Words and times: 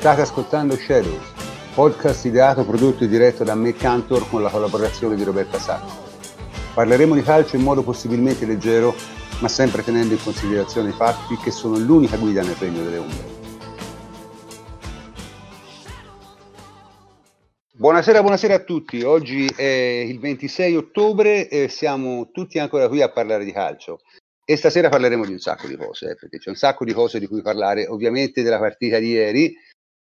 State 0.00 0.22
ascoltando 0.22 0.76
Shadows, 0.76 1.30
podcast 1.74 2.24
ideato, 2.24 2.64
prodotto 2.64 3.04
e 3.04 3.06
diretto 3.06 3.44
da 3.44 3.54
me 3.54 3.74
Cantor 3.74 4.26
con 4.30 4.40
la 4.40 4.48
collaborazione 4.48 5.14
di 5.14 5.24
Roberta 5.24 5.58
Sacco. 5.58 5.90
Parleremo 6.72 7.14
di 7.14 7.20
calcio 7.20 7.56
in 7.56 7.62
modo 7.62 7.82
possibilmente 7.82 8.46
leggero, 8.46 8.94
ma 9.42 9.48
sempre 9.48 9.84
tenendo 9.84 10.14
in 10.14 10.22
considerazione 10.22 10.88
i 10.88 10.92
fatti 10.92 11.36
che 11.36 11.50
sono 11.50 11.76
l'unica 11.76 12.16
guida 12.16 12.40
nel 12.40 12.54
regno 12.54 12.82
delle 12.82 12.96
ombre. 12.96 13.24
Buonasera, 17.72 18.22
buonasera 18.22 18.54
a 18.54 18.64
tutti. 18.64 19.02
Oggi 19.02 19.52
è 19.54 20.02
il 20.08 20.18
26 20.18 20.76
ottobre 20.76 21.46
e 21.46 21.68
siamo 21.68 22.30
tutti 22.32 22.58
ancora 22.58 22.88
qui 22.88 23.02
a 23.02 23.10
parlare 23.10 23.44
di 23.44 23.52
calcio. 23.52 24.00
E 24.46 24.56
stasera 24.56 24.88
parleremo 24.88 25.26
di 25.26 25.32
un 25.32 25.38
sacco 25.40 25.66
di 25.66 25.76
cose, 25.76 26.12
eh, 26.12 26.14
perché 26.14 26.38
c'è 26.38 26.48
un 26.48 26.56
sacco 26.56 26.86
di 26.86 26.94
cose 26.94 27.18
di 27.18 27.26
cui 27.26 27.42
parlare, 27.42 27.86
ovviamente 27.86 28.42
della 28.42 28.58
partita 28.58 28.98
di 28.98 29.10
ieri 29.10 29.54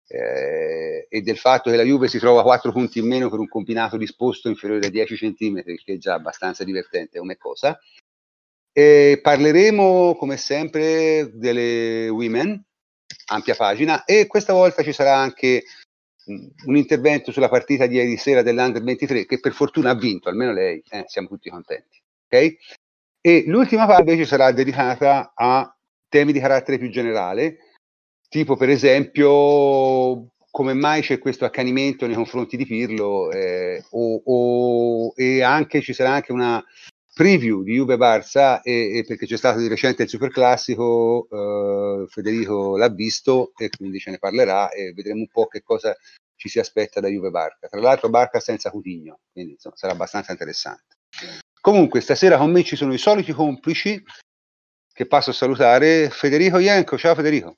eh, 0.07 1.07
e 1.09 1.21
del 1.21 1.37
fatto 1.37 1.69
che 1.69 1.75
la 1.75 1.83
Juve 1.83 2.07
si 2.07 2.17
trova 2.17 2.43
4 2.43 2.71
punti 2.71 2.99
in 2.99 3.07
meno 3.07 3.29
per 3.29 3.39
un 3.39 3.47
combinato 3.47 3.97
disposto 3.97 4.47
inferiore 4.47 4.87
a 4.87 4.89
10 4.89 5.15
cm, 5.15 5.63
che 5.63 5.93
è 5.93 5.97
già 5.97 6.13
abbastanza 6.13 6.63
divertente 6.63 7.19
come 7.19 7.37
cosa. 7.37 7.77
E 8.71 9.19
parleremo, 9.21 10.15
come 10.15 10.37
sempre, 10.37 11.31
delle 11.33 12.09
women, 12.09 12.63
ampia 13.31 13.55
pagina, 13.55 14.05
e 14.05 14.27
questa 14.27 14.53
volta 14.53 14.83
ci 14.83 14.93
sarà 14.93 15.15
anche 15.15 15.63
un 16.65 16.75
intervento 16.75 17.31
sulla 17.31 17.49
partita 17.49 17.85
di 17.85 17.95
ieri 17.95 18.17
sera 18.17 18.41
dell'Under 18.41 18.83
23, 18.83 19.25
che 19.25 19.39
per 19.39 19.53
fortuna 19.53 19.91
ha 19.91 19.95
vinto, 19.95 20.29
almeno 20.29 20.53
lei, 20.53 20.81
eh, 20.89 21.05
siamo 21.07 21.27
tutti 21.27 21.49
contenti. 21.49 22.01
Okay? 22.25 22.57
E 23.21 23.43
l'ultima 23.47 23.85
parte 23.85 24.11
invece 24.11 24.27
sarà 24.27 24.51
dedicata 24.51 25.33
a 25.35 25.75
temi 26.09 26.31
di 26.31 26.39
carattere 26.39 26.77
più 26.77 26.89
generale, 26.89 27.57
tipo 28.27 28.55
per 28.55 28.69
esempio 28.69 30.31
come 30.49 30.73
mai 30.73 31.01
c'è 31.01 31.19
questo 31.19 31.45
accanimento 31.45 32.05
nei 32.05 32.15
confronti 32.15 32.57
di 32.57 32.65
Pirlo 32.65 33.31
eh, 33.31 33.83
o, 33.91 34.21
o, 34.25 35.13
e 35.15 35.41
anche 35.41 35.81
ci 35.81 35.93
sarà 35.93 36.11
anche 36.11 36.31
una 36.31 36.63
preview 37.13 37.63
di 37.63 37.75
Juve 37.75 37.97
Barça 37.97 38.61
e, 38.61 38.97
e 38.97 39.03
perché 39.05 39.25
c'è 39.25 39.37
stato 39.37 39.59
di 39.59 39.67
recente 39.67 40.03
il 40.03 40.09
super 40.09 40.29
classico 40.29 41.27
eh, 41.31 42.05
Federico 42.07 42.77
l'ha 42.77 42.89
visto 42.89 43.51
e 43.57 43.69
quindi 43.69 43.99
ce 43.99 44.11
ne 44.11 44.19
parlerà 44.19 44.69
e 44.69 44.93
vedremo 44.93 45.19
un 45.19 45.27
po' 45.27 45.47
che 45.47 45.61
cosa 45.63 45.95
ci 46.35 46.49
si 46.49 46.59
aspetta 46.59 46.99
da 46.99 47.07
Juve 47.07 47.29
Barca 47.29 47.67
tra 47.67 47.79
l'altro 47.79 48.09
Barca 48.09 48.39
senza 48.39 48.69
Coutinho 48.69 49.19
quindi 49.31 49.53
insomma, 49.53 49.75
sarà 49.75 49.93
abbastanza 49.93 50.31
interessante 50.31 50.95
Comunque, 51.67 51.99
stasera 51.99 52.37
con 52.37 52.51
me 52.51 52.63
ci 52.63 52.75
sono 52.75 52.93
i 52.93 52.97
soliti 52.97 53.33
complici 53.33 54.01
che 54.93 55.05
passo 55.05 55.31
a 55.31 55.33
salutare. 55.33 56.09
Federico 56.09 56.59
Ienco, 56.59 56.97
ciao 56.97 57.13
Federico. 57.13 57.57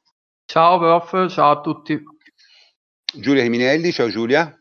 Ciao 0.49 0.79
prof, 0.79 1.29
ciao 1.29 1.51
a 1.51 1.61
tutti. 1.61 2.03
Giulia 3.13 3.43
Chiminelli, 3.43 3.91
ciao 3.91 4.09
Giulia. 4.09 4.59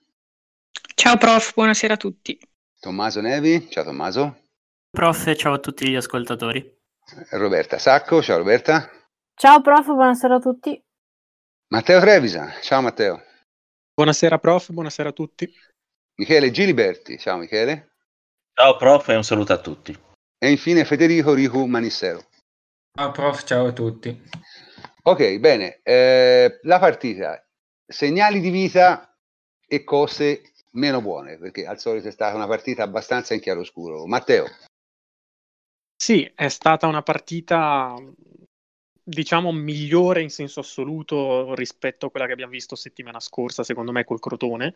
Ciao 0.94 1.16
prof, 1.16 1.54
buonasera 1.54 1.94
a 1.94 1.96
tutti. 1.96 2.38
Tommaso 2.78 3.22
Nevi, 3.22 3.70
ciao 3.70 3.84
Tommaso. 3.84 4.42
Prof, 4.90 5.34
ciao 5.34 5.54
a 5.54 5.58
tutti 5.58 5.88
gli 5.88 5.94
ascoltatori. 5.94 6.78
Roberta 7.30 7.78
Sacco, 7.78 8.20
ciao 8.20 8.36
Roberta. 8.36 8.90
Ciao 9.34 9.62
prof, 9.62 9.86
buonasera 9.86 10.34
a 10.34 10.40
tutti. 10.40 10.78
Matteo 11.68 12.00
Trevisa, 12.00 12.52
ciao 12.60 12.82
Matteo. 12.82 13.22
Buonasera 13.94 14.38
prof, 14.38 14.70
buonasera 14.70 15.08
a 15.08 15.12
tutti. 15.12 15.50
Michele 16.16 16.50
Giliberti, 16.50 17.16
ciao 17.16 17.38
Michele. 17.38 17.94
Ciao 18.52 18.76
prof 18.76 19.08
e 19.08 19.16
un 19.16 19.24
saluto 19.24 19.54
a 19.54 19.58
tutti. 19.58 19.98
E 20.36 20.50
infine 20.50 20.84
Federico 20.84 21.32
Ricu 21.32 21.64
Manissero. 21.64 22.26
Ciao 22.94 23.10
prof, 23.10 23.42
ciao 23.44 23.68
a 23.68 23.72
tutti. 23.72 24.22
Ok, 25.08 25.38
bene. 25.38 25.80
Eh, 25.82 26.58
la 26.64 26.78
partita, 26.78 27.42
segnali 27.86 28.40
di 28.40 28.50
vita 28.50 29.16
e 29.66 29.82
cose 29.82 30.52
meno 30.72 31.00
buone, 31.00 31.38
perché 31.38 31.64
al 31.64 31.78
solito 31.78 32.08
è 32.08 32.10
stata 32.10 32.36
una 32.36 32.46
partita 32.46 32.82
abbastanza 32.82 33.32
in 33.32 33.40
chiaroscuro. 33.40 34.06
Matteo. 34.06 34.44
Sì, 35.96 36.30
è 36.34 36.48
stata 36.48 36.86
una 36.86 37.02
partita 37.02 37.94
diciamo 39.02 39.50
migliore 39.50 40.20
in 40.20 40.28
senso 40.28 40.60
assoluto 40.60 41.54
rispetto 41.54 42.04
a 42.04 42.10
quella 42.10 42.26
che 42.26 42.32
abbiamo 42.32 42.52
visto 42.52 42.76
settimana 42.76 43.18
scorsa, 43.18 43.64
secondo 43.64 43.92
me, 43.92 44.04
col 44.04 44.20
Crotone 44.20 44.74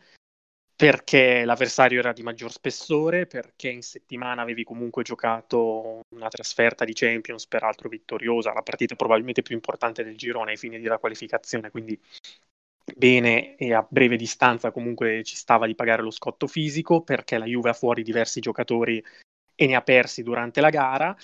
perché 0.75 1.45
l'avversario 1.45 1.99
era 1.99 2.13
di 2.13 2.23
maggior 2.23 2.51
spessore, 2.51 3.27
perché 3.27 3.69
in 3.69 3.83
settimana 3.83 4.43
avevi 4.43 4.65
comunque 4.65 5.03
giocato 5.03 6.01
una 6.15 6.29
trasferta 6.29 6.85
di 6.85 6.93
Champions, 6.93 7.47
peraltro 7.47 7.89
vittoriosa, 7.89 8.53
la 8.53 8.63
partita 8.63 8.97
probabilmente 8.97 9.43
più 9.43 9.55
importante 9.55 10.03
del 10.03 10.17
girone 10.17 10.53
ai 10.53 10.57
fini 10.57 10.81
della 10.81 10.99
qualificazione, 10.99 11.71
quindi 11.71 11.99
bene 12.97 13.55
e 13.57 13.73
a 13.73 13.87
breve 13.89 14.17
distanza 14.17 14.73
comunque 14.73 15.23
ci 15.23 15.37
stava 15.37 15.67
di 15.67 15.75
pagare 15.75 16.03
lo 16.03 16.11
scotto 16.11 16.47
fisico, 16.47 17.03
perché 17.03 17.39
la 17.39 17.47
Juve 17.47 17.71
ha 17.71 17.75
fuori 17.75 18.03
diversi 18.03 18.41
giocatori 18.41 19.03
e 19.55 19.67
ne 19.67 19.75
ha 19.77 19.83
persi 19.83 20.23
durante 20.23 20.61
la 20.61 20.71
gara 20.71 21.17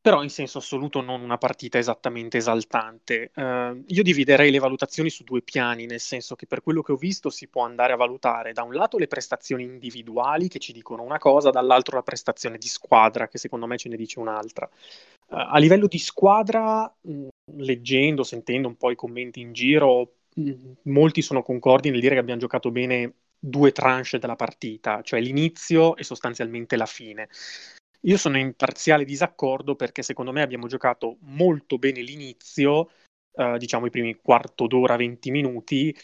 però 0.00 0.22
in 0.22 0.30
senso 0.30 0.58
assoluto 0.58 1.02
non 1.02 1.20
una 1.20 1.36
partita 1.36 1.76
esattamente 1.76 2.38
esaltante. 2.38 3.30
Uh, 3.34 3.82
io 3.86 4.02
dividerei 4.02 4.50
le 4.50 4.58
valutazioni 4.58 5.10
su 5.10 5.24
due 5.24 5.42
piani, 5.42 5.84
nel 5.84 6.00
senso 6.00 6.36
che 6.36 6.46
per 6.46 6.62
quello 6.62 6.80
che 6.80 6.92
ho 6.92 6.96
visto 6.96 7.28
si 7.28 7.48
può 7.48 7.64
andare 7.64 7.92
a 7.92 7.96
valutare 7.96 8.52
da 8.52 8.62
un 8.62 8.72
lato 8.72 8.96
le 8.96 9.08
prestazioni 9.08 9.64
individuali 9.64 10.48
che 10.48 10.58
ci 10.58 10.72
dicono 10.72 11.02
una 11.02 11.18
cosa, 11.18 11.50
dall'altro 11.50 11.96
la 11.96 12.02
prestazione 12.02 12.56
di 12.56 12.66
squadra 12.66 13.28
che 13.28 13.36
secondo 13.36 13.66
me 13.66 13.76
ce 13.76 13.90
ne 13.90 13.96
dice 13.96 14.20
un'altra. 14.20 14.68
Uh, 15.28 15.36
a 15.50 15.58
livello 15.58 15.86
di 15.86 15.98
squadra, 15.98 16.90
mh, 17.02 17.28
leggendo, 17.56 18.22
sentendo 18.22 18.68
un 18.68 18.76
po' 18.76 18.90
i 18.90 18.96
commenti 18.96 19.40
in 19.40 19.52
giro, 19.52 20.14
mh, 20.34 20.52
molti 20.84 21.20
sono 21.20 21.42
concordi 21.42 21.90
nel 21.90 22.00
dire 22.00 22.14
che 22.14 22.20
abbiamo 22.20 22.40
giocato 22.40 22.70
bene 22.70 23.12
due 23.38 23.72
tranche 23.72 24.18
della 24.18 24.36
partita, 24.36 25.02
cioè 25.02 25.20
l'inizio 25.20 25.94
e 25.96 26.04
sostanzialmente 26.04 26.76
la 26.76 26.86
fine. 26.86 27.28
Io 28.02 28.16
sono 28.16 28.38
in 28.38 28.54
parziale 28.54 29.04
disaccordo 29.04 29.74
perché 29.74 30.02
secondo 30.02 30.32
me 30.32 30.42
abbiamo 30.42 30.66
giocato 30.66 31.18
molto 31.22 31.78
bene 31.78 32.00
l'inizio, 32.00 32.90
eh, 33.34 33.58
diciamo 33.58 33.86
i 33.86 33.90
primi 33.90 34.14
quarto 34.16 34.66
d'ora, 34.66 34.96
20 34.96 35.30
minuti, 35.30 35.94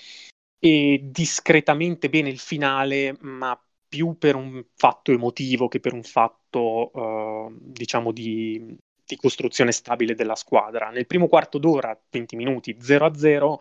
e 0.58 1.00
discretamente 1.02 2.08
bene 2.08 2.28
il 2.28 2.38
finale, 2.38 3.16
ma 3.20 3.58
più 3.88 4.18
per 4.18 4.34
un 4.34 4.64
fatto 4.74 5.12
emotivo 5.12 5.68
che 5.68 5.80
per 5.80 5.94
un 5.94 6.02
fatto, 6.02 6.92
eh, 6.92 7.56
diciamo, 7.60 8.12
di, 8.12 8.76
di 9.06 9.16
costruzione 9.16 9.72
stabile 9.72 10.14
della 10.14 10.34
squadra. 10.34 10.90
Nel 10.90 11.06
primo 11.06 11.28
quarto 11.28 11.58
d'ora, 11.58 11.98
20 12.10 12.36
minuti, 12.36 12.76
0-0, 12.78 13.58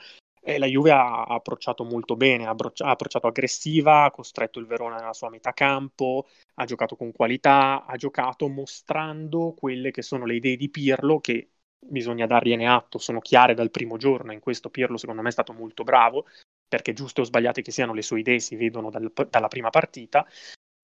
e 0.48 0.60
la 0.60 0.68
Juve 0.68 0.92
ha 0.92 1.24
approcciato 1.24 1.84
molto 1.84 2.16
bene, 2.16 2.46
ha, 2.46 2.52
ha, 2.52 2.90
approcciato 2.92 3.26
aggressiva, 3.26 4.04
ha 4.04 4.12
costretto 4.12 4.60
il 4.60 4.68
Verona 4.68 4.98
nella 4.98 5.14
sua 5.14 5.32
metà 5.32 5.54
campo, 5.54 6.28
ha 6.54 6.66
giocato 6.66 6.96
con 6.96 7.12
qualità, 7.12 7.84
ha 7.84 7.96
giocato 7.96 8.48
mostrando 8.48 9.56
quelle 9.58 9.90
che 9.90 10.04
sono 10.04 10.24
le 10.26 10.36
idee 10.36 10.56
di 10.56 10.70
Pirlo 10.70 11.20
che 11.20 11.50
bisogna 11.80 12.28
dargliene 12.28 12.68
atto, 12.68 13.00
sono 13.00 13.22
chiare 13.22 13.56
dal 13.56 13.72
primo 13.72 13.98
giorno, 13.98 14.34
in 14.34 14.40
questo 14.40 14.70
Pirlo 14.70 14.98
secondo 14.98 15.24
me 15.24 15.30
è 15.30 15.32
stato 15.32 15.52
molto 15.52 15.84
bravo, 15.84 16.28
perché 16.68 16.94
giuste 16.94 17.22
o 17.22 17.24
sbagliate 17.24 17.64
che 17.64 17.72
siano 17.72 17.96
le 17.96 18.04
sue 18.04 18.20
idee 18.20 18.38
si 18.38 18.56
vedono 18.56 18.92
dal, 18.92 19.12
dalla 19.28 19.48
prima 19.48 19.72
partita, 19.72 20.28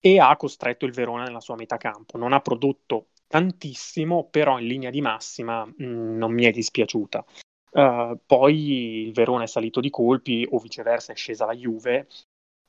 e 0.00 0.18
ha 0.18 0.36
costretto 0.36 0.86
il 0.86 0.92
Verona 0.92 1.22
nella 1.22 1.38
sua 1.38 1.54
metà 1.54 1.76
campo. 1.76 2.18
Non 2.18 2.32
ha 2.32 2.40
prodotto 2.40 3.10
tantissimo, 3.28 4.28
però 4.28 4.58
in 4.58 4.66
linea 4.66 4.90
di 4.90 5.00
massima 5.00 5.64
mh, 5.64 5.74
non 6.16 6.32
mi 6.32 6.46
è 6.46 6.50
dispiaciuta. 6.50 7.24
Uh, 7.74 8.18
poi 8.26 9.06
il 9.06 9.12
Verona 9.12 9.44
è 9.44 9.46
salito 9.46 9.80
di 9.80 9.88
colpi 9.88 10.46
o 10.50 10.58
viceversa 10.58 11.12
è 11.12 11.16
scesa 11.16 11.46
la 11.46 11.54
Juve 11.54 12.06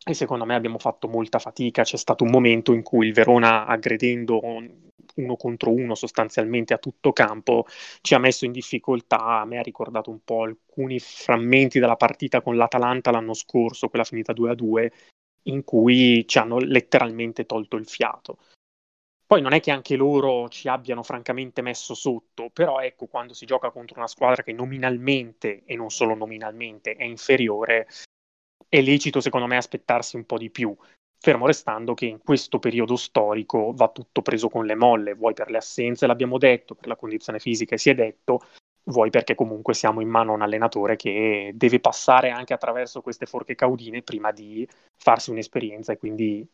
e 0.05 0.13
secondo 0.13 0.45
me 0.45 0.55
abbiamo 0.55 0.79
fatto 0.79 1.07
molta 1.07 1.39
fatica. 1.39 1.83
C'è 1.83 1.97
stato 1.97 2.23
un 2.23 2.29
momento 2.29 2.73
in 2.73 2.83
cui 2.83 3.07
il 3.07 3.13
Verona, 3.13 3.65
aggredendo 3.65 4.41
uno 5.15 5.35
contro 5.35 5.71
uno 5.71 5.95
sostanzialmente 5.95 6.73
a 6.73 6.77
tutto 6.77 7.13
campo, 7.13 7.65
ci 8.01 8.13
ha 8.13 8.19
messo 8.19 8.45
in 8.45 8.51
difficoltà. 8.51 9.39
A 9.41 9.45
me 9.45 9.59
ha 9.59 9.61
ricordato 9.61 10.09
un 10.09 10.19
po' 10.23 10.44
alcuni 10.44 11.00
frammenti 11.00 11.79
della 11.79 11.95
partita 11.95 12.41
con 12.41 12.56
l'Atalanta 12.57 13.11
l'anno 13.11 13.33
scorso, 13.33 13.89
quella 13.89 14.06
finita 14.06 14.33
2-2, 14.33 14.91
in 15.44 15.63
cui 15.63 16.25
ci 16.27 16.38
hanno 16.38 16.57
letteralmente 16.59 17.45
tolto 17.45 17.75
il 17.77 17.85
fiato. 17.85 18.38
Poi 19.25 19.41
non 19.41 19.53
è 19.53 19.59
che 19.59 19.71
anche 19.71 19.95
loro 19.95 20.47
ci 20.49 20.67
abbiano 20.67 21.01
francamente 21.01 21.61
messo 21.61 21.93
sotto, 21.93 22.49
però 22.51 22.79
ecco, 22.79 23.07
quando 23.07 23.33
si 23.33 23.45
gioca 23.45 23.71
contro 23.71 23.97
una 23.97 24.07
squadra 24.07 24.43
che 24.43 24.53
nominalmente, 24.53 25.63
e 25.65 25.75
non 25.75 25.89
solo 25.89 26.13
nominalmente, 26.13 26.95
è 26.95 27.03
inferiore, 27.03 27.87
è 28.67 28.81
lecito 28.81 29.21
secondo 29.21 29.47
me 29.47 29.57
aspettarsi 29.57 30.15
un 30.15 30.25
po' 30.25 30.37
di 30.37 30.49
più, 30.49 30.75
fermo 31.17 31.45
restando 31.47 31.93
che 31.93 32.05
in 32.05 32.19
questo 32.19 32.59
periodo 32.59 32.95
storico 32.95 33.71
va 33.73 33.87
tutto 33.89 34.21
preso 34.21 34.49
con 34.49 34.65
le 34.65 34.75
molle, 34.75 35.13
vuoi 35.13 35.33
per 35.33 35.49
le 35.49 35.57
assenze, 35.57 36.05
l'abbiamo 36.05 36.37
detto, 36.37 36.75
per 36.75 36.87
la 36.87 36.95
condizione 36.95 37.39
fisica 37.39 37.77
si 37.77 37.89
è 37.89 37.95
detto, 37.95 38.41
vuoi 38.85 39.09
perché 39.09 39.33
comunque 39.35 39.73
siamo 39.73 40.01
in 40.01 40.09
mano 40.09 40.31
a 40.31 40.35
un 40.35 40.41
allenatore 40.41 40.97
che 40.97 41.51
deve 41.55 41.79
passare 41.79 42.29
anche 42.29 42.53
attraverso 42.53 43.01
queste 43.01 43.25
forche 43.25 43.55
caudine 43.55 44.01
prima 44.01 44.31
di 44.31 44.67
farsi 44.97 45.31
un'esperienza 45.31 45.93
e 45.93 45.97
quindi 45.97 46.45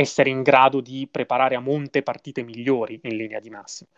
essere 0.00 0.30
in 0.30 0.42
grado 0.42 0.80
di 0.80 1.08
preparare 1.10 1.56
a 1.56 1.60
monte 1.60 2.04
partite 2.04 2.44
migliori 2.44 3.00
in 3.02 3.16
linea 3.16 3.40
di 3.40 3.50
massima. 3.50 3.90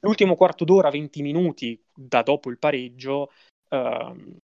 L'ultimo 0.00 0.36
quarto 0.36 0.64
d'ora, 0.64 0.88
20 0.88 1.20
minuti 1.20 1.82
da 1.92 2.22
dopo 2.22 2.48
il 2.48 2.58
pareggio, 2.58 3.32
ehm, 3.68 4.36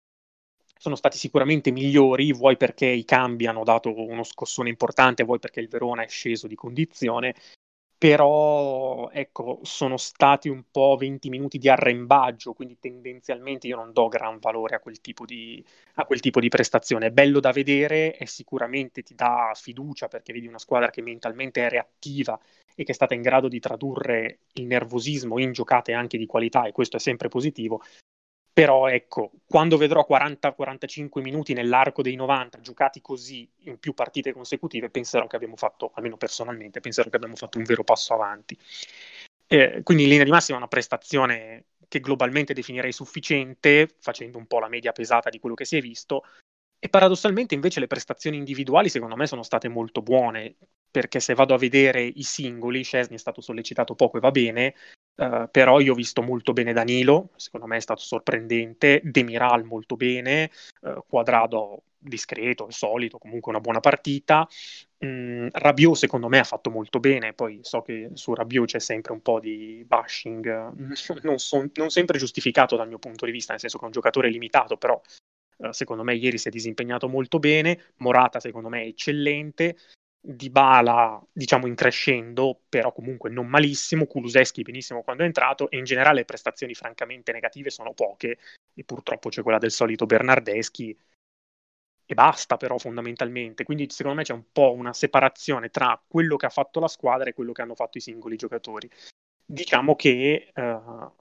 sono 0.75 0.95
stati 0.95 1.17
sicuramente 1.19 1.69
migliori, 1.69 2.33
vuoi 2.33 2.57
perché 2.57 2.87
i 2.87 3.05
cambi 3.05 3.45
hanno 3.45 3.63
dato 3.63 3.93
uno 3.95 4.23
scossone 4.23 4.69
importante, 4.69 5.23
vuoi 5.23 5.37
perché 5.37 5.59
il 5.59 5.69
Verona 5.69 6.01
è 6.03 6.07
sceso 6.07 6.47
di 6.47 6.55
condizione, 6.55 7.35
però 8.03 9.09
ecco, 9.11 9.59
sono 9.61 9.95
stati 9.95 10.49
un 10.49 10.65
po' 10.69 10.97
20 10.99 11.29
minuti 11.29 11.57
di 11.57 11.69
arrembaggio, 11.69 12.51
quindi 12.51 12.77
tendenzialmente 12.77 13.67
io 13.67 13.77
non 13.77 13.93
do 13.93 14.09
gran 14.09 14.39
valore 14.39 14.75
a 14.75 14.81
quel 14.81 14.99
tipo 14.99 15.23
di, 15.23 15.63
quel 16.05 16.19
tipo 16.19 16.41
di 16.41 16.49
prestazione. 16.49 17.05
È 17.05 17.11
bello 17.11 17.39
da 17.39 17.53
vedere 17.53 18.17
e 18.17 18.25
sicuramente 18.27 19.03
ti 19.03 19.15
dà 19.15 19.53
fiducia 19.55 20.09
perché 20.09 20.33
vedi 20.33 20.47
una 20.47 20.59
squadra 20.59 20.89
che 20.89 21.01
mentalmente 21.01 21.65
è 21.65 21.69
reattiva 21.69 22.37
e 22.75 22.83
che 22.83 22.91
è 22.91 22.95
stata 22.95 23.13
in 23.13 23.21
grado 23.21 23.47
di 23.47 23.61
tradurre 23.61 24.39
il 24.55 24.65
nervosismo 24.65 25.39
in 25.39 25.53
giocate 25.53 25.93
anche 25.93 26.17
di 26.17 26.25
qualità 26.25 26.65
e 26.65 26.73
questo 26.73 26.97
è 26.97 26.99
sempre 26.99 27.29
positivo, 27.29 27.83
però 28.53 28.87
ecco, 28.87 29.31
quando 29.47 29.77
vedrò 29.77 30.05
40-45 30.07 31.21
minuti 31.21 31.53
nell'arco 31.53 32.03
dei 32.03 32.13
90 32.13 32.61
giocati 32.61 33.01
così 33.01 33.49
in 33.61 33.79
più 33.79 33.95
partite 33.95 34.31
consecutive, 34.31 34.91
penserò 34.91 35.25
che 35.25 35.35
abbiamo 35.35 35.55
fatto, 35.55 35.91
almeno 35.95 36.17
personalmente, 36.17 36.79
penserò 36.79 37.09
che 37.09 37.15
abbiamo 37.15 37.35
fatto 37.35 37.57
un 37.57 37.63
vero 37.63 37.83
passo 37.83 38.13
avanti. 38.13 38.55
Eh, 39.47 39.81
quindi 39.81 40.03
in 40.03 40.09
linea 40.09 40.23
di 40.23 40.29
massima 40.29 40.57
è 40.57 40.59
una 40.59 40.69
prestazione 40.69 41.65
che 41.87 41.99
globalmente 41.99 42.53
definirei 42.53 42.91
sufficiente, 42.91 43.87
facendo 43.99 44.37
un 44.37 44.45
po' 44.45 44.59
la 44.59 44.67
media 44.67 44.91
pesata 44.91 45.29
di 45.29 45.39
quello 45.39 45.55
che 45.55 45.65
si 45.65 45.77
è 45.77 45.81
visto, 45.81 46.23
e 46.83 46.89
paradossalmente 46.89 47.53
invece 47.53 47.79
le 47.79 47.87
prestazioni 47.87 48.35
individuali 48.35 48.89
secondo 48.89 49.15
me 49.15 49.25
sono 49.25 49.41
state 49.41 49.69
molto 49.69 50.01
buone, 50.01 50.57
perché 50.91 51.21
se 51.21 51.33
vado 51.33 51.53
a 51.53 51.57
vedere 51.57 52.03
i 52.03 52.23
singoli, 52.23 52.83
Scesni 52.83 53.15
è 53.15 53.19
stato 53.19 53.39
sollecitato 53.39 53.95
poco 53.95 54.17
e 54.17 54.19
va 54.19 54.31
bene, 54.31 54.75
Uh, 55.15 55.47
però 55.51 55.79
io 55.79 55.91
ho 55.91 55.95
visto 55.95 56.23
molto 56.23 56.53
bene 56.53 56.73
Danilo, 56.73 57.29
secondo 57.35 57.67
me 57.67 57.77
è 57.77 57.79
stato 57.79 58.01
sorprendente, 58.01 58.99
Demiral 59.03 59.63
molto 59.63 59.95
bene, 59.95 60.49
uh, 60.81 61.03
Quadrado 61.07 61.83
discreto, 61.99 62.65
solito, 62.71 63.19
comunque 63.19 63.51
una 63.51 63.61
buona 63.61 63.79
partita. 63.79 64.47
Mm, 65.05 65.49
Rabiot 65.51 65.95
secondo 65.95 66.29
me 66.29 66.39
ha 66.39 66.43
fatto 66.43 66.71
molto 66.71 66.99
bene, 66.99 67.33
poi 67.33 67.59
so 67.61 67.83
che 67.83 68.09
su 68.13 68.33
Rabiot 68.33 68.65
c'è 68.65 68.79
sempre 68.79 69.13
un 69.13 69.21
po' 69.21 69.39
di 69.39 69.83
bashing, 69.85 70.73
non, 71.21 71.37
son, 71.37 71.69
non 71.75 71.91
sempre 71.91 72.17
giustificato 72.17 72.75
dal 72.75 72.87
mio 72.87 72.97
punto 72.97 73.25
di 73.25 73.31
vista, 73.31 73.51
nel 73.51 73.61
senso 73.61 73.77
che 73.77 73.83
è 73.83 73.87
un 73.87 73.93
giocatore 73.93 74.31
limitato, 74.31 74.77
però 74.77 74.99
secondo 75.71 76.03
me 76.03 76.15
ieri 76.15 76.37
si 76.37 76.47
è 76.47 76.51
disimpegnato 76.51 77.07
molto 77.07 77.39
bene, 77.39 77.93
Morata 77.97 78.39
secondo 78.39 78.69
me 78.69 78.83
è 78.83 78.87
eccellente, 78.87 79.77
di 80.25 80.49
Bala, 80.49 81.21
diciamo 81.33 81.67
in 81.67 81.75
crescendo, 81.75 82.61
però 82.69 82.93
comunque 82.93 83.29
non 83.29 83.47
malissimo, 83.47 84.05
Kuluseschi 84.05 84.61
benissimo 84.61 85.03
quando 85.03 85.23
è 85.23 85.25
entrato 85.25 85.69
e 85.69 85.77
in 85.77 85.83
generale 85.83 86.19
le 86.19 86.25
prestazioni 86.25 86.73
francamente 86.73 87.33
negative 87.33 87.69
sono 87.69 87.93
poche 87.93 88.37
e 88.73 88.83
purtroppo 88.85 89.27
c'è 89.27 89.41
quella 89.41 89.57
del 89.57 89.71
solito 89.71 90.05
Bernardeschi 90.05 90.97
e 92.05 92.13
basta 92.13 92.55
però 92.55 92.77
fondamentalmente, 92.77 93.65
quindi 93.65 93.89
secondo 93.89 94.17
me 94.17 94.23
c'è 94.23 94.33
un 94.33 94.45
po' 94.51 94.71
una 94.71 94.93
separazione 94.93 95.69
tra 95.69 96.01
quello 96.07 96.37
che 96.37 96.45
ha 96.45 96.49
fatto 96.49 96.79
la 96.79 96.87
squadra 96.87 97.29
e 97.29 97.33
quello 97.33 97.51
che 97.51 97.61
hanno 97.61 97.75
fatto 97.75 97.97
i 97.97 98.01
singoli 98.01 98.37
giocatori. 98.37 98.89
Diciamo 99.45 99.95
che 99.95 100.51
uh, 100.55 101.11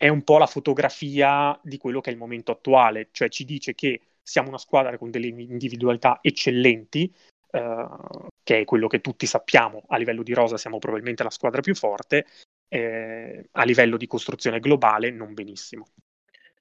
è 0.00 0.08
un 0.08 0.22
po' 0.22 0.38
la 0.38 0.46
fotografia 0.46 1.60
di 1.62 1.76
quello 1.76 2.00
che 2.00 2.08
è 2.08 2.12
il 2.14 2.18
momento 2.18 2.52
attuale, 2.52 3.08
cioè 3.12 3.28
ci 3.28 3.44
dice 3.44 3.74
che 3.74 4.00
siamo 4.22 4.48
una 4.48 4.56
squadra 4.56 4.96
con 4.96 5.10
delle 5.10 5.26
individualità 5.26 6.20
eccellenti, 6.22 7.12
uh, 7.50 8.26
che 8.42 8.60
è 8.60 8.64
quello 8.64 8.86
che 8.86 9.02
tutti 9.02 9.26
sappiamo, 9.26 9.82
a 9.88 9.98
livello 9.98 10.22
di 10.22 10.32
rosa 10.32 10.56
siamo 10.56 10.78
probabilmente 10.78 11.22
la 11.22 11.28
squadra 11.28 11.60
più 11.60 11.74
forte, 11.74 12.24
eh, 12.68 13.46
a 13.52 13.64
livello 13.64 13.98
di 13.98 14.06
costruzione 14.06 14.58
globale 14.58 15.10
non 15.10 15.34
benissimo. 15.34 15.88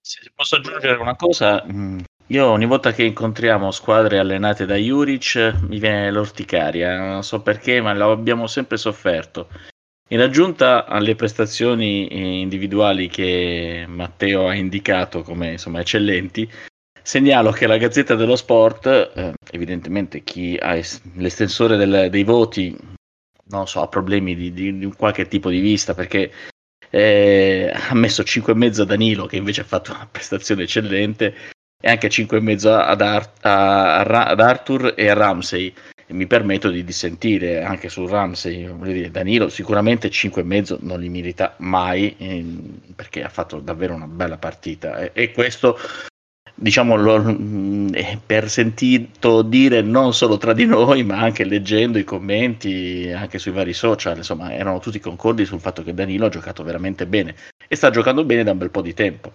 Se 0.01 0.19
posso 0.35 0.57
aggiungere 0.57 0.99
una 0.99 1.15
cosa, 1.15 1.63
mm, 1.65 1.99
io 2.27 2.45
ogni 2.45 2.65
volta 2.65 2.91
che 2.91 3.03
incontriamo 3.03 3.71
squadre 3.71 4.19
allenate 4.19 4.65
da 4.65 4.75
Juric 4.75 5.59
mi 5.61 5.79
viene 5.79 6.11
l'orticaria, 6.11 6.97
non 6.97 7.23
so 7.23 7.41
perché, 7.41 7.79
ma 7.79 7.93
l'abbiamo 7.93 8.47
sempre 8.47 8.75
sofferto. 8.75 9.47
In 10.11 10.21
aggiunta 10.21 10.85
alle 10.85 11.15
prestazioni 11.15 12.41
individuali 12.41 13.07
che 13.07 13.85
Matteo 13.87 14.47
ha 14.47 14.55
indicato 14.55 15.21
come 15.21 15.51
insomma, 15.51 15.79
eccellenti, 15.79 16.49
Segnalo 17.09 17.49
che 17.51 17.65
la 17.65 17.77
Gazzetta 17.77 18.13
dello 18.13 18.35
Sport, 18.35 18.85
eh, 18.85 19.33
evidentemente 19.51 20.21
chi 20.21 20.55
ha 20.61 20.75
es- 20.75 21.01
l'estensore 21.15 21.75
del, 21.75 22.09
dei 22.11 22.23
voti, 22.23 22.77
non 23.45 23.67
so, 23.67 23.81
ha 23.81 23.87
problemi 23.87 24.35
di, 24.35 24.53
di, 24.53 24.77
di, 24.77 24.93
qualche 24.95 25.27
tipo 25.27 25.49
di 25.49 25.59
vista 25.59 25.95
perché 25.95 26.31
eh, 26.91 27.71
ha 27.73 27.95
messo 27.95 28.21
5,5 28.21 28.81
a 28.81 28.85
Danilo 28.85 29.25
che 29.25 29.37
invece 29.37 29.61
ha 29.61 29.63
fatto 29.63 29.91
una 29.91 30.07
prestazione 30.11 30.63
eccellente 30.63 31.33
e 31.81 31.89
anche 31.89 32.09
5,5 32.09 32.67
ad, 32.67 33.01
Ar- 33.01 33.31
ad 33.41 34.39
Arthur 34.39 34.93
e 34.95 35.09
a 35.09 35.13
Ramsey. 35.15 35.73
E 36.11 36.13
mi 36.15 36.25
permetto 36.25 36.71
di 36.71 36.83
dissentire 36.83 37.61
anche 37.61 37.87
su 37.87 38.07
Ramsey, 38.07 39.11
Danilo 39.11 39.47
sicuramente 39.47 40.09
5,5 40.09 40.77
non 40.81 40.99
li 40.99 41.07
merita 41.07 41.53
mai 41.59 42.15
eh, 42.17 42.43
perché 42.95 43.21
ha 43.23 43.29
fatto 43.29 43.59
davvero 43.59 43.93
una 43.93 44.07
bella 44.07 44.39
partita 44.39 44.97
e, 44.97 45.11
e 45.13 45.31
questo 45.31 45.77
diciamo, 46.55 46.95
lo, 46.95 47.21
mm, 47.21 47.89
eh, 47.93 48.19
per 48.23 48.49
sentito 48.49 49.43
dire 49.43 49.81
non 49.81 50.13
solo 50.13 50.37
tra 50.37 50.53
di 50.53 50.65
noi, 50.65 51.03
ma 51.03 51.19
anche 51.19 51.43
leggendo 51.43 51.97
i 51.97 52.03
commenti 52.03 53.11
anche 53.15 53.37
sui 53.37 53.51
vari 53.51 53.73
social, 53.73 54.17
insomma, 54.17 54.53
erano 54.53 54.79
tutti 54.79 54.99
concordi 54.99 55.45
sul 55.45 55.59
fatto 55.59 55.83
che 55.83 55.93
Danilo 55.93 56.25
ha 56.25 56.29
giocato 56.29 56.63
veramente 56.63 57.05
bene 57.05 57.35
e 57.67 57.75
sta 57.75 57.89
giocando 57.89 58.23
bene 58.23 58.43
da 58.43 58.51
un 58.51 58.57
bel 58.57 58.71
po' 58.71 58.81
di 58.81 58.93
tempo. 58.93 59.31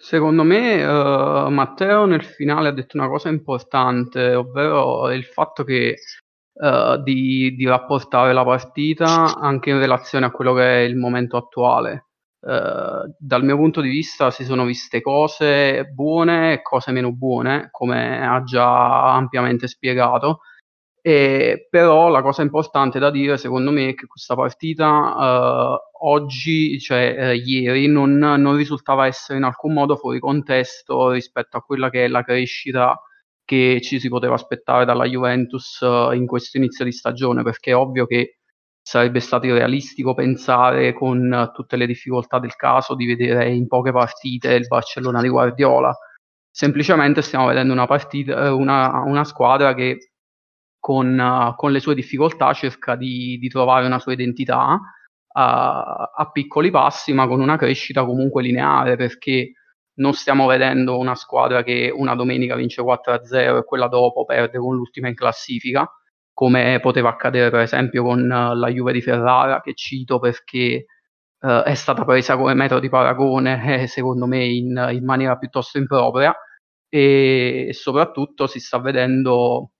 Secondo 0.00 0.44
me 0.44 0.84
uh, 0.84 1.50
Matteo 1.50 2.06
nel 2.06 2.24
finale 2.24 2.68
ha 2.68 2.72
detto 2.72 2.96
una 2.96 3.08
cosa 3.08 3.28
importante, 3.28 4.32
ovvero 4.32 5.10
il 5.10 5.24
fatto 5.24 5.64
che 5.64 5.96
uh, 6.52 7.02
di, 7.02 7.56
di 7.56 7.66
rapportare 7.66 8.32
la 8.32 8.44
partita 8.44 9.36
anche 9.36 9.70
in 9.70 9.78
relazione 9.78 10.26
a 10.26 10.30
quello 10.30 10.54
che 10.54 10.62
è 10.62 10.78
il 10.80 10.96
momento 10.96 11.36
attuale 11.36 12.04
Uh, 12.40 13.12
dal 13.18 13.42
mio 13.42 13.56
punto 13.56 13.80
di 13.80 13.88
vista 13.88 14.30
si 14.30 14.44
sono 14.44 14.64
viste 14.64 15.00
cose 15.00 15.86
buone 15.86 16.52
e 16.52 16.62
cose 16.62 16.92
meno 16.92 17.12
buone, 17.12 17.66
come 17.72 18.24
ha 18.24 18.44
già 18.44 19.12
ampiamente 19.12 19.66
spiegato. 19.66 20.42
E, 21.02 21.66
però 21.68 22.08
la 22.08 22.22
cosa 22.22 22.42
importante 22.42 23.00
da 23.00 23.10
dire, 23.10 23.36
secondo 23.38 23.72
me, 23.72 23.88
è 23.88 23.94
che 23.94 24.06
questa 24.06 24.36
partita 24.36 24.86
uh, 24.86 25.78
oggi, 26.00 26.78
cioè 26.80 27.32
uh, 27.32 27.34
ieri, 27.34 27.86
non, 27.88 28.16
non, 28.16 28.56
risultava 28.56 29.06
essere 29.06 29.38
in 29.38 29.44
alcun 29.44 29.72
modo 29.72 29.96
fuori 29.96 30.18
contesto 30.20 31.10
rispetto 31.10 31.56
a 31.56 31.62
quella 31.62 31.90
che 31.90 32.04
è 32.04 32.08
la 32.08 32.22
crescita 32.22 33.00
che 33.44 33.80
ci 33.82 33.98
si 33.98 34.08
poteva 34.08 34.34
aspettare 34.34 34.84
dalla 34.84 35.06
Juventus 35.06 35.80
in 35.80 36.26
questo 36.26 36.58
inizio 36.58 36.84
di 36.84 36.92
stagione, 36.92 37.42
perché 37.42 37.70
è 37.70 37.76
ovvio 37.76 38.04
che 38.06 38.38
sarebbe 38.82 39.20
stato 39.20 39.46
irrealistico 39.46 40.14
pensare 40.14 40.92
con 40.94 41.50
tutte 41.54 41.76
le 41.76 41.86
difficoltà 41.86 42.38
del 42.38 42.56
caso 42.56 42.94
di 42.94 43.06
vedere 43.06 43.50
in 43.50 43.66
poche 43.66 43.92
partite 43.92 44.54
il 44.54 44.66
Barcellona 44.66 45.20
di 45.20 45.28
Guardiola. 45.28 45.94
Semplicemente 46.50 47.22
stiamo 47.22 47.46
vedendo 47.46 47.72
una, 47.72 47.86
partita, 47.86 48.46
eh, 48.46 48.48
una, 48.48 49.02
una 49.02 49.24
squadra 49.24 49.74
che 49.74 50.12
con, 50.78 51.18
uh, 51.18 51.54
con, 51.54 51.72
le 51.72 51.80
sue 51.80 51.94
difficoltà 51.94 52.52
cerca 52.54 52.96
di, 52.96 53.38
di 53.38 53.48
trovare 53.48 53.84
una 53.86 53.98
sua 53.98 54.12
identità 54.12 54.80
uh, 55.28 55.40
a 55.40 56.30
piccoli 56.32 56.70
passi, 56.70 57.12
ma 57.12 57.26
con 57.26 57.40
una 57.40 57.56
crescita 57.56 58.04
comunque 58.04 58.42
lineare, 58.42 58.96
perché 58.96 59.52
non 59.98 60.14
stiamo 60.14 60.46
vedendo 60.46 60.98
una 60.98 61.14
squadra 61.14 61.62
che 61.62 61.92
una 61.94 62.14
domenica 62.14 62.54
vince 62.54 62.82
4-0 62.82 63.58
e 63.58 63.64
quella 63.64 63.88
dopo 63.88 64.24
perde 64.24 64.58
con 64.58 64.76
l'ultima 64.76 65.08
in 65.08 65.14
classifica 65.14 65.90
come 66.38 66.78
poteva 66.78 67.08
accadere 67.08 67.50
per 67.50 67.62
esempio 67.62 68.04
con 68.04 68.20
uh, 68.20 68.54
la 68.54 68.68
Juve 68.68 68.92
di 68.92 69.02
Ferrara, 69.02 69.60
che 69.60 69.74
cito 69.74 70.20
perché 70.20 70.86
uh, 71.40 71.62
è 71.64 71.74
stata 71.74 72.04
presa 72.04 72.36
come 72.36 72.54
metodo 72.54 72.78
di 72.78 72.88
paragone, 72.88 73.60
eh, 73.82 73.86
secondo 73.88 74.24
me 74.26 74.44
in, 74.44 74.88
in, 74.92 75.04
maniera 75.04 75.36
piuttosto 75.36 75.78
impropria, 75.78 76.32
e 76.88 77.70
soprattutto 77.72 78.46
si 78.46 78.60
sta 78.60 78.78
vedendo 78.78 79.72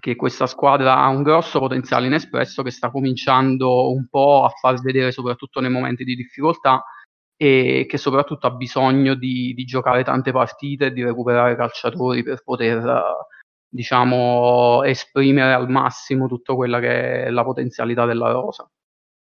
che 0.00 0.16
questa 0.16 0.46
squadra 0.46 0.96
ha 0.96 1.08
un 1.08 1.22
grosso 1.22 1.58
potenziale 1.58 2.06
inespresso 2.06 2.62
che 2.62 2.70
sta 2.70 2.90
cominciando 2.90 3.90
un 3.90 4.06
po' 4.08 4.44
a 4.44 4.48
far 4.48 4.80
vedere 4.80 5.12
soprattutto 5.12 5.60
nei 5.60 5.70
momenti 5.70 6.04
di 6.04 6.14
difficoltà 6.14 6.82
e 7.36 7.86
che 7.88 7.98
soprattutto 7.98 8.46
ha 8.46 8.52
bisogno 8.52 9.14
di, 9.14 9.52
di 9.54 9.64
giocare 9.64 10.04
tante 10.04 10.32
partite 10.32 10.86
e 10.86 10.92
di 10.92 11.02
recuperare 11.02 11.56
calciatori 11.56 12.22
per 12.22 12.42
poter 12.42 13.28
diciamo, 13.68 14.82
esprimere 14.84 15.54
al 15.54 15.68
massimo 15.68 16.28
tutta 16.28 16.54
quella 16.54 16.78
che 16.78 17.24
è 17.24 17.30
la 17.30 17.42
potenzialità 17.42 18.04
della 18.04 18.30
rosa. 18.30 18.68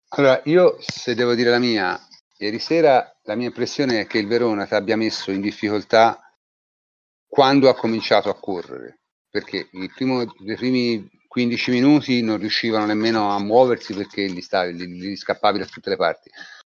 Allora, 0.10 0.42
io 0.46 0.78
se 0.80 1.16
devo 1.16 1.36
dire 1.36 1.50
la 1.50 1.60
mia, 1.60 2.00
ieri 2.38 2.60
sera 2.60 3.14
la 3.24 3.36
mia 3.36 3.48
impressione 3.48 4.02
è 4.02 4.08
che 4.08 4.20
il 4.20 4.28
Verona 4.28 4.66
ti 4.66 4.74
abbia 4.74 4.96
messo 4.96 5.32
in 5.32 5.42
difficoltà 5.42 6.34
quando 7.28 7.68
ha 7.68 7.76
cominciato 7.76 8.30
a 8.30 8.40
correre, 8.40 8.97
perché 9.30 9.70
i 9.72 9.92
primi 10.56 11.10
15 11.28 11.72
minuti 11.72 12.22
non 12.22 12.38
riuscivano 12.38 12.86
nemmeno 12.86 13.30
a 13.30 13.40
muoversi 13.40 13.94
perché 13.94 14.30
gli, 14.30 14.42
stavi, 14.42 14.74
gli, 14.74 14.86
gli 14.86 15.16
scappavi 15.16 15.60
da 15.60 15.66
tutte 15.66 15.90
le 15.90 15.98
parti. 15.98 16.30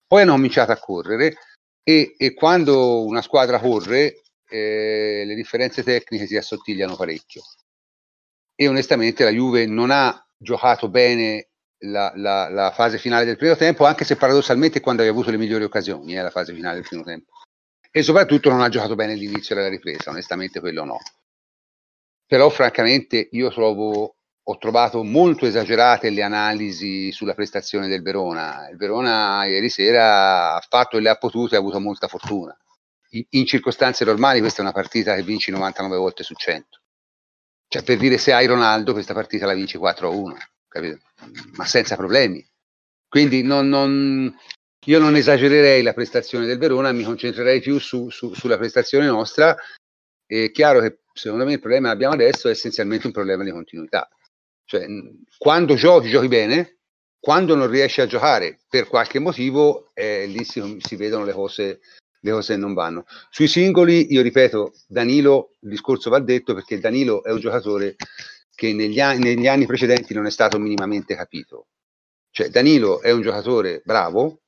Poi 0.05 0.22
hanno 0.22 0.34
cominciato 0.34 0.72
a 0.72 0.77
correre 0.77 1.38
e, 1.84 2.15
e 2.17 2.34
quando 2.34 3.05
una 3.05 3.22
squadra 3.22 3.60
corre 3.60 4.22
eh, 4.50 5.24
le 5.25 5.36
differenze 5.36 5.84
tecniche 5.84 6.27
si 6.27 6.36
assottigliano 6.36 6.96
parecchio 6.96 7.41
e 8.62 8.67
onestamente 8.67 9.24
la 9.24 9.31
Juve 9.31 9.65
non 9.65 9.89
ha 9.89 10.24
giocato 10.38 10.88
bene 10.88 11.48
la, 11.79 12.12
la, 12.15 12.48
la, 12.48 12.72
fase 12.72 13.00
finale 13.00 13.25
del 13.25 13.38
primo 13.38 13.55
tempo, 13.55 13.86
anche 13.86 14.05
se 14.05 14.15
paradossalmente 14.15 14.81
quando 14.81 15.01
aveva 15.01 15.15
avuto 15.17 15.31
le 15.31 15.39
migliori 15.39 15.63
occasioni, 15.63 16.15
eh, 16.15 16.22
la 16.22 16.29
fase 16.29 16.53
finale 16.53 16.75
del 16.75 16.88
primo 16.88 17.03
tempo. 17.03 17.31
E 17.89 18.03
soprattutto 18.03 18.50
non 18.51 18.62
ha 18.62 18.70
giocato 18.70 18.93
bene 18.93 19.15
l'inizio 19.15 19.55
della 19.55 19.67
ripresa, 19.67 20.12
onestamente 20.12 20.60
quello 20.60 20.84
no. 20.84 21.00
Però 22.32 22.48
francamente 22.48 23.28
io 23.32 23.50
trovo, 23.50 24.16
ho 24.42 24.58
trovato 24.58 25.04
molto 25.04 25.46
esagerate 25.46 26.10
le 26.12 26.22
analisi 26.22 27.12
sulla 27.12 27.34
prestazione 27.34 27.90
del 27.90 28.02
Verona. 28.02 28.70
Il 28.70 28.78
Verona 28.78 29.44
ieri 29.44 29.68
sera 29.68 30.56
ha 30.56 30.62
fatto 30.62 30.96
e 30.96 31.02
le 31.02 31.10
ha 31.10 31.18
potute, 31.18 31.58
ha 31.58 31.60
avuto 31.60 31.82
molta 31.82 32.08
fortuna. 32.08 32.58
In, 33.10 33.26
in 33.32 33.46
circostanze 33.46 34.06
normali 34.06 34.40
questa 34.40 34.60
è 34.60 34.62
una 34.62 34.72
partita 34.72 35.14
che 35.14 35.24
vinci 35.24 35.52
99 35.52 35.98
volte 35.98 36.24
su 36.24 36.34
100. 36.34 36.80
Cioè 37.68 37.84
per 37.84 37.98
dire 37.98 38.18
se 38.18 38.32
hai 38.32 38.46
Ronaldo 38.46 38.94
questa 38.94 39.14
partita 39.14 39.46
la 39.46 39.54
vinci 39.54 39.78
4 39.78 40.08
a 40.08 40.12
1 40.12 40.38
capito? 40.70 41.00
ma 41.58 41.66
senza 41.66 41.98
problemi. 41.98 42.42
Quindi 43.10 43.44
non, 43.44 43.68
non, 43.68 44.34
io 44.86 45.00
non 45.00 45.18
esagererei 45.18 45.82
la 45.82 45.92
prestazione 45.92 46.46
del 46.46 46.58
Verona, 46.58 46.94
mi 46.94 47.04
concentrerei 47.04 47.60
più 47.60 47.78
su, 47.78 48.10
su, 48.10 48.34
sulla 48.34 48.58
prestazione 48.58 49.06
nostra. 49.08 49.54
È 50.26 50.50
chiaro 50.52 50.80
che 50.80 51.00
secondo 51.13 51.46
me 51.46 51.53
il 51.53 51.60
problema 51.60 51.88
che 51.88 51.94
abbiamo 51.94 52.13
adesso 52.13 52.48
è 52.48 52.51
essenzialmente 52.51 53.08
un 53.08 53.13
problema 53.13 53.44
di 53.44 53.51
continuità. 53.51 54.10
Cioè, 54.65 54.86
quando 55.38 55.75
giochi, 55.75 56.10
giochi 56.10 56.27
bene, 56.27 56.77
quando 57.20 57.56
non 57.56 57.70
riesci 57.70 58.01
a 58.01 58.08
giocare 58.08 58.60
per 58.68 58.88
qualche 58.88 59.20
motivo, 59.20 59.91
eh, 59.94 60.25
lì 60.25 60.44
si, 60.44 60.77
si 60.80 60.96
vedono 60.96 61.25
le 61.25 61.34
cose, 61.34 61.82
le 62.20 62.32
cose 62.32 62.53
che 62.53 62.60
non 62.60 62.74
vanno. 62.74 63.06
Sui 63.30 63.48
singoli, 63.48 64.12
io 64.12 64.22
ripeto, 64.22 64.74
Danilo, 64.88 65.51
il 65.60 65.70
discorso 65.70 66.10
va 66.10 66.20
detto 66.20 66.53
perché 66.53 66.80
Danilo 66.80 67.24
è 67.24 67.32
un 67.32 67.39
giocatore 67.39 67.96
che 68.56 68.74
negli 68.74 69.00
anni, 69.00 69.36
negli 69.36 69.48
anni 69.48 69.65
precedenti 69.65 70.13
non 70.13 70.25
è 70.25 70.32
stato 70.32 70.58
minimamente 70.58 71.15
capito. 71.15 71.68
Cioè, 72.32 72.50
Danilo 72.50 73.01
è 73.01 73.12
un 73.12 73.22
giocatore 73.22 73.82
bravo 73.84 74.41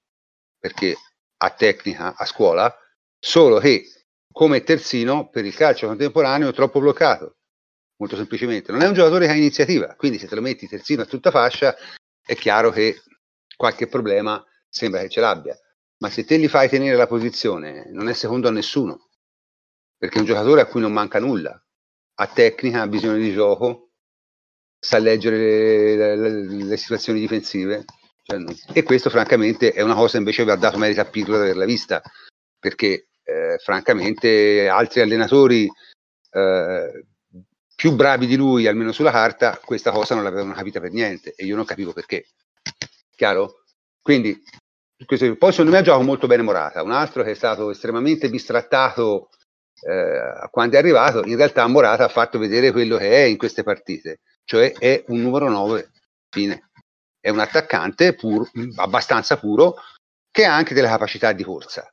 perché 0.58 0.96
ha 1.38 1.50
tecnica 1.50 2.16
a 2.16 2.26
scuola, 2.26 2.74
solo 3.20 3.60
che 3.60 3.86
come 4.34 4.64
terzino 4.64 5.30
per 5.30 5.46
il 5.46 5.56
calcio 5.56 5.88
contemporaneo 5.88 6.52
troppo 6.52 6.82
bloccato. 6.82 7.38
Molto 7.98 8.18
semplicemente, 8.18 8.72
non 8.72 8.82
è 8.82 8.88
un 8.88 8.94
giocatore 8.94 9.28
che 9.28 9.32
ha 9.32 9.36
iniziativa, 9.36 9.96
quindi 9.96 10.18
se 10.18 10.28
te 10.28 10.36
lo 10.36 10.42
metti 10.42 10.68
terzino 10.68 11.04
a 11.04 11.06
tutta 11.06 11.32
fascia 11.32 11.74
è 12.26 12.36
chiaro 12.36 12.72
che 12.72 13.02
qualche 13.56 13.88
problema 13.88 14.44
sembra 14.68 15.02
che 15.02 15.10
ce 15.10 15.22
l'abbia. 15.22 15.58
Ma 16.00 16.10
se 16.10 16.26
te 16.26 16.38
gli 16.38 16.50
fai 16.50 16.68
tenere 16.68 16.98
la 16.98 17.08
posizione, 17.08 17.88
non 17.92 18.10
è 18.10 18.14
secondo 18.14 18.48
a 18.48 18.52
nessuno, 18.52 19.10
perché 19.96 20.18
è 20.18 20.20
un 20.20 20.26
giocatore 20.26 20.62
a 20.62 20.66
cui 20.66 20.82
non 20.82 20.92
manca 20.92 21.20
nulla, 21.20 21.64
ha 22.16 22.28
tecnica, 22.28 22.82
ha 22.82 22.88
visione 22.88 23.20
di 23.20 23.32
gioco, 23.32 23.92
sa 24.80 24.98
leggere 24.98 25.38
le, 25.38 26.16
le, 26.16 26.64
le 26.66 26.78
situazioni 26.78 27.20
difensive. 27.20 27.86
Cioè, 28.24 28.44
e 28.74 28.84
questo 28.84 29.10
francamente 29.10 29.72
è 29.72 29.82
una 29.82 29.96
cosa 29.96 30.18
invece 30.18 30.44
che 30.44 30.52
ha 30.52 30.56
dato 30.56 30.78
merito 30.78 31.00
a 31.00 31.06
Pirlo 31.06 31.36
di 31.36 31.44
averla 31.44 31.66
vista, 31.66 32.02
perché 32.60 33.10
eh, 33.24 33.58
francamente 33.58 34.68
altri 34.68 35.02
allenatori 35.02 35.70
eh, 36.32 37.06
più 37.76 37.92
bravi 37.94 38.28
di 38.28 38.36
lui, 38.36 38.68
almeno 38.68 38.92
sulla 38.92 39.12
carta, 39.12 39.60
questa 39.64 39.92
cosa 39.92 40.16
non 40.16 40.24
l'avevano 40.24 40.54
capita 40.54 40.80
per 40.80 40.92
niente 40.92 41.34
e 41.36 41.46
io 41.46 41.56
non 41.56 41.66
capivo 41.66 41.94
perché. 41.94 42.26
Chiaro? 43.16 43.64
Quindi, 44.02 44.42
questo, 45.06 45.36
poi 45.36 45.52
secondo 45.52 45.72
me 45.72 45.78
ha 45.80 45.82
giocato 45.82 46.04
molto 46.04 46.28
bene 46.28 46.44
Morata, 46.44 46.84
un 46.84 46.92
altro 46.92 47.24
che 47.24 47.32
è 47.32 47.36
stato 47.36 47.72
estremamente 47.72 48.30
bistrattato 48.30 49.30
eh, 49.82 50.48
quando 50.52 50.76
è 50.76 50.80
arrivato, 50.80 51.24
in 51.26 51.36
realtà 51.36 51.66
Morata 51.68 52.06
ha 52.06 52.10
fatto 52.10 52.38
vedere 52.38 52.72
quello 52.72 52.98
che 52.98 53.10
è 53.10 53.24
in 53.26 53.38
queste 53.38 53.64
partite 53.64 54.20
cioè 54.46 54.74
è 54.74 55.04
un 55.08 55.22
numero 55.22 55.50
9, 55.50 55.92
fine. 56.30 56.70
È 57.20 57.30
un 57.30 57.40
attaccante 57.40 58.14
pur, 58.14 58.50
abbastanza 58.76 59.38
puro 59.38 59.76
che 60.30 60.46
ha 60.46 60.56
anche 60.56 60.74
delle 60.74 60.88
capacità 60.88 61.32
di 61.32 61.44
corsa. 61.44 61.93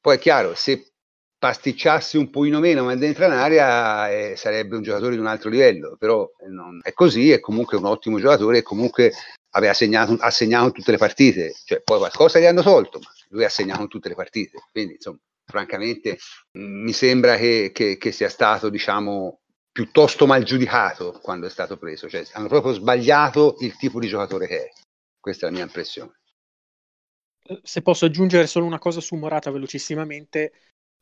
Poi 0.00 0.16
è 0.16 0.18
chiaro, 0.18 0.54
se 0.54 0.92
pasticciassi 1.38 2.16
un 2.16 2.30
pochino 2.30 2.60
meno 2.60 2.84
ma 2.84 2.94
dentro 2.96 3.26
in 3.26 3.32
area 3.32 4.10
eh, 4.10 4.36
sarebbe 4.36 4.76
un 4.76 4.82
giocatore 4.82 5.14
di 5.14 5.20
un 5.20 5.26
altro 5.26 5.50
livello, 5.50 5.96
però 5.98 6.28
eh, 6.38 6.48
non 6.48 6.80
è 6.82 6.92
così, 6.92 7.30
è 7.30 7.40
comunque 7.40 7.76
un 7.76 7.84
ottimo 7.84 8.18
giocatore 8.18 8.58
e 8.58 8.62
comunque 8.62 9.12
aveva 9.50 9.72
segnato, 9.74 10.16
ha 10.18 10.30
segnato 10.30 10.72
tutte 10.72 10.90
le 10.92 10.96
partite, 10.98 11.54
cioè 11.64 11.80
poi 11.82 11.98
qualcosa 11.98 12.38
gli 12.38 12.44
hanno 12.46 12.62
tolto, 12.62 12.98
ma 12.98 13.10
lui 13.30 13.44
ha 13.44 13.48
segnato 13.48 13.86
tutte 13.86 14.08
le 14.08 14.14
partite, 14.14 14.58
quindi 14.70 14.94
insomma, 14.94 15.18
francamente 15.44 16.18
mh, 16.52 16.60
mi 16.60 16.92
sembra 16.92 17.36
che, 17.36 17.70
che, 17.72 17.96
che 17.96 18.12
sia 18.12 18.28
stato, 18.28 18.68
diciamo, 18.68 19.40
piuttosto 19.70 20.26
mal 20.26 20.42
giudicato 20.42 21.18
quando 21.22 21.46
è 21.46 21.50
stato 21.50 21.76
preso, 21.76 22.08
cioè 22.08 22.24
hanno 22.32 22.48
proprio 22.48 22.72
sbagliato 22.72 23.56
il 23.60 23.76
tipo 23.76 24.00
di 24.00 24.08
giocatore 24.08 24.46
che 24.46 24.64
è. 24.64 24.70
Questa 25.20 25.46
è 25.46 25.50
la 25.50 25.56
mia 25.56 25.64
impressione. 25.64 26.12
Se 27.62 27.82
posso 27.82 28.06
aggiungere 28.06 28.46
solo 28.46 28.66
una 28.66 28.78
cosa 28.78 29.00
su 29.00 29.14
Morata 29.16 29.50
velocissimamente, 29.50 30.52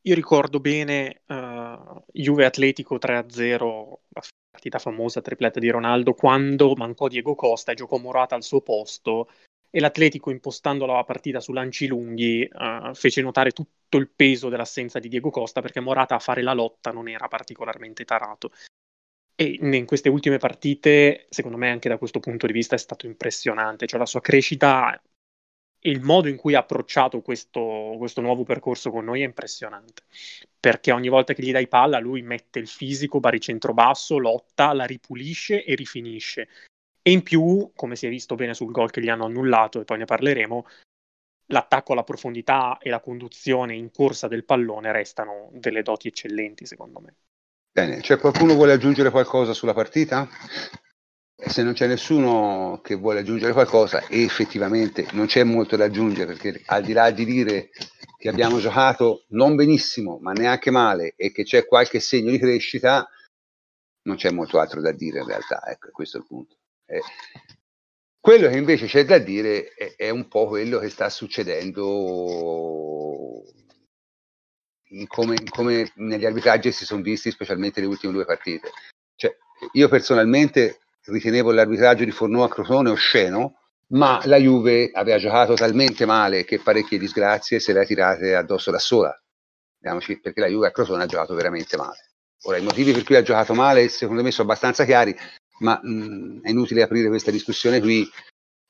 io 0.03 0.15
ricordo 0.15 0.61
bene 0.61 1.23
uh, 1.27 2.03
Juve 2.13 2.45
Atletico 2.45 2.97
3-0, 2.97 3.99
la 4.09 4.23
partita 4.51 4.79
famosa 4.79 5.23
tripletta 5.23 5.59
di 5.61 5.71
Ronaldo, 5.71 6.13
quando 6.13 6.75
mancò 6.75 7.09
Diego 7.09 7.35
Costa 7.35 7.73
e 7.73 7.75
giocò 7.75 7.97
Morata 7.97 8.35
al 8.35 8.43
suo 8.43 8.61
posto 8.61 9.29
e 9.71 9.81
l'Atletico 9.81 10.31
impostando 10.31 10.87
la 10.87 11.03
partita 11.05 11.41
su 11.41 11.53
lanci 11.53 11.87
lunghi 11.87 12.49
uh, 12.53 12.95
fece 12.95 13.23
notare 13.23 13.51
tutto 13.51 13.97
il 13.97 14.09
peso 14.09 14.49
dell'assenza 14.49 14.99
di 14.99 15.09
Diego 15.09 15.31
Costa 15.31 15.61
perché 15.63 15.81
Morata 15.81 16.15
a 16.15 16.21
fare 16.21 16.43
la 16.43 16.53
lotta 16.53 16.93
non 16.93 17.09
era 17.09 17.27
particolarmente 17.27 18.05
tarato. 18.05 18.53
E 19.37 19.59
in 19.61 19.85
queste 19.85 20.09
ultime 20.09 20.39
partite, 20.39 21.27
secondo 21.29 21.57
me, 21.57 21.71
anche 21.71 21.89
da 21.89 21.99
questo 21.99 22.21
punto 22.21 22.47
di 22.47 22.53
vista 22.53 22.77
è 22.77 22.79
stato 22.79 23.07
impressionante, 23.07 23.87
cioè 23.87 23.99
la 23.99 24.07
sua 24.07 24.21
crescita 24.21 25.01
il 25.87 26.01
modo 26.01 26.29
in 26.29 26.37
cui 26.37 26.55
ha 26.55 26.61
approcciato 26.61 27.21
questo, 27.21 27.95
questo 27.99 28.21
nuovo 28.21 28.45
percorso 28.45 28.91
con 28.91 29.05
noi 29.05 29.23
è 29.23 29.25
impressionante. 29.25 30.03
Perché 30.59 30.93
ogni 30.93 31.09
volta 31.09 31.35
che 31.35 31.43
gli 31.43 31.53
dai 31.53 31.69
palla, 31.69 31.99
lui 31.99 32.23
mette 32.23 32.59
il 32.59 32.69
fisico, 32.69 33.21
baricentro 33.21 33.75
basso, 33.75 34.19
lotta, 34.19 34.73
la 34.73 34.85
ripulisce 34.85 35.63
e 35.65 35.75
rifinisce. 35.75 36.49
E 37.03 37.11
in 37.11 37.23
più, 37.23 37.71
come 37.75 37.97
si 37.97 38.07
è 38.07 38.09
visto 38.09 38.35
bene 38.35 38.55
sul 38.55 38.71
gol 38.71 38.91
che 38.91 39.03
gli 39.03 39.11
hanno 39.11 39.27
annullato, 39.27 39.81
e 39.81 39.85
poi 39.85 39.99
ne 39.99 40.07
parleremo, 40.07 40.67
l'attacco 41.49 41.93
alla 41.93 42.05
profondità 42.05 42.79
e 42.79 42.89
la 42.89 43.01
conduzione 43.01 43.75
in 43.75 43.91
corsa 43.91 44.27
del 44.27 44.45
pallone 44.45 44.91
restano 44.91 45.51
delle 45.53 45.83
doti 45.83 46.09
eccellenti, 46.09 46.65
secondo 46.65 47.01
me. 47.01 47.15
Bene, 47.71 48.01
c'è 48.01 48.19
qualcuno 48.19 48.53
che 48.53 48.57
vuole 48.57 48.73
aggiungere 48.73 49.11
qualcosa 49.11 49.53
sulla 49.53 49.75
partita? 49.75 50.27
Se 51.47 51.63
non 51.63 51.73
c'è 51.75 51.87
nessuno 51.87 52.81
che 52.83 52.95
vuole 52.95 53.21
aggiungere 53.21 53.53
qualcosa, 53.53 54.07
e 54.07 54.23
effettivamente 54.23 55.07
non 55.13 55.27
c'è 55.27 55.45
molto 55.45 55.77
da 55.77 55.85
aggiungere, 55.85 56.35
perché 56.35 56.63
al 56.67 56.83
di 56.83 56.93
là 56.93 57.11
di 57.11 57.25
dire 57.25 57.71
che 58.17 58.29
abbiamo 58.29 58.59
giocato 58.59 59.25
non 59.29 59.55
benissimo, 59.55 60.19
ma 60.21 60.33
neanche 60.33 60.71
male, 60.71 61.15
e 61.17 61.31
che 61.31 61.45
c'è 61.45 61.67
qualche 61.67 62.01
segno 62.01 62.31
di 62.31 62.39
crescita, 62.39 63.09
non 64.03 64.17
c'è 64.17 64.31
molto 64.31 64.59
altro 64.59 64.81
da 64.81 64.93
dire 64.93 65.21
in 65.21 65.27
realtà, 65.27 65.63
ecco, 65.67 65.91
questo 65.93 66.17
è 66.17 66.21
il 66.21 66.27
punto. 66.27 66.57
Eh, 66.87 67.03
quello 68.21 68.49
che 68.49 68.57
invece 68.57 68.87
c'è 68.87 69.05
da 69.05 69.19
dire 69.19 69.75
è, 69.75 69.95
è, 69.97 70.09
un 70.09 70.29
po' 70.29 70.47
quello 70.47 70.79
che 70.79 70.89
sta 70.89 71.11
succedendo 71.11 71.75
in 74.89 75.07
come, 75.07 75.35
in 75.39 75.51
come, 75.51 75.93
negli 75.97 76.25
arbitraggi 76.25 76.73
si 76.73 76.87
sono 76.87 77.03
visti, 77.03 77.31
specialmente 77.31 77.81
le 77.81 77.87
ultime 77.87 78.15
due 78.15 78.25
partite. 78.25 78.71
Cioè, 79.15 79.37
io 79.73 79.89
personalmente 79.89 80.79
ritenevo 81.05 81.53
l'arbitraggio 81.53 82.05
di 82.05 82.11
Fornò 82.11 82.45
a 82.45 82.49
Crotone 82.49 82.91
osceno, 82.91 83.61
ma 83.89 84.21
la 84.25 84.37
Juve 84.37 84.91
aveva 84.93 85.19
giocato 85.19 85.55
talmente 85.55 86.07
male 86.07 86.45
che 86.45 86.61
parecchie 86.61 86.99
disgrazie 86.99 87.61
se 87.61 87.73
le 87.73 87.81
ha 87.81 87.85
tirate 87.85 88.35
addosso 88.35 88.71
da 88.71 88.79
sola. 88.79 89.17
perché 89.81 90.41
la 90.41 90.47
Juve 90.47 90.69
a 90.69 90.71
Crotone 90.71 91.03
ha 91.03 91.07
giocato 91.07 91.35
veramente 91.35 91.77
male. 91.77 92.11
Ora, 92.47 92.57
i 92.59 92.63
motivi 92.63 92.93
per 92.93 93.05
cui 93.05 93.17
ha 93.17 93.23
giocato 93.23 93.55
male, 93.55 93.89
secondo 93.89 94.23
me, 94.23 94.31
sono 94.31 94.49
abbastanza 94.49 94.85
chiari 94.85 95.15
ma 95.59 95.79
mh, 95.81 96.41
è 96.43 96.51
inutile 96.51 96.83
aprire 96.83 97.09
questa 97.09 97.31
discussione 97.31 97.81
qui, 97.81 98.09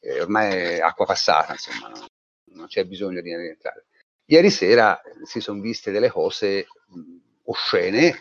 eh, 0.00 0.20
ormai 0.20 0.52
è 0.52 0.80
acqua 0.80 1.06
passata, 1.06 1.52
insomma, 1.52 1.88
no? 1.88 2.06
non 2.52 2.66
c'è 2.66 2.84
bisogno 2.84 3.20
di 3.20 3.34
rientrare. 3.34 3.86
Ieri 4.26 4.50
sera 4.50 5.00
si 5.22 5.40
sono 5.40 5.60
viste 5.60 5.90
delle 5.90 6.10
cose 6.10 6.66
mh, 6.86 7.16
oscene 7.44 8.20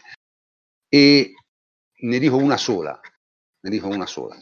e 0.87 1.33
ne 1.95 2.19
dico 2.19 2.37
una 2.37 2.57
sola, 2.57 2.99
ne 3.63 3.69
dico 3.69 3.87
una 3.87 4.05
sola. 4.05 4.37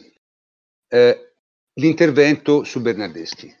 Eh, 0.88 1.34
l'intervento 1.74 2.64
su 2.64 2.80
Bernardeschi. 2.80 3.54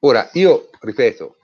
Ora, 0.00 0.28
io 0.34 0.70
ripeto, 0.80 1.38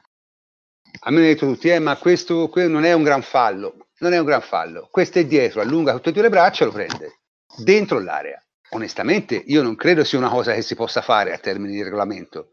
a 1.01 1.11
me 1.11 1.17
hanno 1.17 1.27
detto 1.27 1.47
tutti, 1.47 1.69
eh, 1.69 1.79
ma 1.79 1.97
questo, 1.97 2.49
questo 2.49 2.71
non 2.71 2.85
è 2.85 2.93
un 2.93 3.03
gran 3.03 3.23
fallo, 3.23 3.89
non 3.99 4.13
è 4.13 4.19
un 4.19 4.27
gran 4.27 4.43
fallo, 4.43 4.89
questo 4.91 5.19
è 5.19 5.27
dietro, 5.27 5.61
allunga 5.61 5.93
tutte 5.95 6.11
e 6.11 6.13
due 6.13 6.23
le 6.23 6.29
braccia 6.29 6.65
lo 6.65 6.73
prende 6.73 7.21
dentro 7.59 7.99
l'area. 7.99 8.41
Onestamente, 8.71 9.35
io 9.35 9.63
non 9.63 9.77
credo 9.77 10.05
sia 10.05 10.19
una 10.19 10.31
cosa 10.31 10.53
che 10.53 10.63
si 10.63 10.75
possa 10.75 11.01
fare 11.01 11.33
a 11.33 11.39
termini 11.39 11.75
di 11.75 11.83
regolamento. 11.83 12.51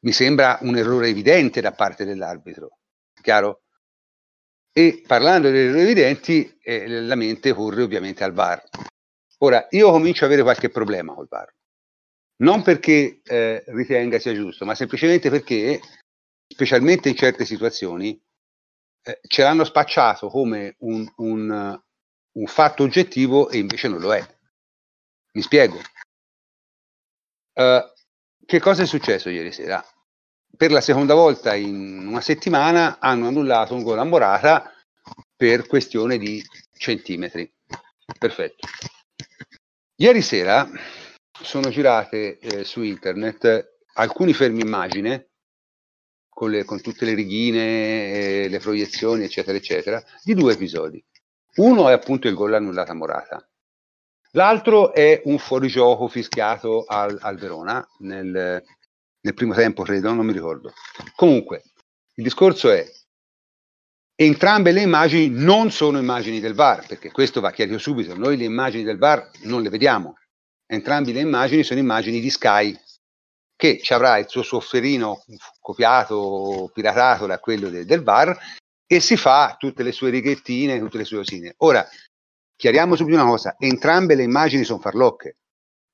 Mi 0.00 0.12
sembra 0.12 0.58
un 0.62 0.76
errore 0.76 1.08
evidente 1.08 1.60
da 1.60 1.72
parte 1.72 2.04
dell'arbitro. 2.04 2.78
Chiaro? 3.20 3.62
E 4.72 5.02
parlando 5.06 5.48
delle 5.48 5.68
errori 5.68 5.80
evidenti, 5.82 6.58
eh, 6.62 7.00
la 7.00 7.14
mente 7.14 7.52
corre 7.52 7.82
ovviamente 7.82 8.22
al 8.22 8.32
VAR. 8.32 8.62
Ora, 9.44 9.66
io 9.72 9.90
comincio 9.90 10.24
ad 10.24 10.30
avere 10.30 10.42
qualche 10.42 10.70
problema 10.70 11.12
col 11.12 11.28
VAR. 11.28 11.54
Non 12.36 12.62
perché 12.62 13.20
eh, 13.22 13.62
ritenga 13.66 14.18
sia 14.18 14.32
giusto, 14.32 14.64
ma 14.64 14.74
semplicemente 14.74 15.28
perché, 15.28 15.80
specialmente 16.46 17.10
in 17.10 17.14
certe 17.14 17.44
situazioni, 17.44 18.18
eh, 19.02 19.20
ce 19.26 19.42
l'hanno 19.42 19.64
spacciato 19.64 20.28
come 20.28 20.76
un, 20.78 21.06
un, 21.16 21.82
un 22.32 22.46
fatto 22.46 22.84
oggettivo 22.84 23.50
e 23.50 23.58
invece 23.58 23.88
non 23.88 24.00
lo 24.00 24.14
è. 24.14 24.26
Mi 25.32 25.42
spiego. 25.42 25.78
Uh, 27.52 27.84
che 28.46 28.60
cosa 28.60 28.82
è 28.82 28.86
successo 28.86 29.28
ieri 29.28 29.52
sera? 29.52 29.84
Per 30.56 30.70
la 30.70 30.80
seconda 30.80 31.12
volta 31.12 31.54
in 31.54 32.06
una 32.06 32.22
settimana 32.22 32.98
hanno 32.98 33.28
annullato 33.28 33.74
un 33.74 33.82
gol 33.82 33.98
a 33.98 34.04
Morata 34.04 34.72
per 35.36 35.66
questione 35.66 36.16
di 36.16 36.42
centimetri. 36.72 37.52
Perfetto. 38.18 38.66
Ieri 39.96 40.22
sera 40.22 40.68
sono 41.40 41.68
girate 41.70 42.38
eh, 42.38 42.64
su 42.64 42.82
internet 42.82 43.76
alcuni 43.94 44.32
fermi 44.32 44.62
immagine 44.62 45.28
con, 46.28 46.50
le, 46.50 46.64
con 46.64 46.80
tutte 46.80 47.04
le 47.04 47.14
righine, 47.14 48.12
eh, 48.42 48.48
le 48.48 48.58
proiezioni, 48.58 49.22
eccetera, 49.22 49.56
eccetera, 49.56 50.02
di 50.24 50.34
due 50.34 50.54
episodi. 50.54 51.00
Uno 51.56 51.88
è 51.88 51.92
appunto 51.92 52.26
il 52.26 52.34
gol 52.34 52.54
annullato 52.54 52.90
a 52.90 52.94
Morata. 52.94 53.48
L'altro 54.32 54.92
è 54.92 55.22
un 55.26 55.38
fuorigioco 55.38 56.08
fischiato 56.08 56.84
al, 56.86 57.16
al 57.20 57.38
Verona 57.38 57.86
nel, 57.98 58.64
nel, 59.20 59.34
primo 59.34 59.54
tempo, 59.54 59.84
credo, 59.84 60.12
non 60.12 60.26
mi 60.26 60.32
ricordo. 60.32 60.72
Comunque, 61.14 61.62
il 62.14 62.24
discorso 62.24 62.68
è 62.68 62.84
entrambe 64.14 64.72
le 64.72 64.82
immagini 64.82 65.28
non 65.30 65.70
sono 65.70 65.98
immagini 65.98 66.40
del 66.40 66.54
VAR, 66.54 66.86
perché 66.86 67.10
questo 67.10 67.40
va 67.40 67.50
chiarito 67.50 67.78
subito, 67.78 68.16
noi 68.16 68.36
le 68.36 68.44
immagini 68.44 68.84
del 68.84 68.98
VAR 68.98 69.30
non 69.42 69.62
le 69.62 69.68
vediamo. 69.68 70.16
Entrambe 70.66 71.12
le 71.12 71.20
immagini 71.20 71.62
sono 71.62 71.80
immagini 71.80 72.20
di 72.20 72.30
Sky, 72.30 72.78
che 73.56 73.80
ci 73.82 73.92
avrà 73.92 74.18
il 74.18 74.28
suo 74.28 74.42
sofferino 74.42 75.24
copiato, 75.60 76.70
piratato 76.72 77.26
da 77.26 77.38
quello 77.38 77.68
de, 77.68 77.84
del 77.84 78.02
VAR 78.02 78.36
e 78.86 79.00
si 79.00 79.16
fa 79.16 79.56
tutte 79.58 79.82
le 79.82 79.92
sue 79.92 80.10
righettine, 80.10 80.78
tutte 80.78 80.98
le 80.98 81.04
sue 81.04 81.18
osine. 81.18 81.54
Ora, 81.58 81.86
Chiariamo 82.56 82.94
subito 82.94 83.16
una 83.20 83.28
cosa, 83.28 83.56
entrambe 83.58 84.14
le 84.14 84.22
immagini 84.22 84.64
sono 84.64 84.78
farlocche. 84.78 85.38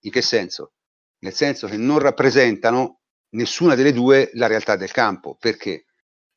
In 0.01 0.11
che 0.11 0.23
senso? 0.23 0.75
Nel 1.21 1.33
senso 1.33 1.67
che 1.67 1.77
non 1.77 1.99
rappresentano 1.99 3.01
nessuna 3.31 3.75
delle 3.75 3.93
due 3.93 4.31
la 4.35 4.47
realtà 4.47 4.77
del 4.77 4.91
campo, 4.91 5.37
perché 5.39 5.87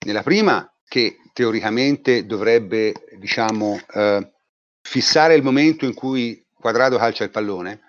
nella 0.05 0.23
prima, 0.23 0.67
che 0.87 1.17
teoricamente 1.33 2.25
dovrebbe, 2.25 2.93
diciamo, 3.17 3.79
eh, 3.93 4.31
fissare 4.81 5.35
il 5.35 5.43
momento 5.43 5.85
in 5.85 5.93
cui 5.93 6.45
Quadrado 6.53 6.97
calcia 6.97 7.23
il 7.23 7.31
pallone, 7.31 7.81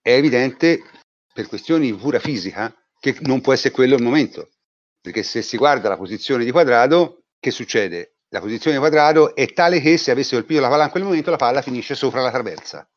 è 0.00 0.12
evidente 0.12 0.82
per 1.32 1.48
questioni 1.48 1.90
di 1.90 1.96
pura 1.96 2.18
fisica 2.18 2.74
che 2.98 3.16
non 3.20 3.40
può 3.40 3.52
essere 3.52 3.74
quello 3.74 3.96
il 3.96 4.02
momento, 4.02 4.50
perché 5.00 5.22
se 5.22 5.42
si 5.42 5.56
guarda 5.56 5.88
la 5.88 5.96
posizione 5.96 6.44
di 6.44 6.50
Quadrado, 6.50 7.24
che 7.38 7.50
succede? 7.50 8.16
la 8.30 8.40
posizione 8.40 8.78
quadrato 8.78 9.34
è 9.34 9.52
tale 9.52 9.80
che 9.80 9.96
se 9.96 10.10
avesse 10.10 10.34
colpito 10.34 10.60
la 10.60 10.68
palla 10.68 10.84
in 10.84 10.90
quel 10.90 11.04
momento 11.04 11.30
la 11.30 11.36
palla 11.36 11.62
finisce 11.62 11.94
sopra 11.94 12.20
la 12.20 12.30
traversa. 12.30 12.88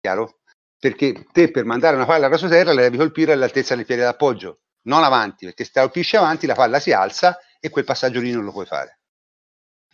Chiaro? 0.00 0.40
Perché 0.78 1.26
te 1.30 1.50
per 1.50 1.64
mandare 1.64 1.96
una 1.96 2.06
palla 2.06 2.26
a 2.26 2.30
rasoterra 2.30 2.72
la 2.72 2.80
devi 2.80 2.96
colpire 2.96 3.32
all'altezza 3.32 3.76
del 3.76 3.84
piede 3.84 4.02
d'appoggio, 4.02 4.60
non 4.84 5.04
avanti, 5.04 5.44
perché 5.44 5.64
se 5.64 5.72
colpisci 5.74 6.16
avanti 6.16 6.46
la 6.46 6.54
palla 6.54 6.80
si 6.80 6.92
alza 6.92 7.38
e 7.60 7.68
quel 7.68 7.84
passaggio 7.84 8.20
lì 8.20 8.32
non 8.32 8.44
lo 8.44 8.52
puoi 8.52 8.66
fare. 8.66 9.00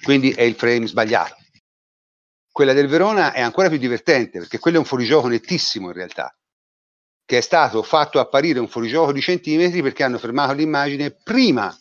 Quindi 0.03 0.31
è 0.31 0.43
il 0.43 0.55
frame 0.55 0.87
sbagliato. 0.87 1.37
Quella 2.51 2.73
del 2.73 2.89
Verona 2.89 3.33
è 3.33 3.41
ancora 3.43 3.69
più 3.69 3.79
divertente 3.79 4.39
perché 4.39 4.59
quello 4.59 4.77
è 4.77 4.81
un 4.81 4.87
fuorigioco 4.87 5.29
nettissimo 5.29 5.89
in 5.89 5.93
realtà, 5.93 6.35
che 7.25 7.39
è 7.39 7.43
stato 7.43 7.83
fatto 7.83 8.19
apparire 8.19 8.61
un 8.61 8.69
fuorigioco 8.69 9.13
di 9.13 9.21
centimetri 9.21 9.83
perché 9.83 10.05
hanno 10.05 10.19
fermato 10.19 10.55
l'immagine 10.55 11.11
prima 11.11 11.77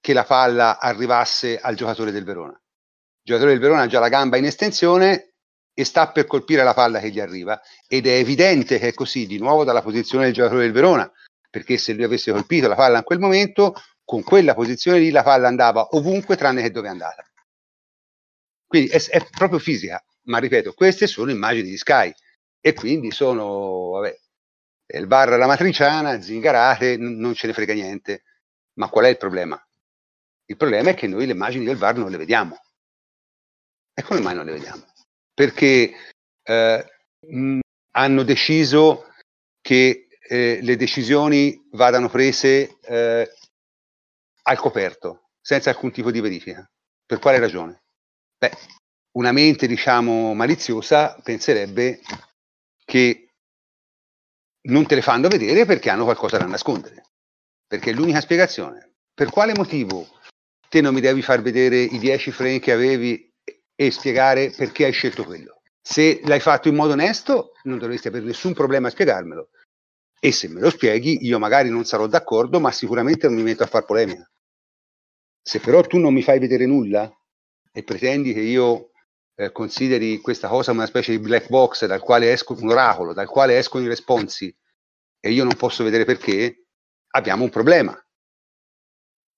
che 0.00 0.12
la 0.12 0.24
palla 0.24 0.78
arrivasse 0.78 1.58
al 1.58 1.76
giocatore 1.76 2.10
del 2.10 2.24
Verona. 2.24 2.52
Il 2.52 3.32
giocatore 3.32 3.52
del 3.52 3.60
Verona 3.60 3.82
ha 3.82 3.86
già 3.86 3.98
la 3.98 4.08
gamba 4.08 4.36
in 4.36 4.44
estensione 4.44 5.32
e 5.72 5.84
sta 5.84 6.10
per 6.10 6.26
colpire 6.26 6.62
la 6.62 6.74
palla 6.74 7.00
che 7.00 7.10
gli 7.10 7.20
arriva 7.20 7.60
ed 7.86 8.06
è 8.06 8.16
evidente 8.16 8.78
che 8.78 8.88
è 8.88 8.94
così 8.94 9.26
di 9.26 9.38
nuovo 9.38 9.64
dalla 9.64 9.82
posizione 9.82 10.24
del 10.24 10.34
giocatore 10.34 10.62
del 10.62 10.72
Verona, 10.72 11.10
perché 11.50 11.76
se 11.76 11.92
lui 11.92 12.04
avesse 12.04 12.32
colpito 12.32 12.68
la 12.68 12.74
palla 12.74 12.98
in 12.98 13.04
quel 13.04 13.18
momento, 13.18 13.74
con 14.06 14.22
quella 14.22 14.54
posizione 14.54 15.00
lì 15.00 15.10
la 15.10 15.22
palla 15.24 15.48
andava 15.48 15.88
ovunque 15.90 16.36
tranne 16.36 16.62
che 16.62 16.70
dove 16.70 16.86
è 16.86 16.90
andata. 16.90 17.28
Quindi 18.66 18.88
è, 18.88 19.02
è 19.08 19.26
proprio 19.28 19.58
fisica, 19.58 20.02
ma 20.24 20.38
ripeto, 20.38 20.72
queste 20.72 21.06
sono 21.06 21.30
immagini 21.30 21.68
di 21.68 21.76
Sky 21.76 22.12
e 22.60 22.72
quindi 22.72 23.10
sono, 23.10 23.90
vabbè, 23.90 24.18
il 24.94 25.06
bar 25.06 25.32
alla 25.32 25.46
matriciana, 25.46 26.20
zingarate, 26.20 26.96
n- 26.96 27.18
non 27.18 27.34
ce 27.34 27.48
ne 27.48 27.52
frega 27.52 27.74
niente. 27.74 28.22
Ma 28.74 28.88
qual 28.88 29.06
è 29.06 29.08
il 29.08 29.16
problema? 29.16 29.60
Il 30.46 30.56
problema 30.56 30.90
è 30.90 30.94
che 30.94 31.08
noi 31.08 31.26
le 31.26 31.32
immagini 31.32 31.64
del 31.64 31.76
VAR 31.76 31.96
non 31.96 32.10
le 32.10 32.16
vediamo. 32.16 32.56
E 33.92 34.02
come 34.02 34.20
mai 34.20 34.34
non 34.34 34.44
le 34.44 34.52
vediamo? 34.52 34.84
Perché 35.34 35.92
eh, 36.42 36.86
mh, 37.20 37.58
hanno 37.92 38.22
deciso 38.22 39.12
che 39.60 40.06
eh, 40.20 40.58
le 40.62 40.76
decisioni 40.76 41.66
vadano 41.72 42.08
prese 42.08 42.76
eh, 42.82 43.28
al 44.48 44.58
coperto, 44.58 45.30
senza 45.40 45.70
alcun 45.70 45.90
tipo 45.90 46.10
di 46.10 46.20
verifica. 46.20 46.68
Per 47.04 47.18
quale 47.18 47.38
ragione? 47.38 47.82
Beh, 48.38 48.52
una 49.12 49.32
mente, 49.32 49.66
diciamo, 49.66 50.34
maliziosa 50.34 51.18
penserebbe 51.22 52.00
che 52.84 53.30
non 54.68 54.86
te 54.86 54.94
le 54.94 55.02
fanno 55.02 55.28
vedere 55.28 55.64
perché 55.64 55.90
hanno 55.90 56.04
qualcosa 56.04 56.38
da 56.38 56.46
nascondere. 56.46 57.02
Perché 57.66 57.90
è 57.90 57.92
l'unica 57.94 58.20
spiegazione. 58.20 58.94
Per 59.12 59.30
quale 59.30 59.54
motivo 59.54 60.06
te 60.68 60.80
non 60.80 60.94
mi 60.94 61.00
devi 61.00 61.22
far 61.22 61.42
vedere 61.42 61.80
i 61.80 61.98
10 61.98 62.30
frame 62.30 62.60
che 62.60 62.72
avevi 62.72 63.32
e 63.74 63.90
spiegare 63.90 64.50
perché 64.50 64.84
hai 64.84 64.92
scelto 64.92 65.24
quello. 65.24 65.60
Se 65.80 66.20
l'hai 66.24 66.40
fatto 66.40 66.68
in 66.68 66.74
modo 66.74 66.92
onesto, 66.92 67.52
non 67.64 67.78
dovresti 67.78 68.08
avere 68.08 68.24
nessun 68.24 68.54
problema 68.54 68.88
a 68.88 68.90
spiegarmelo. 68.90 69.50
E 70.20 70.32
se 70.32 70.48
me 70.48 70.60
lo 70.60 70.70
spieghi, 70.70 71.24
io 71.26 71.38
magari 71.38 71.68
non 71.68 71.84
sarò 71.84 72.06
d'accordo, 72.06 72.58
ma 72.60 72.70
sicuramente 72.72 73.26
non 73.26 73.36
mi 73.36 73.42
metto 73.42 73.62
a 73.62 73.66
far 73.66 73.84
polemica. 73.84 74.28
Se 75.48 75.60
però 75.60 75.80
tu 75.82 75.98
non 75.98 76.12
mi 76.12 76.22
fai 76.22 76.40
vedere 76.40 76.66
nulla 76.66 77.08
e 77.70 77.84
pretendi 77.84 78.32
che 78.32 78.40
io 78.40 78.90
eh, 79.36 79.52
consideri 79.52 80.18
questa 80.18 80.48
cosa 80.48 80.72
una 80.72 80.86
specie 80.86 81.12
di 81.12 81.20
black 81.20 81.48
box 81.48 81.86
dal 81.86 82.00
quale 82.00 82.32
esco 82.32 82.56
un 82.58 82.70
oracolo, 82.70 83.12
dal 83.12 83.28
quale 83.28 83.56
escono 83.56 83.84
i 83.84 83.88
responsi 83.88 84.52
e 85.20 85.30
io 85.30 85.44
non 85.44 85.54
posso 85.54 85.84
vedere 85.84 86.04
perché, 86.04 86.64
abbiamo 87.10 87.44
un 87.44 87.50
problema 87.50 87.96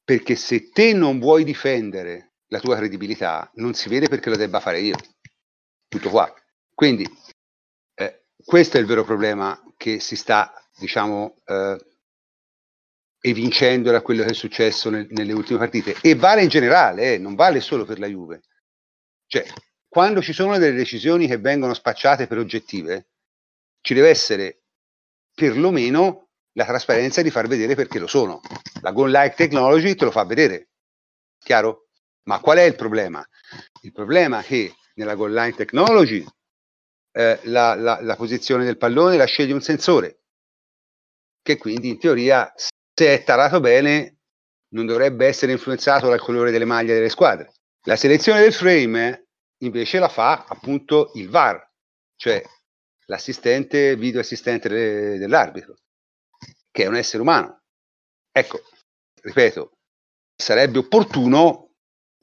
perché 0.02 0.34
se 0.34 0.70
te 0.70 0.94
non 0.94 1.18
vuoi 1.18 1.44
difendere 1.44 2.36
la 2.46 2.60
tua 2.60 2.76
credibilità, 2.76 3.50
non 3.56 3.74
si 3.74 3.90
vede 3.90 4.08
perché 4.08 4.30
lo 4.30 4.36
debba 4.36 4.60
fare 4.60 4.80
io. 4.80 4.96
Tutto 5.86 6.08
qua. 6.08 6.32
Quindi 6.72 7.06
eh, 7.92 8.28
questo 8.42 8.78
è 8.78 8.80
il 8.80 8.86
vero 8.86 9.04
problema 9.04 9.62
che 9.76 10.00
si 10.00 10.16
sta, 10.16 10.54
diciamo, 10.78 11.42
eh, 11.44 11.76
evincendo 13.20 13.90
da 13.90 14.02
quello 14.02 14.24
che 14.24 14.30
è 14.30 14.34
successo 14.34 14.90
nel, 14.90 15.06
nelle 15.10 15.32
ultime 15.32 15.58
partite. 15.58 15.96
E 16.00 16.14
vale 16.14 16.42
in 16.42 16.48
generale, 16.48 17.14
eh, 17.14 17.18
non 17.18 17.34
vale 17.34 17.60
solo 17.60 17.84
per 17.84 17.98
la 17.98 18.06
Juve. 18.06 18.42
Cioè, 19.26 19.46
quando 19.88 20.22
ci 20.22 20.32
sono 20.32 20.58
delle 20.58 20.76
decisioni 20.76 21.26
che 21.26 21.38
vengono 21.38 21.74
spacciate 21.74 22.26
per 22.26 22.38
oggettive, 22.38 23.08
ci 23.80 23.94
deve 23.94 24.08
essere 24.10 24.62
perlomeno 25.34 26.28
la 26.52 26.64
trasparenza 26.64 27.22
di 27.22 27.30
far 27.30 27.46
vedere 27.46 27.74
perché 27.74 27.98
lo 27.98 28.06
sono. 28.06 28.40
La 28.82 28.92
Go 28.92 29.06
Like 29.06 29.34
Technology 29.36 29.94
te 29.94 30.04
lo 30.04 30.10
fa 30.10 30.24
vedere, 30.24 30.70
chiaro? 31.38 31.88
Ma 32.24 32.40
qual 32.40 32.58
è 32.58 32.62
il 32.62 32.74
problema? 32.74 33.26
Il 33.82 33.92
problema 33.92 34.40
è 34.40 34.44
che 34.44 34.74
nella 34.94 35.14
Go 35.14 35.26
Line 35.26 35.54
Technology 35.54 36.24
eh, 37.12 37.40
la, 37.44 37.74
la, 37.74 38.00
la, 38.02 38.16
posizione 38.16 38.64
del 38.64 38.76
pallone 38.76 39.16
la 39.16 39.24
sceglie 39.24 39.54
un 39.54 39.62
sensore, 39.62 40.24
che 41.42 41.56
quindi 41.56 41.88
in 41.88 41.98
teoria, 41.98 42.52
se 42.98 43.14
è 43.14 43.22
tarato 43.22 43.60
bene, 43.60 44.22
non 44.70 44.84
dovrebbe 44.84 45.24
essere 45.28 45.52
influenzato 45.52 46.08
dal 46.08 46.18
colore 46.18 46.50
delle 46.50 46.64
maglie 46.64 46.94
delle 46.94 47.08
squadre. 47.08 47.52
La 47.84 47.94
selezione 47.94 48.40
del 48.40 48.52
frame 48.52 49.28
invece 49.58 50.00
la 50.00 50.08
fa 50.08 50.46
appunto 50.48 51.12
il 51.14 51.28
VAR, 51.28 51.64
cioè 52.16 52.42
l'assistente 53.06 53.94
video 53.94 54.18
assistente 54.18 54.68
de- 54.68 55.16
dell'arbitro 55.16 55.76
che 56.72 56.82
è 56.82 56.86
un 56.88 56.96
essere 56.96 57.22
umano. 57.22 57.62
Ecco, 58.32 58.62
ripeto, 59.22 59.78
sarebbe 60.34 60.78
opportuno 60.78 61.74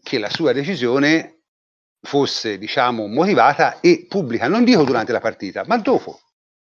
che 0.04 0.20
la 0.20 0.30
sua 0.30 0.52
decisione 0.52 1.44
fosse, 2.02 2.58
diciamo, 2.58 3.08
motivata 3.08 3.80
e 3.80 4.08
pubblica, 4.10 4.50
non 4.50 4.66
dico 4.66 4.84
durante 4.84 5.14
la 5.14 5.22
partita, 5.22 5.64
ma 5.68 5.78
dopo. 5.78 6.20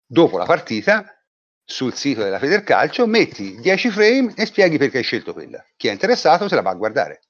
Dopo 0.06 0.38
la 0.38 0.46
partita, 0.46 1.15
sul 1.66 1.96
sito 1.96 2.22
della 2.24 2.40
Federcalcio, 2.40 3.08
metti 3.08 3.60
10 3.60 3.90
frame 3.90 4.34
e 4.36 4.46
spieghi 4.46 4.78
perché 4.78 5.00
hai 5.00 5.04
scelto 5.04 5.34
quella. 5.34 5.66
Chi 5.76 5.88
è 5.88 5.92
interessato 5.92 6.48
se 6.48 6.56
la 6.56 6.62
va 6.62 6.70
a 6.70 6.76
guardare. 6.76 7.22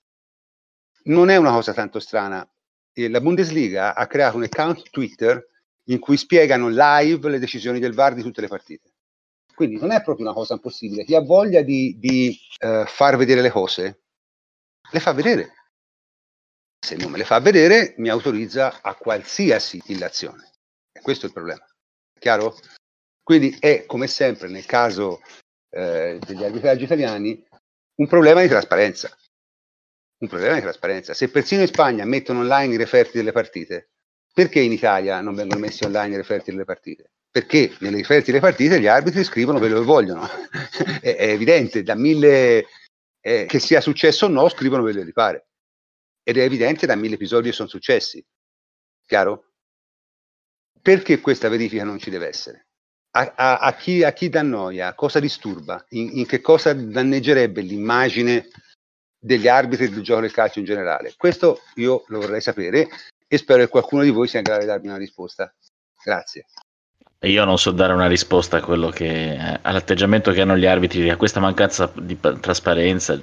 non 1.06 1.30
è 1.30 1.36
una 1.38 1.52
cosa 1.52 1.74
tanto 1.74 2.00
strana. 2.00 2.48
La 2.94 3.22
Bundesliga 3.22 3.94
ha 3.94 4.08
creato 4.08 4.38
un 4.38 4.44
account 4.44 4.90
Twitter 4.90 5.46
in 5.86 6.00
cui 6.00 6.18
spiegano 6.18 6.68
live 6.68 7.30
le 7.30 7.40
decisioni 7.40 7.80
del 7.80 7.94
VAR 7.94 8.14
di 8.14 8.22
tutte 8.22 8.42
le 8.42 8.48
partite. 8.48 8.92
Quindi 9.54 9.78
non 9.78 9.92
è 9.92 10.02
proprio 10.02 10.26
una 10.26 10.34
cosa 10.34 10.56
impossibile. 10.56 11.04
Chi 11.04 11.16
ha 11.16 11.22
voglia 11.22 11.62
di, 11.62 11.96
di 11.98 12.38
uh, 12.62 12.86
far 12.86 13.18
vedere 13.18 13.42
le 13.42 13.50
cose, 13.50 14.02
le 14.92 15.00
fa 15.00 15.14
vedere. 15.14 15.54
Se 16.80 16.96
non 16.96 17.12
me 17.12 17.18
le 17.18 17.26
fa 17.26 17.40
vedere, 17.40 17.96
mi 17.98 18.10
autorizza 18.10 18.82
a 18.82 18.96
qualsiasi 18.96 19.82
illazione. 19.88 20.52
E 20.92 21.02
questo 21.02 21.26
è 21.26 21.28
il 21.28 21.34
problema. 21.34 21.66
Chiaro? 22.20 22.56
Quindi 23.26 23.58
è, 23.60 23.88
come 23.88 24.06
sempre, 24.06 24.48
nel 24.50 24.68
caso 24.68 25.20
eh, 25.72 26.20
degli 26.24 26.44
arbitraggi 26.44 26.84
italiani, 26.84 27.44
un 27.96 28.08
problema 28.08 28.44
di 28.44 28.48
trasparenza. 28.48 29.10
Un 30.20 30.28
problema 30.28 30.54
di 30.54 30.62
trasparenza. 30.62 31.16
Se 31.16 31.30
persino 31.30 31.62
in 31.62 31.68
Spagna 31.68 32.06
mettono 32.06 32.42
online 32.42 32.76
i 32.76 32.78
referti 32.78 33.18
delle 33.18 33.32
partite, 33.32 33.90
perché 34.32 34.60
in 34.60 34.72
Italia 34.72 35.22
non 35.22 35.34
vengono 35.34 35.60
messi 35.60 35.84
online 35.86 36.14
i 36.14 36.18
referti 36.18 36.52
delle 36.52 36.66
partite? 36.66 37.14
Perché 37.32 37.76
nelle 37.80 37.98
referti 37.98 38.30
delle 38.30 38.44
partite 38.44 38.80
gli 38.80 38.86
arbitri 38.86 39.24
scrivono 39.24 39.58
quello 39.58 39.80
che 39.80 39.86
vogliono. 39.86 40.30
è, 41.02 41.16
è, 41.16 41.30
evidente, 41.30 41.82
da 41.82 41.96
mille 41.96 42.68
eh, 43.22 43.48
che 43.48 43.58
sia 43.58 43.82
successo 43.82 44.28
o 44.28 44.30
no, 44.30 44.48
scrivono 44.50 44.84
quello 44.84 45.00
che 45.00 45.08
gli 45.08 45.14
pare. 45.14 45.48
Ed 46.22 46.38
è 46.38 46.44
evidente 46.44 46.86
da 46.86 46.96
mille 46.96 47.16
episodi 47.16 47.50
che 47.50 47.56
sono 47.56 47.70
successi. 47.70 48.24
Chiaro? 49.04 49.54
Perché 50.80 51.20
questa 51.22 51.50
verifica 51.50 51.84
non 51.84 51.98
ci 51.98 52.12
deve 52.12 52.28
essere? 52.28 52.65
A, 53.18 53.34
a, 53.34 53.58
a, 53.60 53.74
chi, 53.76 54.04
a 54.04 54.12
chi, 54.12 54.28
dà 54.28 54.42
noia? 54.42 54.94
Cosa 54.94 55.22
disturba? 55.22 55.84
In, 55.92 56.18
in, 56.18 56.26
che 56.26 56.42
cosa 56.42 56.74
danneggerebbe 56.74 57.62
l'immagine 57.62 58.50
degli 59.18 59.48
arbitri 59.48 59.90
del 59.90 60.04
gioco 60.04 60.22
del 60.22 60.34
calcio 60.34 60.60
in 60.60 60.66
generale? 60.66 61.14
Questo 61.16 61.62
io 61.76 62.04
lo 62.08 62.20
vorrei 62.20 62.42
sapere 62.42 62.90
e 63.26 63.38
spero 63.38 63.64
che 63.64 63.70
qualcuno 63.70 64.04
di 64.04 64.10
voi 64.10 64.28
sia 64.28 64.40
in 64.40 64.46
grado 64.46 64.62
di 64.62 64.68
darmi 64.68 64.88
una 64.88 64.98
risposta. 64.98 65.54
Grazie. 66.04 66.48
Io 67.22 67.46
non 67.46 67.58
so 67.58 67.72
dare 67.72 67.94
una 67.94 68.08
risposta 68.08 68.60
che, 68.60 69.32
eh, 69.32 69.60
all'atteggiamento 69.62 70.32
che 70.32 70.42
hanno 70.42 70.58
gli 70.58 70.66
arbitri, 70.66 71.10
a 71.10 71.16
questa 71.16 71.40
mancanza 71.40 71.90
di 71.96 72.20
trasparenza. 72.20 73.18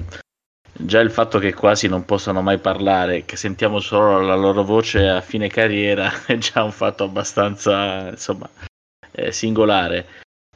Già 0.73 1.01
il 1.01 1.11
fatto 1.11 1.39
che 1.39 1.53
quasi 1.53 1.87
non 1.87 2.07
possano 2.07 2.41
mai 2.41 2.59
parlare, 2.59 3.27
che 3.27 3.37
sentiamo 3.37 3.79
solo 3.79 4.23
la 4.23 4.37
loro 4.37 4.65
voce 4.65 5.07
a 5.07 5.21
fine 5.21 5.49
carriera, 5.49 6.11
è 6.27 6.39
già 6.39 6.65
un 6.65 6.73
fatto 6.73 7.05
abbastanza 7.05 8.09
insomma, 8.09 8.49
eh, 9.13 9.33
singolare. 9.33 10.07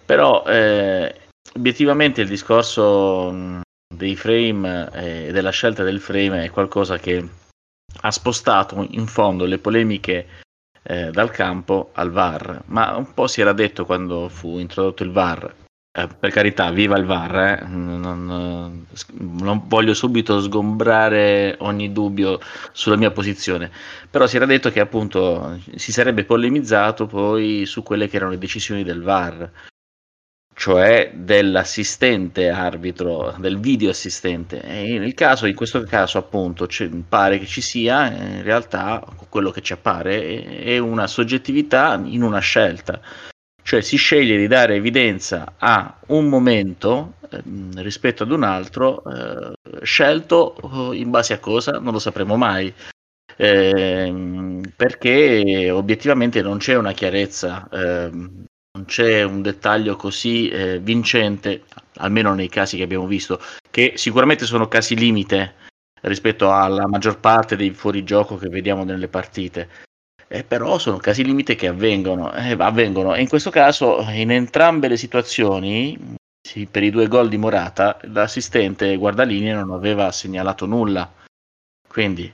Però 0.04 0.44
eh, 0.46 1.14
obiettivamente 1.54 2.20
il 2.20 2.28
discorso 2.28 3.62
dei 3.94 4.16
frame 4.16 4.90
e 4.92 5.26
eh, 5.28 5.32
della 5.32 5.50
scelta 5.50 5.82
del 5.82 6.00
frame 6.00 6.44
è 6.44 6.50
qualcosa 6.50 6.98
che 6.98 7.28
ha 8.00 8.10
spostato 8.10 8.86
in 8.90 9.06
fondo 9.06 9.44
le 9.44 9.58
polemiche 9.58 10.26
eh, 10.82 11.10
dal 11.10 11.30
campo 11.30 11.90
al 11.94 12.10
VAR, 12.10 12.62
ma 12.66 12.96
un 12.96 13.12
po' 13.14 13.26
si 13.26 13.40
era 13.40 13.52
detto 13.52 13.84
quando 13.84 14.28
fu 14.28 14.58
introdotto 14.58 15.02
il 15.02 15.10
VAR. 15.10 15.54
Eh, 15.98 16.08
per 16.08 16.30
carità, 16.30 16.70
viva 16.72 16.98
il 16.98 17.06
VAR, 17.06 17.36
eh? 17.38 17.66
non, 17.66 18.86
non, 19.14 19.62
voglio 19.64 19.94
subito 19.94 20.42
sgombrare 20.42 21.56
ogni 21.60 21.90
dubbio 21.90 22.38
sulla 22.72 22.96
mia 22.96 23.10
posizione, 23.10 23.70
però 24.10 24.26
si 24.26 24.36
era 24.36 24.44
detto 24.44 24.70
che 24.70 24.80
appunto 24.80 25.58
si 25.76 25.92
sarebbe 25.92 26.24
polemizzato 26.24 27.06
poi 27.06 27.64
su 27.64 27.82
quelle 27.82 28.08
che 28.08 28.16
erano 28.16 28.32
le 28.32 28.38
decisioni 28.38 28.84
del 28.84 29.00
VAR 29.00 29.50
cioè 30.52 31.12
dell'assistente 31.14 32.48
arbitro, 32.48 33.34
del 33.38 33.58
video 33.58 33.90
assistente. 33.90 34.62
E 34.62 34.98
nel 34.98 35.12
caso, 35.12 35.44
in 35.46 35.54
questo 35.54 35.82
caso, 35.82 36.16
appunto, 36.16 36.66
pare 37.08 37.38
che 37.38 37.44
ci 37.44 37.60
sia, 37.60 38.10
in 38.10 38.42
realtà, 38.42 39.04
quello 39.28 39.50
che 39.50 39.60
ci 39.60 39.74
appare 39.74 40.44
è 40.44 40.78
una 40.78 41.06
soggettività 41.06 42.00
in 42.02 42.22
una 42.22 42.38
scelta. 42.38 43.00
Cioè 43.66 43.80
si 43.80 43.96
sceglie 43.96 44.36
di 44.36 44.46
dare 44.46 44.76
evidenza 44.76 45.54
a 45.58 45.98
un 46.06 46.28
momento 46.28 47.14
eh, 47.28 47.42
rispetto 47.82 48.22
ad 48.22 48.30
un 48.30 48.44
altro, 48.44 49.02
eh, 49.04 49.54
scelto 49.82 50.92
eh, 50.92 50.96
in 50.98 51.10
base 51.10 51.32
a 51.32 51.40
cosa? 51.40 51.72
Non 51.80 51.92
lo 51.92 51.98
sapremo 51.98 52.36
mai. 52.36 52.72
Eh, 53.36 54.60
perché 54.76 55.68
obiettivamente 55.72 56.42
non 56.42 56.58
c'è 56.58 56.76
una 56.76 56.92
chiarezza 56.92 57.68
ehm, 57.70 58.44
non 58.76 58.84
c'è 58.84 59.24
un 59.24 59.42
dettaglio 59.42 59.96
così 59.96 60.48
eh, 60.48 60.78
vincente, 60.78 61.64
almeno 61.96 62.34
nei 62.34 62.48
casi 62.48 62.76
che 62.76 62.84
abbiamo 62.84 63.08
visto, 63.08 63.40
che 63.68 63.94
sicuramente 63.96 64.44
sono 64.44 64.68
casi 64.68 64.94
limite 64.94 65.54
rispetto 66.02 66.52
alla 66.52 66.86
maggior 66.86 67.18
parte 67.18 67.56
dei 67.56 67.70
fuorigioco 67.70 68.36
che 68.36 68.48
vediamo 68.48 68.84
nelle 68.84 69.08
partite. 69.08 69.85
Eh, 70.28 70.42
però 70.44 70.78
sono 70.78 70.96
casi 70.96 71.24
limite 71.24 71.54
che 71.54 71.68
avvengono, 71.68 72.32
eh, 72.34 72.56
avvengono. 72.58 73.14
E 73.14 73.20
in 73.20 73.28
questo 73.28 73.50
caso, 73.50 74.04
in 74.10 74.30
entrambe 74.30 74.88
le 74.88 74.96
situazioni, 74.96 76.16
sì, 76.40 76.66
per 76.66 76.82
i 76.82 76.90
due 76.90 77.06
gol 77.06 77.28
di 77.28 77.36
Morata, 77.36 77.98
l'assistente 78.02 78.96
guardalinee 78.96 79.54
non 79.54 79.70
aveva 79.70 80.10
segnalato 80.10 80.66
nulla. 80.66 81.10
Quindi 81.88 82.32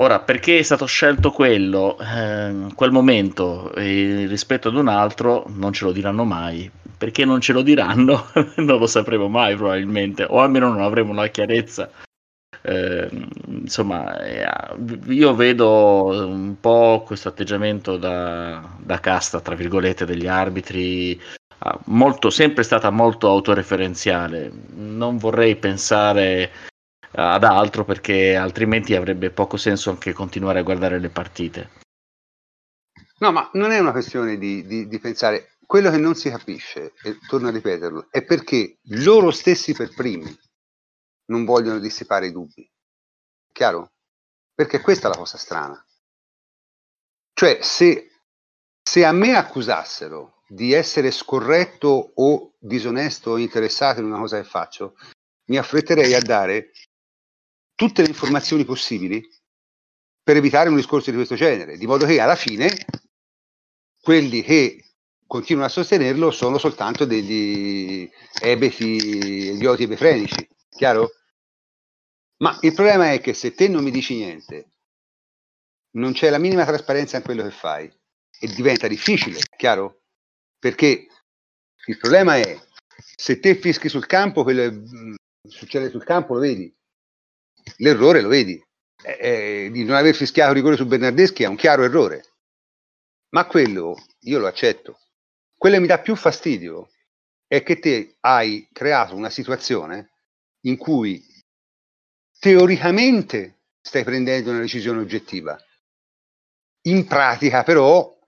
Ora, 0.00 0.20
perché 0.20 0.58
è 0.58 0.62
stato 0.62 0.86
scelto 0.86 1.30
quello, 1.30 1.98
eh, 1.98 2.68
quel 2.74 2.90
momento 2.90 3.70
rispetto 3.74 4.68
ad 4.68 4.76
un 4.76 4.88
altro, 4.88 5.44
non 5.48 5.74
ce 5.74 5.84
lo 5.84 5.92
diranno 5.92 6.24
mai. 6.24 6.70
Perché 6.96 7.26
non 7.26 7.40
ce 7.40 7.52
lo 7.52 7.60
diranno, 7.60 8.30
non 8.56 8.78
lo 8.78 8.86
sapremo 8.86 9.28
mai 9.28 9.56
probabilmente, 9.56 10.24
o 10.24 10.40
almeno 10.40 10.68
non 10.68 10.80
avremo 10.80 11.12
la 11.12 11.26
chiarezza. 11.28 11.90
Eh, 12.62 13.08
insomma, 13.46 14.22
eh, 14.22 14.46
io 15.06 15.34
vedo 15.34 16.26
un 16.26 16.56
po' 16.60 17.02
questo 17.06 17.28
atteggiamento 17.28 17.96
da, 17.96 18.76
da 18.78 19.00
casta, 19.00 19.40
tra 19.40 19.54
virgolette, 19.54 20.04
degli 20.04 20.26
arbitri, 20.26 21.20
molto, 21.86 22.30
sempre 22.30 22.62
stata 22.62 22.90
molto 22.90 23.28
autoreferenziale. 23.28 24.50
Non 24.74 25.16
vorrei 25.16 25.56
pensare 25.56 26.50
ad 27.12 27.44
altro 27.44 27.84
perché 27.84 28.36
altrimenti 28.36 28.94
avrebbe 28.94 29.30
poco 29.30 29.56
senso 29.56 29.90
anche 29.90 30.12
continuare 30.12 30.60
a 30.60 30.62
guardare 30.62 30.98
le 30.98 31.10
partite. 31.10 31.70
No, 33.18 33.32
ma 33.32 33.50
non 33.54 33.70
è 33.70 33.78
una 33.78 33.92
questione 33.92 34.38
di, 34.38 34.66
di, 34.66 34.86
di 34.86 34.98
pensare. 34.98 35.56
Quello 35.66 35.90
che 35.90 35.98
non 35.98 36.14
si 36.14 36.30
capisce, 36.30 36.94
e 37.02 37.18
torno 37.28 37.48
a 37.48 37.52
ripeterlo, 37.52 38.08
è 38.10 38.24
perché 38.24 38.78
loro 38.88 39.30
stessi 39.30 39.72
per 39.72 39.94
primi 39.94 40.36
non 41.30 41.44
vogliono 41.44 41.78
dissipare 41.78 42.26
i 42.26 42.32
dubbi. 42.32 42.68
Chiaro? 43.52 43.92
Perché 44.54 44.80
questa 44.80 45.06
è 45.06 45.10
la 45.10 45.16
cosa 45.16 45.38
strana. 45.38 45.84
Cioè, 47.32 47.60
se, 47.62 48.10
se 48.82 49.04
a 49.04 49.12
me 49.12 49.34
accusassero 49.34 50.42
di 50.46 50.72
essere 50.72 51.10
scorretto 51.10 52.12
o 52.14 52.54
disonesto 52.58 53.30
o 53.30 53.38
interessato 53.38 54.00
in 54.00 54.06
una 54.06 54.18
cosa 54.18 54.36
che 54.36 54.46
faccio, 54.46 54.96
mi 55.46 55.56
affretterei 55.56 56.14
a 56.14 56.20
dare 56.20 56.72
tutte 57.74 58.02
le 58.02 58.08
informazioni 58.08 58.64
possibili 58.64 59.26
per 60.22 60.36
evitare 60.36 60.68
un 60.68 60.76
discorso 60.76 61.10
di 61.10 61.16
questo 61.16 61.34
genere, 61.34 61.78
di 61.78 61.86
modo 61.86 62.04
che 62.04 62.20
alla 62.20 62.36
fine 62.36 62.70
quelli 64.00 64.42
che 64.42 64.84
continuano 65.26 65.68
a 65.68 65.72
sostenerlo 65.72 66.30
sono 66.30 66.58
soltanto 66.58 67.04
degli 67.04 68.10
ebeti, 68.40 69.54
idioti 69.54 69.84
ebefrenici, 69.84 70.48
chiaro? 70.68 71.19
Ma 72.42 72.58
il 72.62 72.72
problema 72.72 73.12
è 73.12 73.20
che 73.20 73.34
se 73.34 73.52
te 73.54 73.68
non 73.68 73.84
mi 73.84 73.90
dici 73.90 74.16
niente, 74.16 74.70
non 75.92 76.12
c'è 76.12 76.30
la 76.30 76.38
minima 76.38 76.64
trasparenza 76.64 77.16
in 77.16 77.22
quello 77.22 77.42
che 77.42 77.50
fai 77.50 77.92
e 78.40 78.46
diventa 78.48 78.88
difficile, 78.88 79.40
chiaro? 79.56 80.02
Perché 80.58 81.06
il 81.86 81.98
problema 81.98 82.36
è 82.36 82.58
se 83.16 83.40
te 83.40 83.54
fischi 83.54 83.88
sul 83.88 84.06
campo, 84.06 84.42
quello 84.42 84.62
che 84.62 84.70
mm, 84.70 85.14
succede 85.48 85.90
sul 85.90 86.04
campo 86.04 86.34
lo 86.34 86.40
vedi, 86.40 86.74
l'errore 87.78 88.20
lo 88.20 88.28
vedi. 88.28 88.62
Eh, 89.02 89.18
eh, 89.18 89.70
di 89.70 89.82
non 89.84 89.96
aver 89.96 90.14
fischiato 90.14 90.52
rigore 90.52 90.76
su 90.76 90.86
Bernardeschi 90.86 91.42
è 91.42 91.46
un 91.46 91.56
chiaro 91.56 91.84
errore. 91.84 92.34
Ma 93.30 93.46
quello 93.46 93.96
io 94.20 94.38
lo 94.38 94.46
accetto. 94.46 94.98
Quello 95.56 95.76
che 95.76 95.80
mi 95.80 95.86
dà 95.86 96.00
più 96.00 96.16
fastidio 96.16 96.90
è 97.46 97.62
che 97.62 97.78
te 97.78 98.16
hai 98.20 98.68
creato 98.72 99.14
una 99.14 99.30
situazione 99.30 100.12
in 100.66 100.76
cui 100.76 101.24
teoricamente 102.40 103.60
stai 103.80 104.02
prendendo 104.02 104.50
una 104.50 104.60
decisione 104.60 105.00
oggettiva. 105.00 105.56
In 106.86 107.06
pratica 107.06 107.62
però 107.62 108.18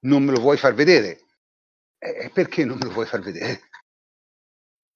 non 0.00 0.24
me 0.24 0.32
lo 0.32 0.40
vuoi 0.40 0.58
far 0.58 0.74
vedere. 0.74 1.20
Eh, 1.98 2.30
perché 2.34 2.64
non 2.64 2.76
me 2.76 2.86
lo 2.86 2.92
vuoi 2.92 3.06
far 3.06 3.20
vedere? 3.20 3.70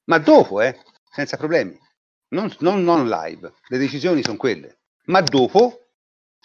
Ma 0.08 0.18
dopo, 0.18 0.60
eh, 0.60 0.78
senza 1.08 1.36
problemi 1.36 1.78
non, 2.28 2.52
non, 2.58 2.82
non 2.82 3.08
live, 3.08 3.54
le 3.68 3.78
decisioni 3.78 4.22
sono 4.22 4.36
quelle, 4.36 4.80
ma 5.04 5.20
dopo 5.20 5.90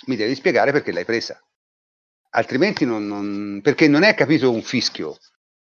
mi 0.05 0.15
devi 0.15 0.35
spiegare 0.35 0.71
perché 0.71 0.91
l'hai 0.91 1.05
presa. 1.05 1.41
Altrimenti 2.33 2.85
non, 2.85 3.07
non, 3.07 3.59
perché 3.63 3.87
non 3.87 4.03
è 4.03 4.13
capito 4.13 4.51
un 4.51 4.61
fischio, 4.61 5.17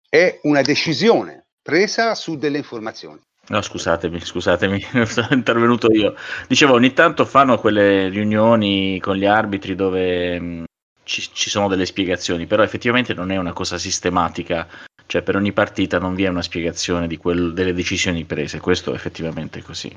è 0.09 0.39
una 0.43 0.61
decisione 0.61 1.49
presa 1.63 2.15
su 2.15 2.37
delle 2.37 2.59
informazioni. 2.59 3.21
No, 3.47 3.61
scusatemi, 3.61 4.21
scusatemi, 4.21 4.81
sono 5.05 5.29
intervenuto 5.31 5.93
io. 5.93 6.15
Dicevo, 6.49 6.75
ogni 6.75 6.93
tanto 6.93 7.25
fanno 7.25 7.59
quelle 7.59 8.09
riunioni 8.09 8.99
con 9.01 9.17
gli 9.17 9.27
arbitri 9.27 9.75
dove 9.75 10.41
mh, 10.41 10.65
ci, 11.05 11.29
ci 11.33 11.51
sono 11.51 11.69
delle 11.69 11.87
spiegazioni, 11.87 12.47
però 12.47 12.63
effettivamente 12.63 13.13
non 13.13 13.31
è 13.31 13.37
una 13.37 13.53
cosa 13.53 13.77
sistematica, 13.77 14.67
cioè 15.07 15.23
per 15.23 15.37
ogni 15.37 15.53
partita 15.53 15.99
non 15.99 16.15
vi 16.15 16.25
è 16.25 16.29
una 16.29 16.43
spiegazione 16.43 17.07
di 17.07 17.19
quel, 17.19 17.53
delle 17.53 17.75
decisioni 17.75 18.25
prese, 18.25 18.61
questo 18.61 18.95
effettivamente 18.95 19.59
è 19.59 19.63
così. 19.63 19.95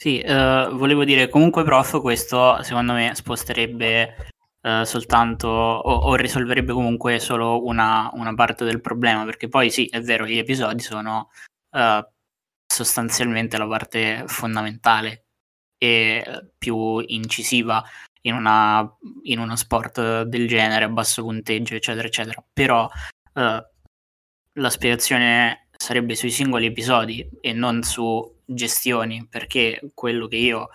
Sì, 0.00 0.20
eh, 0.20 0.68
volevo 0.72 1.04
dire, 1.04 1.28
comunque 1.28 1.64
prof, 1.64 2.00
questo 2.00 2.62
secondo 2.62 2.92
me 2.92 3.14
sposterebbe 3.14 4.30
eh, 4.62 4.84
soltanto 4.84 5.48
o, 5.48 5.92
o, 5.92 6.14
risolverebbe 6.14 6.72
comunque 6.72 7.18
solo 7.18 7.64
una, 7.64 8.08
una, 8.14 8.34
parte 8.34 8.64
del 8.64 8.80
problema, 8.80 9.24
perché 9.24 9.48
poi 9.48 9.70
sì, 9.70 9.86
è 9.86 10.00
vero, 10.00 10.24
gli 10.24 10.38
episodi 10.38 10.80
sono 10.80 11.30
eh, 11.72 12.06
sostanzialmente 12.84 13.58
la 13.58 13.66
parte 13.66 14.24
fondamentale 14.26 15.24
e 15.78 16.50
più 16.56 16.98
incisiva 16.98 17.84
in, 18.22 18.34
una, 18.34 18.96
in 19.22 19.38
uno 19.38 19.56
sport 19.56 20.22
del 20.22 20.46
genere, 20.46 20.84
a 20.84 20.88
basso 20.88 21.22
punteggio, 21.22 21.74
eccetera, 21.74 22.06
eccetera. 22.06 22.44
Però 22.52 22.88
eh, 23.34 23.66
la 24.52 24.70
spiegazione 24.70 25.68
sarebbe 25.76 26.14
sui 26.14 26.30
singoli 26.30 26.66
episodi 26.66 27.28
e 27.40 27.52
non 27.52 27.82
su 27.82 28.40
gestioni, 28.44 29.26
perché 29.28 29.80
quello 29.94 30.26
che 30.26 30.36
io 30.36 30.68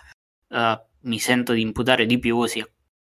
uh, 0.48 0.80
mi 1.00 1.18
sento 1.18 1.52
di 1.52 1.60
imputare 1.60 2.06
di 2.06 2.18
più 2.18 2.46
sia 2.46 2.66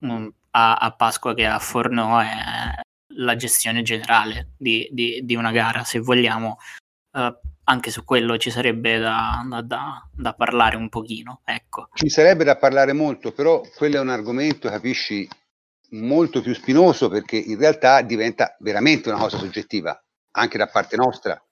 um, 0.01 0.31
a, 0.51 0.75
a, 0.75 0.93
Pasqua 0.93 1.35
che 1.35 1.47
a 1.47 1.59
Forno 1.59 2.21
è 2.21 2.81
la 3.15 3.37
gestione 3.37 3.83
generale 3.83 4.53
di, 4.57 4.89
di, 4.93 5.21
di 5.25 5.35
una 5.35 5.51
gara. 5.51 5.85
Se 5.85 5.99
vogliamo, 6.01 6.59
uh, 7.13 7.35
anche 7.69 7.91
su 7.91 8.05
quello 8.05 8.39
ci 8.39 8.51
sarebbe 8.51 8.99
da, 8.99 9.45
da, 9.49 9.63
da, 9.63 10.09
da, 10.15 10.35
parlare 10.35 10.77
un 10.77 10.89
pochino. 10.89 11.43
Ecco. 11.45 11.89
Ci 11.95 12.09
sarebbe 12.09 12.45
da 12.45 12.57
parlare 12.57 12.93
molto, 12.93 13.33
però 13.33 13.61
quello 13.77 13.97
è 13.97 14.01
un 14.01 14.09
argomento, 14.09 14.69
capisci, 14.69 15.29
molto 15.91 16.41
più 16.41 16.55
spinoso 16.55 17.09
perché 17.09 17.37
in 17.37 17.59
realtà 17.59 18.03
diventa 18.03 18.57
veramente 18.61 19.09
una 19.09 19.19
cosa 19.19 19.39
soggettiva, 19.39 19.99
anche 20.33 20.59
da 20.59 20.67
parte 20.67 20.97
nostra 20.97 21.43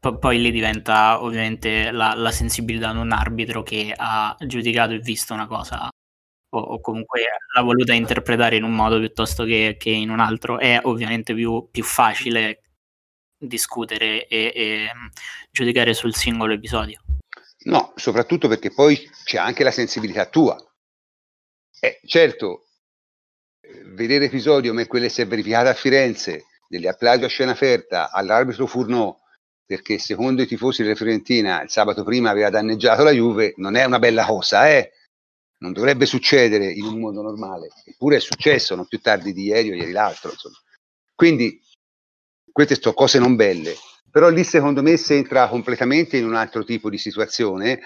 P- 0.00 0.18
poi 0.18 0.40
lì 0.40 0.52
diventa 0.52 1.22
ovviamente 1.22 1.90
la, 1.90 2.14
la, 2.14 2.30
sensibilità 2.30 2.92
di 2.92 2.98
un 2.98 3.10
arbitro 3.10 3.62
che 3.62 3.92
ha 3.96 4.36
giudicato 4.46 4.92
e 4.92 4.98
visto 4.98 5.34
una 5.34 5.48
cosa 5.48 5.88
o, 6.50 6.58
o, 6.58 6.80
comunque 6.80 7.22
l'ha 7.54 7.62
voluta 7.62 7.94
interpretare 7.94 8.56
in 8.56 8.62
un 8.62 8.74
modo 8.74 8.98
piuttosto 8.98 9.44
che, 9.44 9.76
che 9.76 9.90
in 9.90 10.10
un 10.10 10.20
altro. 10.20 10.58
È 10.58 10.78
ovviamente 10.84 11.34
più, 11.34 11.68
più 11.70 11.82
facile 11.82 12.62
discutere 13.38 14.26
e, 14.26 14.52
e, 14.54 14.88
giudicare 15.50 15.94
sul 15.94 16.14
singolo 16.14 16.54
episodio. 16.54 17.00
No, 17.64 17.92
soprattutto 17.96 18.48
perché 18.48 18.72
poi 18.72 19.08
c'è 19.24 19.38
anche 19.38 19.64
la 19.64 19.70
sensibilità 19.70 20.26
tua. 20.26 20.56
Eh, 21.80 22.00
certo, 22.04 22.66
vedere 23.86 24.26
episodi 24.26 24.68
come 24.68 24.86
quello 24.86 25.06
che 25.06 25.12
si 25.12 25.20
è 25.20 25.26
verificato 25.26 25.68
a 25.68 25.74
Firenze, 25.74 26.46
delle 26.68 26.88
applausi 26.88 27.24
a 27.24 27.28
scena 27.28 27.52
aperta 27.52 28.10
all'arbitro 28.10 28.66
Furnò, 28.66 29.16
perché 29.64 29.98
secondo 29.98 30.42
i 30.42 30.46
tifosi 30.46 30.82
della 30.82 30.94
Fiorentina 30.94 31.62
il 31.62 31.70
sabato 31.70 32.02
prima 32.02 32.30
aveva 32.30 32.50
danneggiato 32.50 33.02
la 33.02 33.10
Juve, 33.10 33.54
non 33.56 33.76
è 33.76 33.84
una 33.84 33.98
bella 33.98 34.24
cosa, 34.24 34.68
eh? 34.68 34.92
Non 35.58 35.72
dovrebbe 35.72 36.06
succedere 36.06 36.70
in 36.70 36.84
un 36.84 37.00
mondo 37.00 37.20
normale, 37.20 37.68
eppure 37.84 38.16
è 38.16 38.20
successo 38.20 38.74
non 38.76 38.86
più 38.86 39.00
tardi 39.00 39.32
di 39.32 39.44
ieri 39.44 39.70
o 39.70 39.74
ieri 39.74 39.92
l'altro. 39.92 40.30
Insomma. 40.30 40.56
Quindi 41.14 41.60
queste 42.64 42.80
sono 42.80 42.94
cose 42.94 43.20
non 43.20 43.36
belle, 43.36 43.76
però 44.10 44.30
lì 44.30 44.42
secondo 44.42 44.82
me 44.82 44.96
si 44.96 45.14
entra 45.14 45.48
completamente 45.48 46.16
in 46.16 46.24
un 46.24 46.34
altro 46.34 46.64
tipo 46.64 46.90
di 46.90 46.98
situazione 46.98 47.80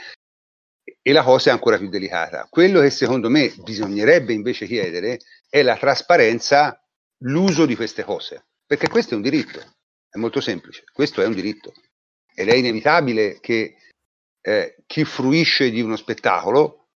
e 1.02 1.12
la 1.12 1.22
cosa 1.22 1.50
è 1.50 1.52
ancora 1.52 1.76
più 1.76 1.90
delicata. 1.90 2.46
Quello 2.48 2.80
che 2.80 2.88
secondo 2.88 3.28
me 3.28 3.52
bisognerebbe 3.62 4.32
invece 4.32 4.66
chiedere 4.66 5.18
è 5.50 5.62
la 5.62 5.76
trasparenza, 5.76 6.82
l'uso 7.24 7.66
di 7.66 7.76
queste 7.76 8.02
cose, 8.02 8.46
perché 8.64 8.88
questo 8.88 9.12
è 9.12 9.16
un 9.16 9.22
diritto 9.22 9.60
è 10.08 10.16
molto 10.18 10.40
semplice, 10.40 10.84
questo 10.90 11.20
è 11.20 11.26
un 11.26 11.34
diritto. 11.34 11.72
Ed 12.34 12.48
è 12.48 12.54
inevitabile 12.54 13.40
che 13.40 13.76
eh, 14.40 14.76
chi 14.86 15.04
fruisce 15.04 15.70
di 15.70 15.82
uno 15.82 15.96
spettacolo 15.96 16.88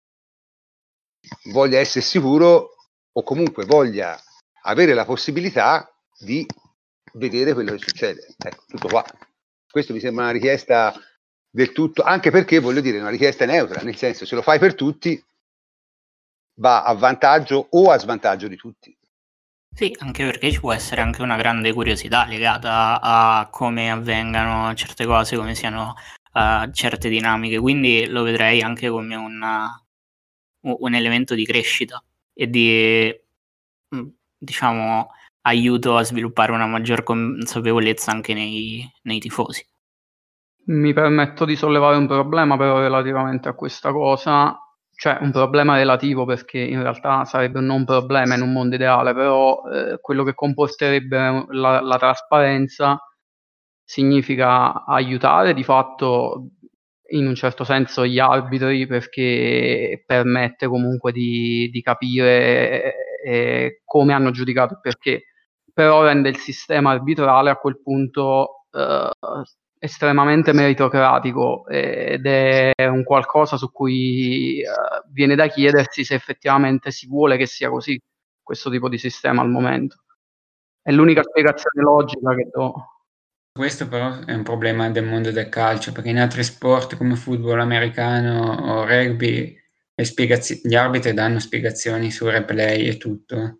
voglia 1.51 1.79
essere 1.79 2.05
sicuro 2.05 2.75
o 3.11 3.23
comunque 3.23 3.65
voglia 3.65 4.17
avere 4.63 4.93
la 4.93 5.05
possibilità 5.05 5.89
di 6.19 6.45
vedere 7.15 7.53
quello 7.53 7.71
che 7.71 7.79
succede. 7.79 8.27
Ecco, 8.37 8.63
tutto 8.67 8.87
qua. 8.87 9.05
Questo 9.69 9.93
mi 9.93 9.99
sembra 9.99 10.23
una 10.23 10.33
richiesta 10.33 10.93
del 11.49 11.71
tutto, 11.71 12.03
anche 12.03 12.31
perché 12.31 12.59
voglio 12.59 12.81
dire, 12.81 12.99
una 12.99 13.09
richiesta 13.09 13.45
neutra, 13.45 13.81
nel 13.81 13.95
senso 13.95 14.25
se 14.25 14.35
lo 14.35 14.41
fai 14.41 14.59
per 14.59 14.75
tutti 14.75 15.21
va 16.57 16.83
a 16.83 16.93
vantaggio 16.93 17.67
o 17.71 17.91
a 17.91 17.97
svantaggio 17.97 18.47
di 18.47 18.55
tutti. 18.55 18.97
Sì, 19.73 19.93
anche 19.99 20.23
perché 20.23 20.51
ci 20.51 20.59
può 20.59 20.71
essere 20.71 21.01
anche 21.01 21.21
una 21.21 21.35
grande 21.35 21.73
curiosità 21.73 22.25
legata 22.25 23.01
a 23.01 23.49
come 23.51 23.91
avvengano 23.91 24.73
certe 24.73 25.05
cose, 25.05 25.35
come 25.35 25.53
siano 25.53 25.95
uh, 26.33 26.71
certe 26.71 27.09
dinamiche, 27.09 27.59
quindi 27.59 28.05
lo 28.07 28.23
vedrei 28.23 28.61
anche 28.61 28.89
come 28.89 29.15
una, 29.15 29.69
un 30.61 30.93
elemento 30.93 31.35
di 31.35 31.45
crescita 31.45 32.01
e 32.33 32.49
di, 32.49 33.13
mm, 33.93 34.07
diciamo, 34.37 35.11
aiuto 35.45 35.97
a 35.97 36.03
sviluppare 36.03 36.51
una 36.51 36.67
maggior 36.67 37.03
consapevolezza 37.03 38.11
anche 38.11 38.33
nei, 38.33 38.87
nei 39.03 39.19
tifosi. 39.19 39.65
Mi 40.67 40.93
permetto 40.93 41.45
di 41.45 41.55
sollevare 41.55 41.97
un 41.97 42.07
problema 42.07 42.57
però 42.57 42.79
relativamente 42.79 43.49
a 43.49 43.53
questa 43.53 43.91
cosa 43.91 44.59
cioè 44.95 45.17
un 45.21 45.31
problema 45.31 45.75
relativo 45.75 46.25
perché 46.25 46.57
in 46.59 46.81
realtà 46.81 47.25
sarebbe 47.25 47.59
un 47.59 47.65
non 47.65 47.85
problema 47.85 48.35
in 48.35 48.41
un 48.41 48.53
mondo 48.53 48.75
ideale, 48.75 49.13
però 49.13 49.61
eh, 49.69 49.99
quello 49.99 50.23
che 50.23 50.33
comporterebbe 50.33 51.45
la, 51.49 51.81
la, 51.81 51.97
trasparenza 51.97 52.97
significa 53.83 54.85
aiutare 54.85 55.53
di 55.53 55.63
fatto 55.63 56.49
in 57.09 57.27
un 57.27 57.35
certo 57.35 57.63
senso 57.65 58.05
gli 58.05 58.19
arbitri 58.19 58.87
perché 58.87 60.03
permette 60.05 60.67
comunque 60.67 61.11
di, 61.11 61.69
di 61.71 61.81
capire 61.81 62.93
eh, 63.23 63.81
come 63.83 64.13
hanno 64.13 64.31
giudicato 64.31 64.79
perché, 64.81 65.23
però 65.75 66.03
rende 66.03 66.29
il 66.29 66.37
sistema 66.37 66.91
arbitrale 66.91 67.49
a 67.49 67.57
quel 67.57 67.81
punto 67.81 68.67
eh, 68.71 69.09
estremamente 69.77 70.53
meritocratico 70.53 71.67
ed 71.67 72.25
è 72.25 72.71
un 72.87 73.03
qualcosa 73.03 73.57
su 73.57 73.69
cui 73.71 74.61
uh, 74.63 75.11
viene 75.11 75.35
da 75.35 75.47
chiedersi 75.47 76.05
se 76.05 76.15
effettivamente 76.15 76.91
si 76.91 77.07
vuole 77.07 77.35
che 77.35 77.45
sia 77.45 77.69
così 77.69 77.99
questo 78.41 78.69
tipo 78.69 78.87
di 78.87 78.97
sistema 78.97 79.41
al 79.41 79.49
momento. 79.49 79.97
È 80.81 80.93
l'unica 80.93 81.23
spiegazione 81.23 81.81
logica 81.83 82.33
che 82.33 82.49
do. 82.53 82.73
Questo 83.51 83.89
però 83.89 84.17
è 84.25 84.33
un 84.33 84.43
problema 84.43 84.89
del 84.89 85.05
mondo 85.05 85.31
del 85.31 85.49
calcio, 85.49 85.91
perché 85.91 86.09
in 86.09 86.19
altri 86.19 86.43
sport 86.43 86.95
come 86.95 87.15
football 87.15 87.59
americano 87.59 88.53
o 88.53 88.85
rugby 88.85 89.57
gli 89.93 90.75
arbitri 90.75 91.13
danno 91.13 91.39
spiegazioni 91.39 92.11
su 92.11 92.29
replay 92.29 92.87
e 92.87 92.97
tutto. 92.97 93.59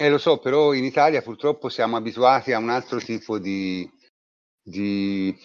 Eh 0.00 0.08
lo 0.10 0.18
so, 0.18 0.38
però 0.38 0.74
in 0.74 0.84
Italia 0.84 1.22
purtroppo 1.22 1.68
siamo 1.68 1.96
abituati 1.96 2.52
a 2.52 2.58
un 2.58 2.70
altro 2.70 3.00
tipo 3.00 3.40
di, 3.40 3.90
di, 4.62 5.36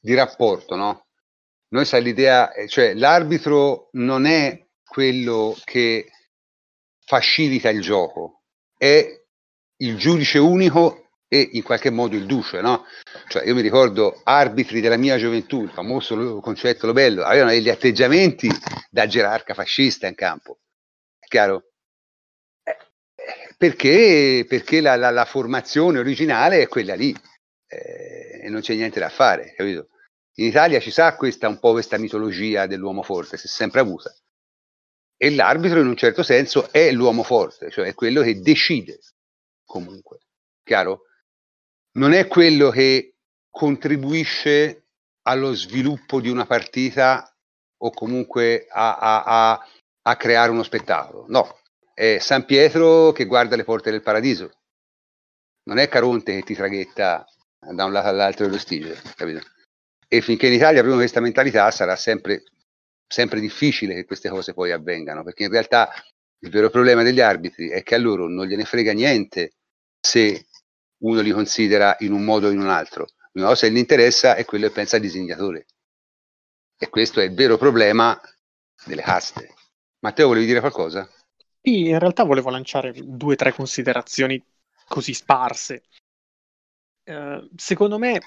di 0.00 0.14
rapporto, 0.14 0.74
no? 0.74 1.06
Noi 1.68 1.84
sai 1.84 2.02
l'idea, 2.02 2.52
eh, 2.52 2.66
cioè 2.66 2.94
l'arbitro 2.94 3.90
non 3.92 4.26
è 4.26 4.66
quello 4.82 5.56
che 5.62 6.10
facilita 7.04 7.68
il 7.70 7.82
gioco, 7.82 8.42
è 8.76 9.06
il 9.76 9.96
giudice 9.96 10.38
unico 10.38 11.10
e 11.28 11.50
in 11.52 11.62
qualche 11.62 11.90
modo 11.90 12.16
il 12.16 12.26
duce, 12.26 12.60
no? 12.60 12.84
Cioè 13.28 13.46
io 13.46 13.54
mi 13.54 13.60
ricordo 13.60 14.22
arbitri 14.24 14.80
della 14.80 14.96
mia 14.96 15.18
gioventù, 15.18 15.62
il 15.62 15.70
famoso 15.70 16.40
concetto 16.40 16.86
Lobello, 16.86 17.22
avevano 17.22 17.50
degli 17.50 17.70
atteggiamenti 17.70 18.48
da 18.90 19.06
gerarca 19.06 19.54
fascista 19.54 20.08
in 20.08 20.16
campo, 20.16 20.58
è 21.20 21.26
chiaro? 21.28 21.62
Perché, 23.56 24.44
perché 24.46 24.80
la, 24.80 24.96
la, 24.96 25.10
la 25.10 25.24
formazione 25.24 25.98
originale 25.98 26.60
è 26.60 26.68
quella 26.68 26.94
lì 26.94 27.14
eh, 27.66 28.40
e 28.42 28.48
non 28.50 28.60
c'è 28.60 28.74
niente 28.74 29.00
da 29.00 29.08
fare, 29.08 29.54
capito? 29.54 29.88
In 30.38 30.46
Italia 30.46 30.78
ci 30.80 30.90
sa 30.90 31.16
questa 31.16 31.48
un 31.48 31.58
po' 31.58 31.72
questa 31.72 31.96
mitologia 31.96 32.66
dell'uomo 32.66 33.02
forte, 33.02 33.38
si 33.38 33.46
è 33.46 33.48
sempre 33.48 33.80
avuta. 33.80 34.14
E 35.16 35.30
l'arbitro 35.30 35.80
in 35.80 35.86
un 35.86 35.96
certo 35.96 36.22
senso 36.22 36.70
è 36.70 36.90
l'uomo 36.92 37.22
forte, 37.22 37.70
cioè 37.70 37.86
è 37.86 37.94
quello 37.94 38.20
che 38.20 38.40
decide 38.40 38.98
comunque, 39.64 40.18
chiaro? 40.62 41.04
Non 41.92 42.12
è 42.12 42.26
quello 42.26 42.68
che 42.68 43.14
contribuisce 43.48 44.88
allo 45.22 45.54
sviluppo 45.54 46.20
di 46.20 46.28
una 46.28 46.44
partita 46.44 47.34
o 47.78 47.90
comunque 47.90 48.66
a, 48.70 48.98
a, 48.98 49.22
a, 49.24 49.66
a 50.02 50.16
creare 50.16 50.50
uno 50.50 50.62
spettacolo. 50.62 51.24
No, 51.28 51.60
è 51.96 52.18
San 52.18 52.44
Pietro 52.44 53.10
che 53.12 53.24
guarda 53.24 53.56
le 53.56 53.64
porte 53.64 53.90
del 53.90 54.02
paradiso. 54.02 54.52
Non 55.62 55.78
è 55.78 55.88
Caronte 55.88 56.34
che 56.34 56.42
ti 56.42 56.54
traghetta 56.54 57.24
da 57.58 57.86
un 57.86 57.92
lato 57.92 58.08
all'altro 58.08 58.44
dello 58.44 58.58
Stige, 58.58 59.00
capito? 59.14 59.40
E 60.06 60.20
finché 60.20 60.48
in 60.48 60.52
Italia 60.52 60.80
abbiamo 60.80 60.98
questa 60.98 61.20
mentalità 61.20 61.70
sarà 61.70 61.96
sempre, 61.96 62.42
sempre 63.08 63.40
difficile 63.40 63.94
che 63.94 64.04
queste 64.04 64.28
cose 64.28 64.52
poi 64.52 64.72
avvengano, 64.72 65.24
perché 65.24 65.44
in 65.44 65.50
realtà 65.50 65.90
il 66.40 66.50
vero 66.50 66.68
problema 66.68 67.02
degli 67.02 67.20
arbitri 67.20 67.70
è 67.70 67.82
che 67.82 67.94
a 67.94 67.98
loro 67.98 68.28
non 68.28 68.46
gliene 68.46 68.66
frega 68.66 68.92
niente 68.92 69.54
se 69.98 70.48
uno 70.98 71.22
li 71.22 71.30
considera 71.30 71.96
in 72.00 72.12
un 72.12 72.24
modo 72.24 72.48
o 72.48 72.50
in 72.50 72.60
un 72.60 72.68
altro. 72.68 73.06
L'unica 73.32 73.54
cosa 73.54 73.68
che 73.68 73.72
gli 73.72 73.78
interessa 73.78 74.34
è 74.34 74.44
quello 74.44 74.66
che 74.66 74.74
pensa 74.74 74.96
il 74.96 75.02
disegnatore. 75.02 75.64
E 76.78 76.90
questo 76.90 77.20
è 77.20 77.24
il 77.24 77.34
vero 77.34 77.56
problema 77.56 78.20
delle 78.84 79.00
caste. 79.00 79.54
Matteo, 80.00 80.26
volevi 80.26 80.44
dire 80.44 80.60
qualcosa? 80.60 81.08
In 81.68 81.98
realtà 81.98 82.22
volevo 82.22 82.50
lanciare 82.50 82.92
due 82.94 83.32
o 83.32 83.36
tre 83.36 83.52
considerazioni 83.52 84.40
così 84.86 85.12
sparse. 85.12 85.82
Eh, 87.02 87.48
secondo 87.56 87.98
me, 87.98 88.20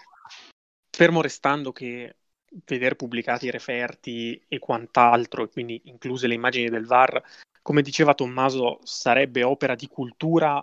fermo 0.89 1.21
restando 1.21 1.71
che 1.71 2.17
vedere 2.65 2.95
pubblicati 2.95 3.45
i 3.45 3.51
referti 3.51 4.43
e 4.47 4.59
quant'altro, 4.59 5.43
e 5.43 5.49
quindi 5.49 5.81
incluse 5.85 6.27
le 6.27 6.33
immagini 6.33 6.69
del 6.69 6.85
VAR, 6.85 7.21
come 7.61 7.81
diceva 7.81 8.13
Tommaso, 8.13 8.79
sarebbe 8.83 9.43
opera 9.43 9.75
di 9.75 9.87
cultura 9.87 10.61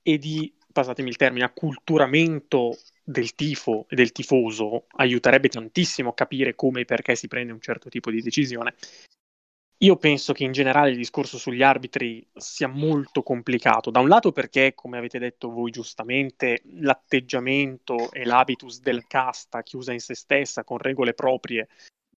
e 0.00 0.16
di, 0.16 0.54
passatemi 0.72 1.10
il 1.10 1.16
termine, 1.16 1.44
acculturamento 1.44 2.78
del 3.04 3.34
tifo 3.34 3.84
e 3.86 3.96
del 3.96 4.12
tifoso, 4.12 4.86
aiuterebbe 4.96 5.48
tantissimo 5.48 6.10
a 6.10 6.14
capire 6.14 6.54
come 6.54 6.80
e 6.80 6.84
perché 6.86 7.14
si 7.16 7.28
prende 7.28 7.52
un 7.52 7.60
certo 7.60 7.90
tipo 7.90 8.10
di 8.10 8.22
decisione. 8.22 8.76
Io 9.80 9.96
penso 9.96 10.32
che 10.32 10.42
in 10.42 10.50
generale 10.50 10.90
il 10.90 10.96
discorso 10.96 11.38
sugli 11.38 11.62
arbitri 11.62 12.26
sia 12.34 12.66
molto 12.66 13.22
complicato. 13.22 13.90
Da 13.90 14.00
un 14.00 14.08
lato 14.08 14.32
perché, 14.32 14.74
come 14.74 14.98
avete 14.98 15.20
detto 15.20 15.50
voi 15.50 15.70
giustamente, 15.70 16.62
l'atteggiamento 16.80 18.10
e 18.10 18.24
l'habitus 18.24 18.80
del 18.80 19.06
casta 19.06 19.62
chiusa 19.62 19.92
in 19.92 20.00
se 20.00 20.16
stessa 20.16 20.64
con 20.64 20.78
regole 20.78 21.14
proprie 21.14 21.68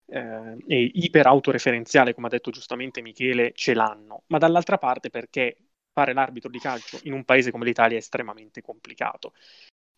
eh, 0.07 0.57
e 0.69 0.91
iper 0.95 1.27
autoreferenziale, 1.27 2.15
come 2.15 2.29
ha 2.29 2.31
detto 2.31 2.53
giustamente 2.53 3.03
Michele, 3.03 3.51
ce 3.55 3.75
l'hanno. 3.75 4.23
Ma 4.29 4.39
dall'altra 4.39 4.79
parte 4.79 5.11
perché 5.11 5.57
fare 5.93 6.13
l'arbitro 6.13 6.51
di 6.51 6.61
calcio 6.61 7.01
in 7.03 7.13
un 7.13 7.25
paese 7.25 7.51
come 7.51 7.65
l'Italia 7.65 7.97
è 7.97 8.01
estremamente 8.01 8.63
complicato. 8.63 9.33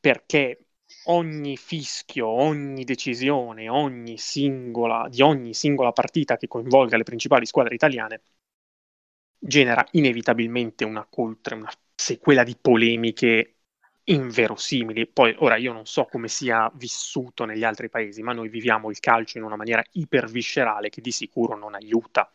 Perché 0.01 0.70
ogni 1.05 1.57
fischio, 1.57 2.27
ogni 2.27 2.85
decisione, 2.85 3.69
ogni 3.69 4.19
singola, 4.19 5.09
di 5.09 5.23
ogni 5.23 5.55
singola 5.55 5.93
partita 5.93 6.37
che 6.37 6.49
coinvolga 6.49 6.97
le 6.97 7.05
principali 7.05 7.47
squadre 7.47 7.75
italiane 7.75 8.23
genera 9.41 9.87
inevitabilmente 9.93 10.85
una 10.85 11.07
coltre, 11.09 11.55
una 11.55 11.73
sequela 11.95 12.45
di 12.45 12.57
polemiche 12.61 13.57
inverosimili. 14.05 15.07
Poi 15.07 15.35
ora 15.39 15.57
io 15.57 15.73
non 15.73 15.87
so 15.87 16.05
come 16.05 16.29
sia 16.29 16.71
vissuto 16.75 17.45
negli 17.45 17.65
altri 17.65 17.89
paesi, 17.89 18.23
ma 18.23 18.33
noi 18.33 18.49
viviamo 18.49 18.91
il 18.91 19.01
calcio 19.01 19.39
in 19.39 19.45
una 19.45 19.57
maniera 19.57 19.83
iperviscerale 19.93 20.91
che 20.91 21.01
di 21.01 21.11
sicuro 21.11 21.57
non 21.57 21.75
aiuta. 21.75 22.31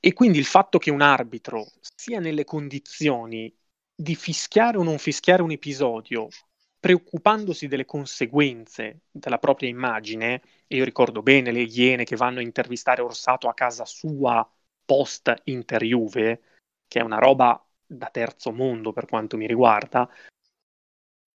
E 0.00 0.12
quindi 0.12 0.38
il 0.38 0.44
fatto 0.44 0.78
che 0.78 0.90
un 0.90 1.00
arbitro 1.00 1.66
sia 1.94 2.20
nelle 2.20 2.44
condizioni 2.44 3.54
di 3.94 4.14
fischiare 4.14 4.78
o 4.78 4.82
non 4.82 4.98
fischiare 4.98 5.42
un 5.42 5.50
episodio 5.50 6.28
preoccupandosi 6.86 7.66
delle 7.66 7.84
conseguenze 7.84 9.00
della 9.10 9.38
propria 9.38 9.68
immagine, 9.68 10.40
e 10.68 10.76
io 10.76 10.84
ricordo 10.84 11.20
bene 11.20 11.50
le 11.50 11.62
iene 11.62 12.04
che 12.04 12.14
vanno 12.14 12.38
a 12.38 12.42
intervistare 12.42 13.02
Orsato 13.02 13.48
a 13.48 13.54
casa 13.54 13.84
sua 13.84 14.48
post 14.84 15.34
Inter 15.46 15.82
che 15.82 17.00
è 17.00 17.02
una 17.02 17.18
roba 17.18 17.60
da 17.84 18.08
terzo 18.08 18.52
mondo 18.52 18.92
per 18.92 19.06
quanto 19.06 19.36
mi 19.36 19.48
riguarda, 19.48 20.08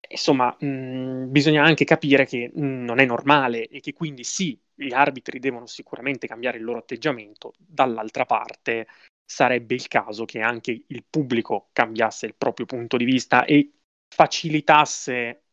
insomma, 0.07 0.55
mh, 0.57 1.29
bisogna 1.29 1.65
anche 1.65 1.83
capire 1.83 2.25
che 2.25 2.49
mh, 2.53 2.85
non 2.85 2.99
è 2.99 3.05
normale 3.05 3.67
e 3.67 3.81
che 3.81 3.91
quindi 3.91 4.23
sì, 4.23 4.57
gli 4.73 4.93
arbitri 4.93 5.39
devono 5.39 5.65
sicuramente 5.65 6.27
cambiare 6.27 6.59
il 6.59 6.63
loro 6.63 6.79
atteggiamento, 6.79 7.51
dall'altra 7.57 8.25
parte 8.25 8.87
sarebbe 9.25 9.75
il 9.75 9.87
caso 9.89 10.23
che 10.23 10.39
anche 10.39 10.85
il 10.87 11.03
pubblico 11.09 11.67
cambiasse 11.73 12.25
il 12.25 12.35
proprio 12.35 12.65
punto 12.65 12.95
di 12.95 13.03
vista 13.03 13.43
e 13.43 13.71
facilitasse, 14.13 15.43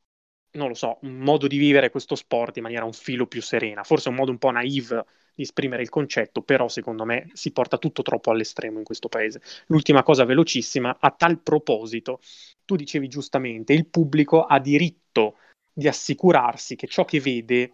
non 0.53 0.68
lo 0.68 0.75
so, 0.75 0.99
un 1.03 1.18
modo 1.18 1.47
di 1.47 1.57
vivere 1.57 1.90
questo 1.90 2.14
sport 2.14 2.57
in 2.57 2.64
maniera 2.64 2.85
un 2.85 2.92
filo 2.92 3.27
più 3.27 3.40
serena. 3.40 3.85
Forse 3.85 4.09
un 4.09 4.16
modo 4.16 4.31
un 4.31 4.38
po' 4.38 4.51
naive 4.51 5.05
di 5.35 5.42
esprimere 5.42 5.83
il 5.83 5.88
concetto, 5.88 6.42
però 6.42 6.68
secondo 6.68 7.05
me 7.05 7.31
si 7.35 7.53
porta 7.53 7.79
tutto 7.79 8.03
troppo 8.03 8.33
all'estremo 8.33 8.79
in 8.79 8.85
questo 8.85 9.09
paese. 9.09 9.40
L'ultima 9.66 10.03
cosa 10.03 10.25
velocissima, 10.25 10.97
a 10.99 11.11
tal 11.12 11.40
proposito, 11.40 12.21
tu 12.64 12.75
dicevi 12.75 13.09
giustamente, 13.09 13.73
il 13.73 13.87
pubblico 13.87 14.42
ha 14.42 14.59
diritto 14.59 15.37
di 15.73 15.87
assicurarsi 15.87 16.75
che 16.75 16.88
ciò 16.88 17.05
che 17.05 17.21
vede 17.21 17.73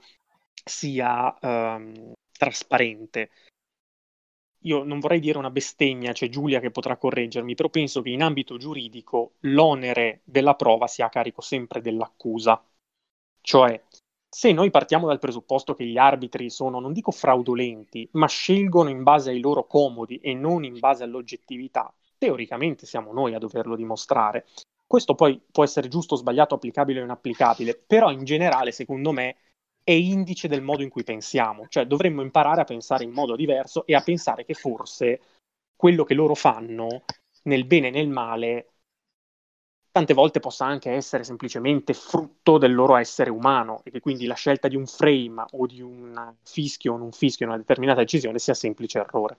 sia 0.62 1.34
um, 1.40 2.12
trasparente 2.36 3.30
io 4.64 4.82
non 4.82 5.00
vorrei 5.00 5.20
dire 5.20 5.38
una 5.38 5.50
bestemmia, 5.50 6.12
c'è 6.12 6.28
Giulia 6.28 6.60
che 6.60 6.70
potrà 6.70 6.96
correggermi, 6.96 7.54
però 7.54 7.68
penso 7.68 8.02
che 8.02 8.10
in 8.10 8.22
ambito 8.22 8.56
giuridico 8.56 9.34
l'onere 9.40 10.20
della 10.24 10.54
prova 10.54 10.86
sia 10.86 11.06
a 11.06 11.10
carico 11.10 11.40
sempre 11.40 11.80
dell'accusa. 11.80 12.62
Cioè, 13.40 13.82
se 14.28 14.52
noi 14.52 14.70
partiamo 14.70 15.06
dal 15.06 15.18
presupposto 15.18 15.74
che 15.74 15.84
gli 15.84 15.98
arbitri 15.98 16.50
sono, 16.50 16.80
non 16.80 16.92
dico 16.92 17.10
fraudolenti, 17.10 18.08
ma 18.12 18.26
scelgono 18.26 18.88
in 18.88 19.02
base 19.02 19.30
ai 19.30 19.40
loro 19.40 19.66
comodi 19.66 20.16
e 20.18 20.34
non 20.34 20.64
in 20.64 20.78
base 20.78 21.04
all'oggettività, 21.04 21.92
teoricamente 22.16 22.86
siamo 22.86 23.12
noi 23.12 23.34
a 23.34 23.38
doverlo 23.38 23.76
dimostrare. 23.76 24.46
Questo 24.86 25.14
poi 25.14 25.40
può 25.50 25.62
essere 25.62 25.88
giusto, 25.88 26.16
sbagliato, 26.16 26.54
applicabile 26.54 27.00
o 27.00 27.04
inapplicabile, 27.04 27.74
però 27.86 28.10
in 28.10 28.24
generale, 28.24 28.72
secondo 28.72 29.12
me, 29.12 29.36
è 29.84 29.92
indice 29.92 30.48
del 30.48 30.62
modo 30.62 30.82
in 30.82 30.88
cui 30.88 31.04
pensiamo, 31.04 31.66
cioè 31.68 31.86
dovremmo 31.86 32.22
imparare 32.22 32.62
a 32.62 32.64
pensare 32.64 33.04
in 33.04 33.10
modo 33.10 33.36
diverso 33.36 33.86
e 33.86 33.94
a 33.94 34.00
pensare 34.00 34.44
che 34.44 34.54
forse 34.54 35.20
quello 35.76 36.04
che 36.04 36.14
loro 36.14 36.34
fanno, 36.34 37.04
nel 37.42 37.66
bene 37.66 37.88
e 37.88 37.90
nel 37.90 38.08
male, 38.08 38.68
tante 39.92 40.14
volte 40.14 40.40
possa 40.40 40.64
anche 40.64 40.90
essere 40.90 41.22
semplicemente 41.22 41.92
frutto 41.92 42.58
del 42.58 42.74
loro 42.74 42.96
essere 42.96 43.30
umano 43.30 43.82
e 43.84 43.90
che 43.90 44.00
quindi 44.00 44.24
la 44.26 44.34
scelta 44.34 44.66
di 44.66 44.74
un 44.74 44.86
frame 44.86 45.44
o 45.52 45.66
di 45.66 45.82
un 45.82 46.34
fischio 46.42 46.94
o 46.94 46.96
non 46.96 47.12
fischio 47.12 47.44
in 47.44 47.52
una 47.52 47.60
determinata 47.60 48.00
decisione 48.00 48.38
sia 48.38 48.54
semplice 48.54 48.98
errore. 48.98 49.38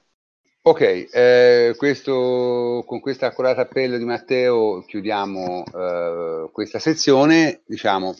Ok, 0.61 1.09
eh, 1.11 1.73
questo, 1.77 2.83
con 2.87 2.99
questo 2.99 3.25
accurato 3.25 3.61
appello 3.61 3.97
di 3.97 4.05
Matteo 4.05 4.83
chiudiamo 4.83 5.63
eh, 5.65 6.49
questa 6.51 6.79
sezione. 6.79 7.61
Diciamo, 7.65 8.15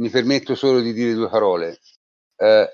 mi 0.00 0.08
permetto 0.08 0.54
solo 0.54 0.80
di 0.80 0.92
dire 0.92 1.12
due 1.14 1.28
parole. 1.28 1.78
Eh, 2.36 2.68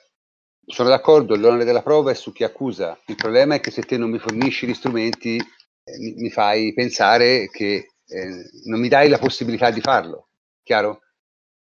sono 0.64 0.88
d'accordo, 0.88 1.36
l'onere 1.36 1.64
della 1.64 1.82
prova 1.82 2.12
è 2.12 2.14
su 2.14 2.32
chi 2.32 2.44
accusa. 2.44 2.98
Il 3.06 3.16
problema 3.16 3.56
è 3.56 3.60
che 3.60 3.70
se 3.70 3.82
te 3.82 3.96
non 3.96 4.10
mi 4.10 4.18
fornisci 4.18 4.66
gli 4.66 4.74
strumenti, 4.74 5.36
eh, 5.36 5.98
mi, 5.98 6.14
mi, 6.14 6.30
fai 6.30 6.72
pensare 6.72 7.48
che 7.50 7.94
eh, 8.06 8.50
non 8.64 8.80
mi 8.80 8.88
dai 8.88 9.08
la 9.08 9.18
possibilità 9.18 9.70
di 9.70 9.80
farlo. 9.80 10.28
Chiaro? 10.62 11.02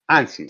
Anzi, 0.06 0.46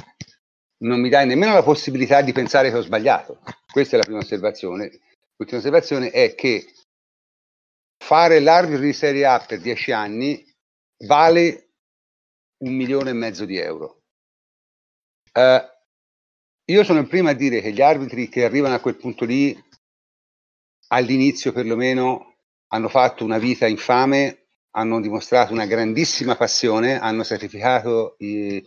non 0.79 0.99
mi 0.99 1.09
dai 1.09 1.27
nemmeno 1.27 1.53
la 1.53 1.63
possibilità 1.63 2.21
di 2.21 2.31
pensare 2.31 2.69
che 2.69 2.77
ho 2.77 2.81
sbagliato. 2.81 3.41
Questa 3.71 3.95
è 3.95 3.99
la 3.99 4.05
prima 4.05 4.19
osservazione. 4.19 4.89
L'ultima 5.35 5.59
osservazione 5.59 6.11
è 6.11 6.33
che 6.33 6.65
fare 7.97 8.39
l'arbitro 8.39 8.83
di 8.83 8.93
Serie 8.93 9.25
A 9.25 9.43
per 9.45 9.59
dieci 9.59 9.91
anni 9.91 10.45
vale 11.05 11.71
un 12.63 12.73
milione 12.73 13.09
e 13.09 13.13
mezzo 13.13 13.45
di 13.45 13.57
euro 13.57 14.02
Uh, 15.33 15.61
io 16.65 16.83
sono 16.83 16.99
il 16.99 17.07
primo 17.07 17.29
a 17.29 17.33
dire 17.33 17.61
che 17.61 17.71
gli 17.71 17.81
arbitri 17.81 18.29
che 18.29 18.45
arrivano 18.45 18.75
a 18.75 18.79
quel 18.79 18.95
punto 18.95 19.25
lì, 19.25 19.57
all'inizio 20.87 21.51
perlomeno, 21.51 22.37
hanno 22.67 22.89
fatto 22.89 23.23
una 23.23 23.37
vita 23.37 23.67
infame, 23.67 24.47
hanno 24.71 25.01
dimostrato 25.01 25.53
una 25.53 25.65
grandissima 25.65 26.35
passione, 26.35 26.99
hanno 26.99 27.23
sacrificato 27.23 28.15
i, 28.19 28.63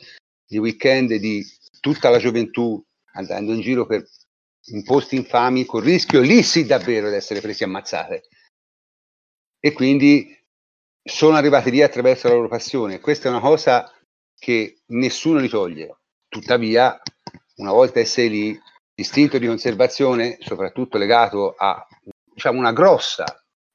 i 0.49 0.59
weekend 0.59 1.15
di 1.15 1.45
tutta 1.81 2.11
la 2.11 2.19
gioventù 2.19 2.83
andando 3.13 3.53
in 3.53 3.61
giro 3.61 3.87
per 3.87 4.07
in 4.69 4.83
posti 4.83 5.17
infami, 5.17 5.65
con 5.65 5.81
rischio 5.81 6.21
lì 6.21 6.43
sì 6.43 6.67
davvero 6.67 7.09
di 7.09 7.15
essere 7.15 7.41
presi 7.41 7.63
ammazzate. 7.63 8.25
E 9.61 9.73
quindi 9.73 10.37
sono 11.03 11.37
arrivati 11.37 11.71
lì 11.71 11.83
attraverso 11.83 12.29
la 12.29 12.35
loro 12.35 12.49
passione. 12.49 13.01
Questa 13.01 13.29
è 13.29 13.31
una 13.31 13.41
cosa 13.41 13.91
che 14.37 14.81
nessuno 14.87 15.39
li 15.39 15.49
toglie. 15.49 15.97
Tuttavia, 16.29 17.01
una 17.57 17.73
volta 17.73 18.01
essere 18.01 18.29
lì, 18.29 18.61
l'istinto 18.95 19.39
di 19.39 19.47
conservazione, 19.47 20.39
soprattutto 20.41 20.99
legato 20.99 21.55
a 21.57 21.87
diciamo, 22.33 22.59
una 22.59 22.73
grossa 22.73 23.25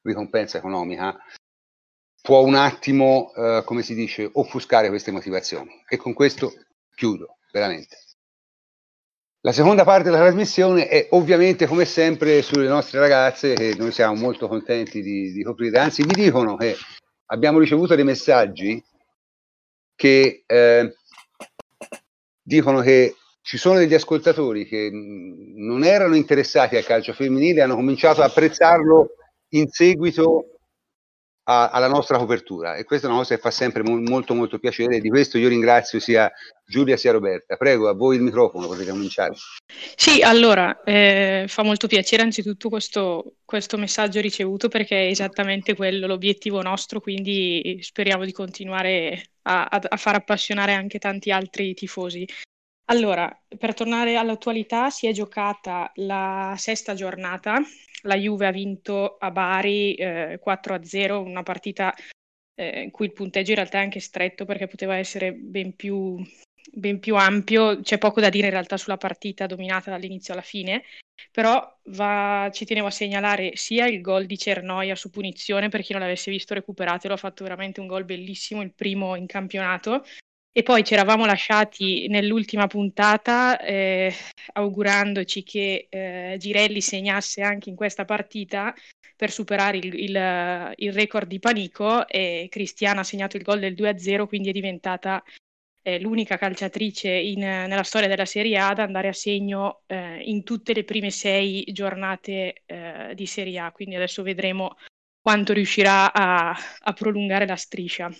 ricompensa 0.01 0.57
economica, 0.57 1.17
può 2.21 2.41
un 2.41 2.55
attimo, 2.55 3.33
eh, 3.33 3.63
come 3.65 3.81
si 3.81 3.95
dice, 3.95 4.29
offuscare 4.33 4.89
queste 4.89 5.11
motivazioni. 5.11 5.83
E 5.87 5.97
con 5.97 6.13
questo 6.13 6.53
chiudo, 6.93 7.37
veramente. 7.51 7.97
La 9.43 9.51
seconda 9.51 9.83
parte 9.83 10.03
della 10.03 10.19
trasmissione 10.19 10.87
è 10.87 11.07
ovviamente, 11.11 11.65
come 11.65 11.85
sempre, 11.85 12.43
sulle 12.43 12.67
nostre 12.67 12.99
ragazze, 12.99 13.55
che 13.55 13.73
noi 13.75 13.91
siamo 13.91 14.13
molto 14.13 14.47
contenti 14.47 15.01
di, 15.01 15.31
di 15.31 15.43
coprire. 15.43 15.79
Anzi, 15.79 16.03
mi 16.03 16.13
dicono 16.13 16.55
che 16.57 16.75
abbiamo 17.27 17.57
ricevuto 17.57 17.95
dei 17.95 18.03
messaggi 18.03 18.83
che 19.95 20.43
eh, 20.45 20.95
dicono 22.51 22.81
che 22.81 23.15
ci 23.41 23.57
sono 23.57 23.77
degli 23.77 23.93
ascoltatori 23.93 24.67
che 24.67 24.89
non 24.91 25.85
erano 25.85 26.15
interessati 26.15 26.75
al 26.75 26.83
calcio 26.83 27.13
femminile 27.13 27.61
hanno 27.61 27.75
cominciato 27.75 28.21
a 28.21 28.25
apprezzarlo 28.25 29.11
in 29.53 29.67
seguito 29.69 30.59
a, 31.51 31.69
alla 31.69 31.87
nostra 31.87 32.17
copertura 32.17 32.75
e 32.75 32.85
questa 32.85 33.07
è 33.07 33.09
una 33.09 33.19
cosa 33.19 33.35
che 33.35 33.41
fa 33.41 33.51
sempre 33.51 33.83
mo- 33.83 33.99
molto 33.99 34.33
molto 34.33 34.57
piacere 34.57 34.99
di 34.99 35.09
questo 35.09 35.37
io 35.37 35.49
ringrazio 35.49 35.99
sia 35.99 36.31
Giulia 36.65 36.95
sia 36.95 37.11
Roberta. 37.11 37.57
Prego, 37.57 37.89
a 37.89 37.93
voi 37.93 38.15
il 38.15 38.21
microfono, 38.21 38.67
potete 38.67 38.91
cominciare. 38.91 39.35
Sì, 39.95 40.21
allora, 40.21 40.81
eh, 40.83 41.43
fa 41.47 41.63
molto 41.63 41.87
piacere 41.87 42.23
anzitutto 42.23 42.69
questo, 42.69 43.33
questo 43.43 43.77
messaggio 43.77 44.21
ricevuto 44.21 44.69
perché 44.69 45.07
è 45.07 45.09
esattamente 45.09 45.75
quello 45.75 46.07
l'obiettivo 46.07 46.61
nostro, 46.61 47.01
quindi 47.01 47.79
speriamo 47.81 48.23
di 48.23 48.31
continuare 48.31 49.31
a, 49.43 49.65
a 49.65 49.97
far 49.97 50.15
appassionare 50.15 50.73
anche 50.73 50.97
tanti 50.97 51.29
altri 51.31 51.73
tifosi. 51.73 52.25
Allora, 52.91 53.33
per 53.57 53.73
tornare 53.73 54.17
all'attualità, 54.17 54.89
si 54.89 55.07
è 55.07 55.13
giocata 55.13 55.89
la 55.95 56.55
sesta 56.57 56.93
giornata 56.93 57.61
la 58.01 58.15
Juve 58.15 58.47
ha 58.47 58.51
vinto 58.51 59.15
a 59.17 59.31
Bari 59.31 59.95
eh, 59.95 60.39
4-0, 60.43 61.23
una 61.23 61.41
partita 61.43 61.93
eh, 62.55 62.81
in 62.81 62.91
cui 62.91 63.05
il 63.05 63.13
punteggio 63.13 63.51
in 63.51 63.55
realtà 63.57 63.77
è 63.77 63.83
anche 63.83 64.01
stretto 64.01 64.43
perché 64.43 64.67
poteva 64.67 64.97
essere 64.97 65.31
ben 65.31 65.73
più, 65.73 66.21
ben 66.73 66.99
più 66.99 67.15
ampio. 67.15 67.79
C'è 67.79 67.97
poco 67.97 68.19
da 68.19 68.29
dire 68.29 68.47
in 68.47 68.53
realtà 68.53 68.75
sulla 68.75 68.97
partita 68.97 69.45
dominata 69.45 69.89
dall'inizio 69.89 70.33
alla 70.33 70.41
fine, 70.41 70.83
però 71.31 71.63
va, 71.85 72.49
ci 72.51 72.65
tenevo 72.65 72.87
a 72.87 72.91
segnalare 72.91 73.55
sia 73.55 73.87
il 73.87 74.01
gol 74.01 74.25
di 74.25 74.37
Cernoia 74.37 74.95
su 74.95 75.09
punizione, 75.09 75.69
per 75.69 75.81
chi 75.81 75.93
non 75.93 76.01
l'avesse 76.01 76.29
visto 76.29 76.53
recuperatelo, 76.55 77.13
ha 77.13 77.17
fatto 77.17 77.43
veramente 77.45 77.79
un 77.79 77.87
gol 77.87 78.03
bellissimo, 78.03 78.61
il 78.61 78.73
primo 78.73 79.15
in 79.15 79.27
campionato, 79.27 80.03
e 80.53 80.63
poi 80.63 80.83
ci 80.83 80.93
eravamo 80.93 81.25
lasciati 81.25 82.07
nell'ultima 82.09 82.67
puntata 82.67 83.57
eh, 83.59 84.13
augurandoci 84.53 85.43
che 85.43 85.87
eh, 85.89 86.35
Girelli 86.37 86.81
segnasse 86.81 87.41
anche 87.41 87.69
in 87.69 87.75
questa 87.75 88.03
partita 88.03 88.73
per 89.15 89.31
superare 89.31 89.77
il, 89.77 89.93
il, 89.93 90.73
il, 90.75 90.93
record 90.93 91.27
di 91.27 91.39
Panico 91.39 92.07
e 92.07 92.47
Cristiana 92.49 93.01
ha 93.01 93.03
segnato 93.03 93.37
il 93.37 93.43
gol 93.43 93.59
del 93.59 93.75
2-0, 93.75 94.27
quindi 94.27 94.49
è 94.49 94.51
diventata 94.51 95.23
eh, 95.83 95.99
l'unica 95.99 96.37
calciatrice 96.37 97.09
in, 97.09 97.39
nella 97.39 97.83
storia 97.83 98.07
della 98.07 98.25
Serie 98.25 98.57
A 98.57 98.69
ad 98.69 98.79
andare 98.79 99.07
a 99.07 99.13
segno 99.13 99.83
eh, 99.87 100.21
in 100.23 100.43
tutte 100.43 100.73
le 100.73 100.83
prime 100.83 101.11
sei 101.11 101.63
giornate 101.71 102.63
eh, 102.65 103.13
di 103.15 103.25
Serie 103.25 103.59
A, 103.59 103.71
quindi 103.71 103.95
adesso 103.95 104.21
vedremo 104.23 104.75
quanto 105.21 105.53
riuscirà 105.53 106.11
a, 106.11 106.49
a 106.79 106.93
prolungare 106.93 107.45
la 107.45 107.55
striscia. 107.55 108.11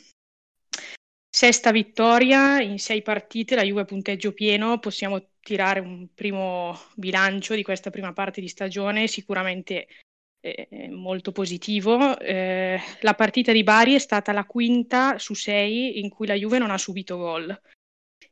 Sesta 1.33 1.71
vittoria 1.71 2.59
in 2.59 2.77
sei 2.77 3.01
partite, 3.01 3.55
la 3.55 3.63
Juve 3.63 3.85
punteggio 3.85 4.33
pieno, 4.33 4.79
possiamo 4.79 5.29
tirare 5.39 5.79
un 5.79 6.09
primo 6.13 6.77
bilancio 6.95 7.55
di 7.55 7.63
questa 7.63 7.89
prima 7.89 8.11
parte 8.11 8.41
di 8.41 8.49
stagione, 8.49 9.07
sicuramente 9.07 9.87
eh, 10.41 10.89
molto 10.89 11.31
positivo. 11.31 12.19
Eh, 12.19 12.77
la 12.99 13.13
partita 13.13 13.53
di 13.53 13.63
Bari 13.63 13.93
è 13.93 13.99
stata 13.99 14.33
la 14.33 14.43
quinta 14.43 15.17
su 15.19 15.33
sei 15.33 16.01
in 16.01 16.09
cui 16.09 16.27
la 16.27 16.33
Juve 16.33 16.57
non 16.57 16.69
ha 16.69 16.77
subito 16.77 17.15
gol. 17.15 17.61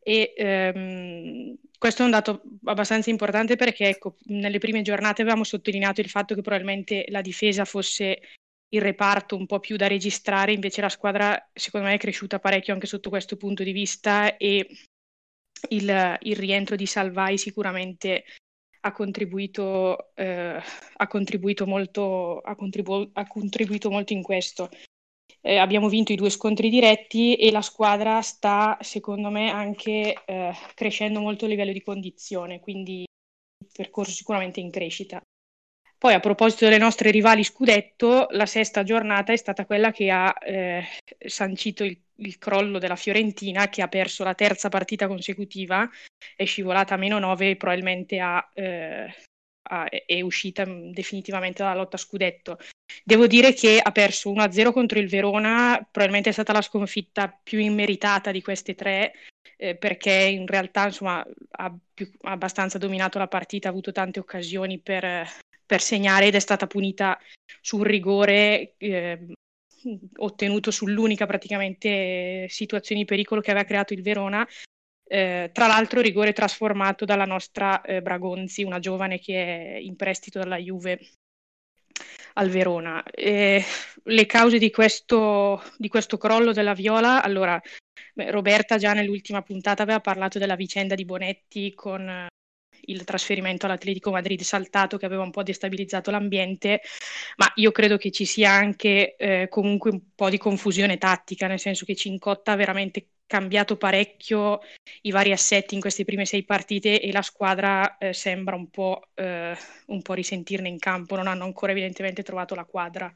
E 0.04 0.34
ehm, 0.36 1.56
questo 1.78 2.02
è 2.02 2.06
un 2.06 2.12
dato 2.12 2.42
abbastanza 2.66 3.10
importante 3.10 3.56
perché 3.56 3.88
ecco, 3.88 4.18
nelle 4.26 4.58
prime 4.58 4.82
giornate 4.82 5.22
avevamo 5.22 5.46
sottolineato 5.46 6.02
il 6.02 6.10
fatto 6.10 6.36
che 6.36 6.42
probabilmente 6.42 7.06
la 7.08 7.22
difesa 7.22 7.64
fosse 7.64 8.20
il 8.70 8.82
reparto 8.82 9.36
un 9.36 9.46
po' 9.46 9.60
più 9.60 9.76
da 9.76 9.88
registrare, 9.88 10.54
invece 10.54 10.82
la 10.82 10.90
squadra 10.90 11.50
secondo 11.54 11.88
me 11.88 11.96
è 11.96 11.98
cresciuta 11.98 12.40
parecchio 12.40 12.74
anche 12.74 12.88
sotto 12.88 13.10
questo 13.10 13.36
punto 13.36 13.64
di 13.64 13.72
vista 13.72 14.38
e 14.38 14.68
il, 15.70 16.18
il 16.22 16.36
rientro 16.36 16.76
di 16.76 16.86
Salvai 16.86 17.38
sicuramente 17.38 18.24
ha 18.82 18.92
contribuito, 18.94 20.14
eh, 20.16 20.62
ha 20.96 21.08
contribuito, 21.08 21.66
molto, 21.66 22.40
ha 22.40 22.56
contribu- 22.56 23.10
ha 23.14 23.28
contribuito 23.28 23.90
molto 23.90 24.14
in 24.14 24.22
questo. 24.22 24.70
Eh, 25.42 25.58
abbiamo 25.58 25.90
vinto 25.90 26.12
i 26.12 26.16
due 26.16 26.30
scontri 26.30 26.70
diretti 26.70 27.36
e 27.36 27.52
la 27.52 27.62
squadra 27.62 28.22
sta, 28.22 28.78
secondo 28.82 29.30
me, 29.30 29.50
anche 29.50 30.24
eh, 30.26 30.54
crescendo 30.76 31.20
molto 31.20 31.46
a 31.46 31.48
livello 31.48 31.72
di 31.72 31.82
condizione, 31.82 32.60
quindi 32.60 33.06
un 33.64 33.70
percorso 33.74 34.12
sicuramente 34.12 34.60
in 34.60 34.70
crescita. 34.70 35.22
Poi 36.00 36.14
a 36.14 36.22
proposito 36.22 36.64
delle 36.64 36.78
nostre 36.78 37.12
rivali 37.12 37.44
scudetto, 37.44 38.28
la 38.32 38.46
sesta 38.46 38.84
giornata 38.84 39.34
è 39.34 39.36
stata 39.36 39.66
quella 39.66 39.92
che 39.92 40.10
ha 40.10 40.34
eh, 40.42 40.86
sancito 41.26 41.84
il, 41.84 42.00
il, 42.16 42.38
crollo 42.38 42.80
della 42.80 42.96
Fiorentina, 42.96 43.68
che 43.68 43.82
ha 43.82 43.90
perso 43.90 44.24
la 44.24 44.34
terza 44.34 44.70
partita 44.70 45.08
consecutiva, 45.08 45.90
è 46.38 46.46
scivolata 46.46 46.94
a 46.94 46.98
meno 46.98 47.20
9 47.20 47.50
e 47.50 47.56
probabilmente 47.58 48.18
ha, 48.18 48.50
eh, 48.54 49.14
ha, 49.64 49.90
è 49.90 50.22
uscita 50.22 50.64
definitivamente 50.64 51.64
dalla 51.64 51.76
lotta 51.76 51.98
scudetto. 51.98 52.58
Devo 53.04 53.28
dire 53.28 53.52
che 53.52 53.78
ha 53.84 53.92
perso 53.92 54.32
1-0 54.32 54.72
contro 54.72 55.00
il 55.00 55.10
Verona, 55.10 55.80
probabilmente 55.80 56.30
è 56.30 56.34
stata 56.34 56.54
la 56.54 56.62
sconfitta 56.62 57.28
più 57.28 57.60
immeritata 57.60 58.32
di 58.32 58.42
queste 58.42 58.74
tre, 58.74 59.16
eh, 59.58 59.76
perché 59.76 60.14
in 60.14 60.48
realtà 60.48 60.86
insomma, 60.86 61.28
ha, 61.52 61.78
più, 61.94 62.10
abbastanza 62.22 62.78
dominato 62.78 63.18
la 63.18 63.28
partita, 63.28 63.68
ha 63.68 63.72
avuto 63.72 63.92
tante 63.92 64.22
occasioni 64.22 64.80
per, 64.80 65.28
per 65.70 65.82
segnare 65.82 66.26
ed 66.26 66.34
è 66.34 66.40
stata 66.40 66.66
punita 66.66 67.16
su 67.62 67.78
un 67.78 67.84
rigore 67.84 68.74
eh, 68.78 69.28
ottenuto 70.18 70.72
sull'unica 70.72 71.28
praticamente 71.28 72.48
situazione 72.50 73.02
di 73.02 73.08
pericolo 73.08 73.40
che 73.40 73.52
aveva 73.52 73.68
creato 73.68 73.94
il 73.94 74.02
Verona. 74.02 74.48
Eh, 75.08 75.52
tra 75.54 75.68
l'altro 75.68 76.02
rigore 76.02 76.34
trasformato 76.34 77.06
dalla 77.06 77.26
nostra 77.26 77.82
eh, 77.82 78.02
Bragonzi, 78.02 78.64
una 78.64 78.80
giovane 78.80 79.20
che 79.20 79.76
è 79.76 79.78
in 79.78 79.96
prestito 79.96 80.40
dalla 80.40 80.58
Juve 80.58 81.00
al 82.34 82.50
Verona. 82.50 83.04
Eh, 83.04 83.64
le 84.06 84.26
cause 84.26 84.58
di 84.58 84.72
questo, 84.72 85.62
di 85.78 85.88
questo, 85.88 86.18
crollo 86.18 86.52
della 86.52 86.74
Viola, 86.74 87.22
allora 87.22 87.62
Roberta 88.16 88.78
già 88.78 88.94
nell'ultima 88.94 89.44
puntata 89.44 89.84
aveva 89.84 90.00
parlato 90.00 90.40
della 90.40 90.56
vicenda 90.56 90.96
di 90.96 91.06
Bonetti 91.06 91.76
con 91.76 92.28
il 92.92 93.04
trasferimento 93.04 93.66
all'Atletico 93.66 94.12
Madrid 94.12 94.42
saltato 94.42 94.98
che 94.98 95.06
aveva 95.06 95.24
un 95.24 95.32
po' 95.32 95.44
destabilizzato 95.44 96.12
l'ambiente, 96.12 96.82
ma 97.38 97.52
io 97.56 97.72
credo 97.72 97.98
che 97.98 98.12
ci 98.12 98.26
sia 98.26 98.52
anche 98.52 99.16
eh, 99.16 99.48
comunque 99.50 99.92
un 99.92 100.02
po' 100.16 100.30
di 100.30 100.38
confusione 100.38 100.98
tattica, 100.98 101.48
nel 101.48 101.60
senso 101.60 101.86
che 101.86 101.96
Cincotta 101.96 102.54
ha 102.54 102.56
veramente 102.56 103.08
cambiato 103.26 103.78
parecchio 103.78 104.60
i 105.04 105.12
vari 105.12 105.32
assetti 105.32 105.76
in 105.76 105.82
queste 105.82 106.04
prime 106.04 106.26
sei 106.26 106.44
partite 106.44 107.00
e 107.00 107.12
la 107.12 107.22
squadra 107.22 107.98
eh, 108.00 108.12
sembra 108.12 108.56
un 108.56 108.70
po', 108.70 109.10
eh, 109.14 109.56
un 109.88 110.02
po' 110.02 110.14
risentirne 110.14 110.68
in 110.68 110.80
campo, 110.80 111.16
non 111.16 111.28
hanno 111.28 111.44
ancora 111.44 111.72
evidentemente 111.72 112.24
trovato 112.24 112.56
la 112.56 112.66
quadra 112.66 113.14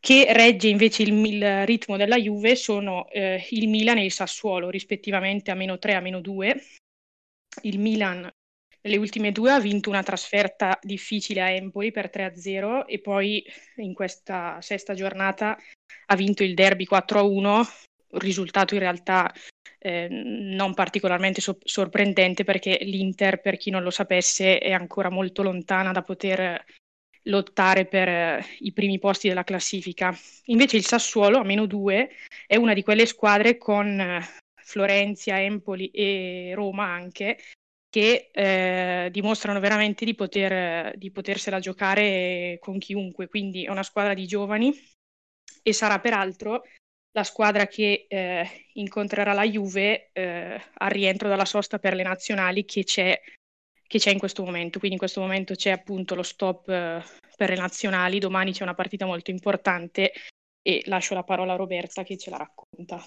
che 0.00 0.32
regge 0.32 0.68
invece 0.68 1.02
il, 1.02 1.12
il, 1.12 1.66
ritmo 1.66 1.98
della 1.98 2.16
Juve 2.16 2.56
sono 2.56 3.06
eh, 3.10 3.46
il 3.50 3.68
Milan 3.68 3.98
e 3.98 4.04
il 4.04 4.12
Sassuolo, 4.12 4.70
rispettivamente 4.70 5.50
a 5.50 5.54
meno 5.54 5.78
3 5.78 5.94
a 5.94 6.00
meno 6.00 6.20
2. 6.20 6.62
Il 7.62 7.78
Milan 7.78 8.32
nelle 8.82 8.96
ultime 8.96 9.32
due 9.32 9.52
ha 9.52 9.60
vinto 9.60 9.90
una 9.90 10.02
trasferta 10.02 10.78
difficile 10.82 11.40
a 11.42 11.50
Empoli 11.50 11.90
per 11.90 12.10
3-0 12.10 12.86
e 12.86 13.00
poi 13.00 13.44
in 13.76 13.92
questa 13.94 14.60
sesta 14.60 14.94
giornata 14.94 15.58
ha 16.06 16.16
vinto 16.16 16.42
il 16.42 16.54
derby 16.54 16.86
4-1, 16.86 17.66
risultato 18.12 18.74
in 18.74 18.80
realtà 18.80 19.32
eh, 19.78 20.08
non 20.10 20.74
particolarmente 20.74 21.40
so- 21.40 21.58
sorprendente 21.62 22.44
perché 22.44 22.78
l'Inter, 22.82 23.40
per 23.40 23.56
chi 23.56 23.70
non 23.70 23.82
lo 23.82 23.90
sapesse, 23.90 24.58
è 24.58 24.72
ancora 24.72 25.10
molto 25.10 25.42
lontana 25.42 25.92
da 25.92 26.02
poter 26.02 26.64
lottare 27.24 27.86
per 27.86 28.08
eh, 28.08 28.44
i 28.60 28.72
primi 28.72 28.98
posti 28.98 29.28
della 29.28 29.44
classifica. 29.44 30.16
Invece 30.46 30.76
il 30.76 30.86
Sassuolo, 30.86 31.38
a 31.38 31.44
meno 31.44 31.66
2, 31.66 32.10
è 32.46 32.56
una 32.56 32.74
di 32.74 32.82
quelle 32.82 33.06
squadre 33.06 33.56
con 33.56 34.00
eh, 34.00 34.20
Florenzia, 34.54 35.40
Empoli 35.40 35.90
e 35.90 36.52
Roma 36.54 36.84
anche, 36.84 37.38
che 37.90 38.30
eh, 38.32 39.08
dimostrano 39.10 39.58
veramente 39.58 40.04
di, 40.04 40.14
poter, 40.14 40.96
di 40.96 41.10
potersela 41.10 41.58
giocare 41.58 42.56
con 42.60 42.78
chiunque, 42.78 43.28
quindi 43.28 43.64
è 43.64 43.70
una 43.70 43.82
squadra 43.82 44.14
di 44.14 44.26
giovani 44.26 44.72
e 45.62 45.72
sarà 45.72 45.98
peraltro 45.98 46.62
la 47.12 47.24
squadra 47.24 47.66
che 47.66 48.06
eh, 48.08 48.66
incontrerà 48.74 49.32
la 49.32 49.44
Juve 49.44 50.10
eh, 50.12 50.62
al 50.74 50.90
rientro 50.90 51.28
dalla 51.28 51.44
sosta 51.44 51.80
per 51.80 51.94
le 51.94 52.04
nazionali 52.04 52.64
che 52.64 52.84
c'è, 52.84 53.20
che 53.86 53.98
c'è, 53.98 54.12
in 54.12 54.18
questo 54.18 54.44
momento. 54.44 54.78
Quindi 54.78 54.96
in 54.96 55.00
questo 55.00 55.20
momento 55.20 55.54
c'è 55.54 55.70
appunto 55.70 56.14
lo 56.14 56.22
stop 56.22 56.68
eh, 56.68 57.02
per 57.36 57.50
le 57.50 57.56
nazionali, 57.56 58.20
domani 58.20 58.52
c'è 58.52 58.62
una 58.62 58.74
partita 58.74 59.06
molto 59.06 59.32
importante 59.32 60.12
e 60.62 60.82
lascio 60.86 61.14
la 61.14 61.24
parola 61.24 61.54
a 61.54 61.56
Roberta 61.56 62.04
che 62.04 62.16
ce 62.16 62.30
la 62.30 62.36
racconta. 62.36 63.04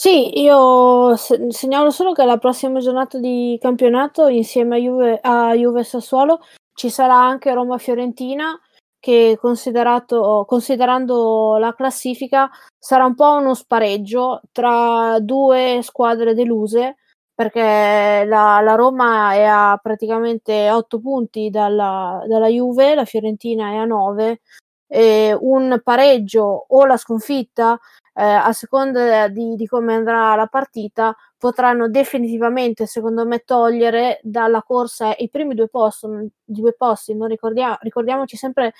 Sì, 0.00 0.38
io 0.40 1.16
se- 1.16 1.50
segnalo 1.50 1.90
solo 1.90 2.12
che 2.12 2.24
la 2.24 2.38
prossima 2.38 2.78
giornata 2.78 3.18
di 3.18 3.58
campionato, 3.60 4.28
insieme 4.28 4.76
a 4.76 4.78
Juve, 4.78 5.18
a 5.20 5.52
Juve 5.56 5.82
Sassuolo, 5.82 6.38
ci 6.72 6.88
sarà 6.88 7.16
anche 7.16 7.52
Roma-Fiorentina, 7.52 8.56
che 9.00 9.36
considerando 9.40 11.56
la 11.58 11.74
classifica 11.74 12.48
sarà 12.78 13.06
un 13.06 13.16
po' 13.16 13.38
uno 13.38 13.54
spareggio 13.54 14.42
tra 14.52 15.18
due 15.18 15.80
squadre 15.82 16.32
deluse, 16.32 16.98
perché 17.34 18.22
la, 18.24 18.60
la 18.60 18.74
Roma 18.76 19.32
è 19.32 19.42
a 19.42 19.80
praticamente 19.82 20.70
8 20.70 21.00
punti 21.00 21.50
dalla, 21.50 22.22
dalla 22.28 22.46
Juve, 22.46 22.94
la 22.94 23.04
Fiorentina 23.04 23.70
è 23.70 23.76
a 23.78 23.84
9, 23.84 24.42
e 24.86 25.36
un 25.38 25.80
pareggio 25.82 26.66
o 26.68 26.84
la 26.86 26.96
sconfitta 26.96 27.76
eh, 28.18 28.24
a 28.24 28.52
seconda 28.52 29.28
di, 29.28 29.54
di, 29.54 29.66
come 29.68 29.94
andrà 29.94 30.34
la 30.34 30.48
partita, 30.48 31.16
potranno 31.36 31.88
definitivamente, 31.88 32.84
secondo 32.86 33.24
me, 33.24 33.40
togliere 33.44 34.18
dalla 34.24 34.62
corsa 34.62 35.14
i 35.16 35.30
primi 35.30 35.54
due 35.54 35.68
posti. 35.68 36.08
Due 36.44 36.72
posti 36.74 37.14
non 37.14 37.28
ricordia- 37.28 37.78
ricordiamoci 37.80 38.36
sempre 38.36 38.72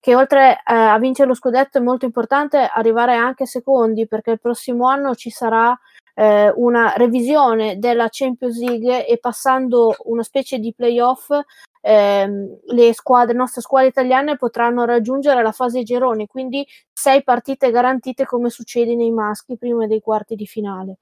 che 0.00 0.14
oltre 0.14 0.52
eh, 0.66 0.74
a 0.74 0.98
vincere 0.98 1.28
lo 1.28 1.34
scudetto 1.34 1.76
è 1.76 1.82
molto 1.82 2.06
importante 2.06 2.58
arrivare 2.58 3.14
anche 3.16 3.44
secondi, 3.44 4.08
perché 4.08 4.30
il 4.30 4.40
prossimo 4.40 4.88
anno 4.88 5.14
ci 5.14 5.28
sarà 5.28 5.78
eh, 6.18 6.50
una 6.56 6.94
revisione 6.96 7.78
della 7.78 8.08
Champions 8.10 8.58
League 8.58 9.06
e 9.06 9.18
passando 9.18 9.94
una 10.04 10.22
specie 10.22 10.58
di 10.58 10.72
playoff 10.74 11.28
ehm, 11.82 12.58
le, 12.68 12.94
squadre, 12.94 13.36
nostre 13.36 13.60
squadre 13.60 13.88
italiane 13.88 14.36
potranno 14.36 14.84
raggiungere 14.86 15.42
la 15.42 15.52
fase 15.52 15.82
gironi, 15.82 16.26
quindi 16.26 16.66
sei 16.90 17.22
partite 17.22 17.70
garantite 17.70 18.24
come 18.24 18.48
succede 18.48 18.96
nei 18.96 19.10
maschi 19.10 19.58
prima 19.58 19.86
dei 19.86 20.00
quarti 20.00 20.34
di 20.36 20.46
finale. 20.46 20.96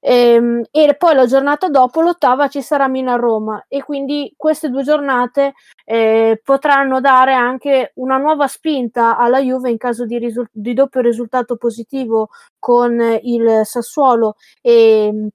E, 0.00 0.14
ehm, 0.34 0.62
e, 0.70 0.94
poi 0.96 1.14
la 1.14 1.26
giornata 1.26 1.68
dopo, 1.68 2.00
l'ottava, 2.00 2.48
ci 2.48 2.62
sarà 2.62 2.88
Milan-Roma 2.88 3.64
e 3.68 3.82
quindi 3.82 4.32
queste 4.36 4.70
due 4.70 4.82
giornate 4.82 5.54
eh, 5.84 6.40
potranno 6.42 7.00
dare 7.00 7.34
anche 7.34 7.92
una 7.96 8.16
nuova 8.16 8.46
spinta 8.46 9.16
alla 9.16 9.40
Juve 9.40 9.70
in 9.70 9.76
caso 9.78 10.04
di, 10.06 10.18
risul- 10.18 10.48
di 10.52 10.74
doppio 10.74 11.00
risultato 11.00 11.56
positivo 11.56 12.28
con 12.58 13.00
il 13.22 13.62
Sassuolo 13.64 14.36
e 14.62 15.10
mm, 15.12 15.26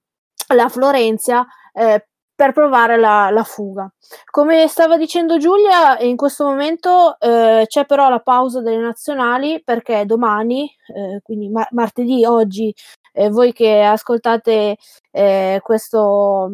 la 0.54 0.68
Florenza 0.68 1.46
eh, 1.72 2.06
per 2.34 2.52
provare 2.52 2.98
la, 2.98 3.30
la, 3.30 3.44
fuga. 3.44 3.90
Come 4.30 4.66
stava 4.66 4.96
dicendo 4.96 5.38
Giulia, 5.38 5.98
in 6.00 6.16
questo 6.16 6.44
momento 6.44 7.16
eh, 7.20 7.64
c'è 7.66 7.84
però 7.86 8.08
la 8.08 8.18
pausa 8.20 8.60
delle 8.60 8.78
nazionali 8.78 9.62
perché 9.62 10.04
domani, 10.04 10.64
eh, 10.94 11.20
quindi 11.22 11.48
ma- 11.48 11.66
martedì, 11.70 12.24
oggi, 12.24 12.74
eh, 13.14 13.30
voi 13.30 13.52
che 13.52 13.82
ascoltate 13.82 14.76
eh, 15.10 15.60
questo, 15.62 16.50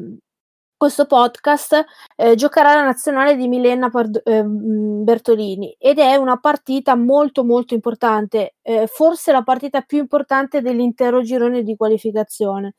questo 0.77 1.07
podcast, 1.07 1.85
eh, 2.17 2.35
giocherà 2.37 2.75
la 2.75 2.85
nazionale 2.85 3.37
di 3.37 3.49
Milena 3.49 3.91
Pard- 3.91 4.21
eh, 4.25 4.45
Bertolini 4.45 5.75
ed 5.79 5.99
è 5.99 6.15
una 6.17 6.39
partita 6.39 6.95
molto 6.95 7.45
molto 7.45 7.75
importante, 7.75 8.55
forse 8.87 9.33
la 9.33 9.43
partita 9.43 9.81
più 9.81 9.99
importante 9.99 10.61
dell'intero 10.61 11.23
girone 11.23 11.63
di 11.63 11.75
qualificazione 11.77 12.75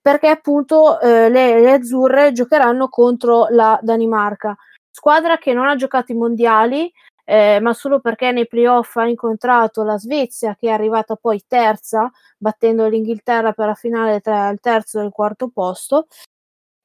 perché 0.00 0.28
appunto 0.28 0.98
eh, 1.00 1.28
le, 1.28 1.60
le, 1.60 1.72
azzurre 1.72 2.32
giocheranno 2.32 2.88
contro 2.88 3.46
la 3.50 3.78
Danimarca, 3.82 4.56
squadra 4.90 5.36
che 5.36 5.52
non 5.52 5.68
ha 5.68 5.76
giocato 5.76 6.12
i 6.12 6.14
mondiali, 6.14 6.90
eh, 7.30 7.60
ma 7.60 7.74
solo 7.74 8.00
perché 8.00 8.32
nei 8.32 8.46
playoff 8.46 8.96
ha 8.96 9.06
incontrato 9.06 9.82
la 9.82 9.98
Svezia 9.98 10.56
che 10.58 10.68
è 10.68 10.72
arrivata 10.72 11.14
poi 11.14 11.44
terza, 11.46 12.10
battendo 12.38 12.88
l'Inghilterra 12.88 13.52
per 13.52 13.66
la 13.66 13.74
finale 13.74 14.20
tra 14.20 14.48
il 14.48 14.60
terzo 14.60 14.98
e 14.98 15.04
il 15.04 15.10
quarto 15.10 15.48
posto, 15.48 16.06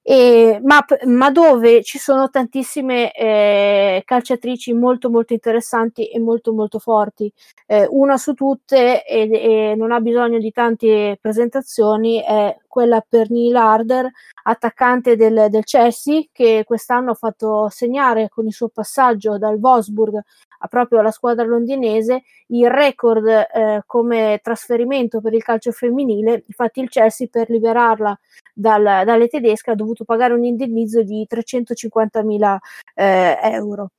e, 0.06 0.60
ma, 0.62 0.84
ma, 1.06 1.32
dove 1.32 1.82
ci 1.82 1.98
sono 1.98 2.30
tantissime 2.30 3.14
eh, 3.14 4.02
calciatrici 4.04 4.74
molto 4.74 5.10
molto 5.10 5.32
interessanti 5.32 6.10
e 6.10 6.20
molto 6.20 6.52
molto 6.54 6.78
forti. 6.78 7.32
Eh, 7.66 7.88
una 7.90 8.18
su 8.18 8.34
tutte, 8.34 9.06
e, 9.06 9.30
e, 9.32 9.76
non 9.76 9.94
ha 9.94 10.02
bisogno 10.02 10.40
di 10.40 10.52
tante 10.52 11.18
presentazioni, 11.22 12.22
è 12.22 12.58
quella 12.68 13.04
per 13.08 13.32
Neil 13.32 13.56
Harder, 13.56 14.10
attaccante 14.44 15.16
del, 15.16 15.48
del 15.50 15.64
Chelsea, 15.64 16.24
che 16.34 16.64
quest'anno 16.66 17.12
ha 17.12 17.16
fatto 17.16 17.70
segnare 17.70 18.28
con 18.30 18.46
il 18.46 18.54
suo 18.54 18.68
passaggio 18.68 19.38
dal 19.38 19.56
Wolfsburg 19.56 20.22
proprio 20.68 21.00
alla 21.00 21.12
squadra 21.12 21.46
londinese 21.46 22.24
il 22.48 22.70
record 22.70 23.28
eh, 23.28 23.84
come 23.86 24.40
trasferimento 24.42 25.22
per 25.22 25.34
il 25.34 25.44
calcio 25.44 25.72
femminile. 25.72 26.44
Infatti 26.48 26.80
il 26.82 26.90
Chelsea 26.90 27.28
per 27.30 27.50
liberarla 27.50 28.18
dal, 28.54 28.84
dalle 29.06 29.28
tedesche 29.28 29.72
ha 29.72 29.76
dovuto 29.76 30.06
pagare 30.06 30.34
un 30.34 30.44
indennizzo 30.44 31.02
di 31.04 31.26
350.000 31.30 32.58
eh, 32.96 33.40
euro. 33.42 33.90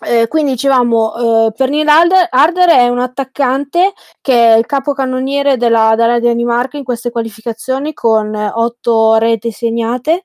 Eh, 0.00 0.28
quindi 0.28 0.52
dicevamo, 0.52 1.46
eh, 1.46 1.52
Pernil 1.52 1.88
Harder, 1.88 2.28
Harder, 2.30 2.68
è 2.68 2.88
un 2.88 3.00
attaccante 3.00 3.94
che 4.20 4.54
è 4.54 4.56
il 4.56 4.66
capocannoniere 4.66 5.56
della, 5.56 5.94
della 5.96 6.20
Danimarca 6.20 6.76
in 6.76 6.84
queste 6.84 7.10
qualificazioni 7.10 7.92
con 7.94 8.32
otto 8.34 9.16
reti 9.16 9.50
segnate 9.50 10.22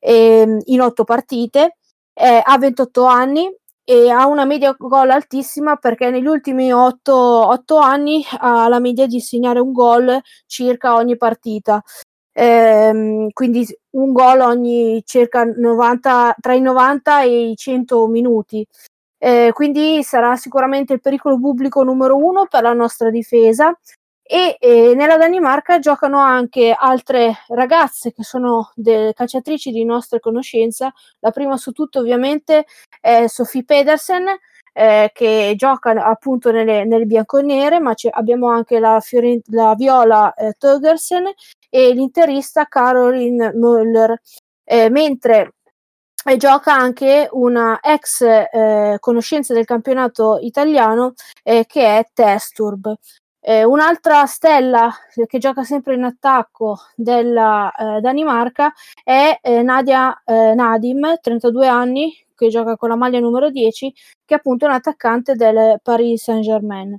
eh, 0.00 0.58
in 0.64 0.80
otto 0.80 1.04
partite, 1.04 1.76
ha 2.16 2.58
28 2.58 3.04
anni 3.04 3.48
e 3.84 4.10
ha 4.10 4.26
una 4.26 4.44
media 4.44 4.74
gol 4.78 5.10
altissima 5.10 5.76
perché 5.76 6.10
negli 6.10 6.26
ultimi 6.26 6.72
8, 6.72 7.12
8 7.14 7.76
anni 7.76 8.24
ha 8.38 8.68
la 8.68 8.78
media 8.78 9.06
di 9.06 9.20
segnare 9.20 9.60
un 9.60 9.72
gol 9.72 10.20
circa 10.46 10.94
ogni 10.94 11.16
partita 11.16 11.82
ehm, 12.34 13.30
quindi 13.32 13.66
un 13.92 14.12
gol 14.12 14.40
ogni 14.40 15.02
circa 15.06 15.44
90, 15.44 16.36
tra 16.40 16.54
i 16.54 16.60
90 16.60 17.22
e 17.22 17.50
i 17.50 17.56
100 17.56 18.06
minuti. 18.08 18.66
Eh, 19.18 19.50
quindi 19.54 20.02
sarà 20.04 20.36
sicuramente 20.36 20.92
il 20.94 21.00
pericolo 21.00 21.38
pubblico 21.40 21.82
numero 21.82 22.16
uno 22.16 22.46
per 22.46 22.62
la 22.62 22.74
nostra 22.74 23.10
difesa 23.10 23.74
e 24.22 24.56
eh, 24.60 24.94
nella 24.94 25.16
Danimarca 25.18 25.78
giocano 25.78 26.18
anche 26.18 26.74
altre 26.76 27.34
ragazze 27.48 28.12
che 28.12 28.22
sono 28.24 28.70
delle 28.74 29.12
calciatrici 29.14 29.70
di 29.70 29.84
nostra 29.84 30.20
conoscenza. 30.20 30.92
La 31.20 31.30
prima 31.30 31.56
su 31.58 31.72
tutto 31.72 32.00
ovviamente 32.00 32.66
è 33.00 33.26
Sofie 33.28 33.64
Pedersen 33.64 34.26
eh, 34.74 35.10
che 35.14 35.54
gioca 35.56 35.90
appunto 36.04 36.50
nelle, 36.50 36.84
nelle 36.84 37.06
bianconere, 37.06 37.78
ma 37.78 37.94
abbiamo 38.10 38.48
anche 38.48 38.80
la, 38.80 38.98
Fiorent- 39.00 39.48
la 39.48 39.74
Viola 39.76 40.34
eh, 40.34 40.54
Togersen 40.58 41.32
e 41.70 41.92
l'interista 41.92 42.66
Caroline 42.66 43.52
Müller, 43.54 44.14
eh, 44.64 44.90
mentre 44.90 45.54
eh, 46.24 46.36
gioca 46.36 46.74
anche 46.74 47.28
una 47.30 47.78
ex 47.80 48.22
eh, 48.22 48.96
conoscenza 48.98 49.54
del 49.54 49.64
campionato 49.64 50.38
italiano 50.40 51.14
eh, 51.42 51.64
che 51.66 51.98
è 51.98 52.08
Testurb. 52.12 52.94
Eh, 53.46 53.62
un'altra 53.62 54.24
stella 54.24 54.90
che 55.26 55.36
gioca 55.36 55.64
sempre 55.64 55.94
in 55.94 56.04
attacco 56.04 56.78
della 56.96 57.70
eh, 57.72 58.00
Danimarca 58.00 58.72
è 59.02 59.38
eh, 59.42 59.60
Nadia 59.60 60.18
Nadim, 60.24 61.18
32 61.20 61.68
anni, 61.68 62.10
che 62.34 62.48
gioca 62.48 62.76
con 62.76 62.88
la 62.88 62.96
maglia 62.96 63.20
numero 63.20 63.50
10, 63.50 63.92
che 64.24 64.34
è 64.34 64.38
appunto 64.38 64.64
un 64.64 64.72
attaccante 64.72 65.34
del 65.34 65.78
Paris 65.82 66.22
Saint-Germain. 66.22 66.96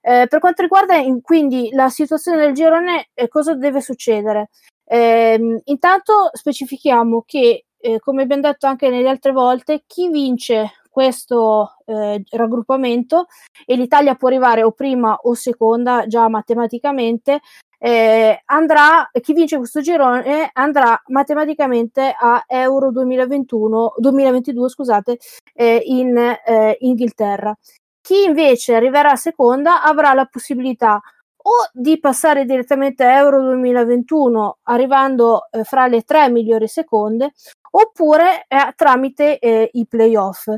Eh, 0.00 0.26
per 0.28 0.38
quanto 0.38 0.62
riguarda 0.62 0.94
in, 0.96 1.22
quindi 1.22 1.70
la 1.72 1.88
situazione 1.88 2.38
del 2.38 2.54
girone, 2.54 3.08
eh, 3.12 3.26
cosa 3.26 3.54
deve 3.54 3.80
succedere? 3.80 4.50
Eh, 4.84 5.60
intanto 5.64 6.30
specifichiamo 6.32 7.24
che, 7.26 7.64
eh, 7.76 7.98
come 7.98 8.22
abbiamo 8.22 8.42
detto 8.42 8.68
anche 8.68 8.90
nelle 8.90 9.08
altre 9.08 9.32
volte, 9.32 9.82
chi 9.88 10.08
vince 10.08 10.70
questo 11.00 11.76
eh, 11.86 12.22
raggruppamento 12.28 13.24
e 13.64 13.74
l'Italia 13.74 14.16
può 14.16 14.28
arrivare 14.28 14.62
o 14.62 14.72
prima 14.72 15.18
o 15.22 15.32
seconda 15.32 16.06
già 16.06 16.28
matematicamente 16.28 17.40
eh, 17.78 18.42
andrà, 18.44 19.08
chi 19.22 19.32
vince 19.32 19.56
questo 19.56 19.80
girone 19.80 20.50
andrà 20.52 21.02
matematicamente 21.06 22.14
a 22.14 22.44
Euro 22.46 22.90
2021, 22.90 23.94
2022 23.96 24.68
scusate, 24.68 25.18
eh, 25.54 25.80
in 25.86 26.18
eh, 26.18 26.76
Inghilterra. 26.80 27.56
Chi 28.02 28.24
invece 28.24 28.74
arriverà 28.74 29.16
seconda 29.16 29.82
avrà 29.82 30.12
la 30.12 30.26
possibilità 30.26 31.00
o 31.42 31.52
di 31.72 31.98
passare 31.98 32.44
direttamente 32.44 33.04
a 33.04 33.16
Euro 33.16 33.40
2021 33.40 34.58
arrivando 34.64 35.48
eh, 35.50 35.64
fra 35.64 35.86
le 35.86 36.02
tre 36.02 36.28
migliori 36.28 36.68
seconde 36.68 37.32
oppure 37.70 38.44
eh, 38.48 38.72
tramite 38.76 39.38
eh, 39.38 39.70
i 39.72 39.86
playoff. 39.86 40.48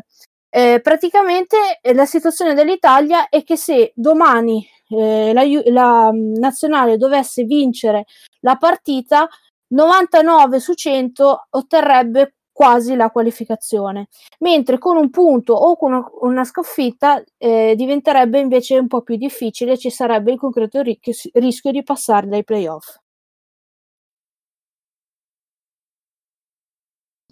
Eh, 0.55 0.81
praticamente 0.83 1.57
eh, 1.81 1.95
la 1.95 2.05
situazione 2.05 2.53
dell'Italia 2.53 3.31
è 3.31 3.43
che 3.43 3.57
se 3.57 3.93
domani 3.95 4.63
eh, 4.89 5.33
la, 5.33 5.45
la, 5.71 6.11
nazionale 6.13 6.99
dovesse 6.99 7.45
vincere 7.45 8.05
la 8.41 8.57
partita, 8.57 9.27
99 9.69 10.61
su 10.61 10.75
100 10.75 11.47
otterrebbe 11.49 12.35
quasi 12.53 12.95
la 12.97 13.11
qualificazione, 13.11 14.09
mentre 14.41 14.77
con 14.77 14.99
un 14.99 15.09
punto 15.09 15.55
o 15.55 15.75
con 15.75 16.05
una, 16.21 16.45
sconfitta 16.45 17.25
eh, 17.39 17.73
diventerebbe 17.75 18.39
invece 18.39 18.79
un 18.79 18.89
po' 18.89 19.01
più 19.01 19.17
difficile, 19.17 19.79
ci 19.79 19.89
sarebbe 19.89 20.33
il 20.33 20.39
concreto 20.39 20.83
ri- 20.83 21.01
rischio 21.33 21.71
di 21.71 21.83
passare 21.83 22.27
dai 22.27 22.45
playoff. 22.45 22.99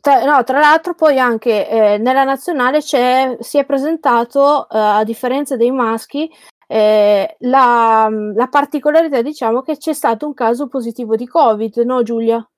Tra, 0.01 0.25
no, 0.25 0.43
tra 0.45 0.59
l'altro 0.59 0.95
poi 0.95 1.19
anche 1.19 1.69
eh, 1.69 1.99
nella 1.99 2.25
nazionale 2.25 2.81
si 2.81 2.97
è 2.97 3.65
presentato, 3.67 4.69
eh, 4.71 4.79
a 4.79 5.05
differenza 5.05 5.57
dei 5.57 5.71
maschi, 5.71 6.31
eh, 6.67 7.37
la, 7.41 8.09
la, 8.09 8.47
particolarità 8.49 9.21
diciamo 9.23 9.61
che 9.61 9.77
c'è 9.77 9.93
stato 9.93 10.27
un 10.27 10.35
caso 10.35 10.69
positivo 10.69 11.17
di 11.17 11.27
Covid, 11.27 11.77
no 11.79 12.03
Giulia? 12.03 12.49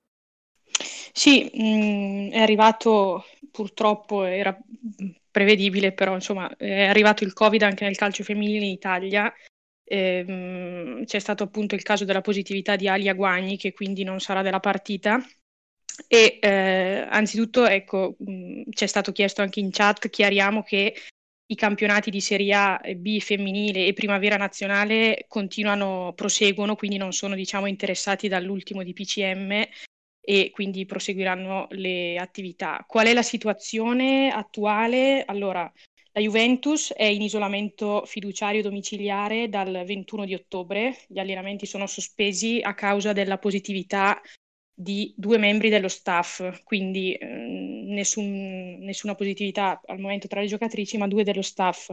Sì, 1.13 1.51
mh, 1.53 2.31
è 2.31 2.41
arrivato 2.41 3.25
purtroppo, 3.51 4.23
era 4.23 4.57
prevedibile, 5.31 5.93
però 5.93 6.15
insomma 6.15 6.55
è 6.57 6.87
arrivato 6.87 7.25
il 7.25 7.33
Covid 7.33 7.63
anche 7.63 7.85
nel 7.85 7.97
calcio 7.97 8.23
femminile 8.23 8.65
in 8.67 8.71
Italia. 8.71 9.33
Ehm, 9.85 11.05
c'è 11.05 11.19
stato 11.19 11.43
appunto 11.43 11.75
il 11.75 11.83
caso 11.83 12.05
della 12.05 12.21
positività 12.21 12.77
di 12.77 12.89
Alia 12.89 13.15
Guagni, 13.15 13.57
che 13.57 13.73
quindi 13.73 14.05
non 14.05 14.21
sarà 14.21 14.43
della 14.43 14.61
partita. 14.61 15.21
E 16.09 16.39
eh, 16.41 17.07
anzitutto, 17.09 17.67
ecco, 17.67 18.17
mh, 18.19 18.63
ci 18.71 18.85
è 18.85 18.87
stato 18.87 19.13
chiesto 19.13 19.43
anche 19.43 19.61
in 19.61 19.71
chat, 19.71 20.09
chiariamo 20.09 20.63
che 20.63 20.95
i 21.47 21.55
campionati 21.55 22.11
di 22.11 22.21
Serie 22.21 22.55
A 22.55 22.81
B 22.97 23.19
femminile 23.21 23.87
e 23.87 23.93
primavera 23.93 24.37
nazionale 24.37 25.27
continuano, 25.29 26.13
proseguono, 26.15 26.77
quindi 26.77 26.97
non 26.97 27.13
sono 27.13 27.35
diciamo, 27.35 27.67
interessati 27.67 28.29
dall'ultimo 28.29 28.83
di 28.83 28.93
PCM 28.93 29.67
e 30.25 30.51
quindi 30.51 30.87
proseguiranno 30.87 31.67
le 31.71 32.17
attività. 32.17 32.85
Qual 32.87 33.07
è 33.07 33.13
la 33.13 33.23
situazione 33.23 34.31
attuale? 34.31 35.25
Allora, 35.27 35.71
la 36.13 36.21
Juventus 36.21 36.93
è 36.93 37.05
in 37.05 37.23
isolamento 37.23 38.05
fiduciario 38.07 38.63
domiciliare 38.63 39.49
dal 39.49 39.83
21 39.85 40.25
di 40.25 40.35
ottobre, 40.35 40.97
gli 41.09 41.19
allenamenti 41.19 41.67
sono 41.67 41.87
sospesi 41.87 42.61
a 42.63 42.75
causa 42.75 43.13
della 43.13 43.39
positività 43.39 44.21
di 44.75 45.13
due 45.17 45.39
membri 45.39 45.69
dello 45.69 45.89
staff, 45.89 46.63
quindi 46.65 47.15
eh, 47.15 47.27
nessun, 47.27 48.79
nessuna 48.81 49.15
positività 49.15 49.81
al 49.87 49.99
momento 49.99 50.29
tra 50.29 50.41
le 50.41 50.47
giocatrici, 50.47 50.99
ma 50.99 51.09
due 51.09 51.25
dello 51.25 51.43
staff. 51.43 51.93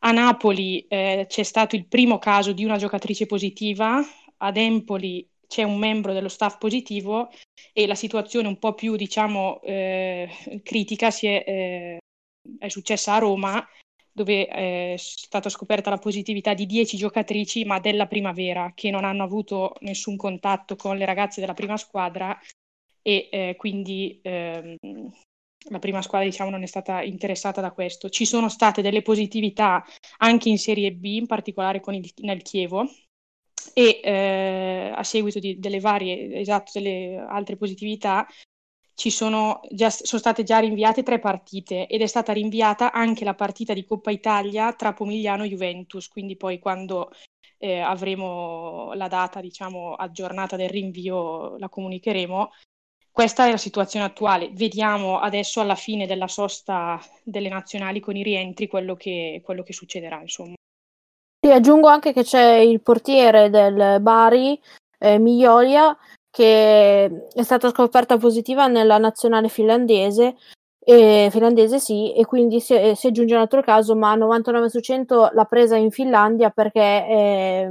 A 0.00 0.12
Napoli 0.12 0.86
eh, 0.88 1.26
c'è 1.28 1.42
stato 1.42 1.74
il 1.74 1.86
primo 1.86 2.18
caso 2.18 2.52
di 2.52 2.64
una 2.64 2.76
giocatrice 2.76 3.26
positiva, 3.26 4.00
ad 4.38 4.56
Empoli 4.56 5.28
c'è 5.48 5.62
un 5.62 5.78
membro 5.78 6.12
dello 6.12 6.28
staff 6.28 6.58
positivo 6.58 7.30
e 7.72 7.86
la 7.86 7.94
situazione 7.94 8.48
un 8.48 8.58
po' 8.58 8.74
più, 8.74 8.96
diciamo, 8.96 9.60
eh, 9.62 10.28
critica 10.62 11.08
è, 11.08 11.24
eh, 11.24 11.98
è, 12.58 12.68
successa 12.68 13.14
a 13.14 13.18
Roma, 13.18 13.66
dove 14.18 14.46
è 14.46 14.94
stata 14.98 15.48
scoperta 15.48 15.90
la 15.90 15.98
positività 15.98 16.52
di 16.54 16.66
10 16.66 16.96
giocatrici, 16.96 17.64
ma 17.64 17.78
della 17.78 18.06
primavera, 18.06 18.72
che 18.74 18.90
non 18.90 19.04
hanno 19.04 19.22
avuto 19.22 19.74
nessun 19.80 20.16
contatto 20.16 20.74
con 20.76 20.96
le 20.96 21.04
ragazze 21.04 21.40
della 21.40 21.54
prima 21.54 21.76
squadra 21.76 22.36
e 23.00 23.28
eh, 23.30 23.54
quindi 23.56 24.18
ehm, 24.22 24.76
la 25.70 25.78
prima 25.78 26.02
squadra 26.02 26.26
diciamo, 26.26 26.50
non 26.50 26.62
è 26.62 26.66
stata 26.66 27.02
interessata 27.02 27.60
da 27.60 27.70
questo. 27.70 28.08
Ci 28.08 28.26
sono 28.26 28.48
state 28.48 28.82
delle 28.82 29.02
positività 29.02 29.84
anche 30.18 30.48
in 30.48 30.58
Serie 30.58 30.92
B, 30.92 31.04
in 31.04 31.26
particolare 31.26 31.80
con 31.80 31.94
il, 31.94 32.10
nel 32.22 32.42
Chievo, 32.42 32.88
e 33.72 34.00
eh, 34.02 34.92
a 34.94 35.02
seguito 35.04 35.38
di, 35.38 35.58
delle 35.58 35.80
varie, 35.80 36.40
esatto, 36.40 36.72
delle 36.74 37.16
altre 37.16 37.56
positività, 37.56 38.26
ci 38.98 39.10
sono, 39.10 39.60
già, 39.70 39.90
sono 39.90 40.20
state 40.20 40.42
già 40.42 40.58
rinviate 40.58 41.04
tre 41.04 41.20
partite 41.20 41.86
ed 41.86 42.02
è 42.02 42.06
stata 42.06 42.32
rinviata 42.32 42.90
anche 42.90 43.24
la 43.24 43.34
partita 43.34 43.72
di 43.72 43.84
Coppa 43.84 44.10
Italia 44.10 44.72
tra 44.72 44.92
Pomigliano 44.92 45.44
e 45.44 45.48
Juventus, 45.48 46.08
quindi 46.08 46.36
poi 46.36 46.58
quando 46.58 47.12
eh, 47.58 47.78
avremo 47.78 48.92
la 48.94 49.06
data 49.06 49.40
diciamo, 49.40 49.94
aggiornata 49.94 50.56
del 50.56 50.68
rinvio 50.68 51.56
la 51.58 51.68
comunicheremo. 51.68 52.50
Questa 53.12 53.46
è 53.46 53.52
la 53.52 53.56
situazione 53.56 54.04
attuale. 54.04 54.50
Vediamo 54.52 55.20
adesso 55.20 55.60
alla 55.60 55.76
fine 55.76 56.08
della 56.08 56.26
sosta 56.26 57.00
delle 57.22 57.48
nazionali 57.48 58.00
con 58.00 58.16
i 58.16 58.24
rientri 58.24 58.66
quello 58.66 58.96
che, 58.96 59.40
quello 59.44 59.62
che 59.62 59.72
succederà. 59.72 60.20
Insomma. 60.20 60.54
Sì, 61.40 61.52
aggiungo 61.52 61.86
anche 61.86 62.12
che 62.12 62.24
c'è 62.24 62.54
il 62.54 62.80
portiere 62.80 63.48
del 63.48 64.00
Bari, 64.00 64.60
eh, 64.98 65.18
Miglioria, 65.18 65.96
che 66.30 67.26
è 67.32 67.42
stata 67.42 67.70
scoperta 67.70 68.16
positiva 68.18 68.66
nella 68.66 68.98
nazionale 68.98 69.48
finlandese, 69.48 70.36
eh, 70.80 71.28
finlandese 71.30 71.78
sì, 71.78 72.14
e 72.14 72.24
quindi 72.24 72.60
si, 72.60 72.74
si, 72.94 73.06
aggiunge 73.08 73.34
un 73.34 73.40
altro 73.40 73.62
caso, 73.62 73.94
ma 73.94 74.14
99 74.14 74.68
su 74.68 74.80
100 74.80 75.30
l'ha 75.32 75.44
presa 75.44 75.76
in 75.76 75.90
Finlandia 75.90 76.50
perché 76.50 76.80
è, 76.80 77.68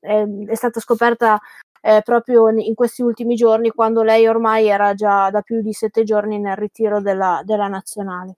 è, 0.00 0.26
è 0.46 0.54
stata 0.54 0.80
scoperta 0.80 1.40
eh, 1.86 2.02
proprio 2.02 2.48
in 2.50 2.74
questi 2.74 3.02
ultimi 3.02 3.36
giorni, 3.36 3.70
quando 3.70 4.02
lei 4.02 4.26
ormai 4.26 4.66
era 4.66 4.92
già 4.94 5.30
da 5.30 5.40
più 5.42 5.62
di 5.62 5.72
sette 5.72 6.02
giorni 6.02 6.40
nel 6.40 6.56
ritiro 6.56 7.00
della, 7.00 7.42
della 7.44 7.68
nazionale. 7.68 8.36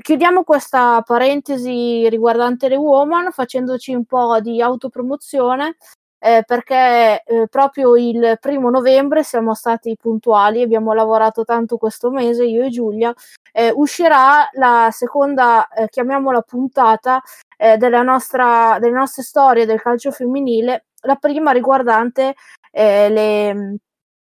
Chiudiamo 0.00 0.42
questa 0.42 1.02
parentesi 1.06 2.08
riguardante 2.08 2.68
le 2.68 2.76
woman 2.76 3.30
facendoci 3.30 3.94
un 3.94 4.04
po' 4.04 4.40
di 4.40 4.60
autopromozione. 4.60 5.76
Eh, 6.20 6.42
perché 6.44 7.22
eh, 7.22 7.46
proprio 7.48 7.96
il 7.96 8.38
primo 8.40 8.70
novembre 8.70 9.22
siamo 9.22 9.54
stati 9.54 9.96
puntuali, 9.96 10.62
abbiamo 10.62 10.92
lavorato 10.92 11.44
tanto 11.44 11.76
questo 11.76 12.10
mese, 12.10 12.44
io 12.44 12.64
e 12.64 12.70
Giulia, 12.70 13.14
eh, 13.52 13.70
uscirà 13.74 14.48
la 14.54 14.88
seconda, 14.90 15.68
eh, 15.68 15.88
chiamiamola 15.88 16.40
puntata, 16.42 17.22
eh, 17.56 17.76
nostra, 17.76 18.78
delle 18.80 18.92
nostre 18.92 19.22
storie 19.22 19.64
del 19.64 19.80
calcio 19.80 20.10
femminile, 20.10 20.86
la 21.02 21.16
prima 21.16 21.52
riguardante 21.52 22.34
eh, 22.72 23.08
le 23.08 23.76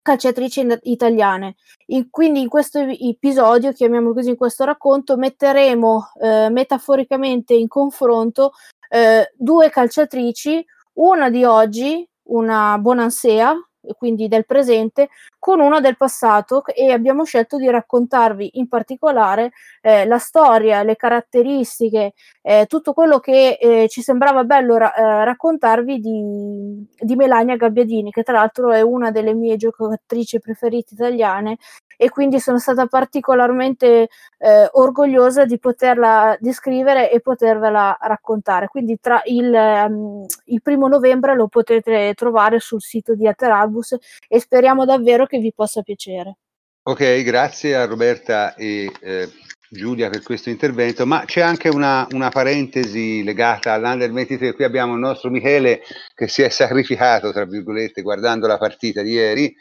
calciatrici 0.02 0.66
italiane. 0.84 1.56
In, 1.88 2.10
quindi 2.10 2.42
in 2.42 2.50
questo 2.50 2.80
episodio, 2.80 3.72
chiamiamolo 3.72 4.14
così, 4.14 4.30
in 4.30 4.38
questo 4.38 4.64
racconto, 4.66 5.18
metteremo 5.18 6.12
eh, 6.22 6.50
metaforicamente 6.50 7.54
in 7.54 7.68
confronto 7.68 8.54
eh, 8.90 9.32
due 9.36 9.70
calciatrici, 9.70 10.66
una 11.02 11.30
di 11.30 11.44
oggi, 11.44 12.08
una 12.30 12.78
Bonansea, 12.78 13.54
quindi 13.98 14.28
del 14.28 14.46
presente, 14.46 15.10
con 15.40 15.60
una 15.60 15.80
del 15.80 15.98
passato 15.98 16.64
e 16.66 16.92
abbiamo 16.92 17.24
scelto 17.24 17.58
di 17.58 17.70
raccontarvi 17.70 18.52
in 18.60 18.68
particolare 18.68 19.52
eh, 19.82 20.06
la 20.06 20.20
storia, 20.20 20.84
le 20.84 20.96
caratteristiche, 20.96 22.14
eh, 22.42 22.66
tutto 22.68 22.94
quello 22.94 23.20
che 23.20 23.58
eh, 23.60 23.88
ci 23.90 24.02
sembrava 24.02 24.44
bello 24.44 24.78
ra- 24.78 24.94
eh, 24.94 25.26
raccontarvi 25.26 26.00
di, 26.00 26.88
di, 27.00 27.16
Melania 27.16 27.56
Gabbiadini, 27.56 28.12
che 28.12 28.24
tra 28.24 28.38
l'altro 28.38 28.72
è 28.72 28.82
una 28.82 29.12
delle 29.12 29.34
mie 29.34 29.58
giocatrici 29.58 30.40
preferite 30.40 30.94
italiane 30.94 31.58
e 32.02 32.10
quindi 32.10 32.40
sono 32.40 32.58
stata 32.58 32.88
particolarmente 32.88 34.10
eh, 34.40 34.70
orgogliosa 34.72 35.46
di 35.46 35.60
poterla 35.60 36.36
descrivere 36.40 37.12
e 37.12 37.20
potervela 37.20 37.96
raccontare. 38.02 38.68
Quindi 38.68 38.98
tra 39.00 39.22
il, 39.26 39.54
um, 39.54 40.26
il 40.46 40.62
primo 40.64 40.88
novembre 40.88 41.36
lo 41.36 41.48
potete 41.48 42.14
trovare 42.16 42.60
sul 42.60 42.82
sito 42.82 43.14
di 43.14 43.28
Aterabus 43.72 43.98
e 44.28 44.40
speriamo 44.40 44.86
davvero 44.86 45.26
che 45.26 45.40
vi 45.40 45.54
possa 45.54 45.82
piacere. 45.82 46.38
Ok, 46.84 47.22
grazie 47.24 47.76
a 47.76 47.86
Roberta 47.86 48.56
e 48.56 48.92
eh, 49.02 49.30
Giulia 49.70 50.10
per 50.10 50.24
questo 50.24 50.50
intervento, 50.50 51.06
ma 51.06 51.24
c'è 51.26 51.42
anche 51.42 51.70
una, 51.70 52.08
una 52.12 52.30
parentesi 52.30 53.24
legata 53.24 53.74
all'Under 53.74 54.12
23. 54.12 54.54
Qui 54.54 54.64
abbiamo 54.64 54.94
il 54.94 55.00
nostro 55.00 55.30
Michele 55.30 55.82
che 56.14 56.28
si 56.28 56.42
è 56.42 56.50
sacrificato, 56.50 57.32
tra 57.32 57.46
virgolette, 57.46 58.02
guardando 58.02 58.48
la 58.48 58.58
partita 58.58 59.02
di 59.02 59.12
ieri 59.12 59.56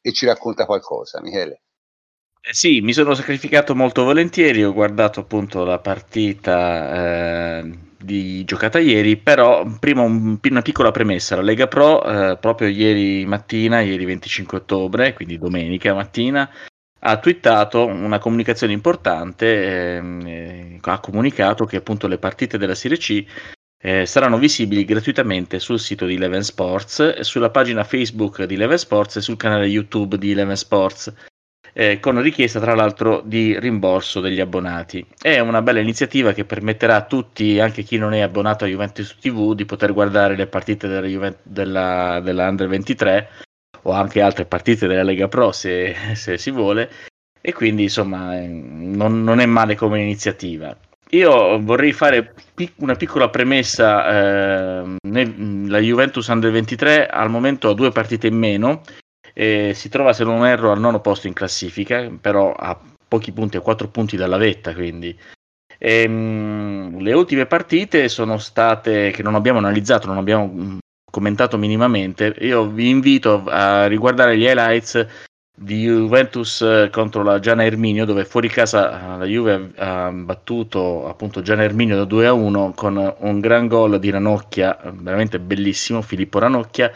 e 0.00 0.12
ci 0.12 0.26
racconta 0.26 0.66
qualcosa. 0.66 1.20
Michele. 1.20 1.62
Eh 2.44 2.54
sì, 2.54 2.80
mi 2.80 2.92
sono 2.92 3.14
sacrificato 3.14 3.72
molto 3.76 4.02
volentieri, 4.02 4.64
ho 4.64 4.72
guardato 4.72 5.20
appunto 5.20 5.64
la 5.64 5.78
partita 5.78 7.60
eh, 7.60 7.78
di 8.04 8.44
giocata 8.44 8.78
ieri, 8.78 9.16
però 9.16 9.66
prima 9.78 10.02
un, 10.02 10.38
una 10.42 10.62
piccola 10.62 10.90
premessa, 10.90 11.36
la 11.36 11.42
Lega 11.42 11.68
Pro 11.68 12.02
eh, 12.04 12.36
proprio 12.38 12.68
ieri 12.68 13.24
mattina, 13.26 13.80
ieri 13.80 14.04
25 14.04 14.58
ottobre, 14.58 15.12
quindi 15.12 15.38
domenica 15.38 15.94
mattina, 15.94 16.48
ha 17.04 17.18
twittato 17.18 17.86
una 17.86 18.18
comunicazione 18.18 18.72
importante, 18.72 19.96
ehm, 19.96 20.26
eh, 20.26 20.78
ha 20.80 21.00
comunicato 21.00 21.64
che 21.64 21.76
appunto 21.76 22.06
le 22.06 22.18
partite 22.18 22.58
della 22.58 22.74
Serie 22.74 22.96
C 22.96 23.24
eh, 23.84 24.06
saranno 24.06 24.38
visibili 24.38 24.84
gratuitamente 24.84 25.58
sul 25.58 25.80
sito 25.80 26.06
di 26.06 26.14
Eleven 26.14 26.44
Sports, 26.44 27.20
sulla 27.20 27.50
pagina 27.50 27.82
Facebook 27.82 28.44
di 28.44 28.54
Eleven 28.54 28.78
Sports 28.78 29.16
e 29.16 29.20
sul 29.20 29.36
canale 29.36 29.66
YouTube 29.66 30.16
di 30.18 30.30
Eleven 30.30 30.56
Sports 30.56 31.12
eh, 31.72 32.00
con 32.00 32.20
richiesta 32.20 32.60
tra 32.60 32.74
l'altro 32.74 33.22
di 33.24 33.58
rimborso 33.58 34.20
degli 34.20 34.40
abbonati. 34.40 35.04
È 35.20 35.38
una 35.38 35.62
bella 35.62 35.80
iniziativa 35.80 36.32
che 36.32 36.44
permetterà 36.44 36.96
a 36.96 37.04
tutti, 37.04 37.60
anche 37.60 37.82
chi 37.82 37.96
non 37.96 38.12
è 38.12 38.20
abbonato 38.20 38.64
a 38.64 38.68
Juventus 38.68 39.16
TV, 39.20 39.54
di 39.54 39.64
poter 39.64 39.92
guardare 39.92 40.36
le 40.36 40.46
partite 40.46 40.88
della, 40.88 41.06
Juve- 41.06 41.38
della, 41.42 42.20
della 42.22 42.48
Under 42.48 42.68
23 42.68 43.28
o 43.82 43.92
anche 43.92 44.20
altre 44.20 44.44
partite 44.44 44.86
della 44.86 45.02
Lega 45.02 45.28
Pro 45.28 45.50
se, 45.52 45.94
se 46.14 46.38
si 46.38 46.50
vuole 46.50 46.90
e 47.40 47.52
quindi 47.52 47.82
insomma 47.84 48.38
non, 48.38 49.24
non, 49.24 49.40
è 49.40 49.46
male 49.46 49.74
come 49.74 50.00
iniziativa. 50.00 50.76
Io 51.10 51.60
vorrei 51.60 51.92
fare 51.92 52.32
pic- 52.54 52.74
una 52.76 52.94
piccola 52.94 53.28
premessa, 53.28 54.84
eh, 54.84 54.96
la 55.02 55.78
Juventus 55.78 56.26
Under 56.28 56.50
23 56.50 57.08
al 57.08 57.28
momento 57.28 57.68
ha 57.68 57.74
due 57.74 57.90
partite 57.90 58.28
in 58.28 58.36
meno 58.36 58.82
e 59.32 59.72
si 59.74 59.88
trova, 59.88 60.12
se 60.12 60.24
non 60.24 60.46
erro, 60.46 60.72
al 60.72 60.80
nono 60.80 61.00
posto 61.00 61.26
in 61.26 61.32
classifica, 61.32 62.10
però 62.20 62.52
a 62.52 62.78
pochi 63.08 63.32
punti, 63.32 63.56
a 63.56 63.60
quattro 63.60 63.88
punti 63.88 64.16
dalla 64.16 64.36
vetta. 64.36 64.74
Quindi. 64.74 65.16
E, 65.78 66.08
mh, 66.08 66.98
le 66.98 67.12
ultime 67.12 67.46
partite 67.46 68.08
sono 68.08 68.38
state 68.38 69.10
che 69.10 69.22
non 69.22 69.34
abbiamo 69.34 69.58
analizzato, 69.58 70.06
non 70.06 70.18
abbiamo 70.18 70.78
commentato 71.10 71.58
minimamente. 71.58 72.34
Io 72.40 72.66
vi 72.68 72.88
invito 72.88 73.44
a 73.46 73.86
riguardare 73.86 74.36
gli 74.36 74.44
highlights 74.44 75.06
di 75.54 75.84
Juventus 75.84 76.62
eh, 76.62 76.88
contro 76.90 77.22
la 77.22 77.38
Giana 77.38 77.64
Erminio, 77.64 78.04
dove 78.04 78.24
fuori 78.24 78.48
casa 78.48 79.16
la 79.16 79.24
Juve 79.26 79.72
ha 79.76 80.10
battuto 80.10 81.06
appunto 81.06 81.42
Giana 81.42 81.62
Erminio 81.62 81.96
da 81.96 82.04
2 82.04 82.26
a 82.26 82.32
1 82.32 82.72
con 82.74 83.14
un 83.18 83.40
gran 83.40 83.68
gol 83.68 83.98
di 83.98 84.10
Ranocchia, 84.10 84.78
veramente 84.94 85.38
bellissimo, 85.38 86.00
Filippo 86.00 86.38
Ranocchia, 86.38 86.90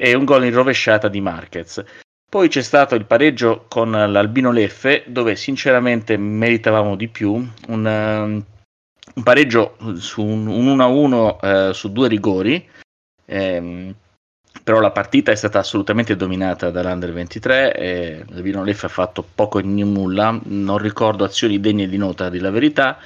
e 0.00 0.14
un 0.14 0.24
gol 0.24 0.44
in 0.44 0.52
rovesciata 0.52 1.08
di 1.08 1.20
Marquez. 1.20 1.82
Poi 2.30 2.48
c'è 2.48 2.62
stato 2.62 2.94
il 2.94 3.04
pareggio 3.04 3.64
con 3.68 3.90
l'Albino 3.90 4.52
Leffe, 4.52 5.02
dove 5.08 5.34
sinceramente 5.34 6.16
meritavamo 6.16 6.94
di 6.94 7.08
più. 7.08 7.32
Un, 7.32 7.84
um, 7.84 8.44
un 9.14 9.22
pareggio 9.24 9.76
su 9.96 10.22
un, 10.22 10.46
un 10.46 10.76
1-1 10.76 11.38
eh, 11.40 11.74
su 11.74 11.90
due 11.90 12.06
rigori. 12.06 12.68
Ehm, 13.24 13.94
però 14.62 14.80
la 14.80 14.90
partita 14.90 15.32
è 15.32 15.34
stata 15.34 15.58
assolutamente 15.58 16.14
dominata 16.14 16.70
dall'Under 16.70 17.12
23 17.12 17.74
e 17.74 18.24
l'Albino 18.28 18.62
Leffe 18.62 18.86
ha 18.86 18.90
fatto 18.90 19.26
poco 19.34 19.58
e 19.58 19.62
nulla, 19.62 20.38
non 20.44 20.78
ricordo 20.78 21.24
azioni 21.24 21.58
degne 21.58 21.88
di 21.88 21.96
nota, 21.96 22.28
dire 22.28 22.42
la 22.42 22.50
verità. 22.50 22.98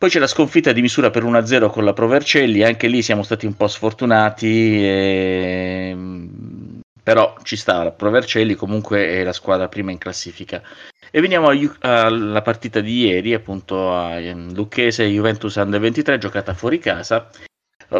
Poi 0.00 0.08
c'è 0.08 0.18
la 0.18 0.26
sconfitta 0.26 0.72
di 0.72 0.80
misura 0.80 1.10
per 1.10 1.24
1-0 1.24 1.68
con 1.68 1.84
la 1.84 1.92
Provercelli, 1.92 2.62
anche 2.62 2.86
lì 2.86 3.02
siamo 3.02 3.22
stati 3.22 3.44
un 3.44 3.54
po' 3.54 3.68
sfortunati, 3.68 4.82
e... 4.82 5.94
però 7.02 7.36
ci 7.42 7.54
sta, 7.54 7.82
la 7.82 7.90
Provercelli 7.90 8.54
comunque 8.54 9.06
è 9.08 9.22
la 9.24 9.34
squadra 9.34 9.68
prima 9.68 9.90
in 9.90 9.98
classifica. 9.98 10.62
E 11.10 11.20
veniamo 11.20 11.50
alla 11.80 12.40
partita 12.40 12.80
di 12.80 13.08
ieri, 13.08 13.34
appunto 13.34 13.92
a 13.92 14.18
ehm, 14.18 14.54
Lucchese 14.54 15.04
Juventus 15.04 15.56
Under 15.56 15.78
23, 15.78 16.16
giocata 16.16 16.54
fuori 16.54 16.78
casa. 16.78 17.28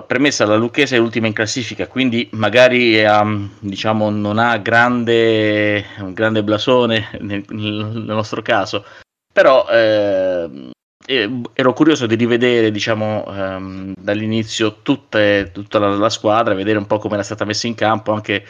Premessa, 0.06 0.46
la 0.46 0.56
Lucchese 0.56 0.96
è 0.96 0.98
l'ultima 0.98 1.26
in 1.26 1.34
classifica, 1.34 1.86
quindi 1.86 2.26
magari 2.32 3.04
um, 3.04 3.56
diciamo, 3.58 4.08
non 4.08 4.38
ha 4.38 4.56
grande, 4.56 5.84
un 5.98 6.14
grande 6.14 6.42
blasone 6.42 7.10
nel, 7.20 7.44
nel 7.48 8.04
nostro 8.06 8.40
caso, 8.40 8.86
però 9.30 9.68
eh, 9.68 10.70
ero 11.10 11.72
curioso 11.72 12.06
di 12.06 12.14
rivedere 12.14 12.70
diciamo 12.70 13.24
um, 13.26 13.92
dall'inizio 13.98 14.80
tutte, 14.82 15.50
tutta 15.52 15.80
la, 15.80 15.88
la, 15.96 16.08
squadra 16.08 16.54
vedere 16.54 16.78
un 16.78 16.86
po' 16.86 16.98
come 16.98 17.14
era 17.14 17.24
stata 17.24 17.44
messa 17.44 17.66
in 17.66 17.74
campo 17.74 18.12
anche 18.12 18.44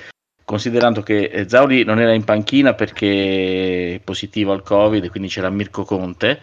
considerando 0.44 1.00
che 1.02 1.24
eh, 1.24 1.48
Zauri 1.48 1.84
non 1.84 2.00
era 2.00 2.12
in 2.12 2.24
panchina 2.24 2.74
perché 2.74 3.94
è 3.94 4.00
positivo 4.00 4.52
al 4.52 4.62
covid 4.62 5.08
quindi 5.08 5.28
c'era 5.28 5.48
Mirko 5.48 5.84
Conte. 5.84 6.40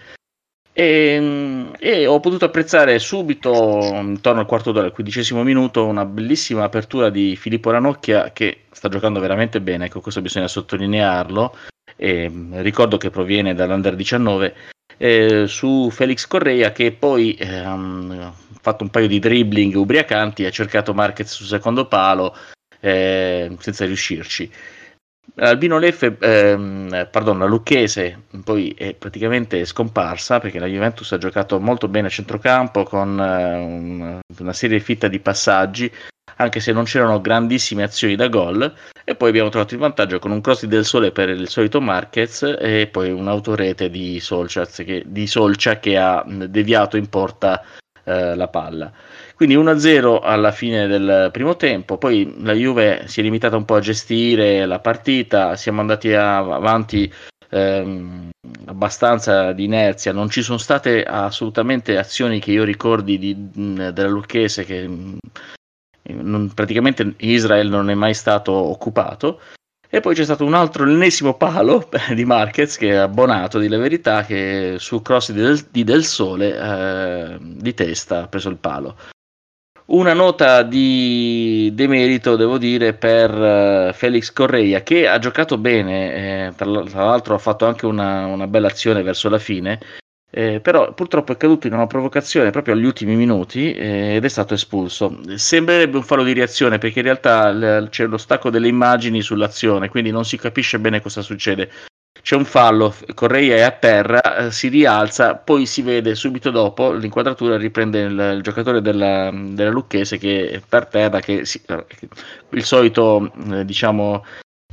E, 0.73 1.71
e, 1.79 2.05
ho 2.05 2.19
potuto 2.19 2.45
apprezzare 2.45 2.99
subito 2.99 3.89
intorno 3.93 4.41
al 4.41 4.45
quarto 4.45 4.71
d'ora, 4.71 4.85
al 4.85 4.91
quindicesimo 4.91 5.41
minuto 5.41 5.85
una 5.85 6.05
bellissima 6.05 6.63
apertura 6.63 7.09
di 7.09 7.35
Filippo 7.35 7.71
Ranocchia 7.71 8.31
che 8.31 8.65
sta 8.71 8.87
giocando 8.87 9.19
veramente 9.19 9.59
bene 9.59 9.85
ecco 9.85 10.01
questo 10.01 10.21
bisogna 10.21 10.47
sottolinearlo. 10.47 11.55
E, 11.95 12.31
ricordo 12.51 12.97
che 12.97 13.09
proviene 13.09 13.53
dall'Under 13.55 13.95
19 13.95 14.55
eh, 14.97 15.45
su 15.47 15.89
Felix 15.91 16.25
Correa 16.27 16.71
che 16.71 16.91
poi 16.91 17.37
ha 17.39 18.33
fatto 18.61 18.83
un 18.83 18.89
paio 18.89 19.07
di 19.07 19.19
dribbling 19.19 19.75
ubriacanti, 19.75 20.45
ha 20.45 20.51
cercato 20.51 20.93
Marquez 20.93 21.31
sul 21.31 21.45
secondo 21.45 21.87
palo 21.87 22.35
eh, 22.79 23.55
senza 23.59 23.85
riuscirci. 23.85 24.51
Albino 25.35 25.77
Leffe, 25.77 26.17
ehm, 26.19 27.09
pardon, 27.11 27.45
Lucchese 27.45 28.23
poi 28.43 28.73
è 28.75 28.95
praticamente 28.95 29.65
scomparsa 29.65 30.39
perché 30.39 30.57
la 30.57 30.65
Juventus 30.65 31.11
ha 31.11 31.17
giocato 31.17 31.59
molto 31.59 31.87
bene 31.87 32.07
a 32.07 32.09
centrocampo 32.09 32.83
con 32.83 33.19
eh, 33.19 33.55
un, 33.55 34.19
una 34.39 34.53
serie 34.53 34.79
fitta 34.79 35.07
di 35.07 35.19
passaggi, 35.19 35.91
anche 36.37 36.59
se 36.59 36.71
non 36.71 36.85
c'erano 36.85 37.21
grandissime 37.21 37.83
azioni 37.83 38.15
da 38.15 38.27
gol. 38.27 38.73
E 39.03 39.15
poi 39.15 39.29
abbiamo 39.29 39.49
trovato 39.49 39.73
il 39.73 39.79
vantaggio 39.79 40.19
con 40.19 40.31
un 40.31 40.41
cross 40.41 40.65
del 40.65 40.83
sole 40.83 41.11
per 41.11 41.29
il 41.29 41.47
solito 41.47 41.79
Marquez 41.79 42.55
e 42.59 42.87
poi 42.91 43.11
un'autorete 43.11 43.89
di 43.89 44.19
Solcia 44.19 44.65
che, 44.65 45.03
di 45.05 45.27
Solcia 45.27 45.79
che 45.79 45.97
ha 45.97 46.23
deviato 46.27 46.97
in 46.97 47.07
porta 47.07 47.63
eh, 48.03 48.35
la 48.35 48.47
palla. 48.47 48.91
Quindi 49.35 49.55
1-0 49.55 50.19
alla 50.21 50.51
fine 50.51 50.87
del 50.87 51.29
primo 51.31 51.55
tempo, 51.55 51.97
poi 51.97 52.35
la 52.39 52.53
Juve 52.53 53.03
si 53.05 53.19
è 53.19 53.23
limitata 53.23 53.55
un 53.55 53.65
po' 53.65 53.75
a 53.75 53.81
gestire 53.81 54.65
la 54.65 54.79
partita, 54.79 55.55
siamo 55.55 55.79
andati 55.79 56.13
avanti 56.13 57.11
ehm, 57.49 58.29
abbastanza 58.65 59.51
di 59.51 59.65
inerzia, 59.65 60.11
non 60.11 60.29
ci 60.29 60.41
sono 60.41 60.57
state 60.57 61.03
assolutamente 61.03 61.97
azioni 61.97 62.39
che 62.39 62.51
io 62.51 62.63
ricordi 62.63 63.17
di, 63.17 63.35
della 63.53 64.07
Lucchese 64.07 64.63
che 64.63 64.89
non, 66.13 66.51
praticamente 66.53 67.13
Israele 67.17 67.69
non 67.69 67.89
è 67.89 67.93
mai 67.93 68.13
stato 68.13 68.51
occupato. 68.51 69.39
E 69.89 70.01
poi 70.01 70.15
c'è 70.15 70.25
stato 70.25 70.43
un 70.43 70.53
altro, 70.53 70.83
l'ennesimo 70.83 71.35
palo 71.35 71.89
di 72.13 72.25
Marquez 72.25 72.75
che 72.75 72.89
è 72.89 72.95
abbonato 72.95 73.57
di 73.57 73.69
la 73.69 73.77
verità 73.77 74.23
che 74.25 74.75
sul 74.79 75.01
cross 75.01 75.31
di 75.31 75.41
Del, 75.41 75.65
di 75.71 75.83
del 75.85 76.03
Sole 76.03 76.57
eh, 76.57 77.37
di 77.39 77.73
testa 77.73 78.23
ha 78.23 78.27
preso 78.27 78.49
il 78.49 78.57
palo. 78.57 78.97
Una 79.87 80.13
nota 80.13 80.63
di 80.63 81.71
demerito, 81.73 82.35
devo 82.35 82.57
dire, 82.57 82.93
per 82.93 83.33
uh, 83.33 83.93
Felix 83.93 84.33
Correia 84.33 84.83
che 84.83 85.07
ha 85.07 85.17
giocato 85.17 85.57
bene, 85.57 86.47
eh, 86.47 86.53
tra, 86.57 86.65
l'altro 86.65 87.35
ha 87.35 87.37
fatto 87.37 87.65
anche 87.65 87.85
una, 87.85 88.25
una 88.25 88.47
bella 88.47 88.67
azione 88.67 89.01
verso 89.01 89.29
la 89.29 89.39
fine, 89.39 89.79
eh, 90.29 90.59
però 90.59 90.93
purtroppo 90.93 91.31
è 91.31 91.37
caduto 91.37 91.67
in 91.67 91.73
una 91.73 91.87
provocazione 91.87 92.49
proprio 92.49 92.73
agli 92.73 92.83
ultimi 92.83 93.15
minuti 93.15 93.73
eh, 93.73 94.15
ed 94.15 94.25
è 94.25 94.29
stato 94.29 94.53
espulso. 94.53 95.19
Sembrerebbe 95.35 95.97
un 95.97 96.03
fallo 96.03 96.23
di 96.23 96.33
reazione 96.33 96.77
perché 96.77 96.99
in 96.99 97.05
realtà 97.05 97.51
l- 97.51 97.87
c'è 97.89 98.05
lo 98.05 98.17
stacco 98.17 98.49
delle 98.49 98.67
immagini 98.67 99.21
sull'azione, 99.21 99.89
quindi 99.89 100.11
non 100.11 100.25
si 100.25 100.37
capisce 100.37 100.79
bene 100.79 101.01
cosa 101.01 101.21
succede. 101.21 101.71
C'è 102.21 102.35
un 102.35 102.45
fallo, 102.45 102.93
Correia 103.13 103.55
è 103.55 103.61
a 103.61 103.71
terra, 103.71 104.47
eh, 104.47 104.51
si 104.51 104.67
rialza, 104.67 105.35
poi 105.35 105.65
si 105.65 105.81
vede 105.81 106.13
subito 106.13 106.49
dopo 106.51 106.91
l'inquadratura 106.91 107.55
riprende 107.55 108.01
il, 108.01 108.33
il 108.35 108.41
giocatore 108.41 108.81
della, 108.81 109.31
della, 109.31 109.69
Lucchese 109.69 110.17
che 110.17 110.49
è 110.49 110.61
per 110.67 110.87
terra, 110.87 111.21
che 111.21 111.45
si, 111.45 111.61
eh, 111.67 111.85
il 112.49 112.63
solito 112.65 113.31
eh, 113.51 113.63
diciamo 113.63 114.25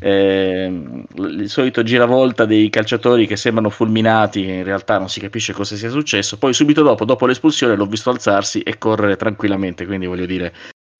eh, 0.05 0.71
il 1.17 1.49
solito 1.49 1.83
giravolta 1.83 2.45
dei 2.45 2.69
calciatori 2.69 3.27
che 3.27 3.37
sembrano 3.37 3.71
fulminati, 3.71 4.45
in 4.45 4.63
realtà 4.63 4.99
non 4.99 5.09
si 5.09 5.19
capisce 5.19 5.55
cosa 5.55 5.77
sia 5.77 5.89
successo. 5.89 6.37
Poi 6.37 6.53
subito 6.53 6.83
dopo, 6.83 7.07
dopo 7.07 7.25
l'espulsione, 7.25 7.75
l'ho 7.75 7.87
visto 7.87 8.11
alzarsi 8.11 8.61
e 8.61 8.77
correre 8.77 9.17
tranquillamente, 9.17 9.87
quindi 9.87 10.05
voglio 10.05 10.27
dire, 10.27 10.53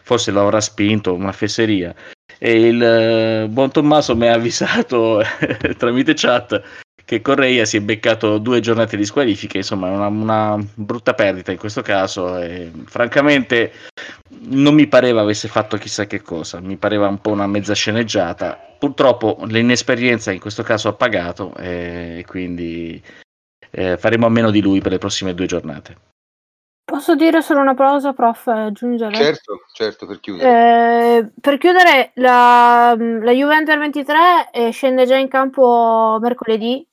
forse 0.03 0.31
lo 0.31 0.41
avrà 0.41 0.59
spinto, 0.63 1.13
una 1.13 1.33
fesseria. 1.33 1.95
E 2.39 2.69
il 2.69 2.83
eh, 2.83 3.47
buon 3.51 3.71
Tommaso 3.71 4.17
mi 4.17 4.27
ha 4.27 4.33
avvisato 4.33 5.21
tramite 5.77 6.15
chat 6.15 6.63
che 7.05 7.21
Correia 7.21 7.65
si 7.65 7.77
è 7.77 7.81
beccato 7.81 8.39
due 8.39 8.61
giornate 8.61 8.97
di 8.97 9.05
squalifiche, 9.05 9.59
insomma 9.59 9.91
una, 9.91 10.07
una 10.07 10.65
brutta 10.75 11.15
perdita 11.15 11.53
in 11.53 11.59
questo 11.59 11.83
caso 11.83 12.39
e 12.39 12.71
francamente 12.87 13.73
non 14.47 14.75
mi 14.75 14.87
pareva 14.87 15.21
avesse 15.21 15.49
fatto 15.49 15.77
chissà 15.77 16.07
che 16.07 16.23
cosa, 16.23 16.61
mi 16.61 16.77
pareva 16.77 17.07
un 17.09 17.19
po' 17.19 17.31
una 17.31 17.47
mezza 17.47 17.75
sceneggiata, 17.75 18.59
purtroppo 18.79 19.39
l'inesperienza 19.47 20.33
in 20.33 20.41
questo 20.41 20.63
caso 20.63 20.89
ha 20.89 20.95
pagato 20.95 21.55
e 21.57 22.25
quindi 22.27 23.03
eh, 23.71 23.97
faremo 23.97 24.27
a 24.27 24.31
meno 24.31 24.51
di 24.51 24.63
lui 24.63 24.81
per 24.81 24.93
le 24.93 24.99
prossime 24.99 25.35
due 25.35 25.47
giornate. 25.47 25.97
Posso 26.85 27.15
dire 27.15 27.41
solo 27.41 27.61
una 27.61 27.75
cosa, 27.75 28.13
prof, 28.13 28.47
aggiungere? 28.47 29.15
Certo, 29.15 29.61
certo, 29.73 30.07
per 30.07 30.21
chiudere. 30.21 31.17
Eh, 31.17 31.33
per 31.41 31.57
chiudere, 31.57 32.11
la, 32.17 32.95
la 32.97 33.33
Juventus 33.33 33.77
23 33.77 34.51
eh, 34.53 34.71
scende 34.71 35.07
già 35.07 35.17
in 35.17 35.29
campo 35.29 36.19
mercoledì 36.21 36.87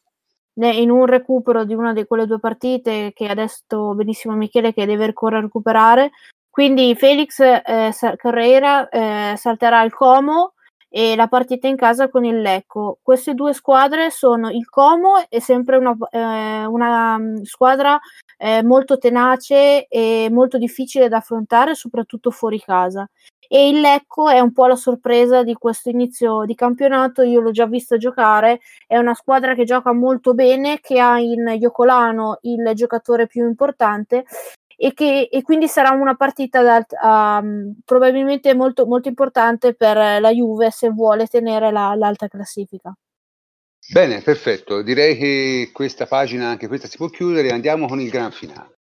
in 0.53 0.89
un 0.89 1.05
recupero 1.05 1.63
di 1.63 1.73
una 1.73 1.93
di 1.93 2.05
quelle 2.05 2.25
due 2.25 2.39
partite 2.39 3.11
che 3.13 3.27
adesso 3.27 3.93
benissimo 3.95 4.35
Michele 4.35 4.73
che 4.73 4.85
deve 4.85 5.05
ancora 5.05 5.39
recuperare. 5.39 6.11
Quindi 6.49 6.93
Felix 6.95 7.39
eh, 7.39 7.91
Carrera 8.17 8.89
eh, 8.89 9.35
salterà 9.37 9.83
il 9.83 9.93
Como 9.93 10.53
e 10.89 11.15
la 11.15 11.27
partita 11.27 11.67
in 11.67 11.77
casa 11.77 12.09
con 12.09 12.25
il 12.25 12.41
Lecco. 12.41 12.99
Queste 13.01 13.33
due 13.33 13.53
squadre 13.53 14.11
sono 14.11 14.49
il 14.49 14.67
Como 14.67 15.25
è 15.29 15.39
sempre 15.39 15.77
una, 15.77 15.95
eh, 16.11 16.65
una 16.65 17.17
mm, 17.17 17.43
squadra 17.43 17.97
eh, 18.37 18.61
molto 18.63 18.97
tenace 18.97 19.87
e 19.87 20.27
molto 20.29 20.57
difficile 20.57 21.07
da 21.07 21.17
affrontare, 21.17 21.75
soprattutto 21.75 22.31
fuori 22.31 22.59
casa 22.59 23.09
e 23.53 23.67
il 23.67 23.81
Lecco 23.81 24.29
è 24.29 24.39
un 24.39 24.53
po' 24.53 24.65
la 24.65 24.77
sorpresa 24.77 25.43
di 25.43 25.55
questo 25.55 25.89
inizio 25.89 26.45
di 26.45 26.55
campionato, 26.55 27.21
io 27.21 27.41
l'ho 27.41 27.51
già 27.51 27.65
visto 27.65 27.97
giocare, 27.97 28.61
è 28.87 28.97
una 28.97 29.13
squadra 29.13 29.55
che 29.55 29.65
gioca 29.65 29.91
molto 29.91 30.33
bene, 30.33 30.79
che 30.79 31.01
ha 31.01 31.19
in 31.19 31.53
Iocolano 31.59 32.37
il 32.43 32.71
giocatore 32.73 33.27
più 33.27 33.45
importante 33.45 34.23
e, 34.77 34.93
che, 34.93 35.27
e 35.29 35.41
quindi 35.41 35.67
sarà 35.67 35.89
una 35.89 36.15
partita 36.15 36.61
da, 36.61 37.39
um, 37.41 37.75
probabilmente 37.83 38.55
molto, 38.55 38.85
molto 38.85 39.09
importante 39.09 39.73
per 39.73 39.97
la 39.97 40.31
Juve 40.31 40.71
se 40.71 40.89
vuole 40.89 41.27
tenere 41.27 41.71
la, 41.71 41.93
l'alta 41.93 42.29
classifica. 42.29 42.95
Bene, 43.91 44.21
perfetto. 44.21 44.81
Direi 44.81 45.17
che 45.17 45.71
questa 45.73 46.05
pagina, 46.05 46.47
anche 46.47 46.69
questa 46.69 46.87
si 46.87 46.95
può 46.95 47.09
chiudere. 47.09 47.51
Andiamo 47.51 47.85
con 47.87 47.99
il 47.99 48.09
gran 48.09 48.31
finale. 48.31 48.77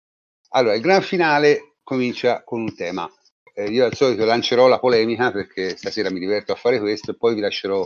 Allora, 0.49 0.75
il 0.75 0.81
gran 0.81 1.01
finale 1.01 1.77
comincia 1.81 2.43
con 2.43 2.61
un 2.61 2.75
tema 2.75 3.09
eh, 3.53 3.69
io 3.69 3.85
al 3.85 3.95
solito 3.95 4.25
lancerò 4.25 4.67
la 4.67 4.79
polemica 4.79 5.31
perché 5.31 5.75
stasera 5.75 6.11
mi 6.11 6.19
diverto 6.19 6.51
a 6.51 6.55
fare 6.55 6.79
questo 6.79 7.11
e 7.11 7.17
poi 7.17 7.35
vi 7.35 7.41
lascerò 7.41 7.85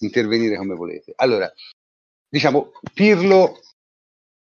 intervenire 0.00 0.56
come 0.56 0.74
volete. 0.74 1.12
Allora, 1.16 1.52
diciamo, 2.28 2.72
Pirlo 2.92 3.60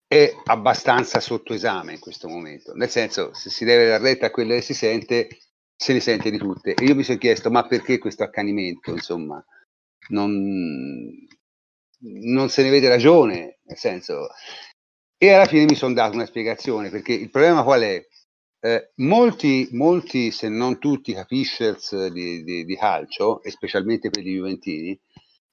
è 0.07 0.33
abbastanza 0.45 1.21
sotto 1.21 1.53
esame 1.53 1.95
in 1.95 1.99
questo 1.99 2.29
momento, 2.29 2.75
nel 2.75 2.91
senso, 2.91 3.33
se 3.35 3.51
si 3.51 3.64
deve 3.64 3.89
dar 3.89 4.01
retta 4.01 4.27
a 4.27 4.31
quello 4.31 4.55
che 4.55 4.61
si 4.62 4.75
sente, 4.75 5.29
se 5.75 5.93
ne 5.93 6.01
sente 6.01 6.31
di 6.31 6.39
tutte. 6.39 6.75
E 6.75 6.85
io 6.85 6.95
mi 6.95 7.03
sono 7.03 7.19
chiesto, 7.19 7.51
ma 7.51 7.67
perché 7.67 7.99
questo 7.99 8.23
accanimento, 8.23 8.91
insomma, 8.91 9.45
non, 10.09 11.27
non 12.01 12.49
se 12.49 12.62
ne 12.62 12.71
vede 12.71 12.89
ragione, 12.89 13.59
nel 13.62 13.77
senso... 13.77 14.29
E 15.19 15.33
alla 15.33 15.47
fine 15.47 15.64
mi 15.64 15.75
sono 15.75 15.95
dato 15.95 16.14
una 16.14 16.27
spiegazione, 16.27 16.91
perché 16.91 17.14
il 17.14 17.31
problema 17.31 17.62
qual 17.62 17.81
è? 17.81 18.07
Eh, 18.67 18.91
molti, 18.97 19.69
molti, 19.75 20.33
se 20.33 20.49
non 20.49 20.81
tutti, 20.81 21.12
capiscers 21.12 22.09
di, 22.09 22.43
di, 22.43 22.64
di 22.64 22.77
calcio, 22.77 23.41
e 23.45 23.53
specialmente 23.53 24.11
per 24.11 24.25
gli 24.25 24.35
Juventini, 24.35 24.99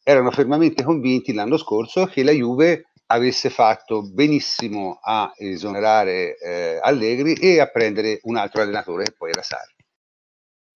erano 0.01 0.31
fermamente 0.31 0.83
convinti 0.83 1.31
l'anno 1.31 1.57
scorso 1.57 2.07
che 2.07 2.23
la 2.23 2.31
Juve 2.31 2.87
avesse 3.07 3.51
fatto 3.51 4.01
benissimo 4.01 4.97
a 4.99 5.31
esonerare 5.37 6.35
eh, 6.39 6.79
Allegri 6.81 7.35
e 7.35 7.59
a 7.59 7.67
prendere 7.67 8.19
un 8.23 8.35
altro 8.35 8.63
allenatore 8.63 9.03
che 9.03 9.13
poi 9.15 9.29
era 9.29 9.43
Sarri. 9.43 9.75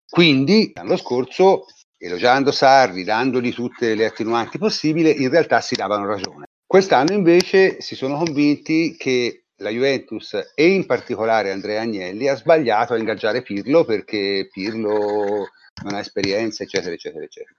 Quindi 0.09 0.73
l'anno 0.75 0.97
scorso, 0.97 1.67
elogiando 1.97 2.51
Sarri, 2.51 3.05
dandogli 3.05 3.53
tutte 3.53 3.95
le 3.95 4.07
attenuanti 4.07 4.59
possibili, 4.59 5.23
in 5.23 5.31
realtà 5.31 5.61
si 5.61 5.77
davano 5.77 6.05
ragione. 6.05 6.47
Quest'anno 6.67 7.13
invece 7.13 7.81
si 7.81 7.95
sono 7.95 8.17
convinti 8.17 8.97
che 8.97 9.44
la 9.65 9.71
Juventus 9.71 10.53
e 10.55 10.69
in 10.69 10.87
particolare 10.87 11.51
Andrea 11.51 11.81
Agnelli 11.81 12.29
ha 12.29 12.37
sbagliato 12.37 12.93
a 12.93 12.99
ingaggiare 12.99 13.43
Pirlo 13.43 13.85
perché 13.85 14.49
Pirlo 14.53 15.49
non 15.83 15.95
ha 15.95 15.99
esperienza, 15.99 16.63
eccetera, 16.63 16.93
eccetera, 16.93 17.25
eccetera. 17.25 17.57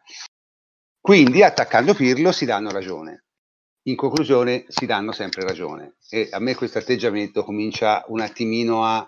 Quindi 1.01 1.43
attaccando 1.43 1.93
Pirlo 1.93 2.31
si 2.31 2.45
danno 2.45 2.69
ragione. 2.69 3.23
In 3.87 3.95
conclusione 3.95 4.65
si 4.67 4.85
danno 4.85 5.11
sempre 5.11 5.43
ragione 5.43 5.97
e 6.09 6.29
a 6.31 6.39
me 6.39 6.55
questo 6.55 6.77
atteggiamento 6.77 7.43
comincia 7.43 8.03
un 8.07 8.21
attimino 8.21 8.83
a 8.83 9.07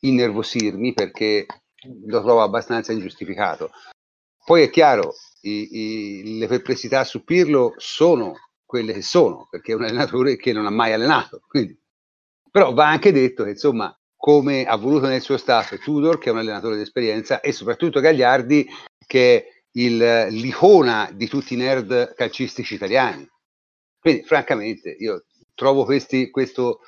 innervosirmi 0.00 0.92
perché 0.92 1.46
lo 2.06 2.22
trovo 2.22 2.42
abbastanza 2.42 2.92
ingiustificato. 2.92 3.70
Poi 4.44 4.62
è 4.62 4.70
chiaro, 4.70 5.14
i, 5.42 5.68
i, 5.70 6.38
le 6.38 6.46
perplessità 6.48 7.04
su 7.04 7.22
Pirlo 7.22 7.74
sono 7.76 8.34
quelle 8.64 8.92
che 8.92 9.02
sono, 9.02 9.46
perché 9.48 9.72
è 9.72 9.74
un 9.76 9.84
allenatore 9.84 10.36
che 10.36 10.52
non 10.52 10.66
ha 10.66 10.70
mai 10.70 10.92
allenato, 10.92 11.42
quindi 11.46 11.78
però 12.52 12.74
va 12.74 12.88
anche 12.88 13.12
detto 13.12 13.44
che, 13.44 13.50
insomma, 13.50 13.98
come 14.14 14.66
ha 14.66 14.76
voluto 14.76 15.06
nel 15.06 15.22
suo 15.22 15.38
staff 15.38 15.76
Tudor, 15.78 16.18
che 16.18 16.28
è 16.28 16.32
un 16.32 16.38
allenatore 16.38 16.76
di 16.76 16.82
esperienza, 16.82 17.40
e 17.40 17.50
soprattutto 17.50 17.98
Gagliardi, 17.98 18.68
che 19.04 19.36
è 19.36 19.46
il, 19.72 20.26
l'icona 20.28 21.10
di 21.12 21.26
tutti 21.26 21.54
i 21.54 21.56
nerd 21.56 22.14
calcistici 22.14 22.74
italiani. 22.74 23.26
Quindi, 23.98 24.22
francamente, 24.24 24.90
io 24.90 25.24
trovo 25.54 25.84
questi, 25.84 26.30
questo, 26.30 26.80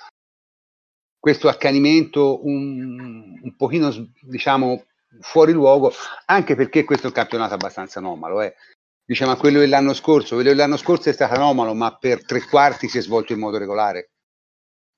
questo 1.18 1.48
accanimento 1.48 2.44
un, 2.46 3.40
un 3.42 3.56
pochino, 3.56 3.90
diciamo, 4.20 4.84
fuori 5.20 5.52
luogo, 5.52 5.92
anche 6.26 6.54
perché 6.54 6.84
questo 6.84 7.06
è 7.06 7.08
un 7.08 7.14
campionato 7.14 7.54
abbastanza 7.54 8.00
anomalo. 8.00 8.42
Eh. 8.42 8.54
Diciamo 9.02 9.34
quello 9.36 9.60
dell'anno 9.60 9.94
scorso, 9.94 10.34
quello 10.34 10.50
dell'anno 10.50 10.76
scorso 10.76 11.08
è 11.08 11.12
stato 11.12 11.34
anomalo, 11.34 11.72
ma 11.72 11.96
per 11.96 12.24
tre 12.24 12.44
quarti 12.44 12.88
si 12.88 12.98
è 12.98 13.00
svolto 13.00 13.32
in 13.32 13.38
modo 13.38 13.56
regolare. 13.58 14.10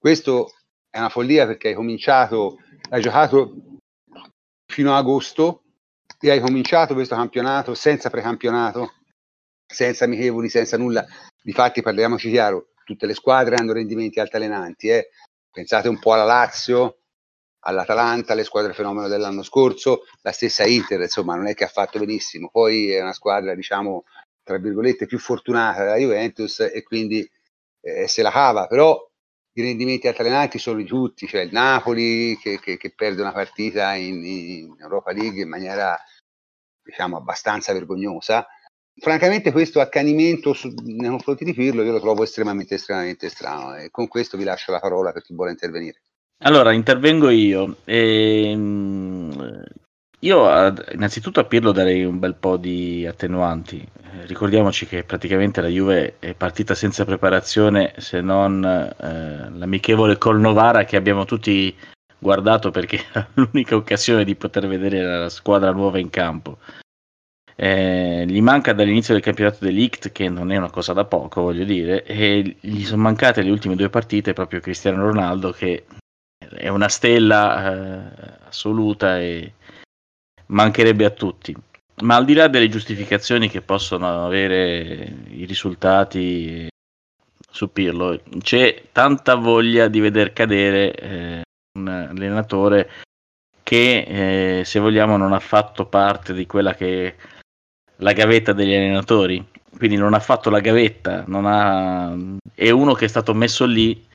Questo 0.07 0.53
è 0.89 0.99
una 0.99 1.09
follia 1.09 1.47
perché 1.47 1.67
hai 1.67 1.75
cominciato, 1.75 2.61
hai 2.91 3.03
giocato 3.03 3.81
fino 4.65 4.95
a 4.95 4.99
agosto 4.99 5.65
e 6.21 6.31
hai 6.31 6.39
cominciato 6.39 6.95
questo 6.95 7.17
campionato 7.17 7.75
senza 7.75 8.09
precampionato, 8.09 8.93
senza 9.67 10.05
amichevoli, 10.05 10.49
senza 10.49 10.77
nulla. 10.77 11.05
Difatti, 11.43 11.83
parliamoci 11.83 12.31
chiaro, 12.31 12.69
tutte 12.85 13.05
le 13.05 13.15
squadre 13.15 13.57
hanno 13.57 13.73
rendimenti 13.73 14.21
altalenanti. 14.21 14.91
Eh. 14.91 15.09
Pensate 15.51 15.89
un 15.89 15.99
po' 15.99 16.13
alla 16.13 16.23
Lazio, 16.23 16.99
all'Atalanta, 17.65 18.35
alle 18.35 18.45
squadre 18.45 18.75
fenomeno 18.75 19.09
dell'anno 19.09 19.43
scorso, 19.43 20.05
la 20.23 20.31
stessa 20.31 20.65
Inter, 20.65 21.01
insomma, 21.01 21.35
non 21.35 21.49
è 21.49 21.55
che 21.55 21.65
ha 21.65 21.69
fatto 21.69 21.99
benissimo. 21.99 22.49
Poi 22.49 22.93
è 22.93 23.03
una 23.03 23.13
squadra, 23.13 23.57
diciamo, 23.57 24.05
tra 24.45 24.57
virgolette, 24.59 25.07
più 25.07 25.19
fortunata 25.19 25.83
della 25.83 25.97
Juventus 25.97 26.61
e 26.61 26.85
quindi 26.85 27.29
eh, 27.81 28.07
se 28.07 28.23
la 28.23 28.31
cava, 28.31 28.69
però 28.69 29.05
i 29.59 29.63
rendimenti 29.63 30.07
altalenanti 30.07 30.59
sono 30.59 30.77
di 30.77 30.85
tutti, 30.85 31.27
cioè 31.27 31.41
il 31.41 31.53
Napoli 31.53 32.37
che, 32.37 32.61
che, 32.61 32.77
che 32.77 32.93
perde 32.95 33.23
una 33.23 33.33
partita 33.33 33.95
in, 33.95 34.23
in, 34.23 34.77
Europa 34.79 35.13
League 35.13 35.43
in 35.43 35.49
maniera 35.49 35.99
diciamo 36.83 37.17
abbastanza 37.17 37.73
vergognosa. 37.73 38.47
Francamente 38.99 39.53
questo 39.53 39.81
accanimento 39.81 40.53
su, 40.53 40.73
nei 40.85 41.09
confronti 41.09 41.45
di 41.45 41.55
Pirlo 41.55 41.83
io 41.83 41.93
lo 41.93 42.01
trovo 42.01 42.23
estremamente 42.23 42.75
estremamente 42.75 43.31
strano 43.31 43.75
e 43.77 43.91
con 43.91 44.09
questo 44.09 44.37
vi 44.37 44.45
lascio 44.45 44.73
la 44.73 44.81
parola 44.81 45.13
per 45.13 45.23
chi 45.23 45.35
vuole 45.35 45.53
intervenire. 45.53 46.03
Allora, 46.41 46.73
intervengo 46.73 47.31
io. 47.31 47.79
Ehm, 47.85 49.65
io 50.21 50.67
innanzitutto 50.93 51.41
a 51.41 51.45
Pirlo 51.45 51.73
darei 51.73 52.05
un 52.05 52.19
bel 52.19 52.35
po' 52.35 52.59
di 52.59 53.07
attenuanti. 53.07 53.87
Ricordiamoci 54.25 54.87
che 54.87 55.05
praticamente 55.05 55.61
la 55.61 55.69
Juve 55.69 56.17
è 56.19 56.35
partita 56.35 56.75
senza 56.75 57.05
preparazione 57.05 57.95
se 57.99 58.21
non 58.21 58.64
eh, 58.64 59.51
l'amichevole 59.51 60.17
col 60.17 60.41
Novara 60.41 60.85
che 60.85 60.97
abbiamo 60.97 61.25
tutti 61.25 61.75
guardato 62.19 62.71
perché 62.71 63.05
era 63.12 63.29
l'unica 63.35 63.77
occasione 63.77 64.25
di 64.25 64.35
poter 64.35 64.67
vedere 64.67 65.03
la 65.03 65.29
squadra 65.29 65.71
nuova 65.71 65.99
in 65.99 66.11
campo. 66.11 66.59
Eh, 67.59 68.25
gli 68.27 68.43
manca 68.43 68.75
dall'inizio 68.75 69.14
del 69.14 69.23
campionato 69.23 69.64
dell'ICT, 69.64 70.12
che 70.12 70.29
non 70.29 70.53
è 70.53 70.57
una 70.57 70.71
cosa 70.71 70.93
da 70.93 71.07
poco, 71.07 71.41
voglio 71.41 71.64
dire, 71.64 72.05
e 72.05 72.57
gli 72.61 72.85
sono 72.85 73.03
mancate 73.03 73.43
le 73.43 73.51
ultime 73.51 73.77
due 73.77 73.89
partite 73.89 74.35
proprio 74.35 74.61
Cristiano 74.61 75.07
Ronaldo, 75.07 75.53
che 75.53 75.87
è 76.39 76.69
una 76.69 76.89
stella 76.89 77.73
eh, 77.73 78.39
assoluta 78.47 79.19
e 79.19 79.55
mancherebbe 80.47 81.05
a 81.07 81.11
tutti. 81.11 81.57
Ma 82.03 82.17
al 82.17 82.25
di 82.25 82.35
là 82.35 82.49
delle 82.49 82.69
giustificazioni 82.69 83.49
che 83.49 83.63
possono 83.63 84.25
avere 84.25 85.15
i 85.29 85.45
risultati 85.47 86.69
su 87.51 87.73
Pirlo, 87.73 88.21
c'è 88.39 88.89
tanta 88.93 89.35
voglia 89.35 89.89
di 89.89 90.01
veder 90.01 90.35
cadere 90.35 90.95
eh, 90.95 91.43
un 91.79 91.89
allenatore 91.89 92.91
che, 93.63 94.59
eh, 94.61 94.65
se 94.65 94.79
vogliamo, 94.79 95.17
non 95.17 95.33
ha 95.33 95.41
fatto 95.41 95.87
parte 95.87 96.35
di 96.35 96.47
quella 96.47 96.75
che 96.75 97.07
è 97.07 97.15
la 97.97 98.13
gavetta 98.13 98.53
degli 98.53 98.75
allenatori. 98.75 99.45
Quindi 99.77 99.97
non 99.97 100.15
ha 100.15 100.21
fatto 100.21 100.51
la 100.51 100.61
gavetta, 100.61 101.25
ha... 101.27 102.15
è 102.55 102.71
uno 102.71 102.95
che 102.95 103.05
è 103.05 103.09
stato 103.09 103.35
messo 103.35 103.67
lì 103.67 104.07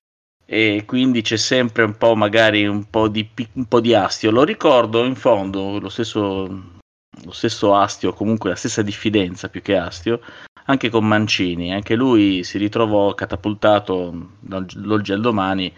e 0.45 0.83
quindi 0.85 1.21
c'è 1.21 1.37
sempre 1.37 1.83
un 1.83 1.97
po' 1.97 2.15
magari 2.15 2.65
un 2.65 2.89
po' 2.89 3.07
di, 3.07 3.29
un 3.53 3.65
po 3.65 3.79
di 3.79 3.93
astio. 3.93 4.31
Lo 4.31 4.43
ricordo 4.43 5.03
in 5.03 5.15
fondo, 5.15 5.79
lo 5.79 5.89
stesso, 5.89 6.80
lo 7.23 7.31
stesso 7.31 7.75
astio, 7.75 8.13
comunque 8.13 8.49
la 8.49 8.55
stessa 8.55 8.81
diffidenza 8.81 9.49
più 9.49 9.61
che 9.61 9.77
astio, 9.77 10.21
anche 10.65 10.89
con 10.89 11.07
Mancini. 11.07 11.73
Anche 11.73 11.95
lui 11.95 12.43
si 12.43 12.57
ritrovò 12.57 13.13
catapultato 13.13 14.31
dall'oggi 14.39 15.11
al 15.11 15.21
domani 15.21 15.73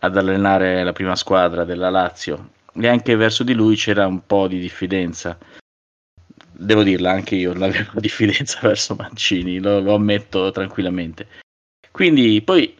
ad 0.00 0.16
allenare 0.16 0.82
la 0.82 0.92
prima 0.92 1.16
squadra 1.16 1.64
della 1.64 1.90
Lazio 1.90 2.50
e 2.74 2.88
anche 2.88 3.14
verso 3.16 3.44
di 3.44 3.52
lui 3.54 3.76
c'era 3.76 4.06
un 4.06 4.26
po' 4.26 4.48
di 4.48 4.58
diffidenza. 4.58 5.38
Devo 6.52 6.82
dirla, 6.82 7.12
anche 7.12 7.36
io 7.36 7.54
l'avevo 7.54 7.98
diffidenza 8.00 8.58
verso 8.62 8.94
Mancini, 8.94 9.58
lo, 9.58 9.80
lo 9.80 9.94
ammetto 9.94 10.50
tranquillamente. 10.50 11.26
Quindi 11.90 12.40
poi 12.42 12.76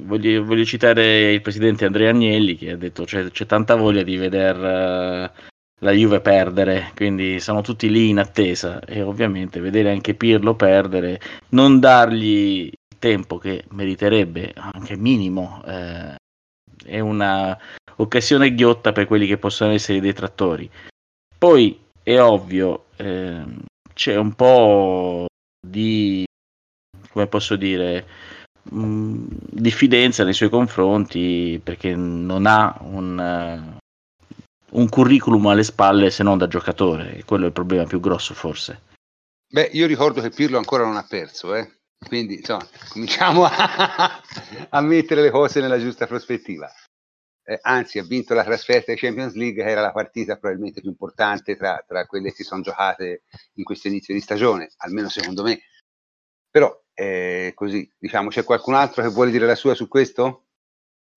Voglio, 0.00 0.44
voglio, 0.44 0.64
citare 0.64 1.32
il 1.32 1.40
presidente 1.40 1.84
Andrea 1.84 2.10
Agnelli 2.10 2.54
che 2.56 2.70
ha 2.70 2.76
detto 2.76 3.04
cioè, 3.04 3.28
c'è 3.32 3.46
tanta 3.46 3.74
voglia 3.74 4.04
di 4.04 4.16
vedere 4.16 5.24
uh, 5.24 5.40
la 5.80 5.92
Juve 5.92 6.20
perdere, 6.20 6.92
quindi 6.94 7.38
sono 7.40 7.60
tutti 7.60 7.88
lì 7.88 8.08
in 8.08 8.18
attesa 8.18 8.80
e 8.80 9.02
ovviamente 9.02 9.60
vedere 9.60 9.90
anche 9.90 10.14
Pirlo 10.14 10.54
perdere, 10.54 11.20
non 11.50 11.78
dargli 11.78 12.64
il 12.66 12.96
tempo 12.98 13.38
che 13.38 13.64
meriterebbe, 13.70 14.54
anche 14.56 14.96
minimo, 14.96 15.62
eh, 15.66 16.14
è 16.84 16.98
una 17.00 17.56
occasione 17.96 18.54
ghiotta 18.54 18.92
per 18.92 19.06
quelli 19.06 19.26
che 19.26 19.38
possono 19.38 19.72
essere 19.72 19.98
i 19.98 20.02
detrattori. 20.02 20.68
Poi 21.36 21.78
è 22.02 22.20
ovvio, 22.20 22.86
eh, 22.96 23.44
c'è 23.94 24.16
un 24.16 24.34
po' 24.34 25.26
di, 25.64 26.24
come 27.10 27.26
posso 27.28 27.54
dire, 27.54 28.06
mh, 28.70 29.26
diffidenza 29.50 30.24
nei 30.24 30.32
suoi 30.32 30.48
confronti 30.48 31.60
perché 31.62 31.94
non 31.94 32.46
ha 32.46 32.76
un, 32.80 33.78
un 34.70 34.88
curriculum 34.88 35.46
alle 35.46 35.64
spalle 35.64 36.10
se 36.10 36.22
non 36.22 36.38
da 36.38 36.48
giocatore 36.48 37.16
e 37.16 37.24
quello 37.24 37.44
è 37.44 37.46
il 37.48 37.52
problema 37.52 37.84
più 37.84 38.00
grosso 38.00 38.34
forse. 38.34 38.82
Beh, 39.50 39.70
io 39.72 39.86
ricordo 39.86 40.20
che 40.20 40.30
Pirlo 40.30 40.58
ancora 40.58 40.84
non 40.84 40.96
ha 40.96 41.06
perso, 41.08 41.54
eh? 41.54 41.78
quindi 42.06 42.36
insomma, 42.36 42.66
cominciamo 42.88 43.44
a, 43.44 44.20
a, 44.70 44.80
mettere 44.80 45.22
le 45.22 45.30
cose 45.30 45.60
nella 45.60 45.78
giusta 45.78 46.06
prospettiva. 46.06 46.70
Eh, 47.42 47.58
anzi, 47.62 47.98
ha 47.98 48.04
vinto 48.04 48.34
la 48.34 48.44
trasferta 48.44 48.92
ai 48.92 48.98
Champions 48.98 49.34
League, 49.34 49.64
che 49.64 49.70
era 49.70 49.80
la 49.80 49.92
partita 49.92 50.36
probabilmente 50.36 50.80
più 50.80 50.90
importante 50.90 51.56
tra, 51.56 51.82
tra 51.86 52.06
quelle 52.06 52.28
che 52.28 52.36
si 52.36 52.42
sono 52.44 52.60
giocate 52.60 53.22
in 53.54 53.64
questo 53.64 53.88
inizio 53.88 54.12
di 54.12 54.20
stagione, 54.20 54.70
almeno 54.78 55.08
secondo 55.08 55.42
me 55.42 55.60
Però 56.50 56.70
eh, 56.92 57.52
così, 57.54 57.90
diciamo, 57.98 58.28
c'è 58.28 58.44
qualcun 58.44 58.74
altro 58.74 59.02
che 59.02 59.08
vuole 59.08 59.30
dire 59.30 59.46
la 59.46 59.54
sua 59.54 59.74
su 59.74 59.88
questo? 59.88 60.44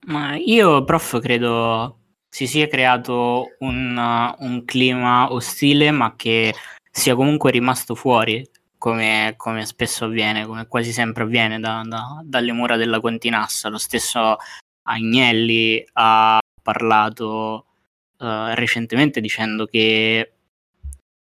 Ma 0.08 0.36
io, 0.36 0.84
prof, 0.86 1.20
credo 1.20 2.01
si 2.32 2.48
sia 2.48 2.68
creato 2.68 3.56
un, 3.60 4.34
un 4.40 4.66
clima 4.66 5.32
ostile, 5.32 5.92
ma 5.92 6.16
che 6.16 6.54
sia 6.90 7.14
comunque 7.14 7.52
rimasto 7.52 7.94
fuori, 7.94 8.48
come, 8.78 9.34
come 9.36 9.66
spesso 9.66 10.06
avviene, 10.06 10.46
come 10.46 10.66
quasi 10.68 10.94
sempre 10.94 11.24
avviene 11.24 11.60
da, 11.60 11.84
da, 11.86 12.22
dalle 12.24 12.54
mura 12.54 12.78
della 12.78 13.02
Continassa. 13.02 13.68
Lo 13.70 13.78
stesso 13.78 14.38
Agnelli 14.84 15.86
ha 15.94 16.40
parlato 16.64 17.66
uh, 18.18 18.54
recentemente 18.54 19.20
dicendo 19.20 19.66
che 19.66 20.32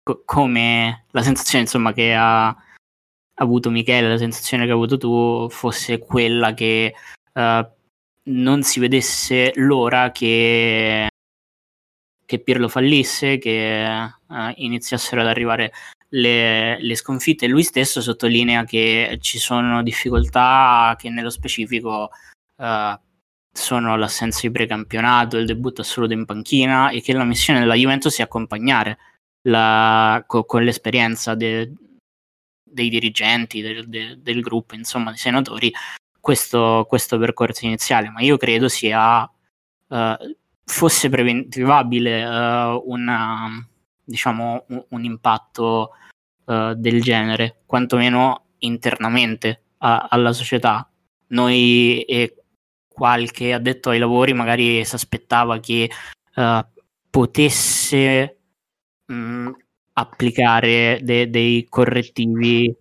co- 0.02 0.22
come 0.24 1.06
la 1.10 1.22
sensazione 1.22 1.64
insomma 1.64 1.92
che 1.92 2.14
ha 2.14 2.54
avuto 3.34 3.70
Michele, 3.70 4.08
la 4.08 4.16
sensazione 4.18 4.64
che 4.64 4.70
hai 4.70 4.76
avuto 4.76 4.96
tu 4.96 5.48
fosse 5.50 5.98
quella 5.98 6.54
che 6.54 6.94
uh, 7.34 7.66
non 8.24 8.62
si 8.62 8.80
vedesse 8.80 9.52
l'ora 9.56 10.10
che, 10.12 11.08
che 12.24 12.38
Pirlo 12.40 12.68
fallisse, 12.68 13.38
che 13.38 14.10
uh, 14.26 14.52
iniziassero 14.56 15.20
ad 15.20 15.26
arrivare 15.26 15.72
le, 16.10 16.80
le, 16.82 16.94
sconfitte. 16.94 17.46
Lui 17.46 17.62
stesso 17.62 18.00
sottolinea 18.00 18.64
che 18.64 19.18
ci 19.20 19.38
sono 19.38 19.82
difficoltà 19.82 20.94
che 20.98 21.08
nello 21.10 21.30
specifico 21.30 22.10
uh, 22.56 22.98
sono 23.52 23.96
l'assenza 23.96 24.40
di 24.42 24.50
precampionato, 24.50 25.36
il 25.36 25.46
debutto 25.46 25.80
assoluto 25.80 26.12
in 26.12 26.24
panchina 26.24 26.90
e 26.90 27.00
che 27.00 27.12
la 27.12 27.24
missione 27.24 27.60
della 27.60 27.74
Juventus 27.74 28.14
sia 28.14 28.24
accompagnare 28.24 28.98
la, 29.42 30.22
co, 30.26 30.44
con 30.44 30.64
l'esperienza 30.64 31.34
de, 31.34 31.72
dei 32.62 32.88
dirigenti, 32.88 33.60
del, 33.60 33.88
de, 33.88 34.18
del, 34.20 34.40
gruppo, 34.40 34.74
insomma, 34.74 35.10
dei 35.10 35.18
senatori, 35.18 35.72
questo, 36.20 36.86
questo, 36.88 37.18
percorso 37.18 37.66
iniziale. 37.66 38.10
Ma 38.10 38.20
io 38.20 38.36
credo 38.36 38.68
sia 38.68 39.22
uh, 39.22 40.14
fosse 40.64 41.08
preventivabile 41.08 42.24
uh, 42.24 42.82
una, 42.86 43.66
diciamo, 44.04 44.64
un, 44.68 44.84
un 44.88 45.04
impatto 45.04 45.90
uh, 46.44 46.74
del 46.74 47.02
genere, 47.02 47.62
quantomeno 47.66 48.46
internamente 48.58 49.62
a, 49.78 50.08
alla 50.10 50.32
società. 50.32 50.88
Noi 51.28 52.02
e 52.02 52.34
qualche 52.88 53.52
addetto 53.52 53.90
ai 53.90 53.98
lavori 53.98 54.32
magari 54.32 54.84
si 54.84 54.94
aspettava 54.94 55.58
che 55.58 55.90
potesse 57.10 58.38
mh, 59.06 59.14
mm, 59.14 59.48
applicare 59.94 61.00
de- 61.02 61.28
dei 61.28 61.66
correttivi, 61.68 62.74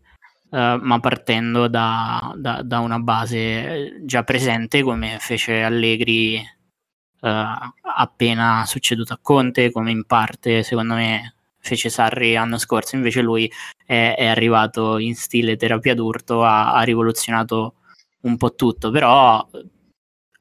uh, 0.49 0.77
ma 0.81 0.99
partendo 0.99 1.67
da, 1.67 2.33
da, 2.35 2.61
da, 2.61 2.79
una 2.79 2.99
base 2.99 3.99
già 4.03 4.23
presente, 4.23 4.81
come 4.83 5.17
fece 5.19 5.63
Allegri 5.63 6.37
uh, 7.21 7.27
appena 7.95 8.65
succeduto 8.65 9.13
a 9.13 9.19
Conte, 9.21 9.71
come 9.71 9.91
in 9.91 10.05
parte, 10.05 10.63
secondo 10.63 10.95
me, 10.95 11.35
fece 11.59 11.89
Sarri 11.89 12.33
l'anno 12.33 12.57
scorso. 12.57 12.95
Invece 12.95 13.21
lui 13.21 13.51
è, 13.85 14.15
è 14.17 14.25
arrivato 14.25 14.97
in 14.97 15.15
stile 15.15 15.55
terapia 15.55 15.95
d'urto, 15.95 16.43
ha, 16.43 16.73
ha 16.73 16.81
rivoluzionato 16.83 17.75
un 18.21 18.37
po' 18.37 18.55
tutto, 18.55 18.91
però 18.91 19.47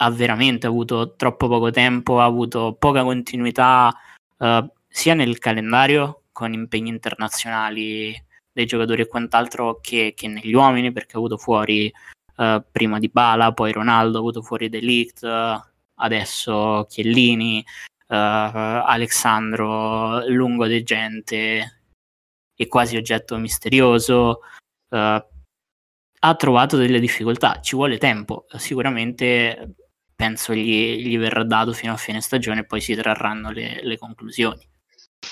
ha 0.00 0.10
veramente 0.10 0.66
avuto 0.66 1.14
troppo 1.16 1.48
poco 1.48 1.70
tempo, 1.70 2.20
ha 2.20 2.24
avuto 2.24 2.76
poca 2.78 3.02
continuità 3.02 3.92
uh, 4.38 4.70
sia 4.88 5.14
nel 5.14 5.38
calendario 5.38 6.22
con 6.32 6.52
impegni 6.52 6.88
internazionali 6.88 8.14
dei 8.58 8.66
giocatori 8.66 9.02
e 9.02 9.06
quant'altro 9.06 9.78
che, 9.80 10.14
che 10.16 10.26
negli 10.26 10.52
uomini, 10.52 10.90
perché 10.90 11.14
ha 11.14 11.18
avuto 11.18 11.36
fuori 11.36 11.92
uh, 12.36 12.62
prima 12.70 12.98
di 12.98 13.08
Bala, 13.08 13.52
poi 13.52 13.70
Ronaldo, 13.70 14.16
ha 14.16 14.20
avuto 14.20 14.42
fuori 14.42 14.68
Delict, 14.68 15.24
adesso 15.94 16.84
Chiellini, 16.88 17.64
uh, 18.08 18.14
Alexandro, 18.14 20.26
lungo 20.28 20.66
de 20.66 20.82
gente 20.82 21.82
e 22.56 22.66
quasi 22.66 22.96
oggetto 22.96 23.38
misterioso. 23.38 24.40
ha 24.90 26.34
trovato 26.36 26.76
delle 26.76 26.98
difficoltà, 26.98 27.60
ci 27.60 27.76
vuole 27.76 27.98
tempo, 27.98 28.46
sicuramente 28.56 29.76
penso 30.16 30.52
gli, 30.52 30.96
gli, 30.96 31.16
verrà 31.16 31.44
dato 31.44 31.72
fino 31.72 31.92
a 31.92 31.96
fine 31.96 32.20
stagione 32.20 32.60
e 32.60 32.64
poi 32.64 32.80
si 32.80 32.96
trarranno 32.96 33.52
le, 33.52 33.80
le 33.84 33.96
conclusioni. 33.96 34.68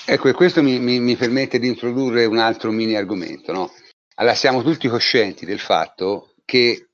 Ecco, 0.05 0.29
e 0.29 0.33
questo 0.33 0.63
mi, 0.63 0.79
mi, 0.79 0.99
mi, 0.99 1.15
permette 1.15 1.59
di 1.59 1.67
introdurre 1.67 2.25
un 2.25 2.37
altro 2.37 2.71
mini 2.71 2.95
argomento. 2.95 3.51
No? 3.51 3.71
Allora, 4.15 4.35
siamo 4.35 4.63
tutti 4.63 4.87
coscienti 4.87 5.45
del 5.45 5.59
fatto 5.59 6.33
che 6.45 6.89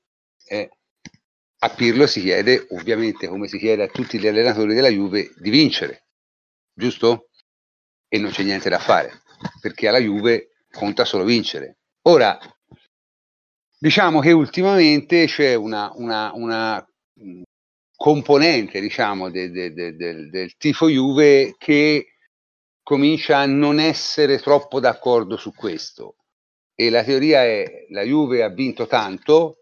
eh, 0.46 0.70
a 1.58 1.68
Pirlo 1.70 2.06
si 2.06 2.20
chiede, 2.20 2.66
ovviamente 2.70 3.26
come 3.26 3.48
si 3.48 3.58
chiede 3.58 3.84
a 3.84 3.88
tutti 3.88 4.18
gli 4.18 4.26
allenatori 4.26 4.74
della 4.74 4.88
Juve, 4.88 5.32
di 5.36 5.50
vincere, 5.50 6.06
giusto? 6.74 7.30
E 8.08 8.18
non 8.18 8.30
c'è 8.30 8.42
niente 8.42 8.68
da 8.68 8.78
fare, 8.78 9.22
perché 9.60 9.88
alla 9.88 9.98
Juve 9.98 10.50
conta 10.70 11.04
solo 11.04 11.24
vincere. 11.24 11.78
Ora, 12.02 12.38
diciamo 13.78 14.20
che 14.20 14.32
ultimamente 14.32 15.26
c'è 15.26 15.54
una, 15.54 15.90
una, 15.94 16.32
una 16.34 16.86
componente, 17.96 18.80
diciamo, 18.80 19.30
de, 19.30 19.50
de, 19.50 19.72
de, 19.72 19.96
del 19.96 20.56
tifo 20.58 20.88
Juve 20.88 21.54
che 21.56 22.13
comincia 22.84 23.38
a 23.38 23.46
non 23.46 23.80
essere 23.80 24.38
troppo 24.38 24.78
d'accordo 24.78 25.36
su 25.36 25.52
questo. 25.52 26.16
E 26.74 26.90
la 26.90 27.02
teoria 27.02 27.42
è 27.42 27.86
la 27.90 28.02
Juve 28.02 28.42
ha 28.42 28.48
vinto 28.50 28.86
tanto, 28.86 29.58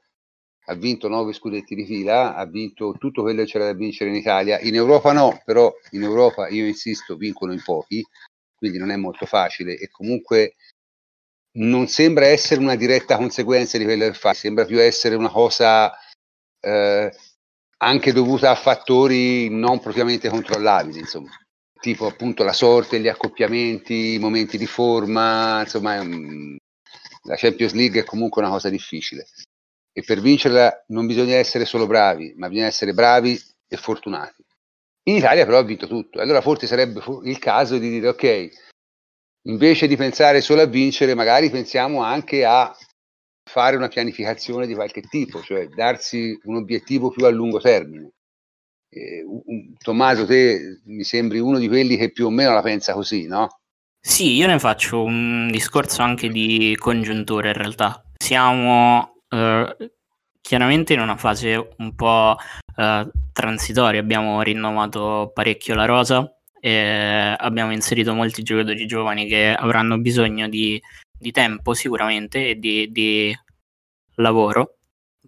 ha 0.66 0.74
vinto 0.74 1.08
nove 1.08 1.32
scudetti 1.32 1.74
di 1.74 1.86
fila, 1.86 2.34
ha 2.34 2.44
vinto 2.46 2.94
tutto 2.98 3.22
quello 3.22 3.44
che 3.44 3.50
c'era 3.50 3.66
da 3.66 3.74
vincere 3.74 4.10
in 4.10 4.16
Italia. 4.16 4.58
In 4.60 4.74
Europa 4.74 5.12
no, 5.12 5.40
però 5.44 5.72
in 5.92 6.02
Europa 6.02 6.48
io 6.48 6.66
insisto, 6.66 7.16
vincono 7.16 7.52
in 7.52 7.62
pochi, 7.62 8.04
quindi 8.56 8.78
non 8.78 8.90
è 8.90 8.96
molto 8.96 9.24
facile 9.24 9.76
e 9.76 9.88
comunque 9.88 10.56
non 11.54 11.86
sembra 11.86 12.26
essere 12.26 12.60
una 12.60 12.76
diretta 12.76 13.16
conseguenza 13.16 13.78
di 13.78 13.84
quello 13.84 14.06
che 14.06 14.14
fa, 14.14 14.34
sembra 14.34 14.64
più 14.64 14.80
essere 14.80 15.14
una 15.14 15.30
cosa 15.30 15.92
eh, 16.60 17.12
anche 17.78 18.12
dovuta 18.12 18.50
a 18.50 18.54
fattori 18.54 19.48
non 19.50 19.80
propriamente 19.80 20.28
controllabili, 20.28 21.00
insomma 21.00 21.30
tipo 21.82 22.06
appunto 22.06 22.44
la 22.44 22.52
sorte, 22.52 23.00
gli 23.00 23.08
accoppiamenti, 23.08 24.14
i 24.14 24.18
momenti 24.20 24.56
di 24.56 24.66
forma, 24.66 25.62
insomma 25.62 26.00
un, 26.00 26.56
la 27.24 27.34
Champions 27.34 27.72
League 27.72 28.00
è 28.00 28.04
comunque 28.04 28.40
una 28.40 28.52
cosa 28.52 28.68
difficile. 28.70 29.26
E 29.92 30.02
per 30.02 30.20
vincerla 30.20 30.84
non 30.88 31.06
bisogna 31.06 31.34
essere 31.34 31.64
solo 31.64 31.88
bravi, 31.88 32.34
ma 32.36 32.48
bisogna 32.48 32.68
essere 32.68 32.94
bravi 32.94 33.38
e 33.66 33.76
fortunati. 33.76 34.44
In 35.08 35.16
Italia 35.16 35.44
però 35.44 35.58
ha 35.58 35.64
vinto 35.64 35.88
tutto, 35.88 36.20
allora 36.20 36.40
forse 36.40 36.68
sarebbe 36.68 37.02
il 37.24 37.38
caso 37.40 37.76
di 37.78 37.90
dire 37.90 38.08
ok, 38.08 38.48
invece 39.48 39.88
di 39.88 39.96
pensare 39.96 40.40
solo 40.40 40.62
a 40.62 40.66
vincere, 40.66 41.14
magari 41.14 41.50
pensiamo 41.50 42.00
anche 42.04 42.44
a 42.44 42.72
fare 43.50 43.74
una 43.74 43.88
pianificazione 43.88 44.68
di 44.68 44.74
qualche 44.74 45.00
tipo, 45.00 45.42
cioè 45.42 45.66
darsi 45.66 46.38
un 46.44 46.54
obiettivo 46.54 47.10
più 47.10 47.26
a 47.26 47.30
lungo 47.30 47.58
termine 47.58 48.12
eh, 48.92 49.24
Tommaso, 49.82 50.26
te 50.26 50.80
mi 50.84 51.02
sembri 51.02 51.38
uno 51.38 51.58
di 51.58 51.68
quelli 51.68 51.96
che 51.96 52.12
più 52.12 52.26
o 52.26 52.30
meno 52.30 52.52
la 52.52 52.62
pensa 52.62 52.92
così, 52.92 53.26
no? 53.26 53.60
Sì, 53.98 54.34
io 54.34 54.46
ne 54.46 54.58
faccio 54.58 55.02
un 55.02 55.48
discorso 55.50 56.02
anche 56.02 56.28
di 56.28 56.76
congiuntura 56.78 57.48
in 57.48 57.54
realtà. 57.54 58.04
Siamo 58.16 59.22
eh, 59.28 59.76
chiaramente 60.40 60.92
in 60.92 61.00
una 61.00 61.16
fase 61.16 61.68
un 61.78 61.94
po' 61.94 62.36
eh, 62.76 63.10
transitoria, 63.32 64.00
abbiamo 64.00 64.42
rinnovato 64.42 65.30
parecchio 65.32 65.74
la 65.74 65.84
rosa, 65.86 66.36
e 66.64 67.34
abbiamo 67.38 67.72
inserito 67.72 68.14
molti 68.14 68.44
giocatori 68.44 68.86
giovani 68.86 69.26
che 69.26 69.52
avranno 69.52 69.98
bisogno 69.98 70.48
di, 70.48 70.80
di 71.18 71.32
tempo 71.32 71.74
sicuramente 71.74 72.50
e 72.50 72.58
di, 72.58 72.92
di 72.92 73.36
lavoro 74.16 74.76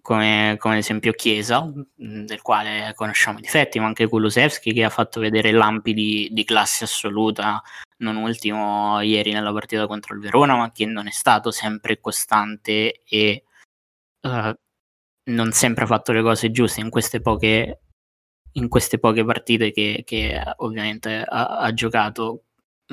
come, 0.05 0.55
come 0.59 0.75
ad 0.75 0.79
esempio 0.81 1.13
Chiesa, 1.13 1.65
mm, 1.65 2.25
del 2.25 2.43
quale 2.43 2.93
conosciamo 2.93 3.39
i 3.39 3.41
difetti, 3.41 3.79
ma 3.79 3.87
anche 3.87 4.07
Kulusevski 4.07 4.71
che 4.71 4.83
ha 4.83 4.89
fatto 4.91 5.19
vedere 5.19 5.51
lampi 5.51 5.93
di, 5.95 6.29
di 6.31 6.43
classe 6.43 6.83
assoluta, 6.83 7.59
non 7.97 8.15
ultimo 8.17 9.01
ieri 9.01 9.31
nella 9.33 9.51
partita 9.51 9.87
contro 9.87 10.13
il 10.13 10.21
Verona, 10.21 10.55
ma 10.55 10.71
che 10.71 10.85
non 10.85 11.07
è 11.07 11.11
stato 11.11 11.49
sempre 11.49 11.99
costante 11.99 13.01
e 13.03 13.45
uh, 14.21 14.53
non 15.31 15.51
sempre 15.51 15.85
ha 15.85 15.87
fatto 15.87 16.11
le 16.11 16.21
cose 16.21 16.51
giuste 16.51 16.81
in 16.81 16.91
queste 16.91 17.19
poche, 17.19 17.79
in 18.53 18.67
queste 18.69 18.99
poche 18.99 19.25
partite 19.25 19.71
che, 19.71 20.03
che 20.05 20.39
ovviamente 20.57 21.23
ha, 21.27 21.57
ha 21.57 21.73
giocato. 21.73 22.43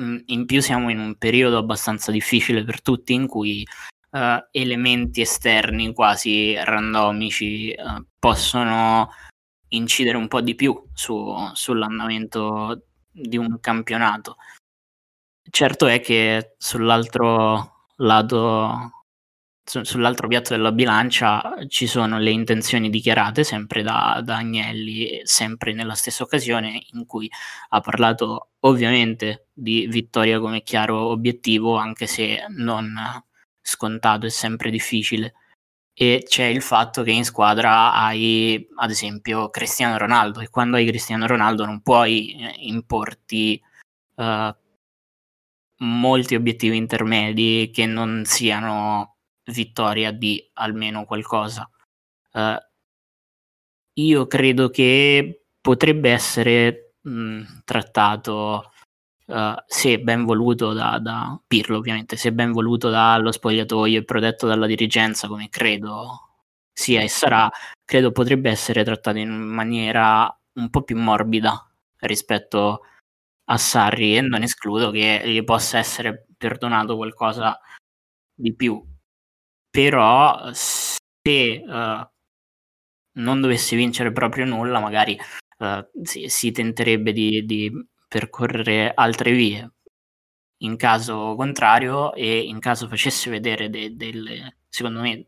Mm, 0.01 0.17
in 0.27 0.45
più 0.47 0.61
siamo 0.61 0.89
in 0.89 0.97
un 0.97 1.15
periodo 1.17 1.59
abbastanza 1.59 2.11
difficile 2.11 2.63
per 2.63 2.81
tutti 2.81 3.13
in 3.13 3.27
cui 3.27 3.63
uh, 4.13 4.47
elementi 4.51 5.21
esterni 5.21 5.93
quasi 5.93 6.55
randomici 6.55 7.75
uh, 7.77 8.05
possono 8.17 9.09
incidere 9.69 10.17
un 10.17 10.27
po' 10.27 10.41
di 10.41 10.55
più 10.55 10.81
su, 10.93 11.35
sull'andamento 11.53 12.85
di 13.11 13.37
un 13.37 13.59
campionato. 13.59 14.37
Certo 15.49 15.87
è 15.87 15.99
che 15.99 16.55
sull'altro 16.57 17.87
lato 17.97 19.03
su- 19.65 19.83
sull'altro 19.83 20.27
piatto 20.27 20.53
della 20.53 20.71
bilancia 20.71 21.55
ci 21.67 21.87
sono 21.87 22.19
le 22.19 22.31
intenzioni 22.31 22.89
dichiarate 22.89 23.43
sempre 23.43 23.81
da, 23.81 24.21
da 24.23 24.37
Agnelli, 24.37 25.21
sempre 25.23 25.73
nella 25.73 25.95
stessa 25.95 26.23
occasione 26.23 26.85
in 26.93 27.05
cui 27.05 27.29
ha 27.69 27.79
parlato 27.81 28.51
ovviamente 28.61 29.47
di 29.53 29.87
vittoria 29.87 30.39
come 30.39 30.63
chiaro 30.63 31.07
obiettivo, 31.07 31.75
anche 31.77 32.07
se 32.07 32.45
non 32.49 32.95
scontato 33.63 34.27
e 34.27 34.29
sempre 34.29 34.69
difficile. 34.69 35.33
E 35.95 36.23
c'è 36.27 36.45
il 36.45 36.61
fatto 36.61 37.03
che 37.03 37.11
in 37.11 37.23
squadra 37.23 37.93
hai, 37.93 38.67
ad 38.77 38.89
esempio, 38.89 39.49
Cristiano 39.49 39.97
Ronaldo, 39.97 40.39
e 40.41 40.49
quando 40.49 40.77
hai 40.77 40.85
Cristiano 40.85 41.27
Ronaldo 41.27 41.65
non 41.65 41.81
puoi 41.81 42.35
eh, 42.35 42.53
importi 42.57 43.61
uh, 44.15 44.55
molti 45.77 46.35
obiettivi 46.35 46.77
intermedi 46.77 47.69
che 47.73 47.85
non 47.85 48.23
siano 48.25 49.17
vittoria 49.45 50.11
di 50.11 50.49
almeno 50.53 51.05
qualcosa. 51.05 51.69
Uh, 52.31 52.57
io 53.93 54.27
credo 54.27 54.69
che 54.69 55.45
potrebbe 55.61 56.11
essere 56.11 56.95
mh, 57.01 57.61
trattato, 57.63 58.72
uh, 59.27 59.55
se 59.65 59.99
ben 59.99 60.25
voluto 60.25 60.73
da, 60.73 60.99
da, 60.99 61.39
Pirlo 61.47 61.77
ovviamente, 61.77 62.15
se 62.17 62.31
ben 62.33 62.51
voluto 62.51 62.89
dallo 62.89 63.31
spogliatoio 63.31 63.99
e 63.99 64.03
protetto 64.03 64.47
dalla 64.47 64.67
dirigenza 64.67 65.27
come 65.27 65.49
credo 65.49 66.29
sia 66.71 67.01
e 67.01 67.07
sarà, 67.07 67.49
credo 67.85 68.11
potrebbe 68.11 68.49
essere 68.49 68.83
trattato 68.83 69.17
in 69.17 69.29
maniera 69.29 70.35
un 70.53 70.69
po' 70.69 70.83
più 70.83 70.97
morbida 70.97 71.67
rispetto 71.99 72.81
a 73.45 73.57
Sarri 73.57 74.17
e 74.17 74.21
non 74.21 74.43
escludo 74.43 74.91
che 74.91 75.21
gli 75.25 75.43
possa 75.43 75.77
essere 75.77 76.27
perdonato 76.37 76.95
qualcosa 76.95 77.59
di 78.33 78.55
più. 78.55 78.81
Però 79.69 80.51
se 80.53 81.63
uh, 81.65 82.07
non 83.13 83.41
dovesse 83.41 83.75
vincere 83.75 84.11
proprio 84.11 84.45
nulla, 84.45 84.79
magari 84.79 85.17
uh, 85.59 86.03
si, 86.03 86.27
si, 86.29 86.51
tenterebbe 86.51 87.11
di, 87.11 87.45
di, 87.45 87.71
percorrere 88.13 88.91
altre 88.93 89.31
vie. 89.31 89.71
In 90.57 90.77
caso 90.77 91.33
contrario, 91.35 92.13
e 92.13 92.41
in 92.41 92.59
caso 92.59 92.87
facesse 92.87 93.31
vedere 93.31 93.71
de, 93.71 93.95
delle, 93.95 94.57
secondo 94.69 95.01
me, 95.01 95.25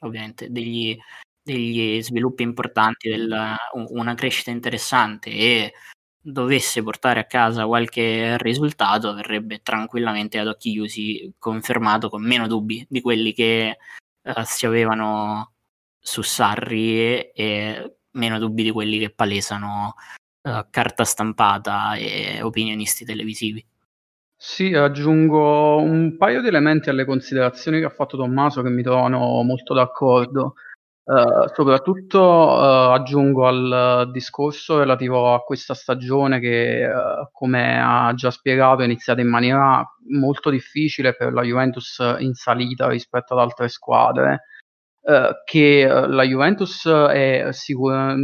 ovviamente, 0.00 0.50
degli, 0.50 0.98
degli 1.40 2.02
sviluppi 2.02 2.42
importanti, 2.42 3.08
del, 3.08 3.54
una 3.74 4.14
crescita 4.14 4.50
interessante 4.50 5.30
e 5.30 5.72
dovesse 6.20 6.82
portare 6.82 7.20
a 7.20 7.24
casa 7.26 7.66
qualche 7.66 8.36
risultato, 8.38 9.14
verrebbe 9.14 9.60
tranquillamente 9.62 10.38
ad 10.40 10.48
occhi 10.48 10.72
chiusi 10.72 11.32
confermato 11.38 12.08
con 12.10 12.24
meno 12.24 12.48
dubbi 12.48 12.84
di 12.88 13.00
quelli 13.00 13.32
che 13.32 13.78
uh, 14.22 14.42
si 14.42 14.66
avevano 14.66 15.52
su 16.00 16.22
Sarri 16.22 16.98
e, 16.98 17.32
e, 17.32 17.96
meno 18.12 18.38
dubbi 18.40 18.64
di 18.64 18.72
quelli 18.72 18.98
che 18.98 19.10
palesano 19.10 19.94
uh, 20.44 20.66
carta 20.70 21.04
stampata 21.04 21.94
e 21.96 22.40
opinionisti 22.42 23.04
televisivi. 23.04 23.64
Sì, 24.36 24.74
aggiungo 24.74 25.76
un 25.78 26.16
paio 26.16 26.40
di 26.42 26.48
elementi 26.48 26.90
alle 26.90 27.04
considerazioni 27.04 27.80
che 27.80 27.86
ha 27.86 27.90
fatto 27.90 28.16
Tommaso 28.16 28.62
che 28.62 28.70
mi 28.70 28.82
trovano 28.82 29.42
molto 29.42 29.74
d'accordo. 29.74 30.54
Uh, 31.04 31.46
soprattutto 31.52 32.18
uh, 32.18 32.92
aggiungo 32.92 33.46
al 33.46 34.10
discorso 34.10 34.78
relativo 34.78 35.34
a 35.34 35.40
questa 35.40 35.74
stagione 35.74 36.40
che, 36.40 36.86
uh, 36.86 37.28
come 37.30 37.78
ha 37.78 38.14
già 38.14 38.30
spiegato, 38.30 38.80
è 38.80 38.86
iniziata 38.86 39.20
in 39.20 39.28
maniera 39.28 39.86
molto 40.08 40.48
difficile 40.48 41.14
per 41.14 41.34
la 41.34 41.42
Juventus 41.42 41.98
in 42.20 42.32
salita 42.32 42.88
rispetto 42.88 43.34
ad 43.34 43.40
altre 43.40 43.68
squadre, 43.68 44.44
che 45.44 45.86
la 45.86 46.22
Juventus 46.22 46.88
è 46.88 47.48
sicura, 47.50 48.14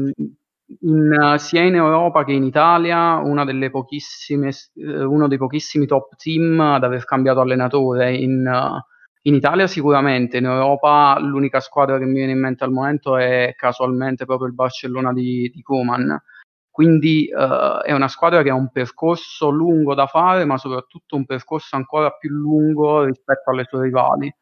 in, 0.80 1.34
sia 1.38 1.62
in 1.62 1.74
Europa 1.74 2.24
che 2.24 2.32
in 2.32 2.44
Italia 2.44 3.20
pochissime, 3.70 4.50
uno 4.74 5.28
dei 5.28 5.38
pochissimi 5.38 5.86
top 5.86 6.16
team 6.16 6.60
ad 6.60 6.84
aver 6.84 7.04
cambiato 7.04 7.40
allenatore 7.40 8.14
in 8.14 8.82
in 9.22 9.34
Italia 9.34 9.66
sicuramente, 9.66 10.38
in 10.38 10.46
Europa 10.46 11.18
l'unica 11.20 11.60
squadra 11.60 11.98
che 11.98 12.06
mi 12.06 12.14
viene 12.14 12.32
in 12.32 12.40
mente 12.40 12.64
al 12.64 12.72
momento 12.72 13.18
è 13.18 13.52
casualmente 13.54 14.24
proprio 14.24 14.46
il 14.48 14.54
Barcellona 14.54 15.12
di, 15.12 15.50
di 15.54 15.60
Koeman. 15.60 16.18
Quindi 16.70 17.28
uh, 17.30 17.82
è 17.82 17.92
una 17.92 18.08
squadra 18.08 18.42
che 18.42 18.48
ha 18.48 18.54
un 18.54 18.70
percorso 18.70 19.50
lungo 19.50 19.94
da 19.94 20.06
fare, 20.06 20.46
ma 20.46 20.56
soprattutto 20.56 21.16
un 21.16 21.26
percorso 21.26 21.76
ancora 21.76 22.10
più 22.12 22.30
lungo 22.30 23.04
rispetto 23.04 23.50
alle 23.50 23.66
sue 23.68 23.82
rivali. 23.82 24.34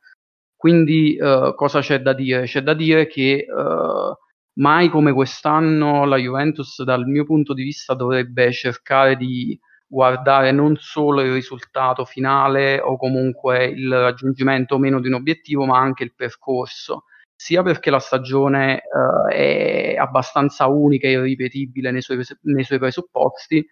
Quindi 0.55 1.19
uh, 1.21 1.55
cosa 1.55 1.81
c'è 1.81 2.01
da 2.01 2.13
dire? 2.13 2.45
C'è 2.45 2.61
da 2.61 2.75
dire 2.75 3.09
che 3.09 3.47
uh, 3.49 4.15
mai 4.59 4.89
come 4.89 5.13
quest'anno 5.13 6.05
la 6.05 6.17
Juventus 6.17 6.83
dal 6.83 7.07
mio 7.07 7.25
punto 7.25 7.55
di 7.55 7.63
vista 7.63 7.95
dovrebbe 7.95 8.53
cercare 8.53 9.17
di 9.17 9.59
guardare 9.87 10.53
non 10.53 10.77
solo 10.77 11.23
il 11.23 11.33
risultato 11.33 12.05
finale 12.05 12.79
o 12.79 12.97
comunque 12.97 13.65
il 13.67 13.91
raggiungimento 13.91 14.75
o 14.75 14.79
meno 14.79 15.01
di 15.01 15.09
un 15.09 15.15
obiettivo, 15.15 15.65
ma 15.65 15.79
anche 15.79 16.05
il 16.05 16.15
percorso, 16.15 17.05
sia 17.35 17.63
perché 17.63 17.91
la 17.91 17.99
stagione 17.99 18.83
uh, 18.93 19.31
è 19.31 19.97
abbastanza 19.97 20.67
unica 20.67 21.07
e 21.07 21.13
irripetibile 21.13 21.91
nei 21.91 22.03
suoi, 22.03 22.23
nei 22.43 22.65
suoi 22.65 22.79
presupposti, 22.79 23.67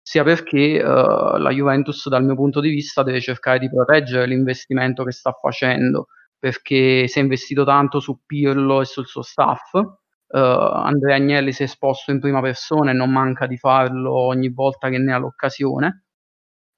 sia 0.00 0.24
perché 0.24 0.80
uh, 0.82 1.36
la 1.36 1.50
Juventus 1.50 2.08
dal 2.08 2.24
mio 2.24 2.34
punto 2.34 2.60
di 2.60 2.70
vista 2.70 3.02
deve 3.02 3.20
cercare 3.20 3.58
di 3.58 3.68
proteggere 3.68 4.26
l'investimento 4.26 5.04
che 5.04 5.12
sta 5.12 5.32
facendo, 5.32 6.06
perché 6.38 7.06
si 7.08 7.18
è 7.18 7.22
investito 7.22 7.64
tanto 7.64 8.00
su 8.00 8.20
Pirlo 8.24 8.80
e 8.80 8.84
sul 8.86 9.06
suo 9.06 9.22
staff, 9.22 9.74
Andrea 10.38 11.16
Agnelli 11.16 11.52
si 11.52 11.62
è 11.62 11.64
esposto 11.66 12.10
in 12.10 12.20
prima 12.20 12.40
persona 12.40 12.90
e 12.90 12.94
non 12.94 13.10
manca 13.10 13.46
di 13.46 13.58
farlo 13.58 14.12
ogni 14.14 14.48
volta 14.50 14.88
che 14.88 14.98
ne 14.98 15.12
ha 15.12 15.18
l'occasione. 15.18 16.04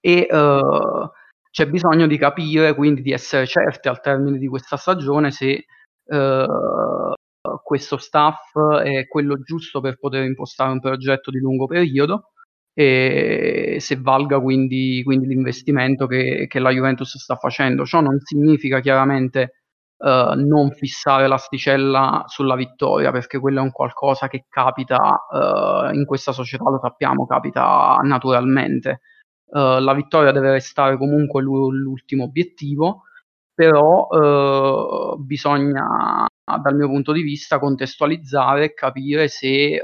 E 0.01 0.27
uh, 0.31 1.09
c'è 1.51 1.69
bisogno 1.69 2.07
di 2.07 2.19
capire, 2.19 2.75
quindi 2.75 3.01
di 3.03 3.13
essere 3.13 3.47
certi 3.47 3.89
al 3.89 4.01
termine 4.01 4.39
di 4.39 4.49
questa 4.49 4.77
stagione 4.77 5.31
se 5.31 5.65
uh, 6.05 7.13
questo 7.63 7.97
staff 7.97 8.59
è 8.83 9.07
quello 9.07 9.41
giusto 9.41 9.81
per 9.81 9.99
poter 9.99 10.25
impostare 10.25 10.73
un 10.73 10.81
progetto 10.81 11.31
di 11.31 11.39
lungo 11.39 11.67
periodo 11.67 12.33
e 12.75 13.77
se 13.79 13.97
valga 13.97 14.41
quindi, 14.41 15.03
quindi 15.05 15.29
l'investimento 15.29 16.07
che, 16.07 16.47
che 16.49 16.59
la 16.59 16.71
Juventus 16.71 17.17
sta 17.19 17.37
facendo. 17.37 17.85
Ciò 17.85 18.01
non 18.01 18.19
significa 18.21 18.81
chiaramente 18.81 19.64
Uh, 20.05 20.35
non 20.35 20.71
fissare 20.73 21.27
l'asticella 21.27 22.25
sulla 22.27 22.57
vittoria, 22.57 23.11
perché 23.11 23.39
quello 23.39 23.61
è 23.61 23.63
un 23.63 23.71
qualcosa 23.71 24.29
che 24.29 24.45
capita 24.51 25.25
uh, 25.31 25.95
in 25.95 26.05
questa 26.05 26.31
società, 26.33 26.69
lo 26.69 26.79
sappiamo, 26.79 27.25
capita 27.27 27.99
naturalmente. 28.03 29.01
Uh, 29.47 29.79
la 29.79 29.95
vittoria 29.95 30.31
deve 30.31 30.51
restare 30.51 30.99
comunque 30.99 31.41
l'ultimo 31.41 32.25
obiettivo, 32.25 33.05
però 33.55 35.17
bisogna, 35.17 36.27
dal 36.61 36.77
mio 36.77 36.89
punto 36.89 37.13
di 37.13 37.23
vista, 37.23 37.59
contestualizzare 37.59 38.65
e 38.65 38.75
capire 38.75 39.29
se 39.29 39.83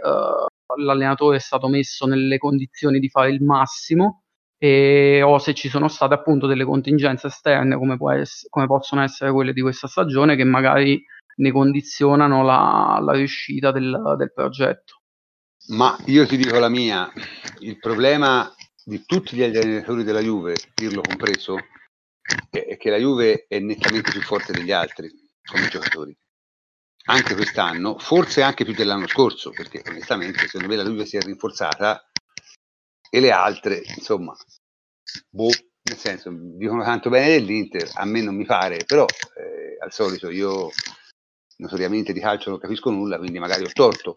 l'allenatore 0.77 1.37
è 1.37 1.41
stato 1.41 1.67
messo 1.69 2.05
nelle 2.05 2.37
condizioni 2.37 2.99
di 2.99 3.09
fare 3.09 3.31
il 3.31 3.43
massimo 3.43 4.25
e, 4.63 5.23
o 5.23 5.39
se 5.39 5.55
ci 5.55 5.71
sono 5.71 5.89
state 5.89 6.13
appunto 6.13 6.47
delle 6.47 6.65
contingenze 6.65 7.29
esterne 7.29 7.77
come, 7.77 7.97
ess- 8.21 8.47
come, 8.51 8.67
possono 8.67 9.03
essere 9.03 9.33
quelle 9.33 9.55
di 9.55 9.63
questa 9.63 9.89
stagione 9.89 10.37
che 10.37 10.45
magari 10.45 11.03
ne 11.37 11.51
condizionano 11.51 12.43
la, 12.43 13.01
la 13.03 13.13
riuscita 13.13 13.73
del, 13.73 14.15
del 14.19 14.33
progetto. 14.35 15.01
Ma 15.69 15.97
io 16.07 16.27
ti 16.27 16.37
dico 16.37 16.59
la 16.59 16.69
mia, 16.69 17.11
il 17.61 17.79
problema 17.79 18.53
di 18.85 19.03
tutti 19.07 19.35
gli 19.35 19.43
allenatori 19.43 20.05
della 20.05 20.21
Juve, 20.21 20.57
dirlo 20.75 21.01
compreso, 21.01 21.57
è 22.51 22.77
che 22.77 22.91
la 22.91 22.99
Juve 22.99 23.47
è 23.49 23.59
nettamente 23.61 24.11
più 24.11 24.21
forte 24.21 24.53
degli 24.53 24.73
altri 24.73 25.11
come 25.43 25.69
giocatori. 25.69 26.15
Anche 27.07 27.35
quest'anno, 27.35 27.99
forse 27.99 28.43
anche 28.43 28.65
più 28.65 28.75
dell'anno 28.75 29.07
scorso, 29.07 29.53
perché 29.53 29.83
onestamente 29.89 30.41
secondo 30.41 30.67
me 30.67 30.77
la 30.77 30.85
Juve 30.85 31.07
si 31.07 31.17
è 31.17 31.21
rinforzata 31.23 32.10
e 33.11 33.21
le 33.21 33.33
altre, 33.33 33.83
insomma, 33.97 34.35
boh, 35.29 35.51
nel 35.83 35.99
senso, 35.99 36.31
dicono 36.33 36.85
tanto 36.85 37.11
bene 37.11 37.29
dell'Inter, 37.29 37.91
a 37.95 38.05
me 38.05 38.23
non 38.23 38.37
mi 38.37 38.47
pare, 38.47 38.85
però 38.87 39.05
eh, 39.05 39.77
al 39.81 39.93
solito 39.93 40.31
io 40.31 40.71
notoriamente 41.57 42.13
di 42.13 42.21
calcio 42.21 42.51
non 42.51 42.59
capisco 42.59 42.91
nulla, 42.91 43.19
quindi 43.19 43.39
magari 43.39 43.65
ho 43.65 43.71
torto. 43.73 44.15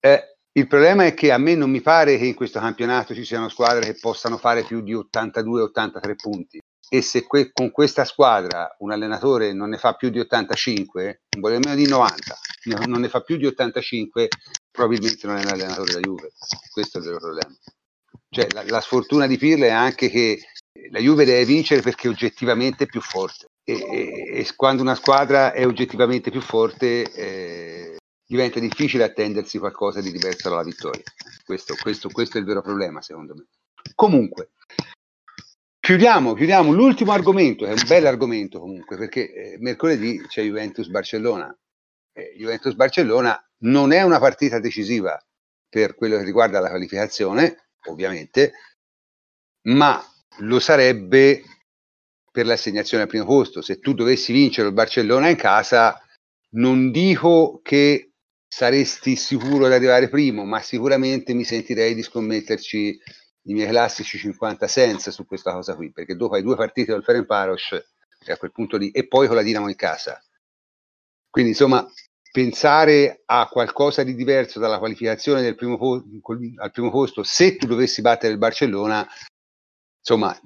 Eh, 0.00 0.36
il 0.56 0.66
problema 0.66 1.04
è 1.04 1.14
che 1.14 1.32
a 1.32 1.38
me 1.38 1.54
non 1.54 1.70
mi 1.70 1.80
pare 1.80 2.18
che 2.18 2.26
in 2.26 2.34
questo 2.34 2.60
campionato 2.60 3.14
ci 3.14 3.24
siano 3.24 3.48
squadre 3.48 3.84
che 3.84 3.98
possano 3.98 4.38
fare 4.38 4.62
più 4.62 4.82
di 4.82 4.94
82-83 4.94 6.14
punti. 6.14 6.60
E 6.88 7.00
se 7.00 7.24
que- 7.24 7.50
con 7.52 7.70
questa 7.70 8.04
squadra 8.04 8.76
un 8.80 8.92
allenatore 8.92 9.52
non 9.52 9.70
ne 9.70 9.78
fa 9.78 9.94
più 9.94 10.10
di 10.10 10.20
85, 10.20 11.22
non 11.30 11.40
voglio 11.40 11.58
nemmeno 11.58 11.74
di 11.74 11.88
90, 11.88 12.36
non 12.86 13.00
ne 13.00 13.08
fa 13.08 13.22
più 13.22 13.36
di 13.36 13.46
85, 13.46 14.28
probabilmente 14.70 15.26
non 15.26 15.36
è 15.38 15.44
un 15.44 15.50
allenatore 15.50 15.92
da 15.92 16.00
Juve. 16.00 16.32
Questo 16.70 16.98
è 16.98 17.00
il 17.00 17.06
vero 17.06 17.18
problema. 17.18 17.54
Cioè, 18.34 18.48
la, 18.50 18.64
la, 18.66 18.80
sfortuna 18.80 19.28
di 19.28 19.38
Pirlo 19.38 19.64
è 19.64 19.70
anche 19.70 20.10
che 20.10 20.40
la 20.90 20.98
Juve 20.98 21.24
deve 21.24 21.44
vincere 21.44 21.82
perché 21.82 22.08
oggettivamente 22.08 22.82
è 22.82 22.86
più 22.88 23.00
forte 23.00 23.46
e, 23.62 23.74
e, 23.74 24.40
e 24.40 24.48
quando 24.56 24.82
una 24.82 24.96
squadra 24.96 25.52
è 25.52 25.64
oggettivamente 25.64 26.32
più 26.32 26.40
forte 26.40 27.10
eh, 27.12 27.96
diventa 28.26 28.58
difficile 28.58 29.04
attendersi 29.04 29.58
qualcosa 29.58 30.00
di 30.00 30.10
diverso 30.10 30.48
dalla 30.48 30.64
vittoria. 30.64 31.04
Questo, 31.44 31.76
questo, 31.80 32.08
questo 32.10 32.36
è 32.36 32.40
il 32.40 32.46
vero 32.46 32.60
problema, 32.60 33.00
secondo 33.02 33.34
me. 33.34 33.46
Comunque, 33.94 34.50
chiudiamo, 35.78 36.34
chiudiamo 36.34 36.72
l'ultimo 36.72 37.12
argomento, 37.12 37.66
è 37.66 37.70
un 37.70 37.84
bel 37.86 38.06
argomento 38.06 38.58
comunque, 38.58 38.96
perché 38.96 39.32
eh, 39.32 39.56
mercoledì 39.60 40.20
c'è 40.26 40.42
Juventus-Barcellona. 40.42 41.56
Eh, 42.12 42.34
Juventus-Barcellona 42.36 43.40
non 43.58 43.92
è 43.92 44.02
una 44.02 44.18
partita 44.18 44.58
decisiva 44.58 45.16
per 45.68 45.94
quello 45.94 46.16
che 46.16 46.24
riguarda 46.24 46.58
la 46.58 46.70
qualificazione, 46.70 47.63
ovviamente, 47.90 48.52
ma 49.68 50.02
lo 50.38 50.58
sarebbe 50.60 51.42
per 52.30 52.46
l'assegnazione 52.46 53.04
al 53.04 53.08
primo 53.08 53.24
posto. 53.24 53.62
Se 53.62 53.78
tu 53.78 53.94
dovessi 53.94 54.32
vincere 54.32 54.68
il 54.68 54.74
Barcellona 54.74 55.28
in 55.28 55.36
casa, 55.36 56.00
non 56.50 56.90
dico 56.90 57.60
che 57.62 58.10
saresti 58.46 59.16
sicuro 59.16 59.66
di 59.68 59.74
arrivare 59.74 60.08
primo, 60.08 60.44
ma 60.44 60.60
sicuramente 60.60 61.32
mi 61.34 61.44
sentirei 61.44 61.94
di 61.94 62.02
scommetterci 62.02 63.00
i 63.46 63.52
miei 63.52 63.68
classici 63.68 64.18
50 64.18 64.66
senza 64.68 65.10
su 65.10 65.26
questa 65.26 65.52
cosa 65.52 65.74
qui, 65.74 65.92
perché 65.92 66.16
dopo 66.16 66.34
hai 66.34 66.42
due 66.42 66.56
partite 66.56 66.92
col 66.92 67.04
Ferencvaros 67.04 67.72
e 68.26 68.32
a 68.32 68.36
quel 68.36 68.52
punto 68.52 68.76
lì, 68.76 68.90
e 68.90 69.06
poi 69.06 69.26
con 69.26 69.36
la 69.36 69.42
Dinamo 69.42 69.68
in 69.68 69.76
casa. 69.76 70.22
Quindi 71.30 71.50
insomma, 71.50 71.86
pensare 72.34 73.22
a 73.26 73.46
qualcosa 73.46 74.02
di 74.02 74.12
diverso 74.12 74.58
dalla 74.58 74.80
qualificazione 74.80 75.40
del 75.40 75.54
primo 75.54 75.78
po- 75.78 76.02
al 76.56 76.72
primo 76.72 76.90
posto, 76.90 77.22
se 77.22 77.54
tu 77.54 77.68
dovessi 77.68 78.00
battere 78.00 78.32
il 78.32 78.40
Barcellona, 78.40 79.06
insomma, 80.00 80.36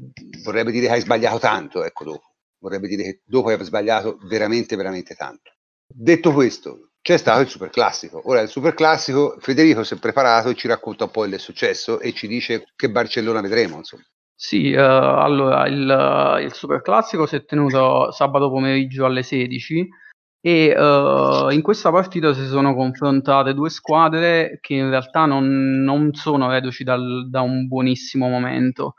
vorrebbe 0.43 0.71
dire 0.71 0.85
che 0.85 0.93
hai 0.93 1.01
sbagliato 1.01 1.39
tanto, 1.39 1.83
ecco 1.83 2.05
dopo. 2.05 2.35
Vorrebbe 2.59 2.89
dire 2.89 3.03
che 3.05 3.21
dopo 3.25 3.49
hai 3.49 3.65
sbagliato 3.65 4.19
veramente, 4.25 4.77
veramente 4.77 5.15
tanto. 5.15 5.53
Detto 5.87 6.35
questo, 6.35 6.91
c'è 7.01 7.17
stato 7.17 7.41
il 7.41 7.49
super 7.49 7.71
classico. 7.71 8.21
Ora, 8.29 8.43
il 8.43 8.51
super 8.51 8.75
classico, 8.75 9.39
Federico 9.41 9.83
si 9.83 9.95
è 9.95 9.99
preparato 9.99 10.51
e 10.51 10.55
ci 10.57 10.69
racconta 10.69 11.05
un 11.05 11.11
po' 11.11 11.25
il 11.25 11.41
successo 11.41 12.01
e 12.01 12.13
ci 12.13 12.29
dice 12.29 12.67
che 12.77 12.91
Barcellona 12.91 13.41
vedremo, 13.41 13.77
insomma. 13.77 14.03
Sì, 14.35 14.73
uh, 14.73 14.79
allora 14.79 15.67
il, 15.67 16.45
il 16.45 16.53
super 16.53 16.83
classico 16.83 17.25
si 17.25 17.37
è 17.37 17.47
tenuto 17.47 18.13
sabato 18.13 18.51
pomeriggio 18.51 19.07
alle 19.07 19.23
16 19.23 19.89
e 20.49 20.75
uh, 20.75 21.51
in 21.51 21.61
questa 21.61 21.91
partita 21.91 22.33
si 22.33 22.47
sono 22.47 22.75
confrontate 22.75 23.53
due 23.53 23.69
squadre 23.69 24.59
che 24.63 24.73
in 24.73 24.89
realtà 24.89 25.27
non, 25.27 25.83
non 25.83 26.15
sono 26.15 26.49
reduci 26.49 26.85
dal, 26.85 27.29
da 27.29 27.43
un 27.43 27.67
buonissimo 27.67 28.27
momento. 28.27 28.95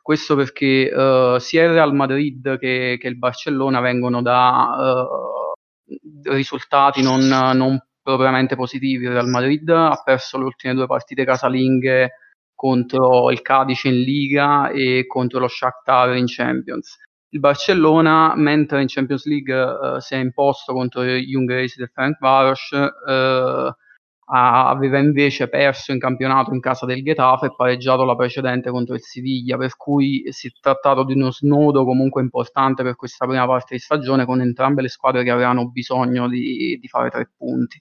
Questo 0.00 0.36
perché 0.36 0.92
uh, 0.94 1.38
sia 1.38 1.64
il 1.64 1.72
Real 1.72 1.92
Madrid 1.92 2.56
che, 2.56 2.98
che, 3.00 3.08
il 3.08 3.18
Barcellona 3.18 3.80
vengono 3.80 4.22
da 4.22 5.04
uh, 5.04 6.30
risultati 6.30 7.02
non, 7.02 7.26
non, 7.26 7.84
propriamente 8.00 8.54
positivi. 8.54 9.04
Il 9.04 9.12
Real 9.12 9.28
Madrid 9.28 9.68
ha 9.70 10.00
perso 10.04 10.38
le 10.38 10.44
ultime 10.44 10.74
due 10.74 10.86
partite 10.86 11.24
casalinghe 11.24 12.12
contro 12.54 13.28
il 13.32 13.42
Cadice 13.42 13.88
in 13.88 14.02
Liga 14.02 14.70
e 14.70 15.06
contro 15.08 15.40
lo 15.40 15.48
Shakhtar 15.48 16.14
in 16.14 16.26
Champions. 16.28 16.96
Il 17.34 17.40
Barcellona, 17.40 18.34
mentre 18.36 18.82
in 18.82 18.88
Champions 18.88 19.24
League 19.24 19.54
uh, 19.54 19.98
si 20.00 20.12
è 20.12 20.18
imposto 20.18 20.74
contro 20.74 21.02
gli 21.02 21.34
ungheresi 21.34 21.78
del 21.78 21.90
Ferencváros, 21.90 22.70
uh, 22.72 23.74
aveva 24.34 24.98
invece 24.98 25.48
perso 25.48 25.92
in 25.92 25.98
campionato 25.98 26.52
in 26.52 26.60
casa 26.60 26.84
del 26.84 27.02
Getafe 27.02 27.46
e 27.46 27.54
pareggiato 27.56 28.04
la 28.04 28.16
precedente 28.16 28.70
contro 28.70 28.94
il 28.94 29.00
Siviglia, 29.00 29.56
per 29.56 29.76
cui 29.76 30.24
si 30.28 30.48
è 30.48 30.50
trattato 30.60 31.04
di 31.04 31.14
uno 31.14 31.32
snodo 31.32 31.84
comunque 31.84 32.20
importante 32.20 32.82
per 32.82 32.96
questa 32.96 33.26
prima 33.26 33.46
parte 33.46 33.74
di 33.74 33.80
stagione 33.80 34.26
con 34.26 34.42
entrambe 34.42 34.82
le 34.82 34.88
squadre 34.88 35.22
che 35.24 35.30
avevano 35.30 35.70
bisogno 35.70 36.28
di, 36.28 36.78
di 36.78 36.88
fare 36.88 37.08
tre 37.08 37.30
punti. 37.34 37.80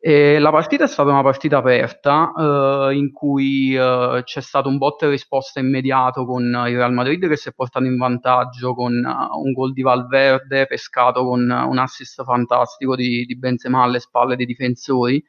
E 0.00 0.38
la 0.38 0.52
partita 0.52 0.84
è 0.84 0.86
stata 0.86 1.10
una 1.10 1.22
partita 1.22 1.56
aperta 1.58 2.32
eh, 2.38 2.94
in 2.94 3.10
cui 3.10 3.74
eh, 3.74 4.20
c'è 4.22 4.40
stato 4.40 4.68
un 4.68 4.78
botte 4.78 5.08
risposta 5.08 5.58
immediato 5.58 6.24
con 6.24 6.44
il 6.44 6.76
Real 6.76 6.92
Madrid 6.92 7.26
che 7.26 7.36
si 7.36 7.48
è 7.48 7.52
portato 7.52 7.84
in 7.84 7.96
vantaggio 7.96 8.74
con 8.74 8.92
uh, 8.92 9.40
un 9.40 9.52
gol 9.52 9.72
di 9.72 9.82
Valverde 9.82 10.66
pescato 10.66 11.24
con 11.24 11.50
uh, 11.50 11.68
un 11.68 11.78
assist 11.78 12.22
fantastico 12.22 12.94
di, 12.94 13.24
di 13.26 13.36
Benzema 13.36 13.82
alle 13.82 13.98
spalle 13.98 14.36
dei 14.36 14.46
difensori. 14.46 15.20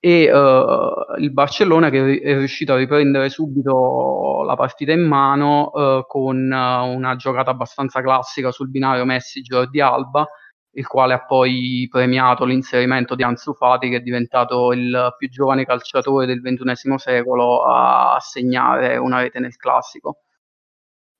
E 0.00 0.30
uh, 0.30 1.18
il 1.18 1.32
Barcellona 1.32 1.88
che 1.88 2.20
è 2.20 2.36
riuscito 2.36 2.74
a 2.74 2.76
riprendere 2.76 3.30
subito 3.30 4.42
la 4.46 4.54
partita 4.54 4.92
in 4.92 5.00
mano 5.00 5.70
uh, 5.72 6.04
con 6.06 6.36
una 6.36 7.16
giocata 7.16 7.50
abbastanza 7.52 8.02
classica 8.02 8.50
sul 8.50 8.68
binario 8.68 9.06
Messi-Jordi 9.06 9.80
Alba, 9.80 10.26
il 10.74 10.86
quale 10.86 11.14
ha 11.14 11.24
poi 11.24 11.86
premiato 11.90 12.44
l'inserimento 12.44 13.14
di 13.14 13.22
Ansu 13.22 13.54
Fati 13.54 13.88
che 13.88 13.96
è 13.96 14.00
diventato 14.00 14.72
il 14.72 15.14
più 15.16 15.28
giovane 15.28 15.64
calciatore 15.64 16.26
del 16.26 16.40
XXI 16.40 16.94
secolo 16.96 17.64
a 17.64 18.18
segnare 18.20 18.96
una 18.96 19.20
rete 19.20 19.38
nel 19.38 19.56
classico. 19.56 20.18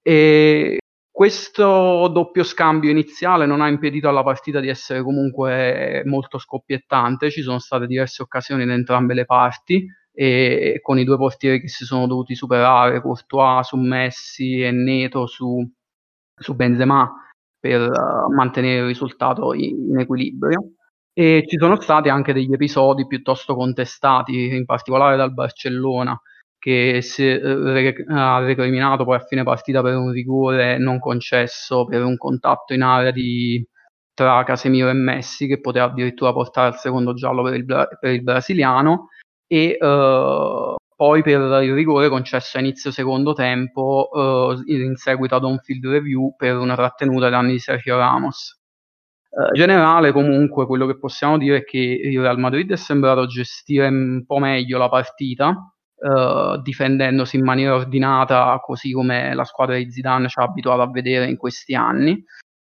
E 0.03 0.79
questo 1.11 2.09
doppio 2.09 2.43
scambio 2.43 2.91
iniziale 2.91 3.47
non 3.47 3.61
ha 3.61 3.69
impedito 3.69 4.09
alla 4.09 4.25
partita 4.25 4.61
di 4.61 4.69
essere 4.69 5.03
comunque 5.03 6.03
molto 6.07 6.39
scoppiettante, 6.39 7.31
ci 7.31 7.43
sono 7.43 7.61
state 7.61 7.87
diverse 7.87 8.23
occasioni 8.23 8.67
da 8.67 8.73
entrambe 8.73 9.15
le 9.15 9.25
parti 9.25 9.87
e 10.13 10.81
con 10.83 10.99
i 10.99 11.05
due 11.05 11.17
portieri 11.17 11.61
che 11.61 11.69
si 11.69 11.85
sono 11.85 12.07
dovuti 12.07 12.35
superare, 12.35 13.01
Courtois 13.01 13.67
su 13.67 13.77
Messi 13.77 14.61
e 14.61 14.71
Neto 14.73 15.27
su, 15.27 15.65
su 16.37 16.55
Benzema 16.55 17.11
per 17.65 17.81
uh, 17.81 18.31
mantenere 18.31 18.81
il 18.81 18.87
risultato 18.89 19.55
in, 19.55 19.99
equilibrio. 19.99 20.73
E 21.15 21.45
ci 21.47 21.57
sono 21.57 21.81
stati 21.81 22.11
anche 22.11 22.35
degli 22.35 22.53
episodi 22.53 23.07
piuttosto 23.07 23.55
contestati, 23.55 24.55
in 24.55 24.67
particolare 24.67 25.17
dal 25.17 25.33
Barcellona, 25.33 26.21
che 26.59 27.01
si 27.01 27.27
eh, 27.27 27.97
ha 28.09 28.41
recriminato 28.41 29.05
poi 29.05 29.17
a 29.17 29.25
fine 29.25 29.45
partita 29.45 29.81
per 29.81 29.97
un 29.97 30.11
rigore 30.11 30.77
non 30.77 30.99
concesso 30.99 31.87
per 31.87 32.03
un 32.03 32.19
contatto 32.19 32.75
in 32.75 32.83
area 32.83 33.13
di, 33.13 33.67
tra 34.13 34.45
Casemiro 34.45 34.91
e 34.91 34.93
Messi 34.93 35.47
che 35.47 35.61
poteva 35.61 35.87
addirittura 35.87 36.35
portare 36.35 36.69
al 36.69 36.77
secondo 36.79 37.15
giallo 37.15 37.43
per 37.45 37.55
il, 37.55 37.65
per 37.65 38.13
il 38.13 38.23
brasiliano 38.23 39.09
e 39.47 39.79
uh, 39.81 40.75
poi 40.97 41.23
per 41.23 41.63
il 41.63 41.75
rigore 41.75 42.09
concesso 42.09 42.57
a 42.57 42.61
inizio 42.61 42.91
secondo 42.91 43.33
tempo 43.33 44.09
uh, 44.13 44.63
in 44.67 44.97
seguito 44.97 45.35
ad 45.35 45.45
un 45.45 45.59
field 45.59 45.87
review 45.87 46.35
per 46.37 46.57
una 46.57 46.75
trattenuta 46.75 47.27
ai 47.27 47.31
danni 47.31 47.53
di 47.53 47.59
Sergio 47.59 47.97
Ramos. 47.97 48.61
In 49.37 49.59
generale 49.59 50.13
comunque 50.13 50.65
quello 50.67 50.87
che 50.87 50.97
possiamo 50.97 51.39
dire 51.39 51.59
è 51.59 51.65
che 51.65 51.79
il 51.79 52.21
Real 52.21 52.39
Madrid 52.39 52.71
è 52.71 52.77
sembrato 52.77 53.27
gestire 53.27 53.89
un 53.89 54.25
po' 54.27 54.39
meglio 54.39 54.79
la 54.79 54.89
partita 54.89 55.69
Uh, 55.97 56.61
difendendosi 56.61 57.37
in 57.37 57.45
maniera 57.45 57.77
ordinata, 57.77 58.59
così 58.61 58.93
come 58.93 59.33
la 59.33 59.45
squadra 59.45 59.77
di 59.77 59.91
Zidane 59.91 60.29
ci 60.29 60.39
ha 60.39 60.43
abituato 60.43 60.83
a 60.83 60.91
vedere 60.91 61.31
in 61.31 61.37
questi 61.39 61.75
anni, 61.75 62.23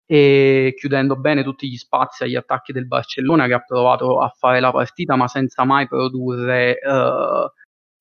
e 0.05 0.73
chiudendo 0.77 1.17
bene 1.17 1.43
tutti 1.43 1.67
gli 1.67 1.75
spazi 1.75 2.23
agli 2.23 2.35
attacchi 2.35 2.71
del 2.71 2.87
Barcellona 2.87 3.47
che 3.47 3.53
ha 3.53 3.59
provato 3.59 4.21
a 4.21 4.29
fare 4.29 4.61
la 4.61 4.71
partita, 4.71 5.17
ma 5.17 5.27
senza 5.27 5.65
mai 5.65 5.85
produrre 5.87 6.77
uh, 6.81 7.49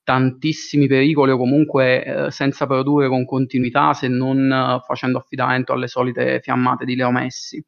tantissimi 0.05 0.86
pericoli 0.86 1.32
o 1.32 1.36
comunque 1.36 2.26
uh, 2.26 2.31
senza 2.31 2.66
produrre 2.66 3.09
con 3.09 3.24
continuità 3.24 3.93
se 3.94 4.06
non 4.09 4.81
facendo 4.86 5.18
affidamento 5.18 5.72
alle 5.72 5.89
solite 5.89 6.40
fiammate 6.40 6.85
di 6.85 6.94
Leo 6.94 7.10
Messi. 7.10 7.64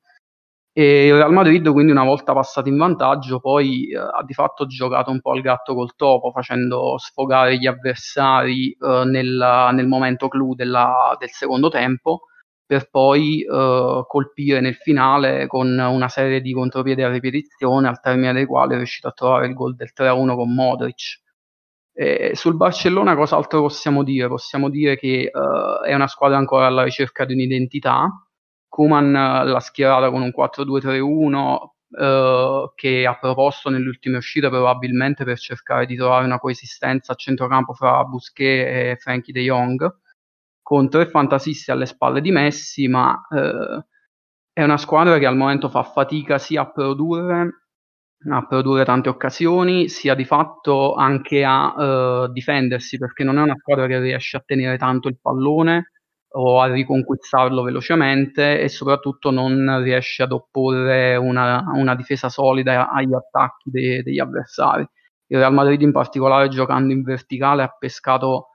E 0.79 1.07
il 1.07 1.15
Real 1.15 1.33
Madrid 1.33 1.67
quindi 1.73 1.91
una 1.91 2.05
volta 2.05 2.35
passato 2.35 2.69
in 2.69 2.77
vantaggio 2.77 3.41
poi 3.41 3.89
eh, 3.91 3.97
ha 3.97 4.23
di 4.27 4.35
fatto 4.35 4.67
giocato 4.67 5.11
un 5.11 5.23
po' 5.23 5.31
al 5.33 5.41
gatto 5.41 5.73
col 5.75 5.95
topo 5.97 6.31
facendo 6.33 6.99
sfogare 6.99 7.57
gli 7.57 7.67
avversari 7.67 8.73
eh, 8.73 9.05
nel, 9.07 9.71
nel, 9.73 9.87
momento 9.87 10.29
clou 10.29 10.55
della, 10.55 11.17
del 11.19 11.31
secondo 11.31 11.71
tempo 11.71 12.25
per 12.67 12.91
poi 12.91 13.41
eh, 13.41 14.05
colpire 14.07 14.61
nel 14.61 14.75
finale 14.75 15.47
con 15.47 15.67
una 15.79 16.09
serie 16.09 16.43
di 16.43 16.53
contropiedi 16.53 17.03
a 17.03 17.09
ripetizione 17.09 17.89
al 17.89 18.01
termine 18.01 18.35
dei 18.35 18.45
quali 18.45 18.75
è 18.75 18.77
riuscito 18.77 19.09
a 19.09 19.13
trovare 19.13 19.47
il 19.47 19.55
gol 19.55 19.77
del 19.77 19.93
3-1 19.97 20.35
con 20.35 20.53
Modric. 20.53 21.23
E 21.99 22.33
sul 22.35 22.57
Barcellona 22.57 23.17
cos'altro 23.17 23.63
possiamo 23.63 24.03
dire? 24.03 24.29
Possiamo 24.29 24.69
dire 24.69 24.99
che 24.99 25.31
eh, 25.33 25.89
è 25.89 25.95
una 25.95 26.09
squadra 26.09 26.37
ancora 26.37 26.67
alla 26.67 26.83
ricerca 26.83 27.25
di 27.25 27.33
un'identità, 27.33 28.27
Kuman 28.69 29.13
l'ha 29.13 29.61
schierata 29.61 30.11
con 30.11 30.21
un 30.21 30.33
4-2-3-1 30.37 31.59
eh, 31.99 32.73
che 32.75 33.07
ha 33.07 33.19
proposto 33.19 33.71
nelle 33.71 33.89
ultime 33.89 34.19
uscite 34.19 34.51
probabilmente 34.51 35.25
per 35.25 35.39
cercare 35.39 35.87
di 35.87 35.97
trovare 35.97 36.27
una 36.27 36.39
coesistenza 36.39 37.13
a 37.13 37.17
centrocampo 37.17 37.73
fra 37.73 38.05
Busquets 38.05 38.93
e 38.93 38.97
Frankie 39.01 39.33
de 39.33 39.41
Jong 39.41 39.99
con 40.61 40.91
tre 40.91 41.07
fantasisti 41.07 41.71
alle 41.71 41.87
spalle 41.87 42.21
di 42.21 42.31
Messi 42.31 42.87
ma 42.89 43.27
eh, 43.31 43.87
è 44.53 44.63
una 44.63 44.77
squadra 44.77 45.19
che 45.19 45.27
al 45.27 45.37
momento 45.37 45.71
fa 45.71 45.83
fatica 45.83 46.37
sia 46.37 46.63
a 46.63 46.71
produrre 46.71 47.66
a 48.31 48.47
produrre 48.47 48.85
tante 48.85 49.09
occasioni, 49.09 49.89
sia 49.89 50.15
di 50.15 50.25
fatto 50.25 50.95
anche 50.95 51.45
a 51.45 52.25
uh, 52.25 52.33
difendersi, 52.33 52.99
perché 52.99 53.25
non 53.25 53.39
è 53.39 53.43
una 53.43 53.57
squadra 53.57 53.87
che 53.87 54.01
riesce 54.01 54.37
a 54.37 54.43
tenere 54.45 54.79
tanto 54.79 55.09
il 55.09 55.19
pallone, 55.21 55.91
o 56.37 56.61
a 56.61 56.67
riconquistarlo 56.67 57.63
velocemente 57.63 58.61
e 58.61 58.69
soprattutto 58.69 59.31
non 59.31 59.83
riesce 59.83 60.23
ad 60.23 60.33
opporre 60.33 61.17
una, 61.17 61.65
una 61.75 61.95
difesa 61.95 62.29
solida 62.29 62.91
agli 62.91 63.15
attacchi 63.15 63.71
de, 63.71 64.03
degli 64.03 64.19
avversari. 64.19 64.87
Il 65.29 65.39
Real 65.39 65.53
Madrid 65.53 65.81
in 65.81 65.93
particolare 65.93 66.49
giocando 66.49 66.93
in 66.93 67.03
verticale 67.03 67.63
ha 67.63 67.75
pescato 67.77 68.49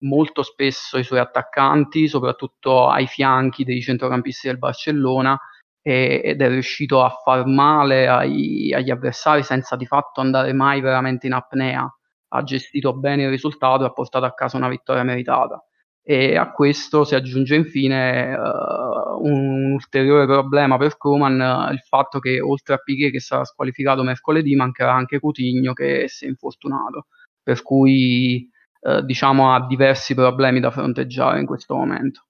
molto 0.00 0.42
spesso 0.42 0.98
i 0.98 1.02
suoi 1.02 1.18
attaccanti, 1.18 2.06
soprattutto 2.06 2.88
ai 2.88 3.06
fianchi 3.06 3.64
dei 3.64 3.80
centrocampisti 3.80 4.46
del 4.46 4.58
Barcellona 4.58 5.38
e, 5.86 6.20
ed 6.24 6.42
è 6.42 6.48
riuscito 6.48 7.04
a 7.04 7.10
far 7.10 7.46
male 7.46 8.08
ai, 8.08 8.72
agli 8.72 8.90
avversari 8.90 9.44
senza 9.44 9.76
di 9.76 9.86
fatto 9.86 10.20
andare 10.20 10.52
mai 10.52 10.80
veramente 10.80 11.28
in 11.28 11.32
apnea. 11.32 11.88
Ha 12.28 12.42
gestito 12.42 12.92
bene 12.92 13.22
il 13.22 13.30
risultato 13.30 13.84
e 13.84 13.86
ha 13.86 13.92
portato 13.92 14.24
a 14.24 14.34
casa 14.34 14.56
una 14.56 14.68
vittoria 14.68 15.04
meritata. 15.04 15.64
E 16.02 16.36
a 16.36 16.50
questo 16.50 17.04
si 17.04 17.14
aggiunge 17.14 17.54
infine 17.54 18.34
uh, 18.34 19.24
un, 19.24 19.72
ulteriore 19.74 20.26
problema 20.26 20.76
per 20.76 20.96
Koman, 20.96 21.68
uh, 21.68 21.72
il 21.72 21.80
fatto 21.80 22.18
che 22.18 22.40
oltre 22.40 22.74
a 22.74 22.78
Piquet 22.78 23.12
che 23.12 23.20
sarà 23.20 23.44
squalificato 23.44 24.02
mercoledì 24.02 24.56
mancherà 24.56 24.92
anche 24.92 25.20
Coutinho 25.20 25.72
che 25.72 26.08
si 26.08 26.24
è 26.24 26.28
infortunato, 26.28 27.06
per 27.40 27.62
cui 27.62 28.48
uh, 28.80 29.02
diciamo 29.02 29.54
ha 29.54 29.64
diversi 29.64 30.14
problemi 30.14 30.58
da 30.58 30.72
fronteggiare 30.72 31.38
in 31.38 31.46
questo 31.46 31.76
momento. 31.76 32.26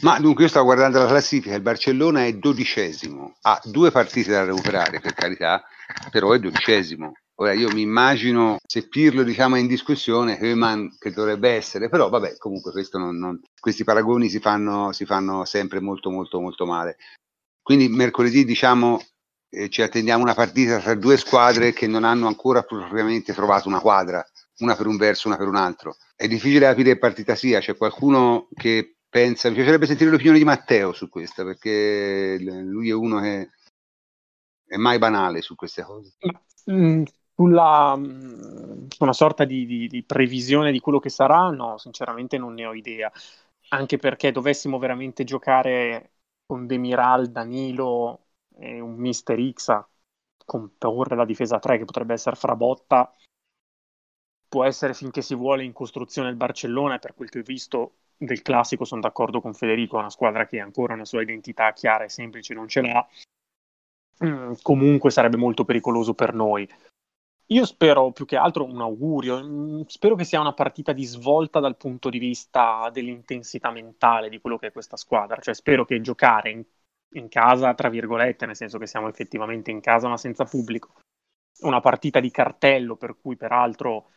Ma 0.00 0.18
dunque 0.18 0.44
io 0.44 0.48
stavo 0.48 0.64
guardando 0.64 0.98
la 0.98 1.06
classifica, 1.06 1.54
il 1.54 1.60
Barcellona 1.60 2.24
è 2.24 2.32
dodicesimo, 2.32 3.36
ha 3.42 3.60
due 3.64 3.90
partite 3.90 4.32
da 4.32 4.44
recuperare 4.44 5.00
per 5.00 5.12
carità, 5.12 5.62
però 6.10 6.32
è 6.32 6.38
dodicesimo. 6.38 7.12
Ora 7.36 7.52
io 7.52 7.70
mi 7.72 7.82
immagino, 7.82 8.58
se 8.66 8.88
Pirlo 8.88 9.22
diciamo, 9.22 9.56
è 9.56 9.58
in 9.58 9.66
discussione, 9.66 10.38
Heumann 10.38 10.88
che 10.98 11.12
dovrebbe 11.12 11.50
essere, 11.50 11.88
però 11.88 12.08
vabbè, 12.08 12.36
comunque 12.36 12.72
non, 12.92 13.16
non, 13.16 13.40
questi 13.58 13.84
paragoni 13.84 14.28
si 14.28 14.40
fanno, 14.40 14.92
si 14.92 15.04
fanno, 15.04 15.44
sempre 15.44 15.80
molto 15.80 16.10
molto 16.10 16.40
molto 16.40 16.66
male. 16.66 16.96
Quindi 17.62 17.88
mercoledì 17.88 18.44
diciamo 18.44 19.00
eh, 19.50 19.68
ci 19.68 19.82
attendiamo 19.82 20.22
una 20.22 20.34
partita 20.34 20.78
tra 20.80 20.94
due 20.94 21.16
squadre 21.16 21.72
che 21.72 21.86
non 21.86 22.04
hanno 22.04 22.26
ancora 22.26 22.62
propriamente 22.62 23.32
trovato 23.34 23.68
una 23.68 23.80
quadra, 23.80 24.24
una 24.58 24.74
per 24.74 24.86
un 24.86 24.96
verso, 24.96 25.28
una 25.28 25.36
per 25.36 25.48
un 25.48 25.56
altro. 25.56 25.96
È 26.16 26.26
difficile 26.26 26.66
capire 26.66 26.92
che 26.92 26.98
partita 26.98 27.34
sia, 27.34 27.60
c'è 27.60 27.76
qualcuno 27.76 28.48
che 28.54 28.96
pensa, 29.12 29.50
mi 29.50 29.56
piacerebbe 29.56 29.84
sentire 29.84 30.08
l'opinione 30.08 30.38
di 30.38 30.44
Matteo 30.44 30.94
su 30.94 31.10
questa, 31.10 31.44
perché 31.44 32.38
lui 32.40 32.88
è 32.88 32.94
uno 32.94 33.20
che 33.20 33.50
è 34.66 34.76
mai 34.76 34.96
banale 34.96 35.42
su 35.42 35.54
queste 35.54 35.82
cose. 35.82 36.16
Mm, 36.70 37.02
sulla, 37.34 37.94
mm, 37.94 38.86
una 39.00 39.12
sorta 39.12 39.44
di, 39.44 39.66
di, 39.66 39.86
di, 39.86 40.02
previsione 40.02 40.72
di 40.72 40.80
quello 40.80 40.98
che 40.98 41.10
sarà, 41.10 41.50
no, 41.50 41.76
sinceramente 41.76 42.38
non 42.38 42.54
ne 42.54 42.64
ho 42.64 42.72
idea. 42.72 43.12
Anche 43.68 43.98
perché 43.98 44.32
dovessimo 44.32 44.78
veramente 44.78 45.24
giocare 45.24 46.12
con 46.46 46.66
Demiral, 46.66 47.30
Danilo 47.30 48.28
e 48.56 48.80
un 48.80 48.94
Mister 48.94 49.38
X 49.52 49.68
a 49.68 49.86
comporre 50.46 51.16
la 51.16 51.26
difesa 51.26 51.58
3 51.58 51.76
che 51.76 51.84
potrebbe 51.84 52.14
essere 52.14 52.36
Frabotta, 52.36 53.14
può 54.48 54.64
essere 54.64 54.94
finché 54.94 55.20
si 55.20 55.34
vuole 55.34 55.64
in 55.64 55.74
costruzione 55.74 56.30
il 56.30 56.36
Barcellona 56.36 56.98
per 56.98 57.14
quel 57.14 57.28
che 57.28 57.40
ho 57.40 57.42
visto 57.42 57.96
del 58.16 58.42
classico 58.42 58.84
sono 58.84 59.00
d'accordo 59.00 59.40
con 59.40 59.54
Federico, 59.54 59.96
è 59.96 60.00
una 60.00 60.10
squadra 60.10 60.46
che 60.46 60.60
ancora 60.60 60.94
una 60.94 61.04
sua 61.04 61.22
identità 61.22 61.72
chiara 61.72 62.04
e 62.04 62.08
semplice 62.08 62.54
non 62.54 62.68
ce 62.68 62.80
l'ha. 62.80 63.06
Mm, 64.24 64.52
comunque 64.62 65.10
sarebbe 65.10 65.36
molto 65.36 65.64
pericoloso 65.64 66.14
per 66.14 66.34
noi. 66.34 66.68
Io 67.46 67.66
spero 67.66 68.12
più 68.12 68.24
che 68.24 68.36
altro 68.36 68.64
un 68.64 68.80
augurio, 68.80 69.42
mm, 69.42 69.82
spero 69.86 70.14
che 70.14 70.24
sia 70.24 70.40
una 70.40 70.54
partita 70.54 70.92
di 70.92 71.04
svolta 71.04 71.60
dal 71.60 71.76
punto 71.76 72.08
di 72.08 72.18
vista 72.18 72.88
dell'intensità 72.90 73.70
mentale 73.70 74.28
di 74.28 74.40
quello 74.40 74.56
che 74.58 74.68
è 74.68 74.72
questa 74.72 74.96
squadra, 74.96 75.40
cioè 75.40 75.54
spero 75.54 75.84
che 75.84 76.00
giocare 76.00 76.50
in, 76.50 76.64
in 77.14 77.28
casa, 77.28 77.74
tra 77.74 77.88
virgolette, 77.88 78.46
nel 78.46 78.56
senso 78.56 78.78
che 78.78 78.86
siamo 78.86 79.08
effettivamente 79.08 79.70
in 79.70 79.80
casa 79.80 80.08
ma 80.08 80.16
senza 80.16 80.44
pubblico, 80.44 80.94
una 81.62 81.80
partita 81.80 82.20
di 82.20 82.30
cartello 82.30 82.96
per 82.96 83.16
cui 83.20 83.36
peraltro, 83.36 84.10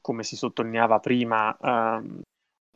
come 0.00 0.22
si 0.22 0.36
sottolineava 0.36 1.00
prima, 1.00 1.56
ehm, 1.58 2.20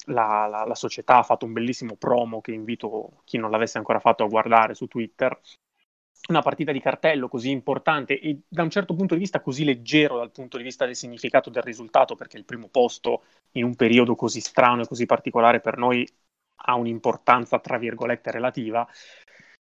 la, 0.06 0.46
la, 0.46 0.64
la, 0.64 0.74
società 0.74 1.18
ha 1.18 1.22
fatto 1.22 1.46
un 1.46 1.52
bellissimo 1.52 1.96
promo 1.96 2.40
che 2.40 2.52
invito 2.52 3.22
chi 3.24 3.38
non 3.38 3.50
l'avesse 3.50 3.78
ancora 3.78 4.00
fatto 4.00 4.24
a 4.24 4.28
guardare 4.28 4.74
su 4.74 4.86
Twitter, 4.86 5.38
una 6.28 6.42
partita 6.42 6.72
di 6.72 6.80
cartello 6.80 7.28
così 7.28 7.50
importante 7.50 8.18
e 8.18 8.42
da 8.48 8.62
un 8.62 8.70
certo 8.70 8.94
punto 8.94 9.14
di 9.14 9.20
vista 9.20 9.40
così 9.40 9.64
leggero 9.64 10.18
dal 10.18 10.30
punto 10.30 10.56
di 10.56 10.62
vista 10.62 10.84
del 10.84 10.96
significato 10.96 11.50
del 11.50 11.62
risultato, 11.62 12.14
perché 12.14 12.36
il 12.36 12.44
primo 12.44 12.68
posto 12.68 13.24
in 13.52 13.64
un 13.64 13.74
periodo 13.74 14.14
così 14.14 14.40
strano 14.40 14.82
e 14.82 14.86
così 14.86 15.06
particolare 15.06 15.60
per 15.60 15.76
noi 15.76 16.06
ha 16.62 16.74
un'importanza, 16.74 17.58
tra 17.58 17.78
virgolette, 17.78 18.30
relativa. 18.30 18.86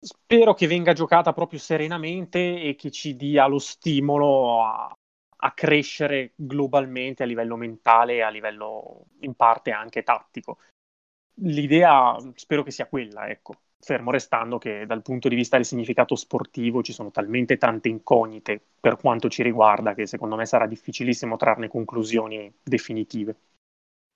Spero 0.04 0.56
che 0.56 0.66
venga 0.66 0.94
giocata 0.94 1.32
proprio 1.32 1.60
serenamente 1.60 2.62
e 2.62 2.76
che 2.76 2.90
ci 2.90 3.16
dia 3.16 3.46
lo 3.46 3.60
stimolo 3.60 4.64
a, 4.64 4.92
a 5.44 5.52
crescere 5.54 6.34
globalmente 6.36 7.24
a 7.24 7.26
livello 7.26 7.56
mentale 7.56 8.16
e 8.16 8.22
a 8.22 8.30
livello 8.30 9.06
in 9.22 9.34
parte 9.34 9.72
anche 9.72 10.04
tattico. 10.04 10.60
L'idea 11.44 12.16
spero 12.36 12.64
che 12.64 12.72
sia 12.72 12.88
quella, 12.88 13.28
ecco 13.28 13.56
fermo 13.82 14.12
restando 14.12 14.58
che 14.58 14.86
dal 14.86 15.02
punto 15.02 15.28
di 15.28 15.36
vista 15.36 15.58
del 15.58 15.66
significato 15.66 16.16
sportivo 16.16 16.84
ci 16.84 16.94
sono 16.94 17.12
talmente 17.12 17.58
tante 17.58 17.90
incognite 17.90 18.62
per 18.80 18.98
quanto 18.98 19.28
ci 19.28 19.44
riguarda 19.44 19.94
che 19.94 20.06
secondo 20.06 20.36
me 20.36 20.46
sarà 20.46 20.68
difficilissimo 20.68 21.36
trarne 21.36 21.68
conclusioni 21.68 22.54
definitive. 22.62 23.36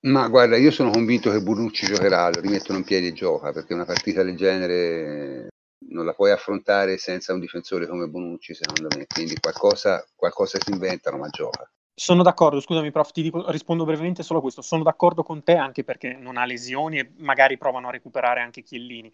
Ma 0.06 0.28
guarda, 0.28 0.56
io 0.56 0.70
sono 0.70 0.90
convinto 0.90 1.30
che 1.30 1.42
Bonucci 1.42 1.86
giocherà, 1.86 2.30
lo 2.30 2.40
rimettono 2.40 2.78
in 2.78 2.84
piedi 2.84 3.08
e 3.08 3.12
gioca, 3.12 3.50
perché 3.50 3.74
una 3.74 3.84
partita 3.84 4.22
del 4.22 4.36
genere 4.36 5.48
non 5.88 6.04
la 6.04 6.12
puoi 6.12 6.30
affrontare 6.30 6.98
senza 6.98 7.32
un 7.32 7.40
difensore 7.40 7.86
come 7.86 8.06
Bonucci, 8.06 8.54
secondo 8.54 8.88
me, 8.96 9.06
quindi 9.06 9.38
qualcosa, 9.38 10.06
qualcosa 10.14 10.58
si 10.60 10.70
inventano, 10.70 11.18
ma 11.18 11.28
gioca. 11.28 11.70
Sono 11.94 12.22
d'accordo, 12.22 12.60
scusami 12.60 12.90
prof, 12.90 13.10
ti 13.10 13.22
dico, 13.22 13.50
rispondo 13.50 13.84
brevemente 13.84 14.22
solo 14.22 14.40
a 14.40 14.42
questo. 14.42 14.60
Sono 14.60 14.82
d'accordo 14.82 15.22
con 15.22 15.42
te 15.42 15.54
anche 15.54 15.82
perché 15.82 16.12
non 16.12 16.36
ha 16.36 16.44
lesioni 16.44 16.98
e 16.98 17.12
magari 17.16 17.56
provano 17.56 17.88
a 17.88 17.92
recuperare 17.92 18.40
anche 18.40 18.62
Chiellini 18.62 19.10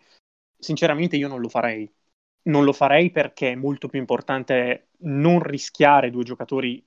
sinceramente 0.62 1.16
io 1.16 1.28
non 1.28 1.40
lo 1.40 1.48
farei. 1.48 1.90
Non 2.44 2.64
lo 2.64 2.72
farei 2.72 3.10
perché 3.10 3.52
è 3.52 3.54
molto 3.54 3.88
più 3.88 3.98
importante 3.98 4.88
non 4.98 5.40
rischiare 5.40 6.10
due 6.10 6.24
giocatori, 6.24 6.84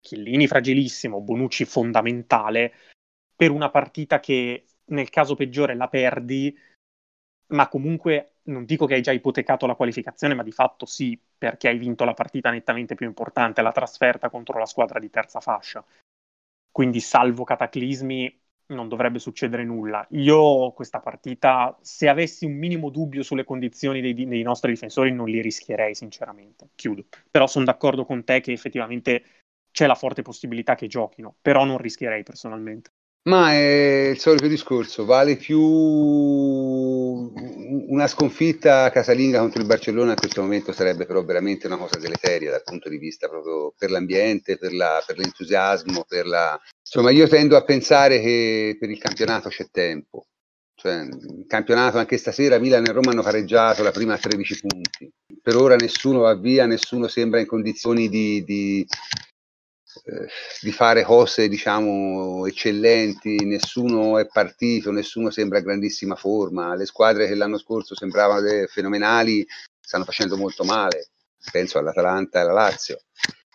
Chiellini 0.00 0.46
fragilissimo, 0.46 1.20
Bonucci 1.20 1.64
fondamentale, 1.64 2.72
per 3.34 3.50
una 3.50 3.70
partita 3.70 4.20
che 4.20 4.66
nel 4.86 5.10
caso 5.10 5.34
peggiore 5.34 5.74
la 5.74 5.88
perdi, 5.88 6.56
ma 7.48 7.68
comunque 7.68 8.36
non 8.50 8.64
dico 8.64 8.86
che 8.86 8.94
hai 8.94 9.02
già 9.02 9.12
ipotecato 9.12 9.66
la 9.66 9.74
qualificazione, 9.74 10.34
ma 10.34 10.42
di 10.42 10.52
fatto 10.52 10.86
sì, 10.86 11.18
perché 11.38 11.68
hai 11.68 11.78
vinto 11.78 12.04
la 12.04 12.14
partita 12.14 12.50
nettamente 12.50 12.94
più 12.94 13.06
importante, 13.06 13.62
la 13.62 13.72
trasferta 13.72 14.30
contro 14.30 14.58
la 14.58 14.66
squadra 14.66 14.98
di 14.98 15.10
terza 15.10 15.40
fascia. 15.40 15.84
Quindi, 16.70 17.00
salvo 17.00 17.44
cataclismi, 17.44 18.38
non 18.70 18.88
dovrebbe 18.88 19.18
succedere 19.18 19.64
nulla. 19.64 20.06
Io 20.10 20.70
questa 20.72 21.00
partita, 21.00 21.76
se 21.80 22.08
avessi 22.08 22.44
un 22.44 22.52
minimo 22.52 22.90
dubbio 22.90 23.22
sulle 23.22 23.44
condizioni 23.44 24.00
dei, 24.00 24.14
dei 24.14 24.42
nostri 24.42 24.70
difensori, 24.70 25.12
non 25.12 25.28
li 25.28 25.40
rischierei 25.40 25.94
sinceramente. 25.94 26.70
Chiudo. 26.74 27.06
Però 27.30 27.46
sono 27.46 27.64
d'accordo 27.64 28.04
con 28.04 28.24
te 28.24 28.40
che 28.40 28.52
effettivamente 28.52 29.24
c'è 29.72 29.86
la 29.86 29.94
forte 29.94 30.22
possibilità 30.22 30.74
che 30.74 30.86
giochino, 30.86 31.36
però 31.40 31.64
non 31.64 31.78
rischierei 31.78 32.22
personalmente. 32.22 32.90
Ma 33.22 33.52
è 33.52 34.08
il 34.12 34.18
solito 34.18 34.46
discorso, 34.46 35.04
vale 35.04 35.36
più 35.36 35.60
una 37.90 38.06
sconfitta 38.06 38.90
casalinga 38.90 39.40
contro 39.40 39.60
il 39.60 39.66
Barcellona 39.66 40.12
in 40.12 40.16
questo 40.16 40.40
momento 40.40 40.72
sarebbe 40.72 41.04
però 41.04 41.22
veramente 41.22 41.66
una 41.66 41.76
cosa 41.76 41.98
deleteria 41.98 42.50
dal 42.50 42.62
punto 42.62 42.88
di 42.88 42.96
vista 42.96 43.28
proprio 43.28 43.74
per 43.76 43.90
l'ambiente, 43.90 44.56
per, 44.56 44.72
la, 44.72 45.02
per 45.06 45.18
l'entusiasmo, 45.18 46.04
per 46.08 46.26
la... 46.26 46.58
Insomma, 46.80 47.10
io 47.10 47.28
tendo 47.28 47.56
a 47.56 47.64
pensare 47.64 48.20
che 48.20 48.76
per 48.80 48.88
il 48.88 48.98
campionato 48.98 49.50
c'è 49.50 49.68
tempo. 49.70 50.24
Cioè, 50.74 51.02
il 51.02 51.44
campionato 51.46 51.98
anche 51.98 52.16
stasera 52.16 52.58
Milan 52.58 52.86
e 52.86 52.92
Roma 52.92 53.10
hanno 53.10 53.22
pareggiato 53.22 53.82
la 53.82 53.90
prima 53.90 54.14
a 54.14 54.18
13 54.18 54.60
punti. 54.60 55.12
Per 55.42 55.56
ora 55.56 55.76
nessuno 55.76 56.20
va 56.20 56.34
via, 56.34 56.64
nessuno 56.64 57.06
sembra 57.06 57.38
in 57.38 57.46
condizioni 57.46 58.08
di, 58.08 58.42
di 58.44 58.86
eh, 60.04 60.28
di 60.60 60.72
fare 60.72 61.02
cose 61.02 61.48
diciamo 61.48 62.46
eccellenti, 62.46 63.44
nessuno 63.44 64.18
è 64.18 64.26
partito, 64.26 64.90
nessuno 64.90 65.30
sembra 65.30 65.58
in 65.58 65.64
grandissima 65.64 66.16
forma, 66.16 66.74
le 66.74 66.86
squadre 66.86 67.26
che 67.26 67.34
l'anno 67.34 67.58
scorso 67.58 67.94
sembravano 67.94 68.66
fenomenali 68.68 69.46
stanno 69.80 70.04
facendo 70.04 70.36
molto 70.36 70.64
male, 70.64 71.08
penso 71.50 71.78
all'Atalanta 71.78 72.38
e 72.38 72.42
alla 72.42 72.52
Lazio. 72.52 73.02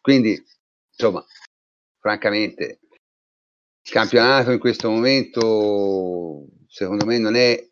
Quindi, 0.02 0.44
insomma, 0.91 1.26
francamente, 1.99 2.80
il 3.82 3.91
campionato 3.91 4.52
in 4.52 4.60
questo 4.60 4.90
momento 4.90 6.48
secondo 6.68 7.06
me 7.06 7.18
non 7.18 7.36
è 7.36 7.66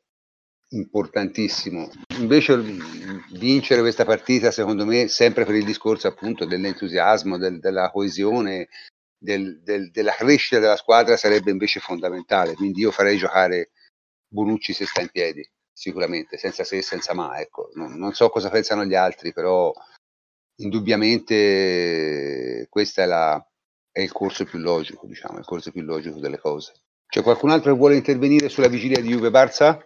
importantissimo. 0.74 1.90
Invece 2.18 2.62
vincere 3.32 3.82
questa 3.82 4.06
partita, 4.06 4.52
secondo 4.52 4.86
me, 4.86 5.08
sempre 5.08 5.46
per 5.46 5.56
il 5.56 5.66
discorso 5.66 6.08
appunto 6.08 6.46
dell'entusiasmo, 6.46 7.38
del, 7.38 7.60
della 7.60 7.92
coesione, 7.92 8.70
del, 9.18 9.62
del, 9.62 9.92
della 9.92 10.14
crescita 10.14 10.60
della 10.60 10.76
squadra 10.76 11.16
sarebbe 11.16 11.52
invece 11.52 11.80
fondamentale. 11.80 12.56
Quindi 12.56 12.82
io 12.82 12.92
farei 12.92 13.18
giocare 13.18 13.72
Bonucci 14.28 14.74
se 14.74 14.86
sta 14.86 15.02
in 15.02 15.10
piedi, 15.10 15.48
sicuramente, 15.72 16.38
senza 16.38 16.64
se 16.64 16.78
e 16.78 16.82
senza 16.82 17.14
ma. 17.14 17.40
Ecco. 17.40 17.70
Non, 17.76 17.98
non 17.98 18.14
so 18.14 18.30
cosa 18.30 18.50
pensano 18.50 18.84
gli 18.84 18.96
altri, 18.96 19.32
però 19.32 19.72
indubbiamente 20.58 22.68
questo 22.70 23.02
è, 23.02 23.08
è 23.92 24.02
il 24.02 24.12
corso 24.12 24.44
più 24.44 24.60
logico, 24.60 25.08
diciamo, 25.08 25.38
il 25.38 25.46
corso 25.46 25.72
più 25.72 25.84
logico 25.84 26.20
delle 26.20 26.40
cose. 26.40 26.74
C'è 27.08 27.22
qualcun 27.22 27.52
altro 27.52 27.72
che 27.72 27.78
vuole 27.78 27.96
intervenire 27.96 28.50
sulla 28.50 28.68
vigilia 28.68 29.00
di 29.00 29.10
Juve 29.10 29.30
Barça? 29.30 29.80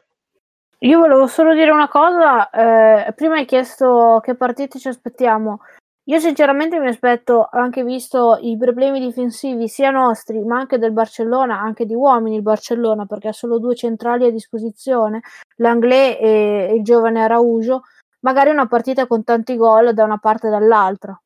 Io 0.82 1.00
volevo 1.00 1.26
solo 1.26 1.56
dire 1.56 1.72
una 1.72 1.88
cosa, 1.88 2.50
eh, 2.52 3.12
prima 3.14 3.36
hai 3.36 3.46
chiesto 3.46 4.20
che 4.22 4.36
partite 4.36 4.78
ci 4.78 4.88
aspettiamo. 4.88 5.62
Io 6.04 6.20
sinceramente 6.20 6.80
mi 6.80 6.88
aspetto, 6.88 7.50
anche 7.52 7.84
visto 7.84 8.38
i 8.40 8.56
problemi 8.58 9.00
difensivi 9.00 9.68
sia 9.68 9.90
nostri, 9.90 10.40
ma 10.44 10.60
anche 10.60 10.78
del 10.78 10.92
Barcellona, 10.94 11.60
anche 11.60 11.86
di 11.86 11.96
uomini 11.96 12.36
il 12.36 12.44
Barcellona, 12.44 13.08
perché 13.08 13.30
ha 13.30 13.34
solo 13.34 13.58
due 13.58 13.76
centrali 13.76 14.26
a 14.26 14.32
disposizione, 14.32 15.22
l'Anglais 15.58 16.18
e 16.22 16.74
il 16.76 16.84
giovane 16.84 17.24
Araujo, 17.24 17.82
magari 18.20 18.52
una 18.52 18.68
partita 18.68 19.08
con 19.08 19.24
tanti 19.24 19.58
gol 19.58 19.94
da 19.96 20.04
una 20.04 20.18
parte 20.18 20.48
e 20.48 20.52
dall'altra. 20.52 21.20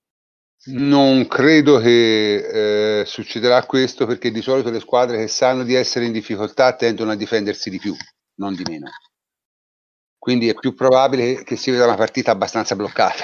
Non 0.67 1.27
credo 1.27 1.77
che 1.79 2.99
eh, 3.01 3.05
succederà 3.05 3.65
questo 3.65 4.05
perché 4.05 4.31
di 4.31 4.41
solito 4.41 4.69
le 4.69 4.79
squadre 4.79 5.17
che 5.17 5.27
sanno 5.27 5.63
di 5.63 5.75
essere 5.75 6.05
in 6.05 6.13
difficoltà 6.13 6.73
tendono 6.75 7.11
a 7.11 7.15
difendersi 7.15 7.69
di 7.69 7.79
più, 7.79 7.93
non 8.35 8.55
di 8.55 8.63
meno. 8.67 8.89
Quindi 10.21 10.49
è 10.49 10.53
più 10.53 10.75
probabile 10.75 11.41
che 11.43 11.55
si 11.55 11.71
veda 11.71 11.85
una 11.85 11.95
partita 11.95 12.29
abbastanza 12.29 12.75
bloccata. 12.75 13.23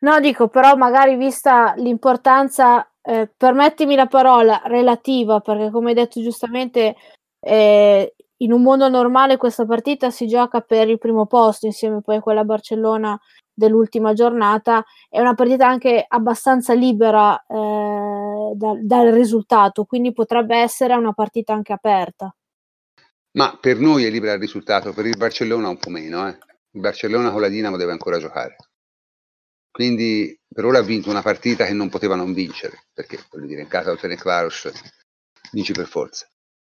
No, 0.00 0.18
dico, 0.20 0.48
però 0.48 0.74
magari 0.74 1.16
vista 1.16 1.74
l'importanza, 1.76 2.90
eh, 3.02 3.30
permettimi 3.36 3.94
la 3.94 4.06
parola, 4.06 4.62
relativa, 4.64 5.40
perché 5.40 5.70
come 5.70 5.90
hai 5.90 5.94
detto 5.94 6.22
giustamente, 6.22 6.96
eh, 7.40 8.14
in 8.38 8.52
un 8.52 8.62
mondo 8.62 8.88
normale 8.88 9.36
questa 9.36 9.66
partita 9.66 10.08
si 10.08 10.26
gioca 10.26 10.62
per 10.62 10.88
il 10.88 10.96
primo 10.96 11.26
posto, 11.26 11.66
insieme 11.66 12.00
poi 12.00 12.16
a 12.16 12.20
quella 12.22 12.44
Barcellona 12.44 13.20
dell'ultima 13.52 14.14
giornata. 14.14 14.82
È 15.10 15.20
una 15.20 15.34
partita 15.34 15.66
anche 15.66 16.02
abbastanza 16.08 16.72
libera 16.72 17.38
eh, 17.46 18.52
da, 18.54 18.72
dal 18.80 19.08
risultato, 19.08 19.84
quindi 19.84 20.14
potrebbe 20.14 20.56
essere 20.56 20.94
una 20.94 21.12
partita 21.12 21.52
anche 21.52 21.74
aperta. 21.74 22.34
Ma 23.32 23.56
per 23.60 23.78
noi 23.78 24.04
è 24.04 24.10
libera 24.10 24.32
il 24.32 24.40
risultato, 24.40 24.92
per 24.92 25.06
il 25.06 25.16
Barcellona 25.16 25.68
un 25.68 25.78
po' 25.78 25.90
meno. 25.90 26.28
Eh. 26.28 26.38
Il 26.72 26.80
Barcellona 26.80 27.30
con 27.30 27.40
la 27.40 27.48
Dinamo 27.48 27.76
deve 27.76 27.92
ancora 27.92 28.18
giocare. 28.18 28.56
Quindi 29.70 30.36
per 30.52 30.64
ora 30.64 30.78
ha 30.78 30.82
vinto 30.82 31.10
una 31.10 31.22
partita 31.22 31.64
che 31.64 31.72
non 31.72 31.88
poteva 31.88 32.16
non 32.16 32.32
vincere, 32.32 32.86
perché 32.92 33.18
voglio 33.30 33.46
dire, 33.46 33.60
in 33.60 33.68
casa 33.68 33.92
Otene 33.92 34.16
Klaus 34.16 34.70
vinci 35.52 35.72
per 35.72 35.86
forza. 35.86 36.26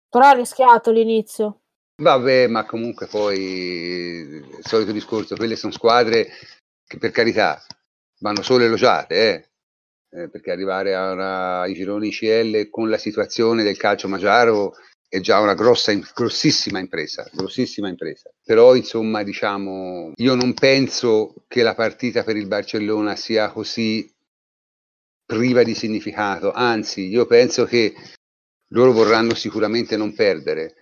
Però 0.09 0.25
ha 0.25 0.33
rischiato 0.33 0.91
l'inizio. 0.91 1.61
Vabbè, 2.01 2.47
ma 2.47 2.65
comunque 2.65 3.07
poi 3.07 3.39
il 3.39 4.59
solito 4.61 4.91
discorso, 4.91 5.35
quelle 5.35 5.55
sono 5.55 5.71
squadre 5.71 6.29
che 6.85 6.97
per 6.97 7.11
carità 7.11 7.61
vanno 8.19 8.41
solo 8.41 8.63
elogiate, 8.63 9.15
eh? 9.15 9.49
Eh, 10.15 10.29
perché 10.29 10.51
arrivare 10.51 10.95
una, 10.95 11.59
ai 11.59 11.73
gironi 11.73 12.09
CL 12.09 12.69
con 12.69 12.89
la 12.89 12.97
situazione 12.97 13.63
del 13.63 13.77
calcio 13.77 14.07
magiaro 14.07 14.73
è 15.15 15.21
già 15.21 15.39
una 15.39 15.53
grossa, 15.53 15.93
grossissima 16.13 16.79
impresa, 16.79 17.29
grossissima 17.31 17.87
impresa. 17.87 18.29
Però 18.43 18.75
insomma, 18.75 19.23
diciamo, 19.23 20.11
io 20.13 20.35
non 20.35 20.53
penso 20.53 21.45
che 21.47 21.63
la 21.63 21.73
partita 21.73 22.23
per 22.23 22.35
il 22.35 22.47
Barcellona 22.47 23.15
sia 23.15 23.49
così 23.49 24.13
priva 25.25 25.63
di 25.63 25.73
significato, 25.73 26.51
anzi, 26.51 27.07
io 27.07 27.25
penso 27.25 27.63
che 27.63 27.95
loro 28.69 28.91
vorranno 28.91 29.33
sicuramente 29.35 29.95
non 29.95 30.13
perdere 30.13 30.75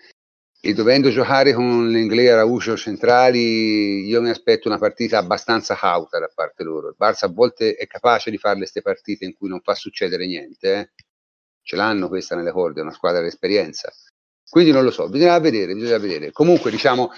e 0.59 0.73
dovendo 0.73 1.09
giocare 1.09 1.53
con 1.53 1.89
l'Inglese 1.89 2.31
Araujo 2.31 2.75
centrali, 2.75 4.05
io 4.07 4.21
mi 4.21 4.29
aspetto 4.29 4.67
una 4.67 4.79
partita 4.79 5.19
abbastanza 5.19 5.75
cauta 5.75 6.19
da 6.19 6.31
parte 6.33 6.63
loro. 6.63 6.87
Il 6.87 6.95
Barça 6.97 7.25
a 7.25 7.31
volte 7.31 7.75
è 7.75 7.85
capace 7.85 8.31
di 8.31 8.37
fare 8.37 8.57
queste 8.57 8.81
partite 8.81 9.25
in 9.25 9.35
cui 9.35 9.49
non 9.49 9.61
fa 9.61 9.75
succedere 9.75 10.25
niente, 10.25 10.73
eh? 10.73 10.91
ce 11.61 11.75
l'hanno 11.75 12.07
questa 12.07 12.35
nelle 12.35 12.51
corde, 12.51 12.79
è 12.79 12.83
una 12.83 12.93
squadra 12.93 13.21
d'esperienza. 13.21 13.93
Quindi 14.53 14.69
non 14.69 14.83
lo 14.83 14.91
so, 14.91 15.09
bisogna 15.09 15.39
vedere, 15.39 15.73
bisogna 15.73 15.97
vedere. 15.97 16.31
Comunque, 16.31 16.69
diciamo, 16.69 17.09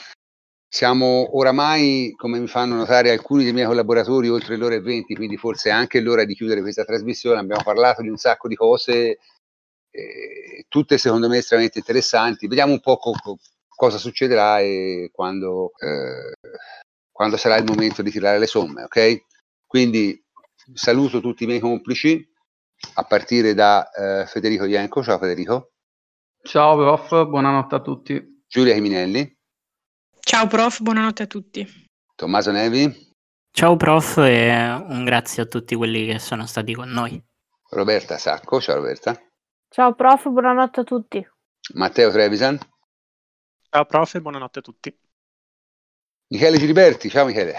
siamo 0.70 1.38
oramai, 1.38 2.14
come 2.16 2.40
mi 2.40 2.48
fanno 2.48 2.76
notare 2.76 3.12
alcuni 3.12 3.44
dei 3.44 3.52
miei 3.52 3.66
collaboratori, 3.66 4.30
oltre 4.30 4.56
l'ora 4.56 4.76
e 4.76 4.80
20, 4.80 5.16
quindi 5.16 5.36
forse 5.36 5.68
è 5.68 5.74
anche 5.74 6.00
l'ora 6.00 6.24
di 6.24 6.34
chiudere 6.34 6.62
questa 6.62 6.86
trasmissione. 6.86 7.42
Abbiamo 7.42 7.62
parlato 7.62 8.02
di 8.02 8.08
un 8.08 8.16
sacco 8.16 8.48
di 8.48 8.56
cose, 8.56 9.18
eh, 9.92 10.66
tutte 10.70 10.98
secondo 10.98 11.28
me 11.28 11.40
estremamente 11.40 11.80
interessanti. 11.80 12.48
Vediamo 12.48 12.72
un 12.72 12.80
po' 12.80 12.96
co- 12.96 13.38
cosa 13.68 13.98
succederà 13.98 14.62
e 14.62 15.10
quando, 15.12 15.74
eh, 15.78 16.52
quando 17.12 17.36
sarà 17.36 17.58
il 17.58 17.66
momento 17.66 18.02
di 18.02 18.12
tirare 18.12 18.40
le 18.40 18.48
somme, 18.48 18.84
ok? 18.84 19.24
Quindi 19.68 20.24
saluto 20.74 21.20
tutti 21.20 21.44
i 21.44 21.48
miei 21.48 21.60
complici, 21.60 22.26
a 22.94 23.04
partire 23.04 23.54
da 23.54 23.90
eh, 23.92 24.26
Federico 24.26 24.64
Ienco. 24.64 25.04
Ciao 25.04 25.18
Federico. 25.18 25.72
Ciao 26.46 26.78
prof, 26.78 27.26
buonanotte 27.26 27.74
a 27.74 27.82
tutti. 27.82 28.44
Giulia 28.48 28.76
Chiminelli. 28.76 29.36
Ciao 30.20 30.46
prof, 30.46 30.80
buonanotte 30.80 31.24
a 31.24 31.26
tutti. 31.26 31.88
Tommaso 32.14 32.52
Nevi. 32.52 33.14
Ciao 33.52 33.76
prof 33.76 34.18
e 34.18 34.54
un 34.88 35.04
grazie 35.06 35.42
a 35.42 35.46
tutti 35.48 35.74
quelli 35.74 36.06
che 36.06 36.20
sono 36.20 36.46
stati 36.46 36.76
con 36.76 36.90
noi. 36.90 37.20
Roberta 37.72 38.20
Sacco, 38.20 38.62
ciao 38.62 38.76
Roberta. 38.76 39.20
Ciao 39.70 39.96
prof, 39.96 40.30
buonanotte 40.30 40.82
a 40.82 40.84
tutti. 40.84 41.28
Matteo 41.74 42.12
Trevisan. 42.12 42.60
Ciao 43.68 43.86
prof 43.86 44.14
e 44.14 44.22
buonanotte 44.22 44.60
a 44.60 44.62
tutti. 44.62 44.96
Michele 46.28 46.60
Giliberti, 46.60 47.10
ciao 47.10 47.26
Michele. 47.26 47.56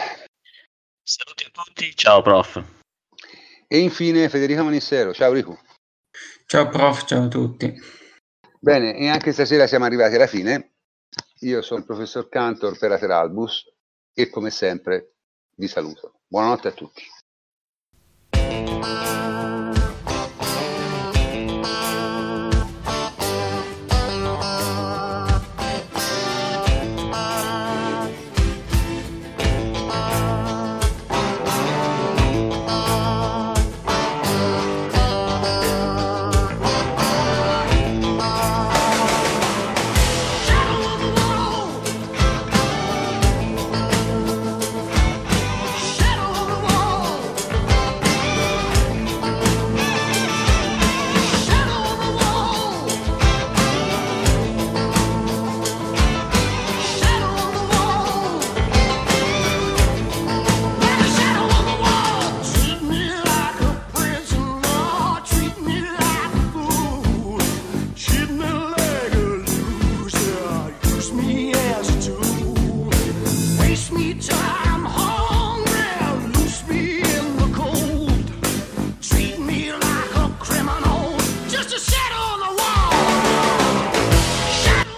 Saluti 1.03 1.45
a 1.45 1.51
tutti, 1.51 1.93
ciao 1.97 2.23
prof. 2.23 2.65
E 3.67 3.79
infine 3.79 4.29
Federico 4.29 4.63
Manissero, 4.63 5.13
ciao 5.13 5.33
Riku. 5.33 5.59
Ciao 6.47 6.69
prof, 6.69 7.05
ciao 7.05 7.25
a 7.25 7.29
tutti. 7.29 8.05
Bene, 8.67 8.97
e 8.97 9.09
anche 9.09 9.31
stasera 9.33 9.69
siamo 9.69 9.85
arrivati 9.85 10.17
alla 10.17 10.27
fine. 10.27 10.73
Io 11.43 11.63
sono 11.63 11.79
il 11.79 11.87
professor 11.87 12.29
Cantor 12.29 12.77
per 12.77 12.91
Ateralbus 12.91 13.73
e 14.13 14.29
come 14.29 14.51
sempre 14.51 15.13
vi 15.55 15.69
saluto. 15.69 16.23
Buonanotte 16.27 16.67
a 16.67 16.73
tutti. 16.73 17.03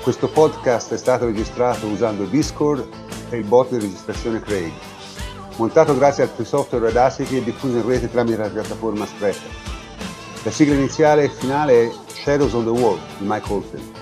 Questo 0.09 0.31
podcast 0.31 0.95
è 0.95 0.97
stato 0.97 1.27
registrato 1.27 1.87
usando 1.87 2.25
Discord 2.25 2.89
e 3.29 3.37
il 3.37 3.45
bot 3.45 3.69
di 3.69 3.79
registrazione 3.79 4.41
Craig. 4.41 4.73
Montato 5.57 5.95
grazie 5.95 6.23
al 6.23 6.31
free 6.31 6.47
software 6.47 6.87
Audacity 6.87 7.37
e 7.37 7.45
diffuso 7.45 7.77
in 7.77 7.87
rete 7.87 8.11
tramite 8.11 8.39
la 8.39 8.49
piattaforma 8.49 9.05
Spreaker. 9.05 9.51
La 10.45 10.51
sigla 10.51 10.77
iniziale 10.77 11.25
e 11.25 11.29
finale 11.29 11.89
è 11.89 11.93
Shadows 12.07 12.55
on 12.55 12.65
the 12.65 12.71
Wall 12.71 12.99
di 13.19 13.27
Mike 13.27 13.53
Holton. 13.53 13.93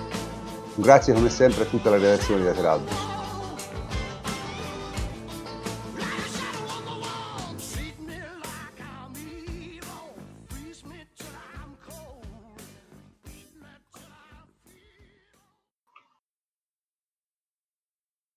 Grazie 0.75 1.11
come 1.11 1.29
sempre 1.29 1.63
a 1.63 1.65
tutta 1.65 1.89
la 1.89 1.97
redazione 1.97 2.39
di 2.39 2.47
Lateralbus. 2.47 3.06